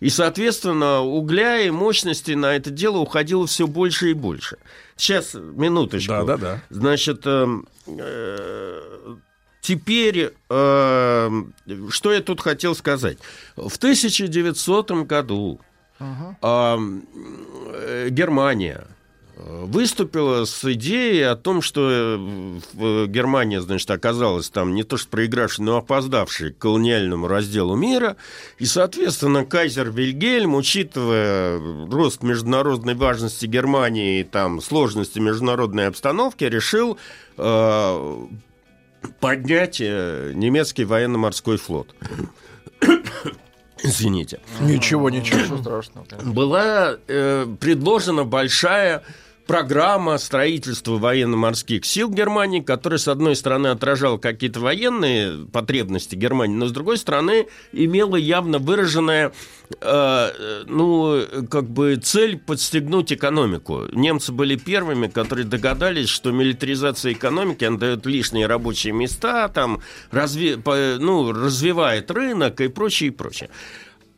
И, 0.00 0.08
соответственно, 0.08 1.00
угля 1.02 1.60
и 1.60 1.70
мощности 1.70 2.32
на 2.32 2.56
это 2.56 2.70
дело 2.70 2.98
уходило 2.98 3.46
все 3.46 3.66
больше 3.66 4.10
и 4.10 4.14
больше. 4.14 4.56
Сейчас, 4.96 5.34
минуточку. 5.34 6.12
Да, 6.12 6.24
да, 6.24 6.36
да. 6.38 6.62
Значит, 6.70 7.26
эм, 7.26 7.68
э, 7.86 8.80
теперь, 9.60 10.32
э, 10.48 11.42
что 11.90 12.12
я 12.12 12.20
тут 12.22 12.40
хотел 12.40 12.74
сказать. 12.74 13.18
В 13.56 13.76
1900 13.76 14.90
году 15.06 15.60
эм, 15.98 17.06
э, 17.66 18.08
Германия 18.10 18.86
э, 18.86 18.99
выступила 19.66 20.44
с 20.44 20.64
идеей 20.72 21.22
о 21.22 21.36
том, 21.36 21.62
что 21.62 21.90
э, 21.90 22.16
в- 22.72 23.06
Германия, 23.06 23.60
значит, 23.60 23.90
оказалась 23.90 24.48
там 24.50 24.74
не 24.74 24.82
то 24.82 24.96
что 24.96 25.08
проигравшей, 25.08 25.64
но 25.64 25.76
опоздавшей 25.76 26.52
к 26.52 26.58
колониальному 26.58 27.28
разделу 27.28 27.74
мира. 27.76 28.16
И, 28.58 28.64
соответственно, 28.66 29.44
кайзер 29.44 29.90
Вильгельм, 29.90 30.54
учитывая 30.54 31.58
рост 31.90 32.22
международной 32.22 32.94
важности 32.94 33.46
Германии 33.46 34.20
и 34.20 34.24
там 34.24 34.60
сложности 34.60 35.18
международной 35.18 35.86
обстановки, 35.88 36.44
решил 36.44 36.98
э, 37.36 38.26
поднять 39.20 39.80
э, 39.80 40.32
немецкий 40.34 40.84
военно-морской 40.84 41.56
флот. 41.56 41.94
Извините 43.82 44.40
Ничего, 44.60 45.08
ничего. 45.08 45.56
Страшного. 45.56 46.06
была 46.22 46.96
э, 47.08 47.46
предложена 47.60 48.24
большая 48.24 49.02
программа 49.50 50.16
строительства 50.18 50.92
военно-морских 50.92 51.84
сил 51.84 52.08
Германии, 52.08 52.60
которая, 52.60 53.00
с 53.00 53.08
одной 53.08 53.34
стороны, 53.34 53.66
отражала 53.66 54.16
какие-то 54.16 54.60
военные 54.60 55.44
потребности 55.46 56.14
Германии, 56.14 56.54
но, 56.54 56.66
с 56.66 56.70
другой 56.70 56.98
стороны, 56.98 57.48
имела 57.72 58.14
явно 58.14 58.58
выраженная 58.58 59.32
э, 59.80 60.62
ну, 60.68 61.24
как 61.50 61.68
бы 61.68 61.96
цель 61.96 62.38
подстегнуть 62.38 63.12
экономику. 63.12 63.86
Немцы 63.92 64.30
были 64.30 64.54
первыми, 64.54 65.08
которые 65.08 65.46
догадались, 65.48 66.10
что 66.10 66.30
милитаризация 66.30 67.12
экономики, 67.12 67.64
она 67.64 67.76
дает 67.76 68.06
лишние 68.06 68.46
рабочие 68.46 68.92
места, 68.92 69.48
там, 69.48 69.80
разви- 70.12 70.62
ну, 71.00 71.32
развивает 71.32 72.08
рынок 72.12 72.60
и 72.60 72.68
прочее, 72.68 73.08
и 73.08 73.10
прочее. 73.10 73.50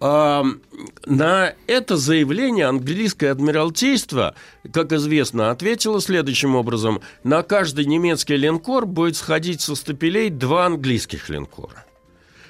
На 0.02 1.54
это 1.68 1.96
заявление 1.96 2.66
английское 2.66 3.30
адмиралтейство, 3.30 4.34
как 4.72 4.92
известно, 4.92 5.52
ответило 5.52 6.00
следующим 6.00 6.56
образом. 6.56 7.00
На 7.22 7.44
каждый 7.44 7.84
немецкий 7.84 8.36
линкор 8.36 8.84
будет 8.86 9.14
сходить 9.16 9.60
со 9.60 9.76
стапелей 9.76 10.28
два 10.28 10.66
английских 10.66 11.28
линкора. 11.28 11.84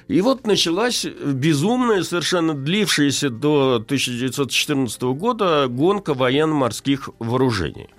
И 0.09 0.23
вот 0.23 0.47
началась 0.47 1.05
безумная, 1.05 2.03
совершенно 2.05 2.55
длившаяся 2.55 3.29
до 3.29 3.75
1914 3.85 5.03
года 5.03 5.67
гонка 5.69 6.15
военно-морских 6.15 7.11
вооружений. 7.19 7.91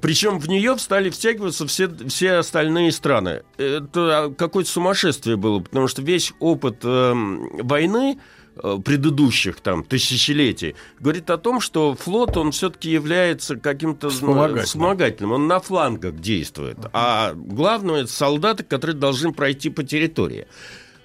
Причем 0.00 0.38
в 0.38 0.48
нее 0.48 0.76
стали 0.78 1.10
втягиваться 1.10 1.66
все, 1.66 1.88
все 2.08 2.34
остальные 2.34 2.92
страны. 2.92 3.42
Это 3.58 4.34
какое-то 4.36 4.70
сумасшествие 4.70 5.36
было, 5.36 5.60
потому 5.60 5.86
что 5.86 6.00
весь 6.00 6.32
опыт 6.40 6.78
эм, 6.82 7.50
войны 7.58 8.16
э, 8.16 8.41
предыдущих 8.84 9.60
там 9.60 9.82
тысячелетий 9.84 10.74
говорит 11.00 11.30
о 11.30 11.38
том, 11.38 11.60
что 11.60 11.94
флот, 11.94 12.36
он 12.36 12.52
все-таки 12.52 12.90
является 12.90 13.56
каким-то 13.56 14.10
зна- 14.10 14.16
Вспомогательным. 14.28 14.64
вспомогательным, 14.66 15.32
он 15.32 15.46
на 15.46 15.60
флангах 15.60 16.16
действует, 16.20 16.78
а 16.92 17.32
главное 17.34 18.02
это 18.02 18.12
солдаты, 18.12 18.62
которые 18.64 18.96
должны 18.96 19.32
пройти 19.32 19.70
по 19.70 19.82
территории. 19.82 20.46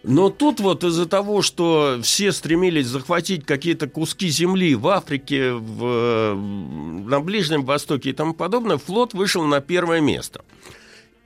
Но 0.04 0.30
тут 0.30 0.60
вот 0.62 0.84
из-за 0.84 1.06
того, 1.06 1.42
что 1.42 2.00
все 2.02 2.32
стремились 2.32 2.88
захватить 2.88 3.46
какие-то 3.46 3.88
куски 3.90 4.30
земли 4.30 4.74
в 4.76 4.88
Африке, 4.88 5.52
в, 5.54 6.36
на 6.36 7.20
Ближнем 7.20 7.66
Востоке 7.66 8.12
и 8.12 8.14
тому 8.14 8.34
подобное, 8.34 8.78
флот 8.78 9.14
вышел 9.14 9.44
на 9.46 9.60
первое 9.60 10.00
место. 10.00 10.46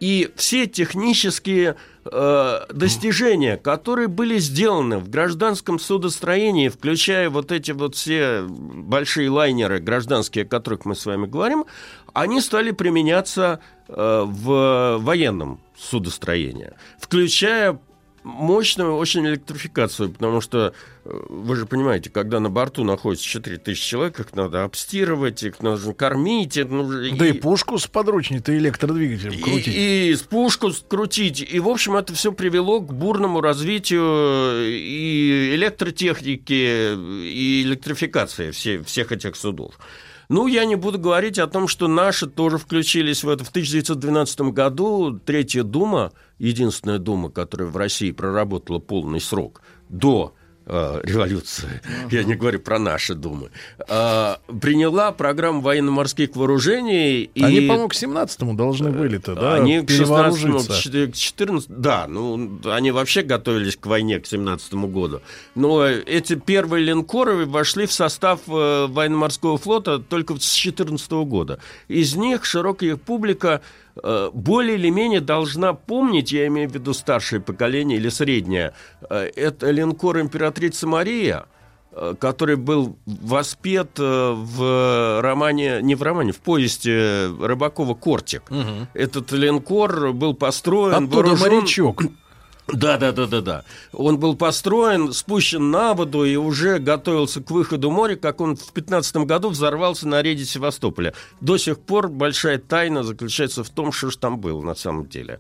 И 0.02 0.32
все 0.36 0.66
технические 0.66 1.76
э, 2.06 2.60
достижения, 2.74 3.56
которые 3.56 4.08
были 4.08 4.40
сделаны 4.40 4.98
в 4.98 5.12
гражданском 5.12 5.78
судостроении, 5.78 6.70
включая 6.70 7.30
вот 7.30 7.52
эти 7.52 7.70
вот 7.70 7.94
все 7.94 8.42
большие 8.42 9.30
лайнеры 9.30 9.80
гражданские, 9.80 10.46
о 10.46 10.48
которых 10.48 10.86
мы 10.86 10.96
с 10.96 11.06
вами 11.06 11.28
говорим, 11.28 11.66
они 12.14 12.42
стали 12.42 12.72
применяться 12.72 13.60
э, 13.88 14.24
в 14.26 14.98
военном 14.98 15.62
судостроении, 15.78 16.72
включая 17.00 17.80
мощную 18.24 18.96
очень 18.96 19.26
электрификацию, 19.28 20.10
потому 20.12 20.42
что 20.42 20.74
э, 21.06 21.10
вы 21.30 21.56
же 21.56 21.66
понимаете, 21.66 22.10
когда 22.10 22.40
на 22.40 22.50
борту 22.50 22.84
находится 22.84 23.26
4000 23.26 23.82
человек, 23.82 24.20
их 24.20 24.34
надо 24.36 24.64
обстирывать, 24.64 25.44
их 25.44 25.60
нужно 25.62 25.94
кормить. 25.94 26.58
это 26.58 26.72
нужно- 26.72 27.16
Да 27.18 27.28
и 27.28 27.32
пушку 27.34 27.78
с 27.78 27.88
подручней-то 27.88 28.56
электродвигателем 28.58 29.42
крутить. 29.42 29.68
и, 29.68 30.10
и 30.12 30.16
с 30.16 30.22
пушку 30.22 30.72
скрутить. 30.72 31.42
И, 31.42 31.60
в 31.60 31.68
общем, 31.68 31.96
это 31.96 32.14
все 32.14 32.32
привело 32.32 32.80
к 32.82 32.94
бурному 32.94 33.42
развитию 33.42 34.68
и 34.68 35.56
электротехники, 35.56 36.94
и 37.28 37.64
электрификации 37.64 38.52
все- 38.52 38.84
всех 38.84 39.12
этих 39.12 39.36
судов. 39.36 39.74
Ну, 40.34 40.48
я 40.48 40.64
не 40.64 40.78
буду 40.78 40.98
говорить 40.98 41.40
о 41.40 41.48
том, 41.48 41.68
что 41.68 41.90
наши 41.90 42.26
тоже 42.26 42.58
включились 42.58 43.26
в 43.26 43.28
это. 43.28 43.44
В 43.44 43.50
1912 43.50 44.40
году 44.54 45.20
Третья 45.26 45.64
Дума, 45.64 46.14
единственная 46.40 47.00
Дума, 47.00 47.30
которая 47.30 47.68
в 47.68 47.76
России 47.76 48.12
проработала 48.12 48.80
полный 48.80 49.20
срок 49.20 49.62
до 49.90 50.34
э, 50.74 51.02
революции, 51.04 51.82
я 52.12 52.24
не 52.24 52.36
говорю 52.36 52.60
про 52.60 52.80
наши 52.80 53.14
Думы, 53.14 53.50
э, 53.88 54.36
приняла 54.62 55.12
программу 55.12 55.60
военно-морских 55.62 56.36
вооружений. 56.36 57.24
и- 57.36 57.44
Они, 57.44 57.62
по-моему, 57.68 57.90
к 57.90 57.94
17-му 57.96 58.54
должны 58.54 58.90
были-то, 58.92 59.36
да, 59.36 59.56
они 59.56 59.82
к 59.82 59.90
16 59.90 60.42
перевооружиться. 60.42 61.08
к 61.12 61.16
14 61.16 61.70
да, 61.82 62.06
ну, 62.08 62.60
они 62.66 62.92
вообще 62.92 63.22
готовились 63.22 63.76
к 63.76 63.86
войне 63.86 64.20
к 64.20 64.26
17 64.26 64.88
году. 64.88 65.20
Но 65.56 65.86
эти 65.86 66.36
первые 66.36 66.86
линкоры 66.86 67.46
вошли 67.46 67.86
в 67.86 67.92
состав 67.92 68.40
э, 68.48 68.88
военно-морского 68.88 69.58
флота 69.58 70.00
только 70.00 70.36
с 70.40 70.54
14 70.54 71.12
года. 71.26 71.60
Из 71.90 72.16
них 72.16 72.46
широкая 72.46 72.96
публика 72.96 73.62
э, 73.91 73.91
более 74.34 74.76
или 74.76 74.90
менее 74.90 75.22
должна 75.22 75.74
помнить, 75.74 76.32
я 76.32 76.48
имею 76.48 76.70
в 76.70 76.74
виду 76.74 76.94
старшее 76.94 77.40
поколение 77.40 77.98
или 77.98 78.10
среднее, 78.10 78.74
э, 79.10 79.30
это 79.36 79.70
линкор 79.72 80.20
«Императрица 80.20 80.88
Мария», 80.88 81.46
э, 81.92 82.16
который 82.20 82.56
был 82.56 82.98
воспет 83.06 84.00
э, 84.00 84.34
в 84.36 85.22
романе, 85.22 85.82
не 85.82 85.96
в 85.96 86.02
романе, 86.02 86.32
в 86.32 86.40
повести 86.40 86.90
Рыбакова 87.46 87.94
«Кортик». 87.94 88.44
Этот 88.94 89.32
линкор 89.32 90.14
был 90.14 90.34
построен... 90.34 91.06
Оттуда 91.06 91.30
вооружен- 91.30 91.40
морячок. 91.40 92.04
Да, 92.68 92.98
да, 92.98 93.12
да, 93.12 93.28
да, 93.28 93.42
да. 93.42 93.64
Он 93.92 94.18
был 94.18 94.36
построен, 94.36 95.12
спущен 95.14 95.72
на 95.72 95.94
воду 95.94 96.24
и 96.24 96.36
уже 96.36 96.80
готовился 96.80 97.42
к 97.42 97.52
выходу 97.52 97.90
в 97.90 97.94
море, 97.94 98.16
как 98.16 98.40
он 98.42 98.56
в 98.56 98.72
15 98.72 99.18
году 99.18 99.50
взорвался 99.50 100.08
на 100.08 100.22
рейде 100.22 100.46
Севастополя. 100.46 101.14
До 101.42 101.58
сих 101.58 101.80
пор 101.80 102.08
большая 102.08 102.60
тайна 102.60 103.04
заключается 103.04 103.64
в 103.64 103.70
том, 103.70 103.92
что 103.92 104.10
же 104.10 104.18
там 104.18 104.40
было 104.40 104.62
на 104.62 104.76
самом 104.76 105.08
деле. 105.08 105.40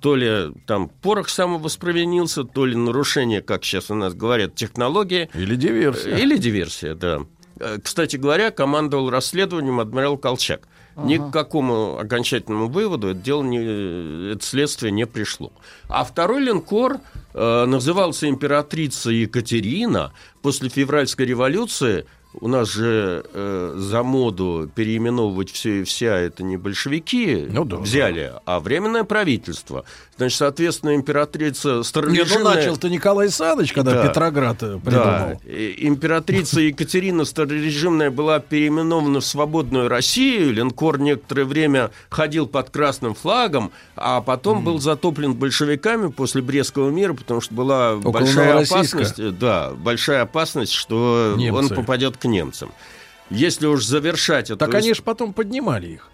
То 0.00 0.14
ли 0.14 0.52
там 0.66 0.88
порох 0.88 1.28
самовоспровинился, 1.28 2.44
то 2.44 2.66
ли 2.66 2.76
нарушение, 2.76 3.40
как 3.40 3.64
сейчас 3.64 3.90
у 3.90 3.94
нас 3.94 4.14
говорят, 4.14 4.54
технологии. 4.54 5.30
Или 5.34 5.56
диверсия. 5.56 6.16
Или 6.16 6.36
диверсия, 6.36 6.94
да. 6.94 7.22
Э, 7.58 7.78
Кстати 7.82 8.16
говоря, 8.16 8.50
командовал 8.50 9.10
расследованием 9.10 9.80
адмирал 9.80 10.16
Колчак. 10.18 10.68
Ни 10.96 11.18
к 11.18 11.30
какому 11.30 11.98
окончательному 11.98 12.68
выводу 12.68 13.08
это 13.08 13.20
дело 13.20 13.42
не, 13.42 14.32
это 14.32 14.42
следствие 14.42 14.90
не 14.92 15.06
пришло. 15.06 15.52
А 15.88 16.04
второй 16.04 16.40
линкор 16.40 17.00
э, 17.34 17.64
назывался 17.66 18.30
императрица 18.30 19.10
Екатерина. 19.10 20.14
После 20.40 20.70
февральской 20.70 21.26
революции 21.26 22.06
у 22.40 22.48
нас 22.48 22.70
же 22.70 23.24
э, 23.32 23.74
за 23.76 24.02
моду 24.02 24.70
переименовывать 24.74 25.50
все 25.50 25.80
и 25.80 25.84
вся 25.84 26.16
это 26.18 26.42
не 26.42 26.56
большевики 26.56 27.46
взяли, 27.48 28.32
а 28.44 28.60
временное 28.60 29.04
правительство. 29.04 29.84
Значит, 30.16 30.38
соответственно, 30.38 30.94
императрица 30.94 31.82
Не, 31.94 32.24
ну 32.38 32.44
начал-то 32.44 32.88
Николай 32.88 33.28
Саныч, 33.28 33.72
когда 33.72 33.92
Да. 34.02 34.08
Петроград 34.08 34.62
э, 34.62 34.78
Да. 34.82 34.90
придумал. 34.90 35.40
И 35.44 35.86
Императрица 35.86 36.60
Екатерина 36.60 37.24
старорежимная 37.24 38.10
была 38.10 38.40
переименована 38.40 39.20
в 39.20 39.26
свободную 39.26 39.88
Россию. 39.88 40.52
Линкор 40.52 40.98
некоторое 40.98 41.44
время 41.44 41.90
ходил 42.08 42.46
под 42.46 42.70
красным 42.70 43.14
флагом, 43.14 43.72
а 43.94 44.20
потом 44.20 44.64
был 44.64 44.78
затоплен 44.78 45.34
большевиками 45.34 46.10
после 46.10 46.42
Брестского 46.42 46.90
мира, 46.90 47.12
потому 47.14 47.40
что 47.40 47.54
была 47.54 47.94
Около 47.94 48.12
большая 48.12 48.62
опасность, 48.62 49.18
э, 49.18 49.30
да, 49.30 49.72
большая 49.72 50.22
опасность, 50.22 50.72
что 50.72 51.34
Немцы. 51.36 51.58
он 51.58 51.68
попадет 51.68 52.16
к 52.16 52.25
немцам. 52.26 52.72
Если 53.30 53.66
уж 53.66 53.84
завершать 53.84 54.50
эту 54.50 54.58
Так 54.58 54.74
они 54.74 54.94
же 54.94 55.02
потом 55.02 55.32
поднимали 55.32 55.88
их. 55.88 56.10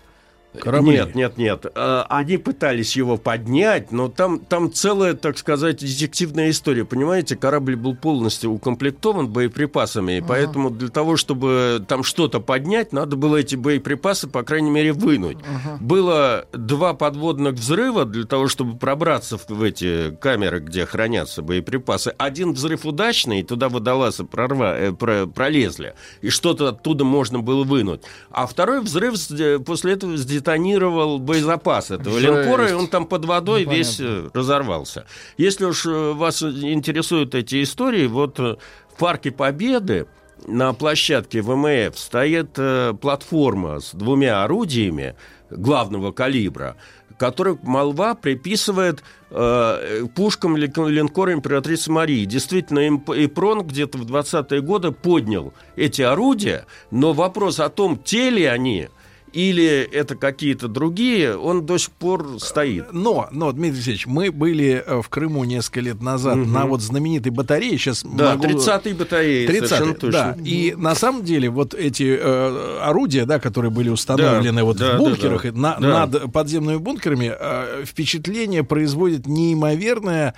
Корабли. 0.60 0.92
нет, 0.92 1.14
нет, 1.14 1.38
нет. 1.38 1.66
Э, 1.74 2.02
Они 2.08 2.36
пытались 2.36 2.96
его 2.96 3.16
поднять, 3.16 3.90
но 3.92 4.08
там, 4.08 4.38
там 4.40 4.72
целая, 4.72 5.14
так 5.14 5.38
сказать, 5.38 5.78
детективная 5.80 6.50
история. 6.50 6.84
Понимаете, 6.84 7.36
корабль 7.36 7.76
был 7.76 7.94
полностью 7.96 8.50
укомплектован 8.52 9.28
боеприпасами, 9.28 10.18
и 10.18 10.20
поэтому 10.20 10.70
для 10.70 10.88
того, 10.88 11.16
чтобы 11.16 11.84
там 11.88 12.02
что-то 12.04 12.40
поднять, 12.40 12.92
надо 12.92 13.16
было 13.16 13.36
эти 13.36 13.56
боеприпасы, 13.56 14.28
по 14.28 14.42
крайней 14.42 14.70
мере, 14.70 14.92
вынуть. 14.92 15.38
Было 15.80 16.46
два 16.52 16.94
подводных 16.94 17.54
взрыва 17.54 18.04
для 18.04 18.24
того, 18.24 18.48
чтобы 18.48 18.76
пробраться 18.78 19.38
в, 19.38 19.62
эти 19.62 20.14
камеры, 20.20 20.60
где 20.60 20.86
хранятся 20.86 21.42
боеприпасы. 21.42 22.14
Один 22.18 22.52
взрыв 22.52 22.84
удачный, 22.84 23.40
и 23.40 23.42
туда 23.42 23.68
водолазы 23.68 24.24
прорва, 24.24 24.76
э, 24.78 24.92
про- 24.92 25.26
пролезли, 25.26 25.94
и 26.20 26.28
что-то 26.28 26.68
оттуда 26.68 27.04
можно 27.04 27.38
было 27.40 27.64
вынуть. 27.64 28.02
А 28.30 28.46
второй 28.46 28.80
взрыв 28.80 29.16
с- 29.16 29.30
э, 29.30 29.58
после 29.58 29.92
этого 29.94 30.16
сдетонировал 30.42 31.18
боезапас 31.18 31.90
этого 31.90 32.18
Жесть. 32.18 32.34
линкора, 32.34 32.68
и 32.68 32.72
он 32.72 32.88
там 32.88 33.06
под 33.06 33.24
водой 33.24 33.64
Ну, 33.64 33.72
весь 33.72 33.98
э, 34.00 34.28
разорвался. 34.34 35.06
Если 35.36 35.64
уж 35.64 35.86
э, 35.86 36.12
вас 36.12 36.42
интересуют 36.42 37.34
эти 37.34 37.62
истории, 37.62 38.06
вот 38.06 38.38
э, 38.40 38.56
в 38.94 38.98
Парке 38.98 39.30
Победы 39.30 40.06
на 40.46 40.72
площадке 40.74 41.40
ВМФ 41.42 41.96
стоит 41.98 42.50
э, 42.56 42.94
платформа 43.00 43.80
с 43.80 43.92
двумя 43.94 44.42
орудиями 44.42 45.14
главного 45.50 46.12
калибра, 46.12 46.76
которых 47.18 47.62
молва 47.62 48.14
приписывает 48.14 49.04
э, 49.30 50.06
пушкам 50.16 50.56
ли- 50.56 50.72
линкора 50.88 51.32
императрицы 51.34 51.92
Марии. 51.92 52.24
Действительно, 52.24 52.88
Ипрон 52.88 53.62
где-то 53.62 53.98
в 53.98 54.02
20-е 54.02 54.60
годы 54.62 54.90
поднял 54.90 55.52
эти 55.76 56.02
орудия, 56.02 56.66
но 56.90 57.12
вопрос 57.12 57.60
о 57.60 57.68
том, 57.68 57.96
те 57.98 58.30
ли 58.30 58.44
они 58.44 58.88
или 59.32 59.64
это 59.92 60.14
какие-то 60.16 60.68
другие, 60.68 61.36
он 61.36 61.64
до 61.66 61.78
сих 61.78 61.90
пор 61.90 62.38
стоит. 62.38 62.92
Но, 62.92 63.28
но, 63.32 63.50
Дмитрий 63.52 63.76
Алексеевич, 63.76 64.06
мы 64.06 64.30
были 64.30 64.82
э, 64.86 65.00
в 65.02 65.08
Крыму 65.08 65.44
несколько 65.44 65.80
лет 65.80 66.02
назад 66.02 66.36
Мгм. 66.36 66.52
на 66.52 66.66
вот 66.66 66.80
знаменитой 66.82 67.32
батарее. 67.32 67.78
Сейчас 67.78 68.04
Да, 68.04 68.36
могу... 68.36 68.44
30-й 68.44 68.92
батареи, 68.92 69.46
30-й, 69.48 69.66
совершенно 69.68 70.10
да. 70.12 70.36
И 70.44 70.74
на 70.76 70.94
самом 70.94 71.24
деле 71.24 71.48
вот 71.50 71.74
эти 71.74 72.16
э, 72.20 72.78
орудия, 72.82 73.24
да, 73.24 73.38
которые 73.38 73.70
были 73.70 73.88
установлены 73.88 74.58
Да, 74.60 74.64
вот 74.64 74.76
да, 74.76 74.94
в 74.96 74.98
бункерах 74.98 75.42
да, 75.42 75.48
и 75.48 75.52
на- 75.52 75.76
да. 75.78 76.06
над 76.06 76.32
подземными 76.32 76.76
бункерами, 76.76 77.32
э, 77.38 77.84
впечатление 77.86 78.64
производит 78.64 79.26
неимоверная 79.26 80.34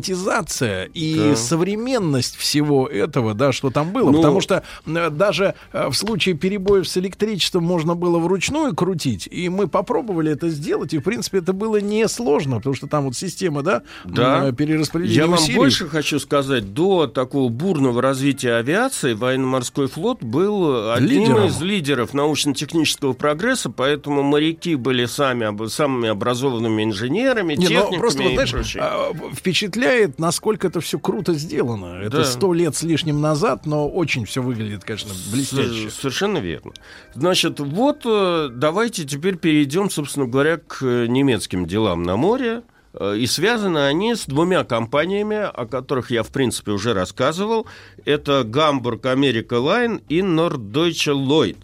автоматизация 0.00 0.84
и 0.92 1.30
Да. 1.30 1.36
современность 1.36 2.36
всего 2.36 2.86
этого, 2.86 3.34
да, 3.34 3.52
что 3.52 3.70
там 3.70 3.92
было. 3.92 4.10
Ну- 4.10 4.18
Потому 4.18 4.40
что 4.40 4.62
э, 4.86 5.10
даже 5.10 5.54
э, 5.72 5.88
в 5.88 5.94
случае 5.94 6.34
перебоев 6.34 6.86
с 6.88 6.96
электричеством 6.96 7.64
можно 7.64 7.94
было 7.94 8.18
вручную 8.26 8.74
крутить, 8.74 9.28
и 9.30 9.48
мы 9.48 9.68
попробовали 9.68 10.32
это 10.32 10.48
сделать, 10.50 10.92
и 10.94 10.98
в 10.98 11.02
принципе 11.02 11.38
это 11.38 11.52
было 11.52 11.80
несложно, 11.80 12.56
потому 12.56 12.74
что 12.74 12.86
там 12.88 13.04
вот 13.04 13.16
система, 13.16 13.62
да, 13.62 13.82
Да. 14.04 14.48
э, 14.48 14.52
перераспределения 14.52 15.16
Я 15.16 15.26
вам 15.26 15.34
усилий. 15.38 15.56
больше 15.56 15.86
хочу 15.88 16.18
сказать, 16.18 16.74
до 16.74 17.06
такого 17.06 17.48
бурного 17.48 18.02
развития 18.02 18.54
авиации 18.56 19.14
военно-морской 19.14 19.86
флот 19.88 20.22
был 20.22 20.92
одним 20.92 21.08
Лидером. 21.22 21.46
из 21.46 21.60
лидеров 21.60 22.12
научно-технического 22.14 23.12
прогресса, 23.12 23.70
поэтому 23.70 24.22
моряки 24.22 24.74
были 24.74 25.06
сами 25.06 25.46
самыми 25.68 26.08
образованными 26.08 26.82
инженерами, 26.82 27.54
Не, 27.54 27.64
ну, 27.64 27.68
техниками 27.68 27.98
просто, 27.98 28.22
вот, 28.22 28.30
и 28.30 28.34
знаешь, 28.34 28.50
прочее. 28.52 28.82
а, 28.82 29.12
впечатляет, 29.34 30.18
насколько 30.18 30.66
это 30.66 30.80
все 30.80 30.98
круто 30.98 31.34
сделано. 31.34 32.00
Это 32.02 32.18
Да. 32.18 32.24
сто 32.24 32.52
лет 32.52 32.74
с 32.74 32.82
лишним 32.82 33.20
назад, 33.20 33.66
но 33.66 33.88
очень 33.88 34.24
все 34.26 34.42
выглядит, 34.42 34.84
конечно, 34.84 35.12
блестяще. 35.32 35.90
С- 35.90 35.94
Совершенно 35.94 36.38
верно. 36.38 36.72
Значит, 37.14 37.60
вот 37.60 38.02
э, 38.04 38.08
давайте 38.50 39.04
теперь 39.04 39.36
перейдем, 39.36 39.90
собственно 39.90 40.26
говоря, 40.26 40.58
к 40.58 40.82
немецким 40.82 41.66
делам 41.66 42.02
на 42.02 42.16
море. 42.16 42.62
Э, 42.98 43.16
И 43.16 43.26
связаны 43.26 43.78
они 43.86 44.14
с 44.14 44.26
двумя 44.26 44.64
компаниями, 44.64 45.36
о 45.36 45.66
которых 45.66 46.10
я, 46.10 46.22
в 46.22 46.28
принципе, 46.30 46.72
уже 46.72 46.94
рассказывал. 46.94 47.66
Это 48.04 48.42
Гамбург 48.44 49.06
Америка 49.06 49.54
Лайн 49.60 50.00
и 50.08 50.20
Norddeutsche 50.20 51.12
Lloyd. 51.14 51.56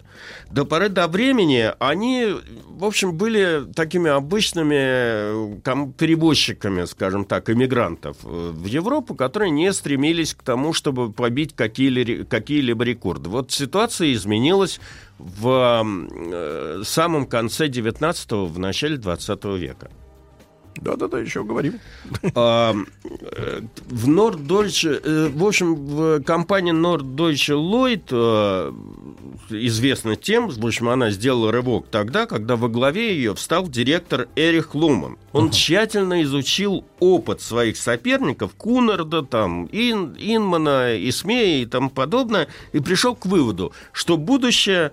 До 0.51 0.63
поры 0.65 0.87
до 0.89 1.07
времени 1.07 1.71
они, 1.79 2.27
в 2.69 2.85
общем, 2.85 3.13
были 3.17 3.63
такими 3.75 4.09
обычными 4.09 4.75
э, 4.75 5.91
перевозчиками, 5.97 6.85
скажем 6.85 7.25
так, 7.25 7.49
иммигрантов 7.49 8.17
э, 8.23 8.51
в 8.53 8.65
Европу, 8.65 9.15
которые 9.15 9.51
не 9.51 9.73
стремились 9.73 10.33
к 10.33 10.43
тому, 10.43 10.71
чтобы 10.73 11.11
побить 11.11 11.55
какие-ли- 11.55 12.23
какие-либо 12.23 12.83
рекорды. 12.85 13.29
Вот 13.29 13.51
ситуация 13.51 14.13
изменилась 14.13 14.79
в 15.19 15.85
самом 16.83 17.25
конце 17.27 17.67
19-го, 17.67 18.45
в 18.45 18.59
начале 18.59 18.97
20 18.97 19.45
века. 19.57 19.89
Да-да-да, 20.81 21.19
еще 21.19 21.43
говорим. 21.43 21.79
А, 22.35 22.75
В 23.89 24.09
Norddeutsche, 24.09 24.99
э, 25.03 25.29
в 25.29 25.45
общем, 25.45 25.75
в 25.75 26.21
компании 26.23 26.73
Norddeutsche 26.73 27.55
Lloyd 27.55 28.03
э, 28.11 28.71
известна 29.49 30.15
тем, 30.15 30.49
в 30.49 30.65
общем, 30.65 30.89
она 30.89 31.11
сделала 31.11 31.51
рывок 31.51 31.87
тогда, 31.89 32.25
когда 32.25 32.55
во 32.55 32.69
главе 32.69 33.15
ее 33.15 33.35
встал 33.35 33.67
директор 33.67 34.27
Эрих 34.35 34.75
Луман. 34.75 35.17
Он 35.31 35.49
тщательно 35.51 36.21
изучил 36.23 36.85
опыт 36.99 37.41
своих 37.41 37.77
соперников, 37.77 38.53
Кунарда, 38.55 39.23
там, 39.23 39.67
Ин, 39.71 40.15
Инмана, 40.19 40.95
Исмея 41.09 41.63
и 41.63 41.65
тому 41.65 41.89
подобное, 41.89 42.47
и 42.71 42.79
пришел 42.79 43.15
к 43.15 43.25
выводу, 43.25 43.73
что 43.91 44.17
будущее 44.17 44.91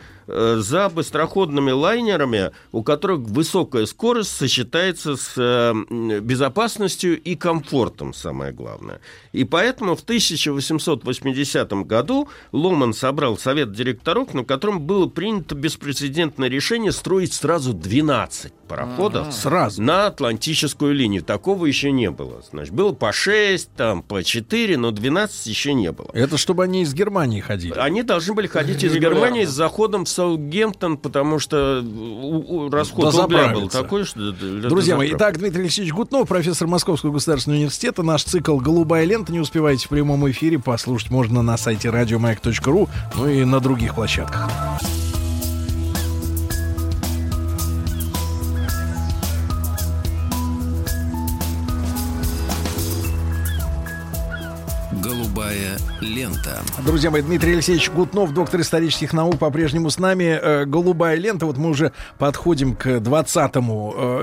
за 0.61 0.89
быстроходными 0.89 1.71
лайнерами, 1.71 2.53
у 2.73 2.83
которых 2.83 3.21
высокая 3.21 3.87
скорость 3.87 4.31
сочетается 4.31 5.17
с 5.17 5.35
э, 5.37 6.21
безопасностью 6.21 7.21
и 7.21 7.35
комфортом, 7.37 8.13
самое 8.13 8.53
главное. 8.53 9.01
И 9.33 9.45
поэтому 9.45 9.97
в 9.97 10.03
1880 10.03 11.73
году 11.87 12.29
Ломан 12.53 12.93
собрал 12.93 13.39
совет 13.39 13.73
директоров, 13.73 14.35
на 14.35 14.45
котором 14.45 14.81
было 14.81 15.07
принято 15.07 15.55
беспрецедентное 15.55 16.49
решение 16.49 16.93
строить 16.93 17.33
сразу 17.33 17.73
12 17.73 18.53
пароходов 18.71 19.35
Сразу. 19.35 19.83
на 19.83 20.07
Атлантическую 20.07 20.95
линию. 20.95 21.25
Такого 21.25 21.67
еще 21.67 21.91
не 21.91 22.11
было. 22.11 22.43
Значит, 22.49 22.73
было 22.73 22.93
по 22.93 23.13
6, 23.13 23.71
там, 23.77 24.03
по 24.03 24.23
4, 24.23 24.77
но 24.77 24.93
12 24.93 25.47
еще 25.47 25.75
не 25.75 25.91
было. 25.91 26.11
Это 26.13 26.39
чтобы 26.39 26.65
они 26.65 26.83
из 26.83 26.95
Германии 26.95 27.41
ходили. 27.41 27.75
Они 27.77 28.03
должны 28.03 28.35
были 28.35 28.47
ходить 28.47 28.85
из. 28.85 28.95
Германии 29.01 29.45
с 29.45 29.51
заходом 29.51 30.05
в 30.05 30.09
Саутгемптон, 30.21 30.99
потому 30.99 31.39
что 31.39 31.83
у- 31.83 32.69
расход 32.69 33.15
Да 33.15 33.23
рубля 33.23 33.49
был 33.49 33.69
такой, 33.71 34.05
что... 34.05 34.33
Друзья 34.33 34.97
мои, 34.97 35.13
итак, 35.15 35.39
Дмитрий 35.39 35.63
Алексеевич 35.63 35.95
Гутнов, 35.95 36.29
профессор 36.29 36.69
Московского 36.69 37.11
государственного 37.13 37.57
университета. 37.59 38.03
Наш 38.03 38.25
цикл 38.25 38.59
«Голубая 38.59 39.05
лента». 39.07 39.33
Не 39.33 39.41
успеваете 39.41 39.87
в 39.87 39.89
прямом 39.89 40.31
эфире. 40.31 40.59
Послушать 40.59 41.11
можно 41.11 41.41
на 41.41 41.57
сайте 41.57 41.89
радиомаяк.ру, 41.89 42.89
ну 43.17 43.29
и 43.29 43.45
на 43.45 43.61
других 43.61 43.95
площадках. 43.95 44.51
Голубая 55.51 55.79
лента. 56.01 56.63
Друзья 56.87 57.11
мои, 57.11 57.23
Дмитрий 57.23 57.55
Алексеевич 57.55 57.91
Гутнов, 57.91 58.33
доктор 58.33 58.61
исторических 58.61 59.13
наук, 59.13 59.39
по-прежнему 59.39 59.91
с 59.91 59.99
нами. 59.99 60.39
Э, 60.41 60.65
Голубая 60.65 61.17
лента. 61.17 61.45
Вот 61.47 61.57
мы 61.57 61.71
уже 61.71 61.93
подходим 62.19 62.77
к 62.77 63.01
20 63.01 63.57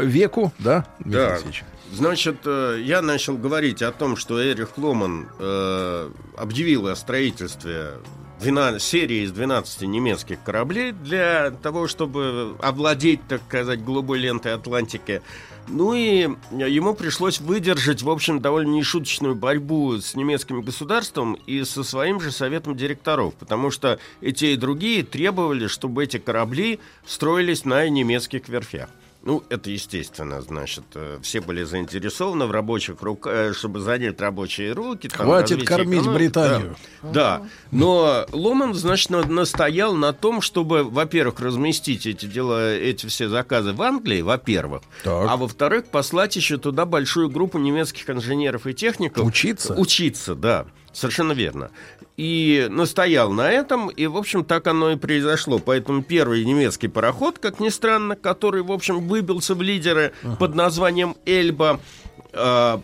веку, 0.05 0.53
да, 0.57 0.85
Дмитрий 0.99 1.19
Да. 1.21 1.27
Алексеевич? 1.31 1.63
Значит, 1.91 2.37
э, 2.45 2.79
я 2.81 3.01
начал 3.01 3.37
говорить 3.37 3.81
о 3.81 3.91
том, 3.91 4.15
что 4.15 4.41
Эрих 4.41 4.77
Ломан 4.77 5.27
э, 5.39 6.09
объявил 6.37 6.87
о 6.87 6.95
строительстве 6.95 7.91
12 8.39 8.81
серии 8.81 9.23
из 9.23 9.31
12 9.31 9.81
немецких 9.83 10.41
кораблей 10.43 10.91
для 10.91 11.51
того, 11.51 11.87
чтобы 11.87 12.55
овладеть, 12.59 13.21
так 13.27 13.41
сказать, 13.47 13.83
голубой 13.83 14.19
лентой 14.19 14.53
Атлантики. 14.53 15.21
Ну 15.67 15.93
и 15.93 16.29
ему 16.51 16.93
пришлось 16.93 17.41
выдержать, 17.41 18.01
в 18.01 18.09
общем, 18.09 18.39
довольно 18.39 18.71
нешуточную 18.71 19.35
борьбу 19.35 19.97
с 19.97 20.15
немецким 20.15 20.61
государством 20.61 21.33
и 21.45 21.63
со 21.63 21.83
своим 21.83 22.21
же 22.21 22.31
советом 22.31 22.77
директоров, 22.77 23.33
потому 23.33 23.69
что 23.69 23.99
и 24.21 24.31
те, 24.31 24.53
и 24.53 24.57
другие 24.57 25.03
требовали, 25.03 25.67
чтобы 25.67 26.03
эти 26.03 26.17
корабли 26.19 26.79
строились 27.05 27.65
на 27.65 27.89
немецких 27.89 28.47
верфях. 28.47 28.89
Ну, 29.27 29.43
это 29.49 29.69
естественно, 29.69 30.41
значит, 30.41 30.85
э, 30.95 31.19
все 31.21 31.41
были 31.41 31.63
заинтересованы 31.63 32.45
в 32.45 32.51
рабочих 32.51 33.01
руках, 33.01 33.53
чтобы 33.57 33.81
занять 33.81 34.21
рабочие 34.21 34.71
руки. 34.71 35.09
там, 35.09 35.25
Хватит 35.25 35.65
кормить 35.65 35.99
экономики, 35.99 36.17
Британию. 36.17 36.75
Да, 37.03 37.09
да. 37.11 37.47
но 37.71 38.25
Ломан, 38.31 38.73
значит, 38.73 39.09
на- 39.09 39.25
настоял 39.25 39.93
на 39.95 40.13
том, 40.13 40.39
чтобы, 40.39 40.85
во-первых, 40.85 41.41
разместить 41.41 42.05
эти 42.07 42.25
дела, 42.25 42.73
эти 42.73 43.05
все 43.07 43.27
заказы 43.27 43.73
в 43.73 43.81
Англии, 43.81 44.21
во-первых, 44.21 44.83
а 45.03 45.35
во-вторых, 45.35 45.87
послать 45.87 46.37
еще 46.37 46.55
туда 46.57 46.85
большую 46.85 47.29
группу 47.29 47.57
немецких 47.59 48.09
инженеров 48.09 48.65
и 48.65 48.73
техников. 48.73 49.25
Учиться? 49.25 49.73
Учиться, 49.73 50.35
да. 50.35 50.67
Совершенно 50.93 51.33
верно. 51.33 51.69
И 52.17 52.65
настоял 52.71 53.31
на 53.31 53.51
этом, 53.51 53.89
и, 53.89 54.07
в 54.07 54.17
общем, 54.17 54.43
так 54.43 54.65
оно 54.65 54.91
и 54.91 54.95
произошло. 54.95 55.59
Поэтому 55.59 56.01
первый 56.01 56.43
немецкий 56.43 56.87
пароход, 56.87 57.37
как 57.37 57.59
ни 57.59 57.69
странно, 57.69 58.15
который, 58.15 58.63
в 58.63 58.71
общем, 58.71 59.07
выбился 59.07 59.53
в 59.53 59.61
лидеры 59.61 60.13
под 60.39 60.55
названием 60.55 61.15
«Эльба», 61.27 61.79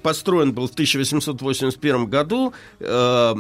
построен 0.02 0.54
был 0.54 0.68
в 0.68 0.72
1881 0.72 2.06
году, 2.08 2.54
э, 2.80 3.36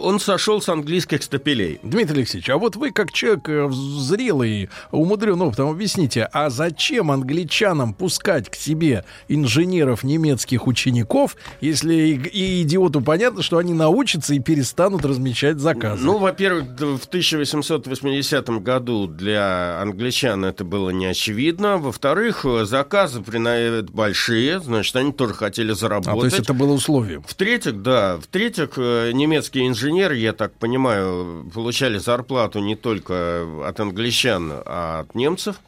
он 0.00 0.20
сошел 0.20 0.60
с 0.60 0.68
английских 0.68 1.22
стапелей. 1.22 1.78
Дмитрий 1.82 2.18
Алексеевич, 2.18 2.50
а 2.50 2.58
вот 2.58 2.76
вы 2.76 2.90
как 2.90 3.12
человек 3.12 3.48
э, 3.48 3.68
зрелый, 3.70 4.68
умудренный 4.90 5.46
опытом, 5.46 5.70
объясните, 5.70 6.28
а 6.32 6.50
зачем 6.50 7.10
англичанам 7.10 7.94
пускать 7.94 8.50
к 8.50 8.54
себе 8.54 9.04
инженеров 9.28 10.02
немецких 10.02 10.66
учеников, 10.66 11.36
если 11.60 11.94
и, 12.32 12.62
идиоту 12.62 13.00
понятно, 13.00 13.42
что 13.42 13.58
они 13.58 13.72
научатся 13.72 14.34
и 14.34 14.40
перестанут 14.40 15.04
размещать 15.04 15.58
заказы? 15.58 16.04
Ну, 16.04 16.18
во-первых, 16.18 16.64
в 16.78 17.06
1880 17.06 18.48
году 18.62 19.06
для 19.06 19.80
англичан 19.80 20.44
это 20.44 20.64
было 20.64 20.90
не 20.90 21.06
очевидно. 21.06 21.78
Во-вторых, 21.78 22.44
э, 22.44 22.64
заказы 22.64 23.22
прина- 23.22 23.82
большие, 23.82 24.60
значит, 24.60 24.96
они 24.96 25.12
тоже 25.12 25.34
хотели 25.36 25.72
а, 25.72 25.74
заработать. 25.74 26.20
то 26.20 26.26
есть 26.26 26.38
это 26.40 26.54
было 26.54 26.72
условием. 26.72 27.22
В-третьих, 27.22 27.82
да, 27.82 28.16
в-третьих, 28.16 28.70
э, 28.76 29.12
немецкие 29.12 29.68
инженеры, 29.68 30.16
я 30.16 30.32
так 30.32 30.54
понимаю, 30.54 31.48
получали 31.54 31.98
зарплату 31.98 32.58
не 32.58 32.74
только 32.74 33.46
от 33.64 33.78
англичан, 33.78 34.50
а 34.52 35.00
от 35.00 35.14
немцев. 35.14 35.60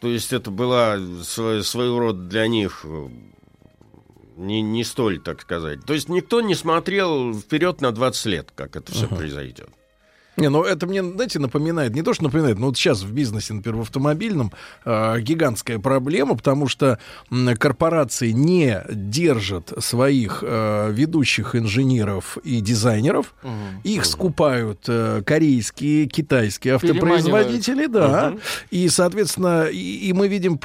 То 0.00 0.08
есть 0.08 0.32
это 0.32 0.50
была 0.50 0.96
сво- 0.96 1.62
своего 1.62 1.98
рода 1.98 2.20
для 2.20 2.46
них 2.46 2.80
э, 2.84 3.08
не, 4.36 4.60
не 4.60 4.84
столь, 4.84 5.18
так 5.20 5.40
сказать. 5.40 5.84
То 5.84 5.94
есть 5.94 6.08
никто 6.08 6.40
не 6.40 6.54
смотрел 6.54 7.32
вперед 7.38 7.80
на 7.80 7.92
20 7.92 8.26
лет, 8.26 8.52
как 8.54 8.76
это 8.76 8.92
все 8.92 9.06
произойдет. 9.06 9.70
Не, 10.36 10.48
ну 10.48 10.62
это 10.62 10.86
мне, 10.86 11.02
знаете, 11.02 11.38
напоминает, 11.38 11.94
не 11.94 12.02
то, 12.02 12.12
что 12.14 12.24
напоминает, 12.24 12.58
но 12.58 12.66
вот 12.66 12.76
сейчас 12.76 13.02
в 13.02 13.12
бизнесе, 13.12 13.54
например, 13.54 13.78
в 13.78 13.82
автомобильном 13.82 14.52
э, 14.84 15.20
гигантская 15.20 15.78
проблема, 15.78 16.36
потому 16.36 16.66
что 16.68 16.98
корпорации 17.58 18.30
не 18.32 18.82
держат 18.90 19.72
своих 19.78 20.42
э, 20.46 20.90
ведущих 20.92 21.54
инженеров 21.54 22.38
и 22.44 22.60
дизайнеров, 22.60 23.34
их 23.84 24.04
скупают 24.04 24.80
э, 24.88 25.22
корейские, 25.24 26.06
китайские 26.06 26.74
автопроизводители, 26.74 27.86
да, 27.86 28.30
Мгм. 28.30 28.40
и, 28.70 28.88
соответственно, 28.88 29.64
и, 29.66 30.08
и 30.08 30.12
мы 30.12 30.28
видим 30.28 30.58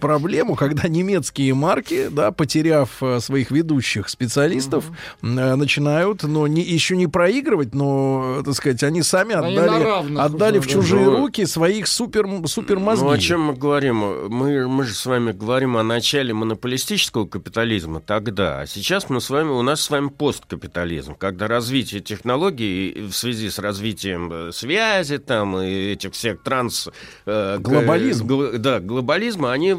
проблему, 0.00 0.54
когда 0.54 0.88
немецкие 0.88 1.54
марки, 1.54 2.08
да, 2.10 2.30
потеряв 2.32 3.02
э, 3.02 3.20
своих 3.20 3.50
ведущих 3.50 4.08
специалистов, 4.08 4.84
м, 5.22 5.38
э, 5.38 5.54
начинают, 5.56 6.22
но 6.22 6.46
не, 6.46 6.62
еще 6.62 6.96
не 6.96 7.06
проигрывать, 7.06 7.74
но, 7.74 8.21
э, 8.22 8.42
так 8.44 8.54
сказать, 8.54 8.82
они 8.82 9.02
сами 9.02 9.34
Они 9.34 9.56
отдали, 9.56 9.84
равных 9.84 10.24
отдали 10.24 10.58
в 10.58 10.66
чужие 10.66 11.04
Ну, 11.04 11.16
руки 11.18 11.44
своих 11.46 11.86
супер, 11.86 12.26
супер 12.46 12.78
мозги. 12.78 13.04
Ну, 13.04 13.10
о 13.10 13.18
чем 13.18 13.42
мы 13.42 13.54
говорим? 13.54 14.28
Мы, 14.28 14.66
мы 14.68 14.84
же 14.84 14.94
с 14.94 15.04
вами 15.06 15.32
говорим 15.32 15.76
о 15.76 15.82
начале 15.82 16.32
монополистического 16.34 17.26
капитализма 17.26 18.00
тогда, 18.00 18.60
а 18.60 18.66
сейчас 18.66 19.08
мы 19.10 19.20
с 19.20 19.30
вами, 19.30 19.48
у 19.50 19.62
нас 19.62 19.80
с 19.80 19.90
вами 19.90 20.08
посткапитализм, 20.08 21.14
когда 21.14 21.46
развитие 21.48 22.00
технологий 22.00 23.06
в 23.08 23.12
связи 23.12 23.50
с 23.50 23.58
развитием 23.58 24.30
э, 24.32 24.52
связи 24.52 25.18
там 25.18 25.58
и 25.58 25.92
этих 25.92 26.12
всех 26.12 26.42
транс... 26.42 26.88
э, 27.26 27.58
Глобализм. 27.58 28.26
гл- 28.26 28.58
да, 28.58 28.80
глобализма, 28.80 29.52
они, 29.52 29.74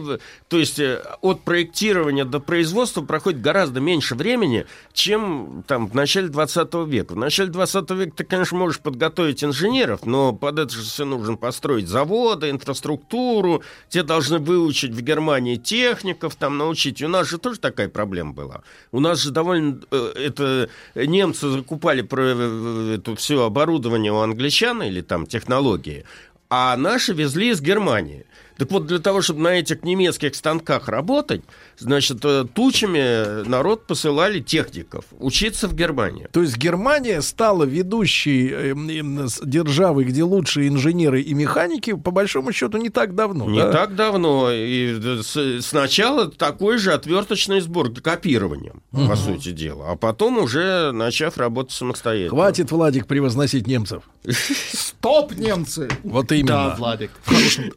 то 0.47 0.57
есть 0.57 0.79
э, 0.79 1.01
от 1.21 1.41
проектирования 1.41 2.25
до 2.25 2.39
производства 2.39 3.01
проходит 3.01 3.41
гораздо 3.41 3.79
меньше 3.79 4.15
времени, 4.15 4.65
чем 4.93 5.63
там 5.67 5.87
в 5.87 5.93
начале 5.95 6.27
20 6.27 6.73
века. 6.87 7.13
В 7.13 7.17
начале 7.17 7.49
20 7.49 7.89
века 7.91 8.11
так 8.17 8.32
конечно, 8.33 8.57
можешь 8.57 8.79
подготовить 8.79 9.43
инженеров, 9.43 10.07
но 10.07 10.33
под 10.33 10.57
это 10.57 10.73
же 10.73 10.81
все 10.81 11.05
нужно 11.05 11.35
построить 11.35 11.87
заводы, 11.87 12.49
инфраструктуру. 12.49 13.61
Те 13.89 14.01
должны 14.01 14.39
выучить 14.39 14.91
в 14.91 15.01
Германии 15.01 15.55
техников, 15.55 16.35
там 16.35 16.57
научить. 16.57 17.01
У 17.03 17.07
нас 17.07 17.29
же 17.29 17.37
тоже 17.37 17.59
такая 17.59 17.89
проблема 17.89 18.33
была. 18.33 18.63
У 18.91 18.99
нас 18.99 19.21
же 19.21 19.29
довольно... 19.29 19.79
э, 19.91 20.13
Это 20.15 20.69
немцы 20.95 21.47
закупали 21.49 22.01
про 22.01 22.23
э, 22.25 22.95
это 22.95 23.15
все 23.15 23.43
оборудование 23.43 24.11
у 24.11 24.17
англичан 24.17 24.81
или 24.81 25.01
там 25.01 25.27
технологии, 25.27 26.03
а 26.49 26.75
наши 26.75 27.13
везли 27.13 27.49
из 27.49 27.61
Германии. 27.61 28.25
Так 28.57 28.71
вот, 28.71 28.85
для 28.85 28.99
того, 28.99 29.21
чтобы 29.21 29.41
на 29.41 29.59
этих 29.59 29.83
немецких 29.83 30.35
станках 30.35 30.87
работать, 30.87 31.41
значит, 31.77 32.19
э, 32.23 32.45
тучами 32.53 33.47
народ 33.47 33.85
посылали 33.87 34.39
техников 34.39 35.05
учиться 35.19 35.67
в 35.67 35.75
Германию. 35.75 36.29
То 36.31 36.41
есть 36.41 36.57
Германия 36.57 37.21
стала 37.21 37.63
ведущей 37.63 38.49
эм, 38.49 39.27
с- 39.29 39.41
державой, 39.43 40.05
где 40.05 40.23
лучшие 40.23 40.67
инженеры 40.69 41.21
и 41.21 41.33
механики, 41.33 41.93
по 41.93 42.11
большому 42.11 42.51
счету, 42.53 42.77
не 42.77 42.89
так 42.89 43.15
давно. 43.15 43.49
Не 43.49 43.59
да? 43.59 43.71
так 43.71 43.95
давно. 43.95 44.51
И 44.51 44.99
э, 44.99 45.21
с- 45.23 45.61
сначала 45.65 46.29
такой 46.29 46.77
же 46.77 46.93
отверточный 46.93 47.61
сбор 47.61 47.91
копированием, 47.93 48.81
по 48.91 48.97
Мгм. 48.99 49.15
сути 49.17 49.51
дела. 49.51 49.91
А 49.91 49.95
потом 49.95 50.37
уже 50.37 50.91
начав 50.91 51.37
работать 51.37 51.73
самостоятельно. 51.73 52.29
Хватит, 52.29 52.71
Владик, 52.71 53.07
превозносить 53.07 53.67
немцев. 53.67 54.03
Стоп, 54.73 55.33
немцы! 55.35 55.89
Вот 56.03 56.31
именно. 56.31 56.69
Да, 56.69 56.75
Владик. 56.77 57.11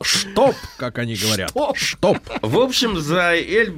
Штоп, 0.03 0.55
как 0.77 0.99
они 0.99 1.17
говорят. 1.17 1.53
Штоп. 1.75 2.19
В 2.43 2.59
общем, 2.59 2.99
за 3.01 3.35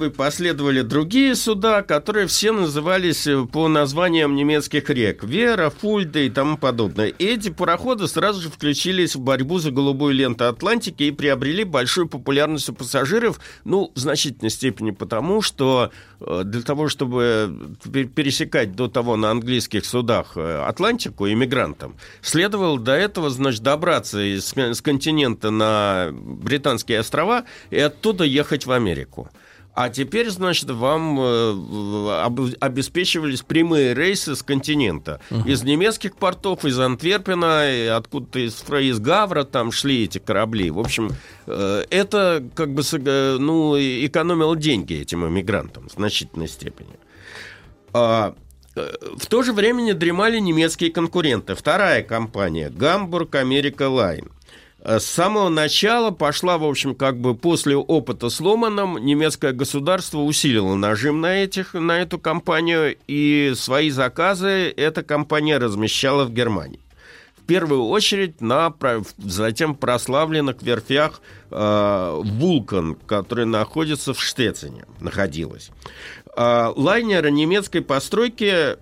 Эльбой 0.09 0.11
последовали 0.11 0.83
другие 0.83 1.35
суда, 1.35 1.83
которые 1.83 2.27
все 2.27 2.53
назывались 2.53 3.27
э, 3.27 3.45
по 3.45 3.69
названиям 3.69 4.35
немецких 4.35 4.91
рек. 4.91 5.23
Вера, 5.25 5.71
Фульда 5.71 6.21
и 6.21 6.31
тому 6.31 6.57
подобное. 6.57 7.09
И 7.09 7.25
эти 7.25 7.51
пароходы 7.51 8.09
сразу 8.09 8.41
же 8.41 8.49
включились 8.49 9.15
в 9.15 9.21
борьбу 9.21 9.59
за 9.59 9.71
голубую 9.71 10.15
ленту 10.15 10.47
Атлантики 10.47 11.05
и 11.05 11.11
приобрели 11.11 11.65
большую 11.65 12.09
популярность 12.09 12.69
у 12.69 12.75
пассажиров, 12.75 13.41
ну, 13.65 13.91
в 13.95 13.99
значительной 13.99 14.51
степени 14.51 14.91
потому, 14.91 15.43
что 15.43 15.91
э, 16.21 16.43
для 16.45 16.63
того, 16.63 16.89
чтобы 16.89 17.77
пер- 17.85 18.09
пересекать 18.09 18.75
до 18.75 18.89
того 18.89 19.17
на 19.17 19.31
английских 19.31 19.85
судах 19.85 20.33
э, 20.37 20.65
Атлантику 20.67 21.29
иммигрантам, 21.29 21.97
следовало 22.23 22.79
до 22.79 22.93
этого, 22.93 23.31
значит, 23.31 23.63
добраться 23.63 24.21
из, 24.21 24.55
с 24.55 24.81
континента 24.81 25.51
на 25.51 26.09
Британские 26.13 27.01
острова 27.01 27.45
и 27.71 27.79
оттуда 27.79 28.25
ехать 28.25 28.67
в 28.67 28.73
Америку. 28.73 29.29
А 29.81 29.91
теперь, 29.91 30.29
значит, 30.29 30.69
вам 30.71 31.21
э, 31.21 32.23
об- 32.25 32.53
обеспечивались 32.59 33.43
прямые 33.43 33.95
рейсы 33.95 34.35
с 34.35 34.43
континента. 34.43 35.21
Из 35.47 35.63
немецких 35.63 36.17
портов, 36.17 36.65
из 36.65 36.81
Антверпена, 36.81 37.97
откуда-то 37.97 38.41
из, 38.41 38.65
из 38.69 38.99
Гавра 38.99 39.45
там 39.45 39.71
шли 39.71 40.03
эти 40.03 40.19
корабли. 40.19 40.73
В 40.73 40.81
общем, 40.81 41.11
э, 41.47 41.85
это 41.91 42.43
как 42.57 42.75
бы 42.75 42.83
ну, 43.39 43.77
экономило 43.79 44.57
деньги 44.57 44.95
этим 44.95 45.25
иммигрантам 45.25 45.89
в 45.89 45.93
значительной 45.93 46.49
степени. 46.49 46.99
А, 47.93 48.35
э, 48.75 48.85
в 49.17 49.27
то 49.27 49.45
же 49.45 49.53
время 49.53 49.83
не 49.83 49.93
дремали 49.93 50.41
немецкие 50.41 50.91
конкуренты. 50.91 51.55
Вторая 51.55 52.03
компания 52.03 52.69
Гамбург 52.69 53.37
Америка 53.37 53.89
Лайн. 53.89 54.29
С 54.89 55.05
самого 55.05 55.51
начала 55.51 56.11
пошла, 56.13 56.57
в 56.57 56.65
общем, 56.65 56.95
как 56.95 57.21
бы 57.21 57.35
после 57.35 57.77
опыта 57.77 58.31
с 58.31 58.41
Ломаном, 58.41 58.97
немецкое 58.97 59.53
государство 59.53 60.21
усилило 60.21 60.77
нажим 60.77 61.21
на, 61.21 61.45
этих, 61.45 61.75
на 61.75 62.01
эту 62.01 62.19
компанию, 62.19 62.97
и 63.07 63.53
свои 63.55 63.91
заказы 63.91 64.73
эта 64.75 65.03
компания 65.03 65.59
размещала 65.59 66.25
в 66.25 66.33
Германии. 66.33 66.81
В 67.37 67.43
первую 67.45 67.85
очередь 67.85 68.41
на 68.41 68.73
затем 69.19 69.75
прославленных 69.75 70.63
верфях 70.63 71.21
э, 71.51 72.21
Вулкан, 72.25 72.95
который 72.95 73.45
находится 73.45 74.15
в 74.15 74.23
Штецине, 74.23 74.87
находилась. 75.01 75.71
А, 76.35 76.73
лайнеры 76.75 77.31
немецкой 77.31 77.81
постройки 77.81 78.79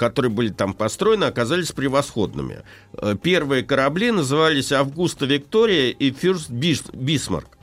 которые 0.00 0.30
были 0.30 0.48
там 0.48 0.72
построены, 0.72 1.24
оказались 1.24 1.72
превосходными. 1.72 2.62
Э, 2.94 3.16
Первые 3.22 3.62
корабли 3.62 4.10
назывались 4.10 4.72
«Августа 4.72 5.26
Виктория» 5.26 5.90
и 5.90 6.10
«Фюрст 6.10 6.48
Бис- 6.48 6.90
Бисмарк». 6.96 7.58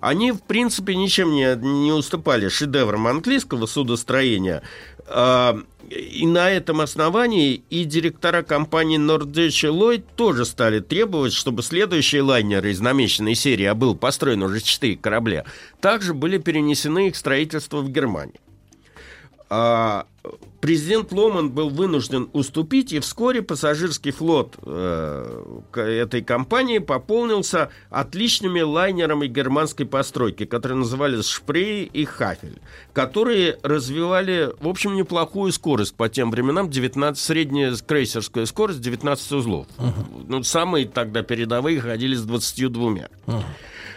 Они, 0.00 0.32
в 0.32 0.40
принципе, 0.42 0.94
ничем 0.96 1.32
не, 1.32 1.54
не 1.56 1.92
уступали 1.92 2.48
шедеврам 2.48 3.06
английского 3.06 3.66
судостроения. 3.66 4.62
А, 5.06 5.58
И 5.90 6.26
на 6.26 6.50
этом 6.50 6.80
основании 6.80 7.62
и 7.68 7.84
директора 7.84 8.42
компании 8.42 8.98
Norddeutsche 8.98 9.70
Lloyd 9.70 10.04
тоже 10.16 10.46
стали 10.46 10.80
требовать, 10.80 11.34
чтобы 11.34 11.62
следующие 11.62 12.22
лайнеры 12.22 12.70
из 12.70 12.80
намеченной 12.80 13.34
серии, 13.34 13.66
а 13.66 13.74
был 13.74 13.94
построен 13.94 14.42
уже 14.42 14.60
четыре 14.62 14.96
корабля, 14.96 15.44
также 15.80 16.14
были 16.14 16.38
перенесены 16.38 17.08
их 17.08 17.16
строительство 17.16 17.82
в 17.82 17.90
Германию. 17.90 18.40
А, 19.50 20.06
президент 20.60 21.12
Ломан 21.12 21.50
был 21.50 21.68
вынужден 21.68 22.30
уступить, 22.32 22.92
и 22.92 23.00
вскоре 23.00 23.42
пассажирский 23.42 24.10
флот 24.10 24.56
э, 24.62 25.60
этой 25.74 26.22
компании 26.22 26.78
пополнился 26.78 27.70
отличными 27.90 28.60
лайнерами 28.62 29.26
германской 29.26 29.84
постройки, 29.84 30.46
которые 30.46 30.78
назывались 30.78 31.28
Шпрей 31.28 31.84
и 31.84 32.04
Хафель, 32.06 32.60
которые 32.94 33.58
развивали, 33.62 34.50
в 34.60 34.68
общем, 34.68 34.94
неплохую 34.94 35.52
скорость 35.52 35.94
по 35.94 36.08
тем 36.08 36.30
временам, 36.30 36.70
19, 36.70 37.22
средняя 37.22 37.74
крейсерская 37.74 38.46
скорость 38.46 38.80
19 38.80 39.32
узлов. 39.32 39.66
Ну, 40.26 40.42
самые 40.42 40.86
тогда 40.86 41.22
передовые 41.22 41.80
ходили 41.80 42.14
с 42.14 42.22
22. 42.24 43.08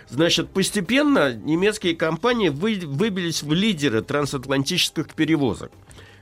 Значит, 0.10 0.50
постепенно 0.50 1.34
немецкие 1.34 1.96
компании 1.96 2.50
вы- 2.50 2.82
выбились 2.86 3.44
в 3.44 3.52
лидеры 3.54 4.02
трансатлантических 4.02 5.08
перевозок. 5.14 5.72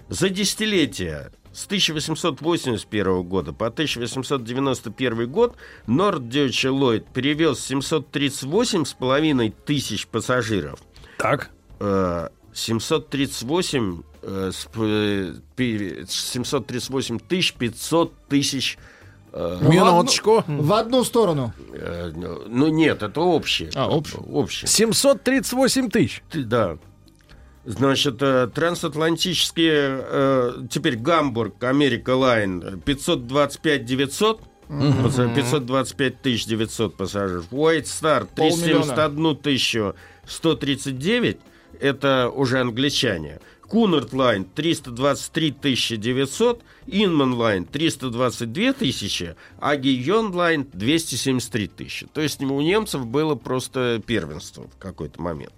За 0.10 0.30
десятилетие 0.30 1.32
с 1.53 1.66
1881 1.68 3.24
года 3.24 3.53
по 3.53 3.68
1891 3.68 5.28
год 5.28 5.56
Norddeutsche 5.88 6.72
Lloyd 6.72 7.06
перевез 7.14 7.60
738,5 7.60 9.53
тысяч 9.66 10.07
пассажиров. 10.07 10.80
Так. 11.18 11.52
738, 12.53 14.03
э, 14.22 14.52
с- 14.53 14.68
э, 14.76 15.34
пи- 15.56 16.06
738 16.07 17.20
тысяч 17.20 17.53
500 17.53 18.14
тысяч 18.28 18.78
э, 18.78 18.94
Минуточку. 19.36 20.44
В 20.48 20.74
одну 20.74 21.03
сторону. 21.03 21.53
Э, 21.74 22.12
Ну 22.48 22.68
нет, 22.68 23.03
это 23.03 23.22
общее. 23.22 23.70
А, 23.76 23.90
общее. 23.90 24.22
Общее. 24.22 24.68
738 24.68 25.90
тысяч. 25.90 26.24
Ты- 26.32 26.44
Да. 26.44 26.78
Значит, 27.68 28.18
э, 28.22 28.48
трансатлантические, 28.53 29.99
э, 30.07 30.52
теперь 30.70 30.98
Гамбург, 30.98 31.64
Америка 31.64 32.16
Лайн, 32.16 32.80
525 32.86 33.86
900, 33.86 34.40
Мгм. 34.70 35.03
паса- 35.03 35.34
525 35.34 36.22
тысяч 36.22 36.45
900 36.45 36.95
пассажиров. 36.95 37.45
White 37.52 37.86
Star 37.86 38.28
Полмиллиона. 38.36 38.84
371 38.84 39.36
тысячу 39.36 39.95
139, 40.28 41.38
это 41.80 42.30
уже 42.30 42.60
англичане. 42.60 43.40
Cunard 43.68 44.14
Line 44.14 44.45
323 44.45 45.51
тысячи 45.51 45.95
900, 45.95 46.61
Inman 46.88 47.34
Line 47.34 47.65
322 47.65 48.73
тысячи, 48.73 49.35
а 49.59 49.75
Guion 49.76 50.34
Line 50.34 50.68
273 50.71 51.67
тысячи. 51.67 52.07
То 52.07 52.21
есть 52.21 52.41
у 52.41 52.61
немцев 52.61 53.05
было 53.05 53.35
просто 53.35 54.01
первенство 54.05 54.67
в 54.67 54.77
какой-то 54.77 55.21
момент. 55.21 55.53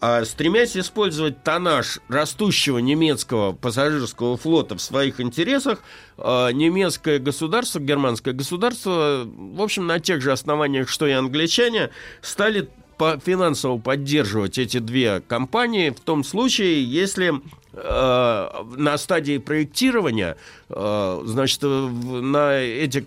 А 0.00 0.24
стремясь 0.24 0.76
использовать 0.76 1.42
тоннаж 1.42 1.98
растущего 2.08 2.78
немецкого 2.78 3.52
пассажирского 3.52 4.36
флота 4.36 4.76
в 4.76 4.80
своих 4.80 5.20
интересах, 5.20 5.80
а, 6.16 6.50
немецкое 6.50 7.18
государство, 7.18 7.80
германское 7.80 8.32
государство, 8.32 9.24
в 9.26 9.60
общем, 9.60 9.88
на 9.88 9.98
тех 9.98 10.22
же 10.22 10.30
основаниях, 10.30 10.88
что 10.88 11.08
и 11.08 11.10
англичане, 11.10 11.90
стали 12.22 12.68
по- 12.98 13.18
финансово 13.24 13.78
поддерживать 13.78 14.58
эти 14.58 14.78
две 14.78 15.20
компании 15.20 15.90
в 15.90 16.00
том 16.00 16.24
случае, 16.24 16.84
если 16.84 17.32
э, 17.72 18.48
на 18.76 18.98
стадии 18.98 19.38
проектирования, 19.38 20.36
э, 20.68 21.22
значит, 21.24 21.62
на 21.62 22.54
эти 22.58 23.00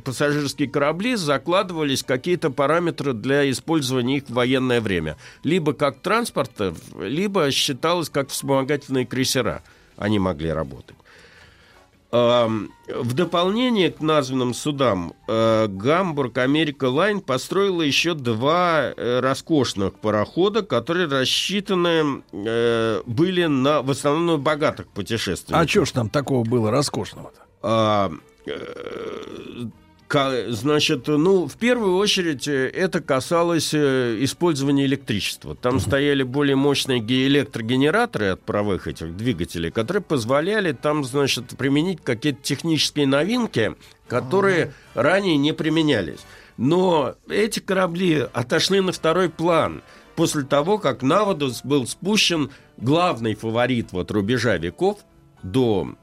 пассажирские 0.00 0.68
корабли 0.68 1.14
закладывались 1.14 2.02
какие-то 2.02 2.50
параметры 2.50 3.12
для 3.12 3.48
использования 3.50 4.16
их 4.16 4.24
в 4.24 4.32
военное 4.32 4.80
время. 4.80 5.16
Либо 5.44 5.74
как 5.74 6.00
транспорта, 6.00 6.74
либо 6.98 7.50
считалось 7.50 8.08
как 8.08 8.30
вспомогательные 8.30 9.06
крейсера. 9.06 9.62
Они 9.96 10.18
могли 10.18 10.50
работать. 10.50 10.96
В 12.14 13.12
дополнение 13.14 13.90
к 13.90 14.00
названным 14.00 14.54
судам 14.54 15.14
э, 15.26 15.66
Гамбург 15.66 16.38
Америка 16.38 16.84
Лайн 16.84 17.20
построила 17.20 17.82
еще 17.82 18.14
два 18.14 18.92
э, 18.96 19.18
роскошных 19.18 19.94
парохода, 19.94 20.62
которые 20.62 21.08
рассчитаны 21.08 22.22
э, 22.30 23.02
были 23.04 23.46
на 23.46 23.82
в 23.82 23.90
основном 23.90 24.40
богатых 24.40 24.86
путешественников. 24.88 25.64
А 25.64 25.68
что 25.68 25.84
ж 25.86 25.90
там 25.90 26.08
такого 26.08 26.44
было 26.44 26.70
роскошного-то? 26.70 28.12
Значит, 30.10 31.08
ну, 31.08 31.48
в 31.48 31.56
первую 31.56 31.96
очередь 31.96 32.46
э, 32.46 32.68
это 32.68 33.00
касалось 33.00 33.74
э, 33.74 34.16
использования 34.20 34.84
электричества. 34.84 35.56
Там 35.56 35.80
стояли 35.80 36.22
более 36.22 36.54
мощные 36.54 37.00
ге- 37.00 37.26
электрогенераторы 37.26 38.28
от 38.28 38.42
паровых 38.42 38.86
этих 38.86 39.16
двигателей, 39.16 39.70
которые 39.70 40.02
позволяли 40.02 40.72
там, 40.72 41.04
значит, 41.04 41.56
применить 41.56 42.00
какие-то 42.02 42.42
технические 42.42 43.06
новинки, 43.06 43.74
которые 44.06 44.72
ранее 44.94 45.36
не 45.36 45.52
применялись. 45.52 46.20
Но 46.56 47.16
эти 47.28 47.58
корабли 47.58 48.28
отошли 48.32 48.80
на 48.80 48.92
второй 48.92 49.28
план 49.28 49.82
после 50.14 50.42
того, 50.44 50.78
как 50.78 51.02
на 51.02 51.24
воду 51.24 51.50
был 51.64 51.86
спущен 51.86 52.50
главный 52.76 53.34
фаворит 53.34 53.88
вот 53.90 54.10
рубежа 54.12 54.56
веков 54.58 55.00
до, 55.44 55.94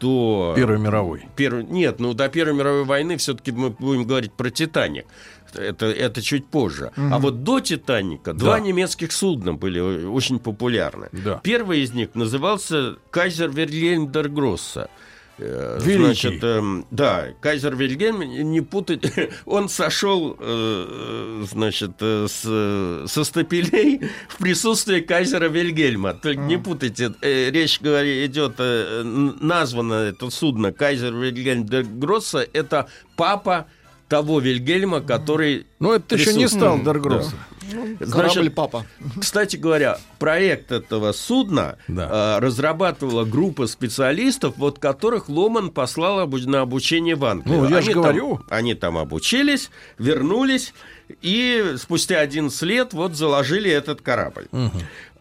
до 0.00 0.52
Первой 0.56 0.78
мировой. 0.78 1.24
Первой- 1.36 1.64
нет, 1.64 2.00
ну 2.00 2.12
до 2.12 2.28
Первой 2.28 2.54
мировой 2.54 2.84
войны 2.84 3.16
все-таки 3.16 3.52
мы 3.52 3.70
будем 3.70 4.04
говорить 4.04 4.32
про 4.32 4.50
Титаник. 4.50 5.06
Это, 5.54 5.86
это 5.86 6.20
чуть 6.20 6.46
позже. 6.48 6.92
Мгм. 6.96 7.14
А 7.14 7.18
вот 7.18 7.42
до 7.44 7.60
Титаника 7.60 8.34
два 8.34 8.60
немецких 8.60 9.12
судна 9.12 9.54
были 9.54 9.80
очень 9.80 10.38
популярны. 10.38 11.08
Да. 11.12 11.40
Первый 11.42 11.80
из 11.80 11.92
них 11.94 12.14
назывался 12.14 12.96
Кайзер 13.10 13.50
Вильгельм 13.50 14.10
дер 14.10 14.28
Гросса. 14.28 14.90
Э, 15.38 15.78
Великий. 15.82 16.04
Значит, 16.04 16.44
эм, 16.44 16.86
да, 16.90 17.28
Кайзер 17.40 17.76
Вильгельм, 17.76 18.20
не 18.20 18.62
путать, 18.62 19.12
он 19.44 19.68
сошел, 19.68 20.36
э, 20.38 21.44
значит, 21.50 21.92
э, 22.00 22.26
с, 22.28 23.06
со 23.06 23.24
стапелей 23.24 24.08
в 24.28 24.38
присутствии 24.38 25.00
Кайзера 25.00 25.48
Вильгельма. 25.48 26.14
Только 26.14 26.40
не 26.40 26.56
путайте, 26.56 27.12
э, 27.20 27.50
речь 27.50 27.80
говорит, 27.80 28.30
идет, 28.30 28.54
э, 28.58 29.02
названо 29.04 29.94
это 29.94 30.30
судно 30.30 30.72
Кайзер 30.72 31.14
Вильгельм 31.14 31.66
де 31.66 31.82
Гросса, 31.82 32.46
это 32.52 32.88
папа 33.16 33.66
того 34.08 34.38
Вильгельма, 34.40 35.00
который... 35.00 35.66
Ну, 35.80 35.92
это 35.92 36.14
еще 36.16 36.32
не 36.34 36.48
стал 36.48 36.80
Дер 36.80 36.98
Гросса. 37.00 37.34
Ну, 37.72 37.96
Значит, 37.98 38.34
корабль 38.34 38.50
папа. 38.50 38.86
Кстати 39.20 39.56
говоря, 39.56 39.98
проект 40.20 40.70
этого 40.70 41.10
судна 41.10 41.78
э, 41.88 42.38
разрабатывала 42.38 43.24
группа 43.24 43.66
специалистов, 43.66 44.54
вот 44.56 44.78
которых 44.78 45.28
Ломан 45.28 45.70
послал 45.70 46.20
обу- 46.20 46.46
на 46.48 46.60
обучение 46.60 47.16
в 47.16 47.24
Англию. 47.24 47.62
Ну, 47.62 47.68
я 47.68 47.78
Они 47.78 47.86
там- 47.92 48.02
говорю. 48.02 48.40
они 48.50 48.74
там 48.74 48.96
обучились, 48.96 49.70
вернулись, 49.98 50.74
и 51.22 51.74
спустя 51.76 52.20
11 52.20 52.62
лет 52.62 52.92
вот 52.92 53.16
заложили 53.16 53.68
этот 53.68 54.00
корабль. 54.00 54.46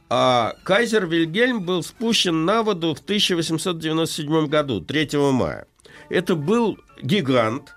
А 0.08 0.54
Кайзер 0.64 1.08
Вильгельм 1.08 1.62
был 1.66 1.82
спущен 1.82 2.46
на 2.46 2.62
воду 2.62 2.94
в 2.94 3.00
1897 3.00 4.46
году, 4.48 4.82
3 4.82 5.32
мая. 5.32 5.66
Это 6.10 6.36
был 6.36 6.78
гигант 7.02 7.74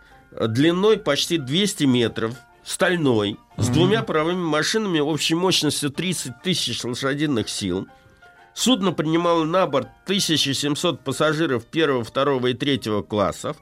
длиной 0.46 0.98
почти 0.98 1.38
200 1.38 1.84
метров, 1.84 2.34
стальной, 2.64 3.36
с 3.56 3.68
двумя 3.68 4.02
паровыми 4.02 4.42
машинами 4.42 5.00
общей 5.00 5.34
мощностью 5.34 5.90
30 5.90 6.42
тысяч 6.42 6.84
лошадиных 6.84 7.48
сил. 7.48 7.88
Судно 8.54 8.90
принимало 8.90 9.44
на 9.44 9.68
борт 9.68 9.86
1700 10.04 11.04
пассажиров 11.04 11.64
первого, 11.64 12.02
второго 12.02 12.48
и 12.48 12.54
третьего 12.54 13.02
классов. 13.02 13.56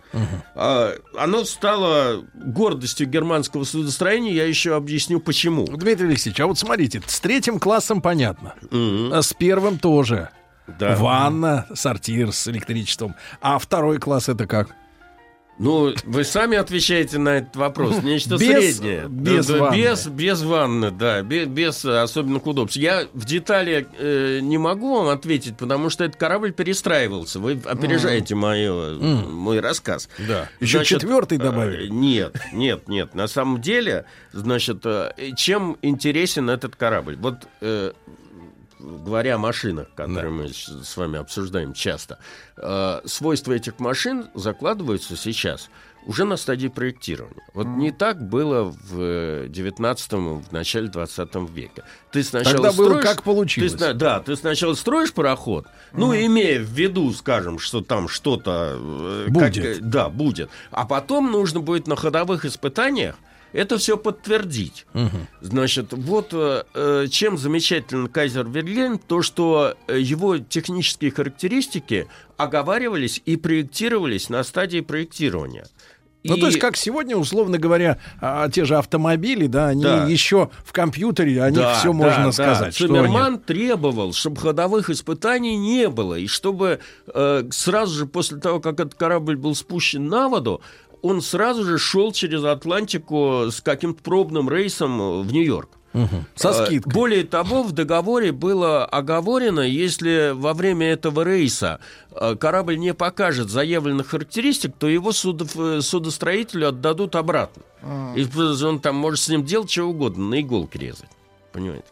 А, 0.55 0.95
Оно 1.19 1.45
стало 1.45 2.25
гордостью 2.35 3.07
германского 3.07 3.65
судостроения. 3.65 4.33
Я 4.33 4.45
еще 4.47 4.75
объясню, 4.75 5.21
почему. 5.21 5.67
Дмитрий 5.67 6.07
Алексеевич, 6.09 6.41
а 6.41 6.47
вот 6.47 6.59
смотрите, 6.59 7.03
с 7.07 7.21
третьим 7.21 7.59
классом 7.59 8.01
понятно. 8.01 8.55
А 8.73 9.21
с 9.21 9.35
первым 9.35 9.79
тоже. 9.79 10.31
Да. 10.67 10.97
Ванна, 10.97 11.67
сортир 11.75 12.33
с 12.33 12.49
электричеством. 12.49 13.15
А 13.43 13.59
второй 13.59 13.99
класс 13.99 14.31
это 14.31 14.47
как? 14.47 14.75
Ну, 15.59 15.95
вы 16.05 16.25
сами 16.25 16.59
отвечаете 16.59 17.19
на 17.19 17.39
этот 17.39 17.57
вопрос. 17.57 18.03
Нечто 18.03 18.37
Без- 18.37 18.77
среднее. 18.77 19.07
без 19.09 19.47
Да, 19.47 19.57
ванны. 19.59 19.77
Без, 19.77 20.07
без 20.07 20.43
ванны, 20.43 20.91
да, 20.91 21.23
без, 21.23 21.47
без 21.49 21.83
особенных 21.85 22.47
удобств. 22.47 22.77
Я 22.77 23.07
в 23.15 23.25
детали 23.25 23.87
э, 23.99 24.41
не 24.43 24.59
могу 24.59 24.97
вам 24.97 25.09
ответить, 25.09 25.57
потому 25.57 25.89
что 25.89 26.05
этот 26.05 26.17
корабль 26.17 26.53
перестраивался. 26.53 27.41
Вы 27.41 27.59
опережаете 27.65 28.35
мое, 28.35 28.97
Мгм. 28.99 29.33
мой 29.35 29.61
рассказ. 29.61 30.11
Да. 30.29 30.51
Еще 30.61 30.85
четвертый 30.85 31.39
добавили. 31.39 31.87
э, 31.87 31.89
Нет, 31.91 32.37
нет, 32.53 32.87
нет. 32.89 33.15
На 33.15 33.27
самом 33.27 33.63
деле, 33.63 34.05
значит, 34.33 34.85
э, 34.85 35.13
чем 35.37 35.79
интересен 35.81 36.51
этот 36.51 36.77
корабль? 36.77 37.17
Вот 37.17 37.47
э, 37.63 37.93
говоря 38.79 39.37
о 39.37 39.39
машинах, 39.39 39.89
которые 39.95 40.31
мы 40.31 40.49
с 40.49 40.97
вами 40.97 41.19
обсуждаем 41.19 41.73
часто, 41.73 42.19
э, 42.57 43.01
свойства 43.05 43.53
этих 43.53 43.79
машин 43.79 44.27
закладываются 44.35 45.17
сейчас 45.17 45.69
уже 46.07 46.25
на 46.25 46.37
стадии 46.37 46.69
проектирования. 46.69 47.43
Вот 47.53 47.67
не 47.67 47.91
так 47.91 48.23
было 48.23 48.63
в 48.65 49.49
19 49.49 50.13
в 50.41 50.53
начале 50.53 50.87
20 50.89 51.49
века. 51.49 51.85
Ты 52.13 52.23
сначала 52.23 52.55
Тогда 52.55 52.73
было 52.73 52.89
строишь- 52.91 53.05
как 53.05 53.23
получилось. 53.25 53.73
ты 53.73 53.93
да, 53.93 54.21
ты 54.21 54.37
сначала 54.37 54.75
строишь 54.75 55.13
пароход, 55.13 55.67
ну, 55.93 56.15
имея 56.15 56.61
в 56.61 56.71
виду, 56.71 57.13
скажем, 57.13 57.59
что 57.59 57.81
там 57.81 58.09
что-то... 58.09 58.77
э, 58.79 59.25
как, 59.27 59.33
Будет. 59.33 59.65
э, 59.65 59.81
да, 59.81 60.09
будет. 60.09 60.49
А 60.71 60.87
потом 60.87 61.33
нужно 61.33 61.59
будет 61.61 61.89
на 61.89 61.97
ходовых 61.97 62.45
испытаниях 62.45 63.17
это 63.57 63.79
все 63.79 63.97
подтвердить. 63.97 64.87
Значит, 65.41 65.93
вот 65.93 66.29
э, 66.33 66.63
э, 66.75 67.07
чем 67.11 67.39
замечателен 67.39 68.09
Кайзер 68.09 68.49
Вильгельм, 68.49 68.99
то, 68.99 69.23
что 69.23 69.75
э, 69.89 69.99
его 69.99 70.39
технические 70.39 71.11
характеристики 71.11 72.09
оговаривались 72.37 73.21
и 73.25 73.37
проектировались 73.37 74.29
на 74.29 74.43
стадии 74.45 74.81
проектирования. 74.81 75.67
Ну, 76.29 76.35
И- 76.37 76.41
то 76.41 76.47
есть, 76.47 76.59
как 76.59 76.77
сегодня, 76.77 77.17
условно 77.17 77.57
говоря, 77.57 78.01
а, 78.21 78.49
те 78.51 78.65
же 78.65 78.77
автомобили, 78.77 79.47
да, 79.47 79.69
они 79.69 79.85
Да. 79.85 80.07
еще 80.09 80.51
в 80.65 80.73
компьютере, 80.73 81.41
о 81.41 81.51
них 81.51 81.61
Да, 81.61 81.75
все 81.75 81.93
да, 81.93 81.99
можно 81.99 82.25
да. 82.25 82.33
сказать. 82.33 82.75
Циммерман 82.75 83.35
они- 83.35 83.39
требовал, 83.39 84.13
чтобы 84.13 84.41
ходовых 84.41 84.91
испытаний 84.91 85.57
не 85.57 85.89
было, 85.89 86.17
и 86.17 86.27
чтобы 86.27 86.81
э, 87.15 87.45
сразу 87.53 87.95
же 87.95 88.07
после 88.07 88.39
того, 88.39 88.59
как 88.59 88.81
этот 88.81 88.95
корабль 88.95 89.37
был 89.37 89.55
спущен 89.55 90.09
на 90.09 90.29
воду, 90.29 90.61
он 91.03 91.23
сразу 91.23 91.65
же 91.65 91.79
шел 91.79 92.13
через 92.13 92.45
Атлантику 92.45 93.51
с 93.51 93.61
каким-то 93.61 94.03
пробным 94.03 94.49
рейсом 94.51 95.23
в 95.23 95.33
Нью-Йорк. 95.33 95.71
Мгм. 95.93 96.27
Со 96.35 96.51
Э, 96.51 96.67
скидкой. 96.67 96.93
Более 96.93 97.25
того, 97.25 97.63
в 97.63 97.73
договоре 97.73 98.31
было 98.31 98.85
оговорено, 98.85 99.61
если 99.61 100.33
во 100.35 100.53
время 100.53 100.89
этого 100.93 101.25
рейса 101.25 101.81
э, 102.13 102.37
корабль 102.37 102.77
не 102.77 102.93
покажет 102.93 103.49
заявленных 103.49 104.09
характеристик, 104.09 104.75
то 104.79 104.89
его 104.89 105.13
судов- 105.13 105.57
э, 105.57 105.81
судостроителю 105.81 106.69
отдадут 106.69 107.17
обратно. 107.17 107.63
И 108.15 108.27
он 108.65 108.81
там 108.81 108.97
может 108.97 109.21
с 109.21 109.29
ним 109.29 109.45
делать 109.45 109.71
что 109.71 109.85
угодно, 109.85 110.25
на 110.29 110.41
иголке 110.41 110.79
резать. 110.79 111.09
Понимаете? 111.53 111.87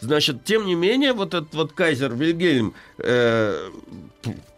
Значит, 0.00 0.44
тем 0.44 0.66
не 0.66 0.76
менее, 0.76 1.12
вот 1.12 1.34
этот 1.34 1.52
вот 1.54 1.72
Кайзер 1.72 2.14
Вильгельм 2.14 2.74
э, 2.98 3.70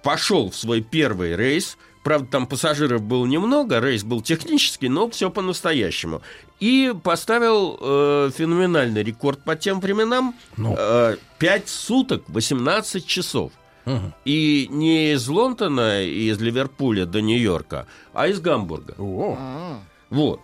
пошел 0.03 0.51
в 0.51 0.57
свой 0.57 0.83
первый 0.83 1.37
рейс. 1.37 1.79
Правда, 2.03 2.27
там 2.31 2.47
пассажиров 2.47 3.03
было 3.03 3.27
немного, 3.27 3.79
рейс 3.79 4.05
был 4.05 4.23
технический, 4.23 4.89
но 4.89 5.11
все 5.11 5.31
по-настоящему. 5.31 6.23
И 6.59 6.95
поставил 7.03 7.79
э, 7.81 8.31
феноменальный 8.35 9.03
рекорд 9.03 9.43
по 9.45 9.55
тем 9.55 9.81
временам. 9.81 10.35
Ну. 10.57 10.75
Э, 10.79 11.17
5 11.39 11.69
суток, 11.69 12.25
18 12.29 13.07
часов. 13.07 13.53
Мгм. 13.85 14.15
И 14.25 14.69
не 14.71 15.13
из 15.13 15.29
Лондона 15.29 16.03
и 16.03 16.31
из 16.31 16.41
Ливерпуля 16.41 17.07
до 17.07 17.21
Нью-Йорка, 17.21 17.87
а 18.13 18.29
из 18.29 18.41
Гамбурга. 18.41 18.95
Вот. 20.11 20.41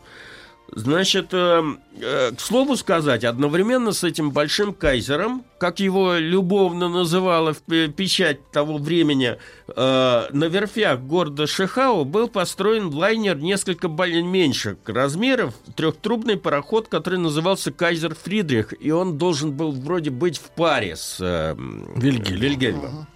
Значит, 0.76 1.28
э, 1.32 1.62
э, 2.02 2.32
к 2.32 2.38
слову 2.38 2.76
сказать, 2.76 3.24
одновременно 3.24 3.92
с 3.92 4.04
этим 4.04 4.30
большим 4.30 4.74
кайзером, 4.74 5.42
как 5.56 5.80
его 5.80 6.16
любовно 6.16 6.90
называла 6.90 7.54
печать 7.54 8.50
того 8.50 8.76
времени, 8.76 9.38
э, 9.68 10.26
на 10.30 10.44
верфях 10.44 11.00
города 11.00 11.46
Шихау 11.46 12.04
был 12.04 12.28
построен 12.28 12.92
лайнер 12.92 13.38
несколько 13.38 13.88
меньших 13.88 14.76
размеров, 14.84 15.54
трехтрубный 15.76 16.36
пароход, 16.36 16.88
который 16.88 17.18
назывался 17.18 17.72
Кайзер 17.72 18.14
Фридрих, 18.14 18.74
и 18.78 18.90
он 18.90 19.16
должен 19.16 19.52
был 19.52 19.72
вроде 19.72 20.10
быть 20.10 20.36
в 20.36 20.50
паре 20.50 20.94
с 20.94 21.16
э, 21.20 21.56
Вильгельмом. 21.96 22.38
Вильгельмом. 22.38 23.06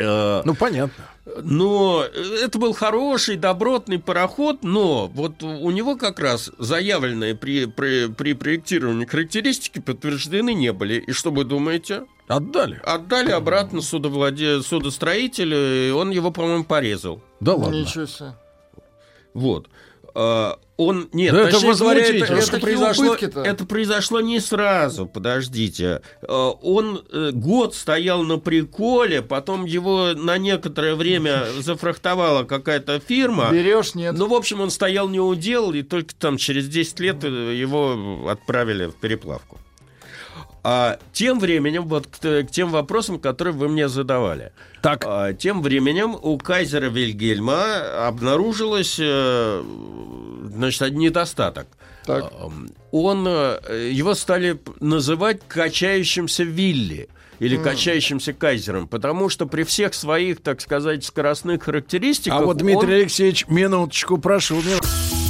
Э, 0.00 0.42
Ну, 0.44 0.56
понятно. 0.56 1.04
Но 1.26 2.04
это 2.04 2.58
был 2.58 2.74
хороший, 2.74 3.36
добротный 3.36 3.98
пароход, 3.98 4.62
но 4.62 5.08
вот 5.08 5.42
у 5.42 5.70
него 5.70 5.96
как 5.96 6.20
раз 6.20 6.50
заявленные 6.58 7.34
при, 7.34 7.64
при, 7.64 8.08
при 8.08 8.34
проектировании 8.34 9.06
характеристики 9.06 9.78
подтверждены 9.78 10.52
не 10.52 10.72
были. 10.72 10.96
И 11.00 11.12
что 11.12 11.30
вы 11.30 11.44
думаете? 11.44 12.04
Отдали. 12.28 12.80
Отдали 12.84 13.30
обратно 13.30 13.80
судовладе... 13.80 14.62
судостроителю, 14.62 15.88
и 15.88 15.90
он 15.90 16.10
его, 16.10 16.30
по-моему, 16.30 16.64
порезал. 16.64 17.22
Да 17.40 17.54
ладно. 17.54 17.74
Ничего 17.74 18.06
себе. 18.06 18.34
Вот. 19.32 19.68
А, 20.14 20.58
Он 20.76 21.08
нет, 21.12 21.32
Да 21.32 21.48
это 21.48 21.60
говоря, 21.60 22.00
это, 22.00 22.34
это 22.34 22.58
произошло, 22.58 23.14
это 23.14 23.64
произошло 23.64 24.20
не 24.20 24.40
сразу. 24.40 25.06
Подождите, 25.06 26.00
Э, 26.26 26.52
он 26.62 27.04
э, 27.12 27.30
год 27.32 27.74
стоял 27.74 28.22
на 28.22 28.38
приколе, 28.38 29.22
потом 29.22 29.64
его 29.64 30.12
на 30.14 30.38
некоторое 30.38 30.94
время 30.94 31.44
зафрахтовала 31.60 32.44
какая-то 32.44 33.00
фирма. 33.00 33.50
Берешь, 33.52 33.94
нет. 33.94 34.14
Ну, 34.16 34.28
в 34.28 34.34
общем, 34.34 34.60
он 34.60 34.70
стоял 34.70 35.08
не 35.08 35.20
удел, 35.20 35.72
и 35.72 35.82
только 35.82 36.14
там 36.14 36.36
через 36.36 36.68
10 36.68 37.00
лет 37.00 37.24
э, 37.24 37.54
его 37.54 38.28
отправили 38.28 38.86
в 38.86 38.94
переплавку. 38.94 39.58
А 40.66 40.98
тем 41.12 41.40
временем, 41.40 41.86
вот 41.86 42.06
к, 42.06 42.20
к 42.20 42.50
тем 42.50 42.70
вопросам, 42.70 43.18
которые 43.18 43.52
вы 43.52 43.68
мне 43.68 43.86
задавали. 43.86 44.52
Так. 44.80 45.04
А, 45.06 45.34
тем 45.34 45.60
временем 45.60 46.16
у 46.20 46.38
кайзера 46.38 46.86
Вильгельма 46.86 48.06
обнаружилось 48.08 48.96
э, 48.98 49.62
значит, 50.54 50.92
недостаток. 50.92 51.66
Так. 52.06 52.24
А, 52.32 52.50
Он, 52.92 53.24
э, 53.26 53.90
его 53.92 54.14
стали 54.14 54.58
называть 54.80 55.40
качающимся 55.48 56.44
Вилли 56.44 57.08
или 57.40 57.56
качающимся 57.56 58.32
кайзером, 58.32 58.86
потому 58.88 59.28
что 59.28 59.46
при 59.46 59.64
всех 59.64 59.94
своих, 59.94 60.40
так 60.40 60.60
сказать, 60.60 61.04
скоростных 61.04 61.64
характеристиках... 61.64 62.40
А 62.40 62.44
вот 62.44 62.58
Дмитрий 62.58 62.88
он- 62.94 63.00
Алексеевич, 63.00 63.46
минуточку, 63.48 64.18
прошу. 64.18 64.56
мин- 64.56 65.23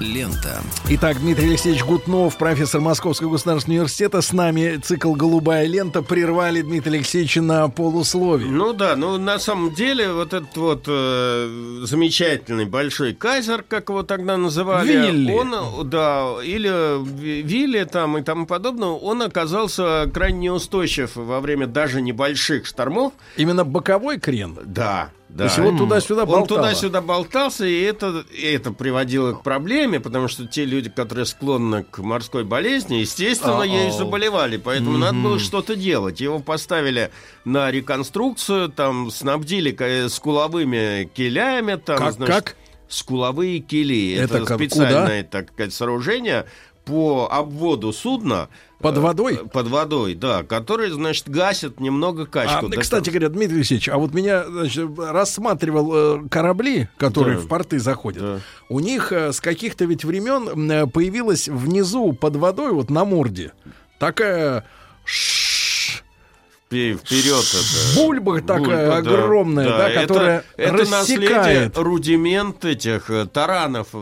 лента. 0.00 0.60
Итак, 0.88 1.20
Дмитрий 1.20 1.48
Алексеевич 1.50 1.84
Гутнов, 1.84 2.36
профессор 2.38 2.80
Московского 2.80 3.30
государственного 3.30 3.80
университета. 3.80 4.20
С 4.22 4.32
нами 4.32 4.76
цикл 4.82 5.12
«Голубая 5.14 5.66
лента». 5.66 6.02
Прервали 6.02 6.62
Дмитрия 6.62 6.96
Алексеевича 6.96 7.42
на 7.42 7.68
полусловие. 7.68 8.50
Ну 8.50 8.72
да, 8.72 8.96
ну 8.96 9.18
на 9.18 9.38
самом 9.38 9.74
деле 9.74 10.12
вот 10.12 10.32
этот 10.32 10.56
вот 10.56 10.84
э, 10.88 11.80
замечательный 11.84 12.64
большой 12.64 13.14
кайзер, 13.14 13.62
как 13.62 13.88
его 13.90 14.02
тогда 14.02 14.36
называли, 14.36 14.92
Вилли. 14.92 15.32
он, 15.32 15.88
да, 15.88 16.34
или 16.42 16.70
Ви- 17.04 17.42
Вилли 17.42 17.84
там 17.84 18.16
и 18.18 18.22
тому 18.22 18.46
подобное, 18.46 18.88
он 18.88 19.22
оказался 19.22 20.10
крайне 20.12 20.40
неустойчив 20.40 21.14
во 21.16 21.40
время 21.40 21.66
даже 21.66 22.00
небольших 22.00 22.66
штормов. 22.66 23.12
Именно 23.36 23.64
боковой 23.64 24.18
крен. 24.18 24.58
Да, 24.64 25.10
да. 25.34 25.38
То 25.38 25.44
есть 25.44 25.56
его 25.58 25.76
туда-сюда 25.78 26.24
Он 26.24 26.46
туда-сюда 26.46 27.00
болтался, 27.00 27.64
и 27.64 27.80
это, 27.82 28.24
и 28.32 28.46
это 28.52 28.72
приводило 28.72 29.32
к 29.32 29.42
проблеме, 29.42 30.00
потому 30.00 30.28
что 30.28 30.46
те 30.46 30.64
люди, 30.64 30.90
которые 30.90 31.24
склонны 31.26 31.84
к 31.84 31.98
морской 31.98 32.44
болезни, 32.44 32.96
естественно, 32.96 33.62
Ау. 33.62 33.64
ею 33.64 33.92
заболевали. 33.92 34.56
Поэтому 34.56 34.98
надо 34.98 35.18
было 35.18 35.38
что-то 35.38 35.76
делать. 35.76 36.20
Его 36.20 36.40
поставили 36.40 37.10
на 37.44 37.70
реконструкцию, 37.70 38.68
там 38.70 39.10
снабдили 39.10 39.70
ка- 39.70 40.08
скуловыми 40.08 41.10
килями. 41.14 41.76
Там, 41.76 41.98
Как- 41.98 42.12
значит, 42.14 42.34
как? 42.34 42.56
Скуловые 42.88 43.60
кили. 43.60 44.14
Это 44.14 44.38
Это, 44.38 44.46
как- 44.46 44.58
специальное, 44.58 45.22
так 45.22 45.52
сказать, 45.52 45.72
сооружение 45.72 46.46
по 46.90 47.28
обводу 47.30 47.92
судна. 47.92 48.48
Под 48.80 48.96
э, 48.96 49.00
водой? 49.00 49.40
Под 49.52 49.68
водой, 49.68 50.14
да, 50.14 50.42
который, 50.42 50.90
значит, 50.90 51.28
гасит 51.28 51.78
немного 51.78 52.24
А, 52.24 52.26
качку. 52.26 52.68
Да 52.68 52.80
кстати 52.80 53.10
говоря, 53.10 53.28
Дмитрий 53.28 53.58
Алексеевич, 53.58 53.88
а 53.88 53.96
вот 53.96 54.12
меня 54.12 54.44
значит, 54.44 54.88
рассматривал 54.98 56.24
э, 56.24 56.28
корабли, 56.28 56.88
которые 56.96 57.36
Да. 57.36 57.44
в 57.44 57.46
порты 57.46 57.78
заходят. 57.78 58.22
Да. 58.22 58.38
У 58.68 58.80
них 58.80 59.12
э, 59.12 59.32
с 59.32 59.40
каких-то 59.40 59.84
ведь 59.84 60.04
времен 60.04 60.90
появилась 60.90 61.46
внизу 61.46 62.12
под 62.12 62.34
водой, 62.34 62.72
вот 62.72 62.90
на 62.90 63.04
морде, 63.04 63.52
такая 64.00 64.64
Вперед 66.70 67.44
это. 67.44 67.96
бульба 68.00 68.40
такая 68.42 68.60
Бульба, 68.60 69.02
да. 69.02 69.22
огромная, 69.24 69.68
да, 69.68 69.88
это- 69.88 70.00
которая 70.02 70.44
это, 70.56 70.88
наследие, 70.88 71.28
рассекает. 71.28 71.78
рудимент 71.78 72.64
этих 72.64 73.10
э, 73.10 73.26
таранов. 73.26 73.88
э, 73.92 73.98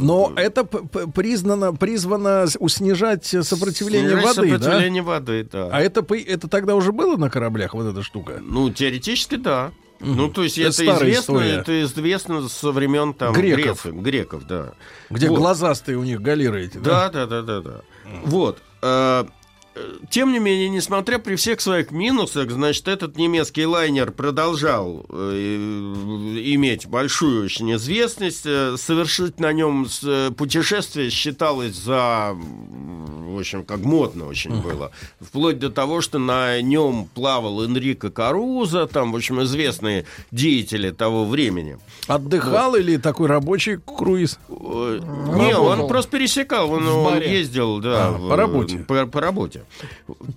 Но 0.00 0.32
это 0.34 0.64
п- 0.64 0.78
п- 0.88 1.08
признано, 1.08 1.74
призвано 1.74 2.46
снижать 2.68 3.26
сопротивление 3.26 4.12
снижать 4.12 4.24
воды, 4.36 4.50
да? 4.52 4.58
сопротивление 4.58 5.02
воды, 5.02 5.48
да. 5.52 5.68
А 5.70 5.80
это, 5.82 6.00
это 6.14 6.48
тогда 6.48 6.74
уже 6.74 6.92
было 6.92 7.18
на 7.18 7.28
кораблях, 7.28 7.74
вот 7.74 7.84
эта 7.92 8.02
штука? 8.02 8.38
Ну, 8.40 8.70
теоретически, 8.70 9.34
да. 9.34 9.70
Ну, 10.00 10.28
то 10.30 10.42
есть 10.42 10.56
Это 10.56 10.68
это, 10.82 10.96
известно, 10.96 11.20
история. 11.34 11.50
это 11.58 11.82
известно 11.82 12.48
со 12.48 12.72
времен 12.72 13.12
там 13.12 13.34
Греков. 13.34 13.84
Греции, 13.84 13.90
греков, 14.00 14.46
да. 14.46 14.72
Где 15.10 15.28
Вот. 15.28 15.36
глазастые 15.38 15.98
у 15.98 16.02
них 16.04 16.22
галеры 16.22 16.64
эти, 16.64 16.78
да? 16.78 17.10
Да, 17.10 17.26
да, 17.26 17.42
да, 17.42 17.42
да, 17.42 17.60
да. 17.60 17.80
Вот. 18.24 18.62
Тем 20.10 20.32
не 20.32 20.40
менее, 20.40 20.68
несмотря 20.68 21.18
при 21.18 21.36
всех 21.36 21.60
своих 21.60 21.92
минусах, 21.92 22.50
значит, 22.50 22.88
этот 22.88 23.16
немецкий 23.16 23.64
лайнер 23.66 24.10
продолжал 24.10 25.06
э, 25.08 25.22
иметь 26.44 26.86
большую 26.86 27.44
очень 27.44 27.72
известность. 27.76 28.42
Э, 28.46 28.76
Совершить 28.76 29.38
на 29.38 29.52
нем 29.52 29.86
э, 30.02 30.32
путешествие 30.36 31.08
считалось 31.10 31.76
за, 31.76 32.32
в 32.34 33.38
общем, 33.38 33.64
как 33.64 33.78
модно 33.80 34.26
очень 34.26 34.60
было. 34.60 34.90
Вплоть 35.20 35.60
до 35.60 35.70
того, 35.70 36.00
что 36.00 36.18
на 36.18 36.60
нем 36.60 37.08
плавал 37.14 37.64
Энрико 37.64 38.10
Каруза, 38.10 38.86
там, 38.88 39.12
в 39.12 39.16
общем, 39.16 39.40
известные 39.44 40.04
деятели 40.32 40.90
того 40.90 41.24
времени. 41.24 41.78
Отдыхал 42.08 42.74
или 42.74 42.96
такой 42.96 43.28
рабочий 43.28 43.76
круиз? 43.78 44.38
Не, 44.48 45.56
он 45.56 45.86
просто 45.86 46.10
пересекал, 46.10 46.72
он, 46.72 46.86
он 46.88 47.20
ездил, 47.20 47.78
да, 47.78 48.08
А, 48.08 48.28
по 48.30 48.36
работе. 48.36 48.78
По, 48.78 49.06
по 49.06 49.20
работе. 49.20 49.59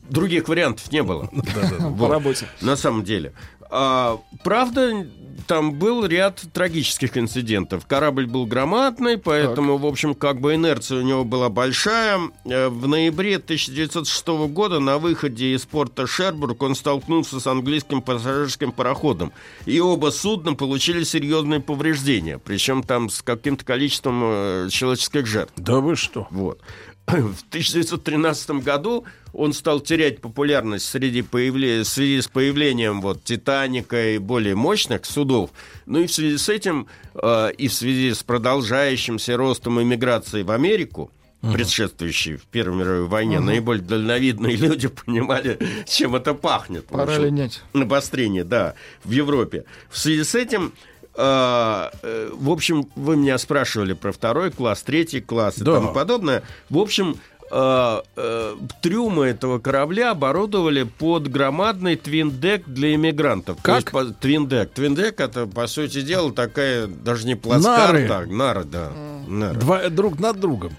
Других 0.10 0.48
вариантов 0.48 0.92
не 0.92 1.04
было. 1.04 1.30
По 2.00 2.08
работе. 2.08 2.48
На 2.62 2.76
самом 2.76 3.04
деле. 3.04 3.34
А, 3.76 4.20
правда, 4.44 5.08
там 5.48 5.74
был 5.74 6.06
ряд 6.06 6.44
трагических 6.54 7.18
инцидентов. 7.18 7.88
Корабль 7.88 8.28
был 8.28 8.46
громадный, 8.46 9.18
поэтому, 9.18 9.78
в 9.78 9.86
общем, 9.88 10.14
как 10.14 10.40
бы 10.40 10.54
инерция 10.54 11.00
у 11.00 11.02
него 11.02 11.24
была 11.24 11.50
большая. 11.50 12.20
Э, 12.46 12.68
В 12.70 12.88
ноябре 12.88 13.38
1906 13.38 14.28
года 14.52 14.80
на 14.80 15.00
выходе 15.00 15.54
из 15.56 15.66
порта 15.66 16.06
Шербург 16.06 16.62
он 16.62 16.76
столкнулся 16.76 17.40
с 17.40 17.48
английским 17.48 18.04
пассажирским 18.04 18.72
пароходом. 18.72 19.34
И 19.66 19.80
оба 19.80 20.12
судна 20.12 20.54
получили 20.54 21.04
серьезные 21.04 21.60
повреждения. 21.60 22.38
Причем 22.38 22.84
там 22.84 23.10
с 23.10 23.24
каким-то 23.24 23.66
количеством 23.66 24.22
э, 24.24 24.68
человеческих 24.70 25.26
жертв. 25.26 25.54
Да 25.58 25.80
вы 25.80 25.96
что? 25.96 26.28
Вот. 26.30 26.60
В 27.08 27.44
1913 27.50 28.64
году 28.64 29.06
он 29.34 29.54
стал 29.54 29.82
терять 29.82 30.22
популярность 30.22 30.86
среди 30.86 31.22
появле- 31.22 31.82
в 31.84 31.88
связи 31.88 32.22
с 32.22 32.28
появлением 32.28 33.02
вот, 33.02 33.24
«Титаника» 33.24 34.12
и 34.16 34.18
более 34.18 34.56
мощных 34.56 35.06
судов. 35.06 35.52
Ну 35.86 36.00
и 36.00 36.08
в 36.08 36.12
связи 36.14 36.38
с 36.38 36.50
этим, 36.50 36.88
э, 37.16 37.52
и 37.58 37.68
в 37.68 37.74
связи 37.74 38.14
с 38.14 38.24
продолжающимся 38.24 39.36
ростом 39.38 39.82
иммиграции 39.82 40.44
в 40.44 40.52
Америку, 40.52 41.12
предшествующей 41.42 42.38
в 42.38 42.44
Первой 42.46 42.78
мировой 42.78 43.06
войне, 43.08 43.38
Мгм. 43.38 43.48
наиболее 43.48 43.84
дальновидные 43.84 44.56
люди 44.56 44.88
понимали, 44.88 45.60
чем 45.86 46.16
это 46.16 46.34
пахнет. 46.34 46.86
Пора 46.88 47.04
общем, 47.16 47.26
линять. 47.26 47.62
Обострение, 47.74 48.46
да, 48.46 48.76
в 49.04 49.12
Европе. 49.12 49.66
В 49.90 49.98
связи 50.00 50.24
с 50.24 50.36
этим 50.36 50.72
в 51.16 52.50
общем, 52.50 52.88
вы 52.96 53.16
меня 53.18 53.38
спрашивали 53.38 53.94
про 53.94 54.12
второй 54.12 54.52
класс, 54.52 54.82
третий 54.84 55.22
класс 55.22 55.58
и 55.60 55.64
Да. 55.64 55.76
тому 55.76 55.94
подобное. 55.94 56.44
В 56.70 56.78
общем, 56.80 57.18
э, 57.52 58.02
э, 58.16 58.56
трюмы 58.82 59.26
этого 59.28 59.60
корабля 59.60 60.12
оборудовали 60.12 60.84
под 60.84 61.30
громадный 61.30 61.96
твиндек 61.98 62.66
для 62.66 62.96
иммигрантов. 62.96 63.58
То 63.58 63.64
Как? 63.64 63.94
есть 63.94 64.20
твиндек. 64.20 64.72
Твиндек 64.72 65.20
это, 65.20 65.46
по 65.46 65.68
сути 65.68 66.02
дела, 66.02 66.32
такая 66.34 66.88
даже 66.88 67.28
не 67.28 67.36
плацкарта, 67.36 67.94
Нары. 68.08 68.28
нары, 68.28 68.64
да. 68.64 68.92
нары. 69.28 69.60
Два, 69.60 69.90
друг 69.90 70.20
над 70.20 70.40
другом. 70.40 70.76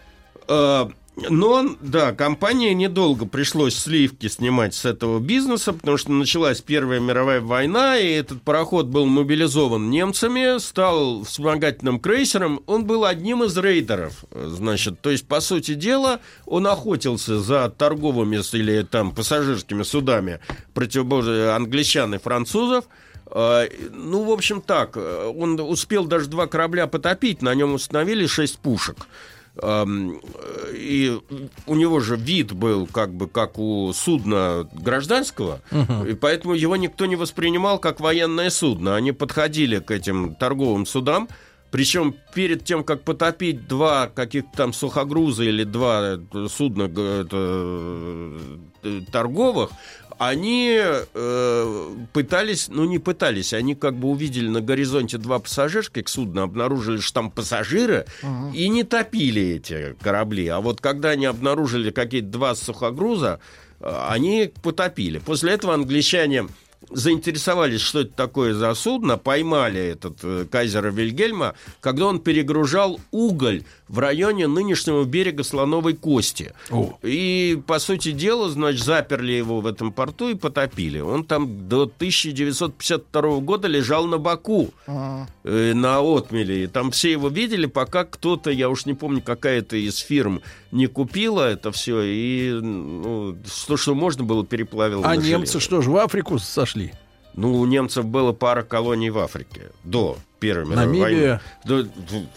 Но, 1.16 1.76
да, 1.80 2.12
компании 2.12 2.72
недолго 2.72 3.24
пришлось 3.24 3.76
сливки 3.76 4.26
снимать 4.26 4.74
с 4.74 4.84
этого 4.84 5.20
бизнеса, 5.20 5.72
потому 5.72 5.96
что 5.96 6.10
началась 6.10 6.60
Первая 6.60 6.98
мировая 6.98 7.40
война, 7.40 7.96
и 7.98 8.10
этот 8.10 8.42
пароход 8.42 8.86
был 8.86 9.06
мобилизован 9.06 9.90
немцами, 9.90 10.58
стал 10.58 11.22
вспомогательным 11.22 12.00
крейсером. 12.00 12.62
Он 12.66 12.84
был 12.84 13.04
одним 13.04 13.44
из 13.44 13.56
рейдеров, 13.56 14.24
значит. 14.32 15.00
То 15.02 15.10
есть, 15.10 15.28
по 15.28 15.40
сути 15.40 15.74
дела, 15.74 16.18
он 16.46 16.66
охотился 16.66 17.38
за 17.38 17.68
торговыми 17.68 18.34
или 18.52 18.82
там 18.82 19.14
пассажирскими 19.14 19.84
судами 19.84 20.40
противоборствия 20.74 21.54
англичан 21.54 22.14
и 22.16 22.18
французов. 22.18 22.86
Э, 23.26 23.68
Ну, 23.92 24.24
в 24.24 24.30
общем, 24.32 24.60
так, 24.60 24.96
он 24.96 25.60
успел 25.60 26.06
даже 26.06 26.26
два 26.26 26.48
корабля 26.48 26.88
потопить, 26.88 27.40
на 27.40 27.54
нем 27.54 27.74
установили 27.74 28.26
шесть 28.26 28.58
пушек. 28.58 29.06
Эм, 29.62 30.20
И 30.76 31.16
у 31.66 31.74
него 31.76 32.00
же 32.00 32.16
вид 32.16 32.52
был 32.52 32.86
как 32.86 33.14
бы 33.14 33.28
как 33.28 33.58
у 33.58 33.92
судна 33.94 34.68
гражданского, 34.72 35.60
Мгм. 35.70 36.06
и 36.06 36.14
поэтому 36.14 36.54
его 36.54 36.76
никто 36.76 37.06
не 37.06 37.16
воспринимал 37.16 37.78
как 37.78 38.00
военное 38.00 38.50
судно. 38.50 38.96
Они 38.96 39.12
подходили 39.12 39.78
к 39.78 39.90
этим 39.92 40.34
торговым 40.34 40.86
судам, 40.86 41.28
Причем 41.70 42.14
перед 42.34 42.64
тем, 42.64 42.84
как 42.84 43.02
потопить 43.02 43.66
два 43.66 44.06
каких-то 44.06 44.50
там 44.56 44.72
сухогруза 44.72 45.42
или 45.42 45.64
два 45.64 46.18
судна 46.48 46.84
это, 46.84 47.36
э, 48.84 49.00
торговых, 49.10 49.70
они 50.18 50.78
э, 50.80 51.94
пытались, 52.12 52.68
ну 52.68 52.84
не 52.84 52.98
пытались, 52.98 53.52
они 53.52 53.74
как 53.74 53.96
бы 53.96 54.08
увидели 54.08 54.48
на 54.48 54.60
горизонте 54.60 55.18
два 55.18 55.38
пассажирских 55.38 56.08
судна, 56.08 56.44
обнаружили, 56.44 56.98
что 56.98 57.14
там 57.14 57.30
пассажиры, 57.30 58.06
и 58.52 58.68
не 58.68 58.84
топили 58.84 59.42
эти 59.56 59.96
корабли. 60.00 60.48
А 60.48 60.60
вот 60.60 60.80
когда 60.80 61.10
они 61.10 61.26
обнаружили 61.26 61.90
какие-то 61.90 62.28
два 62.28 62.54
сухогруза, 62.54 63.40
э, 63.80 64.06
они 64.08 64.52
потопили. 64.62 65.18
После 65.18 65.52
этого 65.52 65.74
англичане 65.74 66.46
заинтересовались, 66.90 67.80
что 67.80 68.00
это 68.00 68.12
такое 68.14 68.54
за 68.54 68.74
судно, 68.74 69.16
поймали 69.18 69.80
этот 69.80 70.18
э, 70.22 70.46
кайзера 70.50 70.90
Вильгельма, 70.90 71.54
когда 71.80 72.06
он 72.06 72.20
перегружал 72.20 73.00
уголь 73.10 73.64
в 73.88 73.98
районе 73.98 74.46
нынешнего 74.46 75.04
берега 75.04 75.44
Слоновой 75.44 75.94
Кости. 75.94 76.52
И, 77.02 77.60
по 77.66 77.78
сути 77.78 78.12
дела, 78.12 78.48
значит, 78.48 78.82
заперли 78.84 79.32
его 79.32 79.60
в 79.60 79.66
этом 79.66 79.92
порту 79.92 80.30
и 80.30 80.34
потопили. 80.34 81.00
Он 81.00 81.24
там 81.24 81.68
до 81.68 81.82
1952 81.82 83.38
года 83.40 83.68
лежал 83.68 84.06
на 84.06 84.18
боку 84.18 84.70
А. 84.86 85.26
э, 85.44 85.72
на 85.74 86.00
отмеле. 86.00 86.64
И 86.64 86.66
там 86.66 86.90
все 86.90 87.12
его 87.12 87.28
видели, 87.28 87.66
пока 87.66 88.04
кто-то, 88.04 88.50
я 88.50 88.68
уж 88.70 88.86
не 88.86 88.94
помню, 88.94 89.20
какая-то 89.22 89.76
из 89.76 89.98
фирм 89.98 90.40
не 90.70 90.86
купила 90.86 91.42
это 91.50 91.70
все, 91.72 92.02
и 92.02 92.50
ну, 92.52 93.36
то, 93.66 93.76
что 93.76 93.94
можно 93.94 94.24
было, 94.24 94.44
переплавило 94.44 95.04
А 95.04 95.14
на 95.14 95.20
немцы 95.20 95.52
железо. 95.52 95.60
что 95.60 95.82
ж, 95.82 95.86
в 95.86 95.96
Африку 95.96 96.38
сошли? 96.38 96.92
Ну, 97.34 97.54
у 97.58 97.66
немцев 97.66 98.04
было 98.04 98.32
пара 98.32 98.62
колоний 98.62 99.10
в 99.10 99.18
Африке 99.18 99.72
до 99.82 100.16
Первой 100.44 100.66
мировой 100.66 100.86
Намибия. 100.86 101.40
войны. 101.64 101.84
Да, 101.84 101.90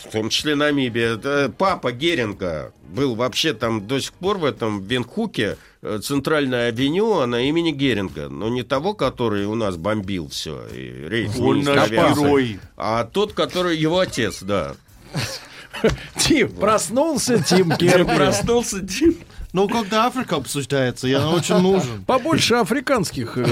в- 0.07 0.11
том 0.11 0.29
числе 0.29 0.55
Намибия. 0.55 1.49
Папа 1.57 1.91
Геринга 1.91 2.71
был 2.89 3.15
вообще 3.15 3.53
там 3.53 3.85
до 3.85 3.99
сих 3.99 4.13
пор 4.13 4.37
в 4.37 4.45
этом 4.45 4.81
Венхуке 4.83 5.57
э, 5.81 5.99
центральная 6.01 6.69
авеню, 6.69 7.19
она 7.19 7.41
имени 7.41 7.71
Геринга. 7.71 8.29
Но 8.29 8.47
не 8.47 8.63
того, 8.63 8.93
который 8.93 9.45
у 9.45 9.55
нас 9.55 9.75
бомбил 9.75 10.29
все. 10.29 10.65
И 10.73 11.05
рейс 11.09 11.37
Он 11.37 11.61
наш 11.63 11.89
герой. 11.89 12.59
А 12.77 13.03
тот, 13.03 13.33
который 13.33 13.75
его 13.77 13.99
отец, 13.99 14.41
да. 14.41 14.75
Тим, 16.17 16.49
проснулся 16.49 17.43
Тим 17.49 17.71
Керби. 17.71 18.15
Проснулся 18.15 18.85
Тим. 18.85 19.15
Ну, 19.53 19.67
когда 19.67 20.05
Африка 20.05 20.35
обсуждается, 20.35 21.07
я 21.07 21.27
очень 21.29 21.57
нужен. 21.59 22.03
Побольше 22.05 22.55
африканских 22.55 23.37
э, 23.37 23.45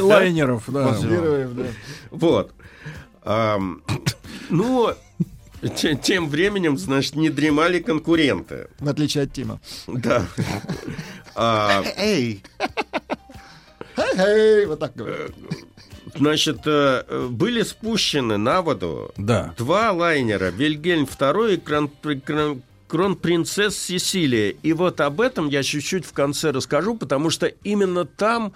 лайнеров. 0.00 0.64
да. 0.68 0.96
Героев, 1.00 1.50
да. 1.54 1.64
Вот. 2.10 2.52
Ну, 4.50 4.92
те- 5.76 5.94
тем 5.96 6.28
временем, 6.28 6.76
значит, 6.76 7.14
не 7.16 7.30
дремали 7.30 7.78
конкуренты. 7.78 8.68
В 8.80 8.88
отличие 8.88 9.24
от 9.24 9.32
Тима. 9.32 9.60
Да. 9.86 10.26
А, 11.34 11.82
Эй, 11.96 12.42
Эй, 14.16 14.66
вот 14.66 14.78
так 14.80 14.94
говорят. 14.94 15.30
Значит, 16.14 16.58
э, 16.66 17.04
э, 17.08 17.28
были 17.30 17.62
спущены 17.62 18.36
на 18.36 18.60
воду 18.60 19.12
Да. 19.16 19.54
два 19.56 19.92
лайнера 19.92 20.50
Вильгельм 20.50 21.04
II 21.04 21.54
и 21.54 21.56
крон- 21.56 21.90
крон- 22.02 22.62
кронпринцесс 22.86 23.78
Сесилия. 23.78 24.50
И 24.62 24.72
вот 24.74 25.00
об 25.00 25.20
этом 25.22 25.48
я 25.48 25.62
чуть-чуть 25.62 26.04
в 26.04 26.12
конце 26.12 26.50
расскажу, 26.50 26.96
потому 26.96 27.30
что 27.30 27.46
именно 27.46 28.04
там 28.04 28.52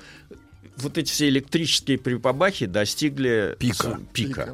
вот 0.78 0.98
эти 0.98 1.10
все 1.10 1.28
электрические 1.28 1.98
припабахи 1.98 2.66
достигли 2.66 3.56
Пика. 3.58 3.74
с- 3.74 4.12
пика. 4.12 4.48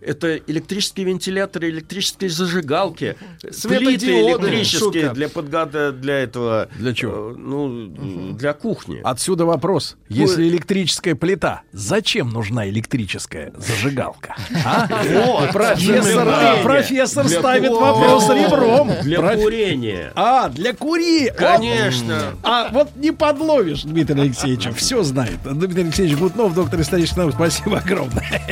Это 0.00 0.36
электрические 0.36 1.06
вентиляторы, 1.06 1.68
электрические 1.68 2.30
зажигалки, 2.30 3.16
плиты 3.62 4.20
электрические 4.22 4.78
шутка. 5.02 5.14
для 5.14 5.28
подгада 5.28 5.92
для 5.92 6.14
этого. 6.14 6.68
Для 6.78 6.94
чего? 6.94 7.32
э, 7.32 7.34
Ну, 7.36 8.32
для 8.34 8.52
кухни. 8.54 9.00
Отсюда 9.04 9.44
вопрос. 9.44 9.96
Если 10.08 10.48
электрическая 10.48 11.14
плита, 11.14 11.62
зачем 11.72 12.30
нужна 12.30 12.68
электрическая 12.68 13.52
зажигалка? 13.56 14.36
А? 14.64 14.88
Вот, 15.30 15.52
профессор, 15.52 17.28
ставит 17.28 17.70
вопрос 17.72 18.26
для- 18.26 18.44
ребром. 18.46 18.90
Для 19.02 19.36
курения. 19.36 20.12
А, 20.14 20.48
для 20.48 20.72
кури. 20.74 21.30
Конечно. 21.36 22.34
А 22.42 22.68
вот 22.72 22.96
не 22.96 23.12
подловишь 23.12 23.82
Дмитрия 23.82 24.20
Алексеевича, 24.22 24.72
все 24.72 25.02
знает. 25.02 25.38
Дмитрий 25.66 25.84
Алексеевич 25.84 26.18
Гутнов, 26.18 26.54
доктор 26.54 26.80
исторических 26.80 27.16
наук, 27.18 27.34
спасибо 27.34 27.78
огромное. 27.78 28.42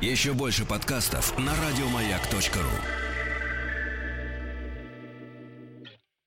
Еще 0.00 0.32
больше 0.32 0.64
подкастов 0.64 1.36
на 1.38 1.52
радиомаяк.ру. 1.52 3.05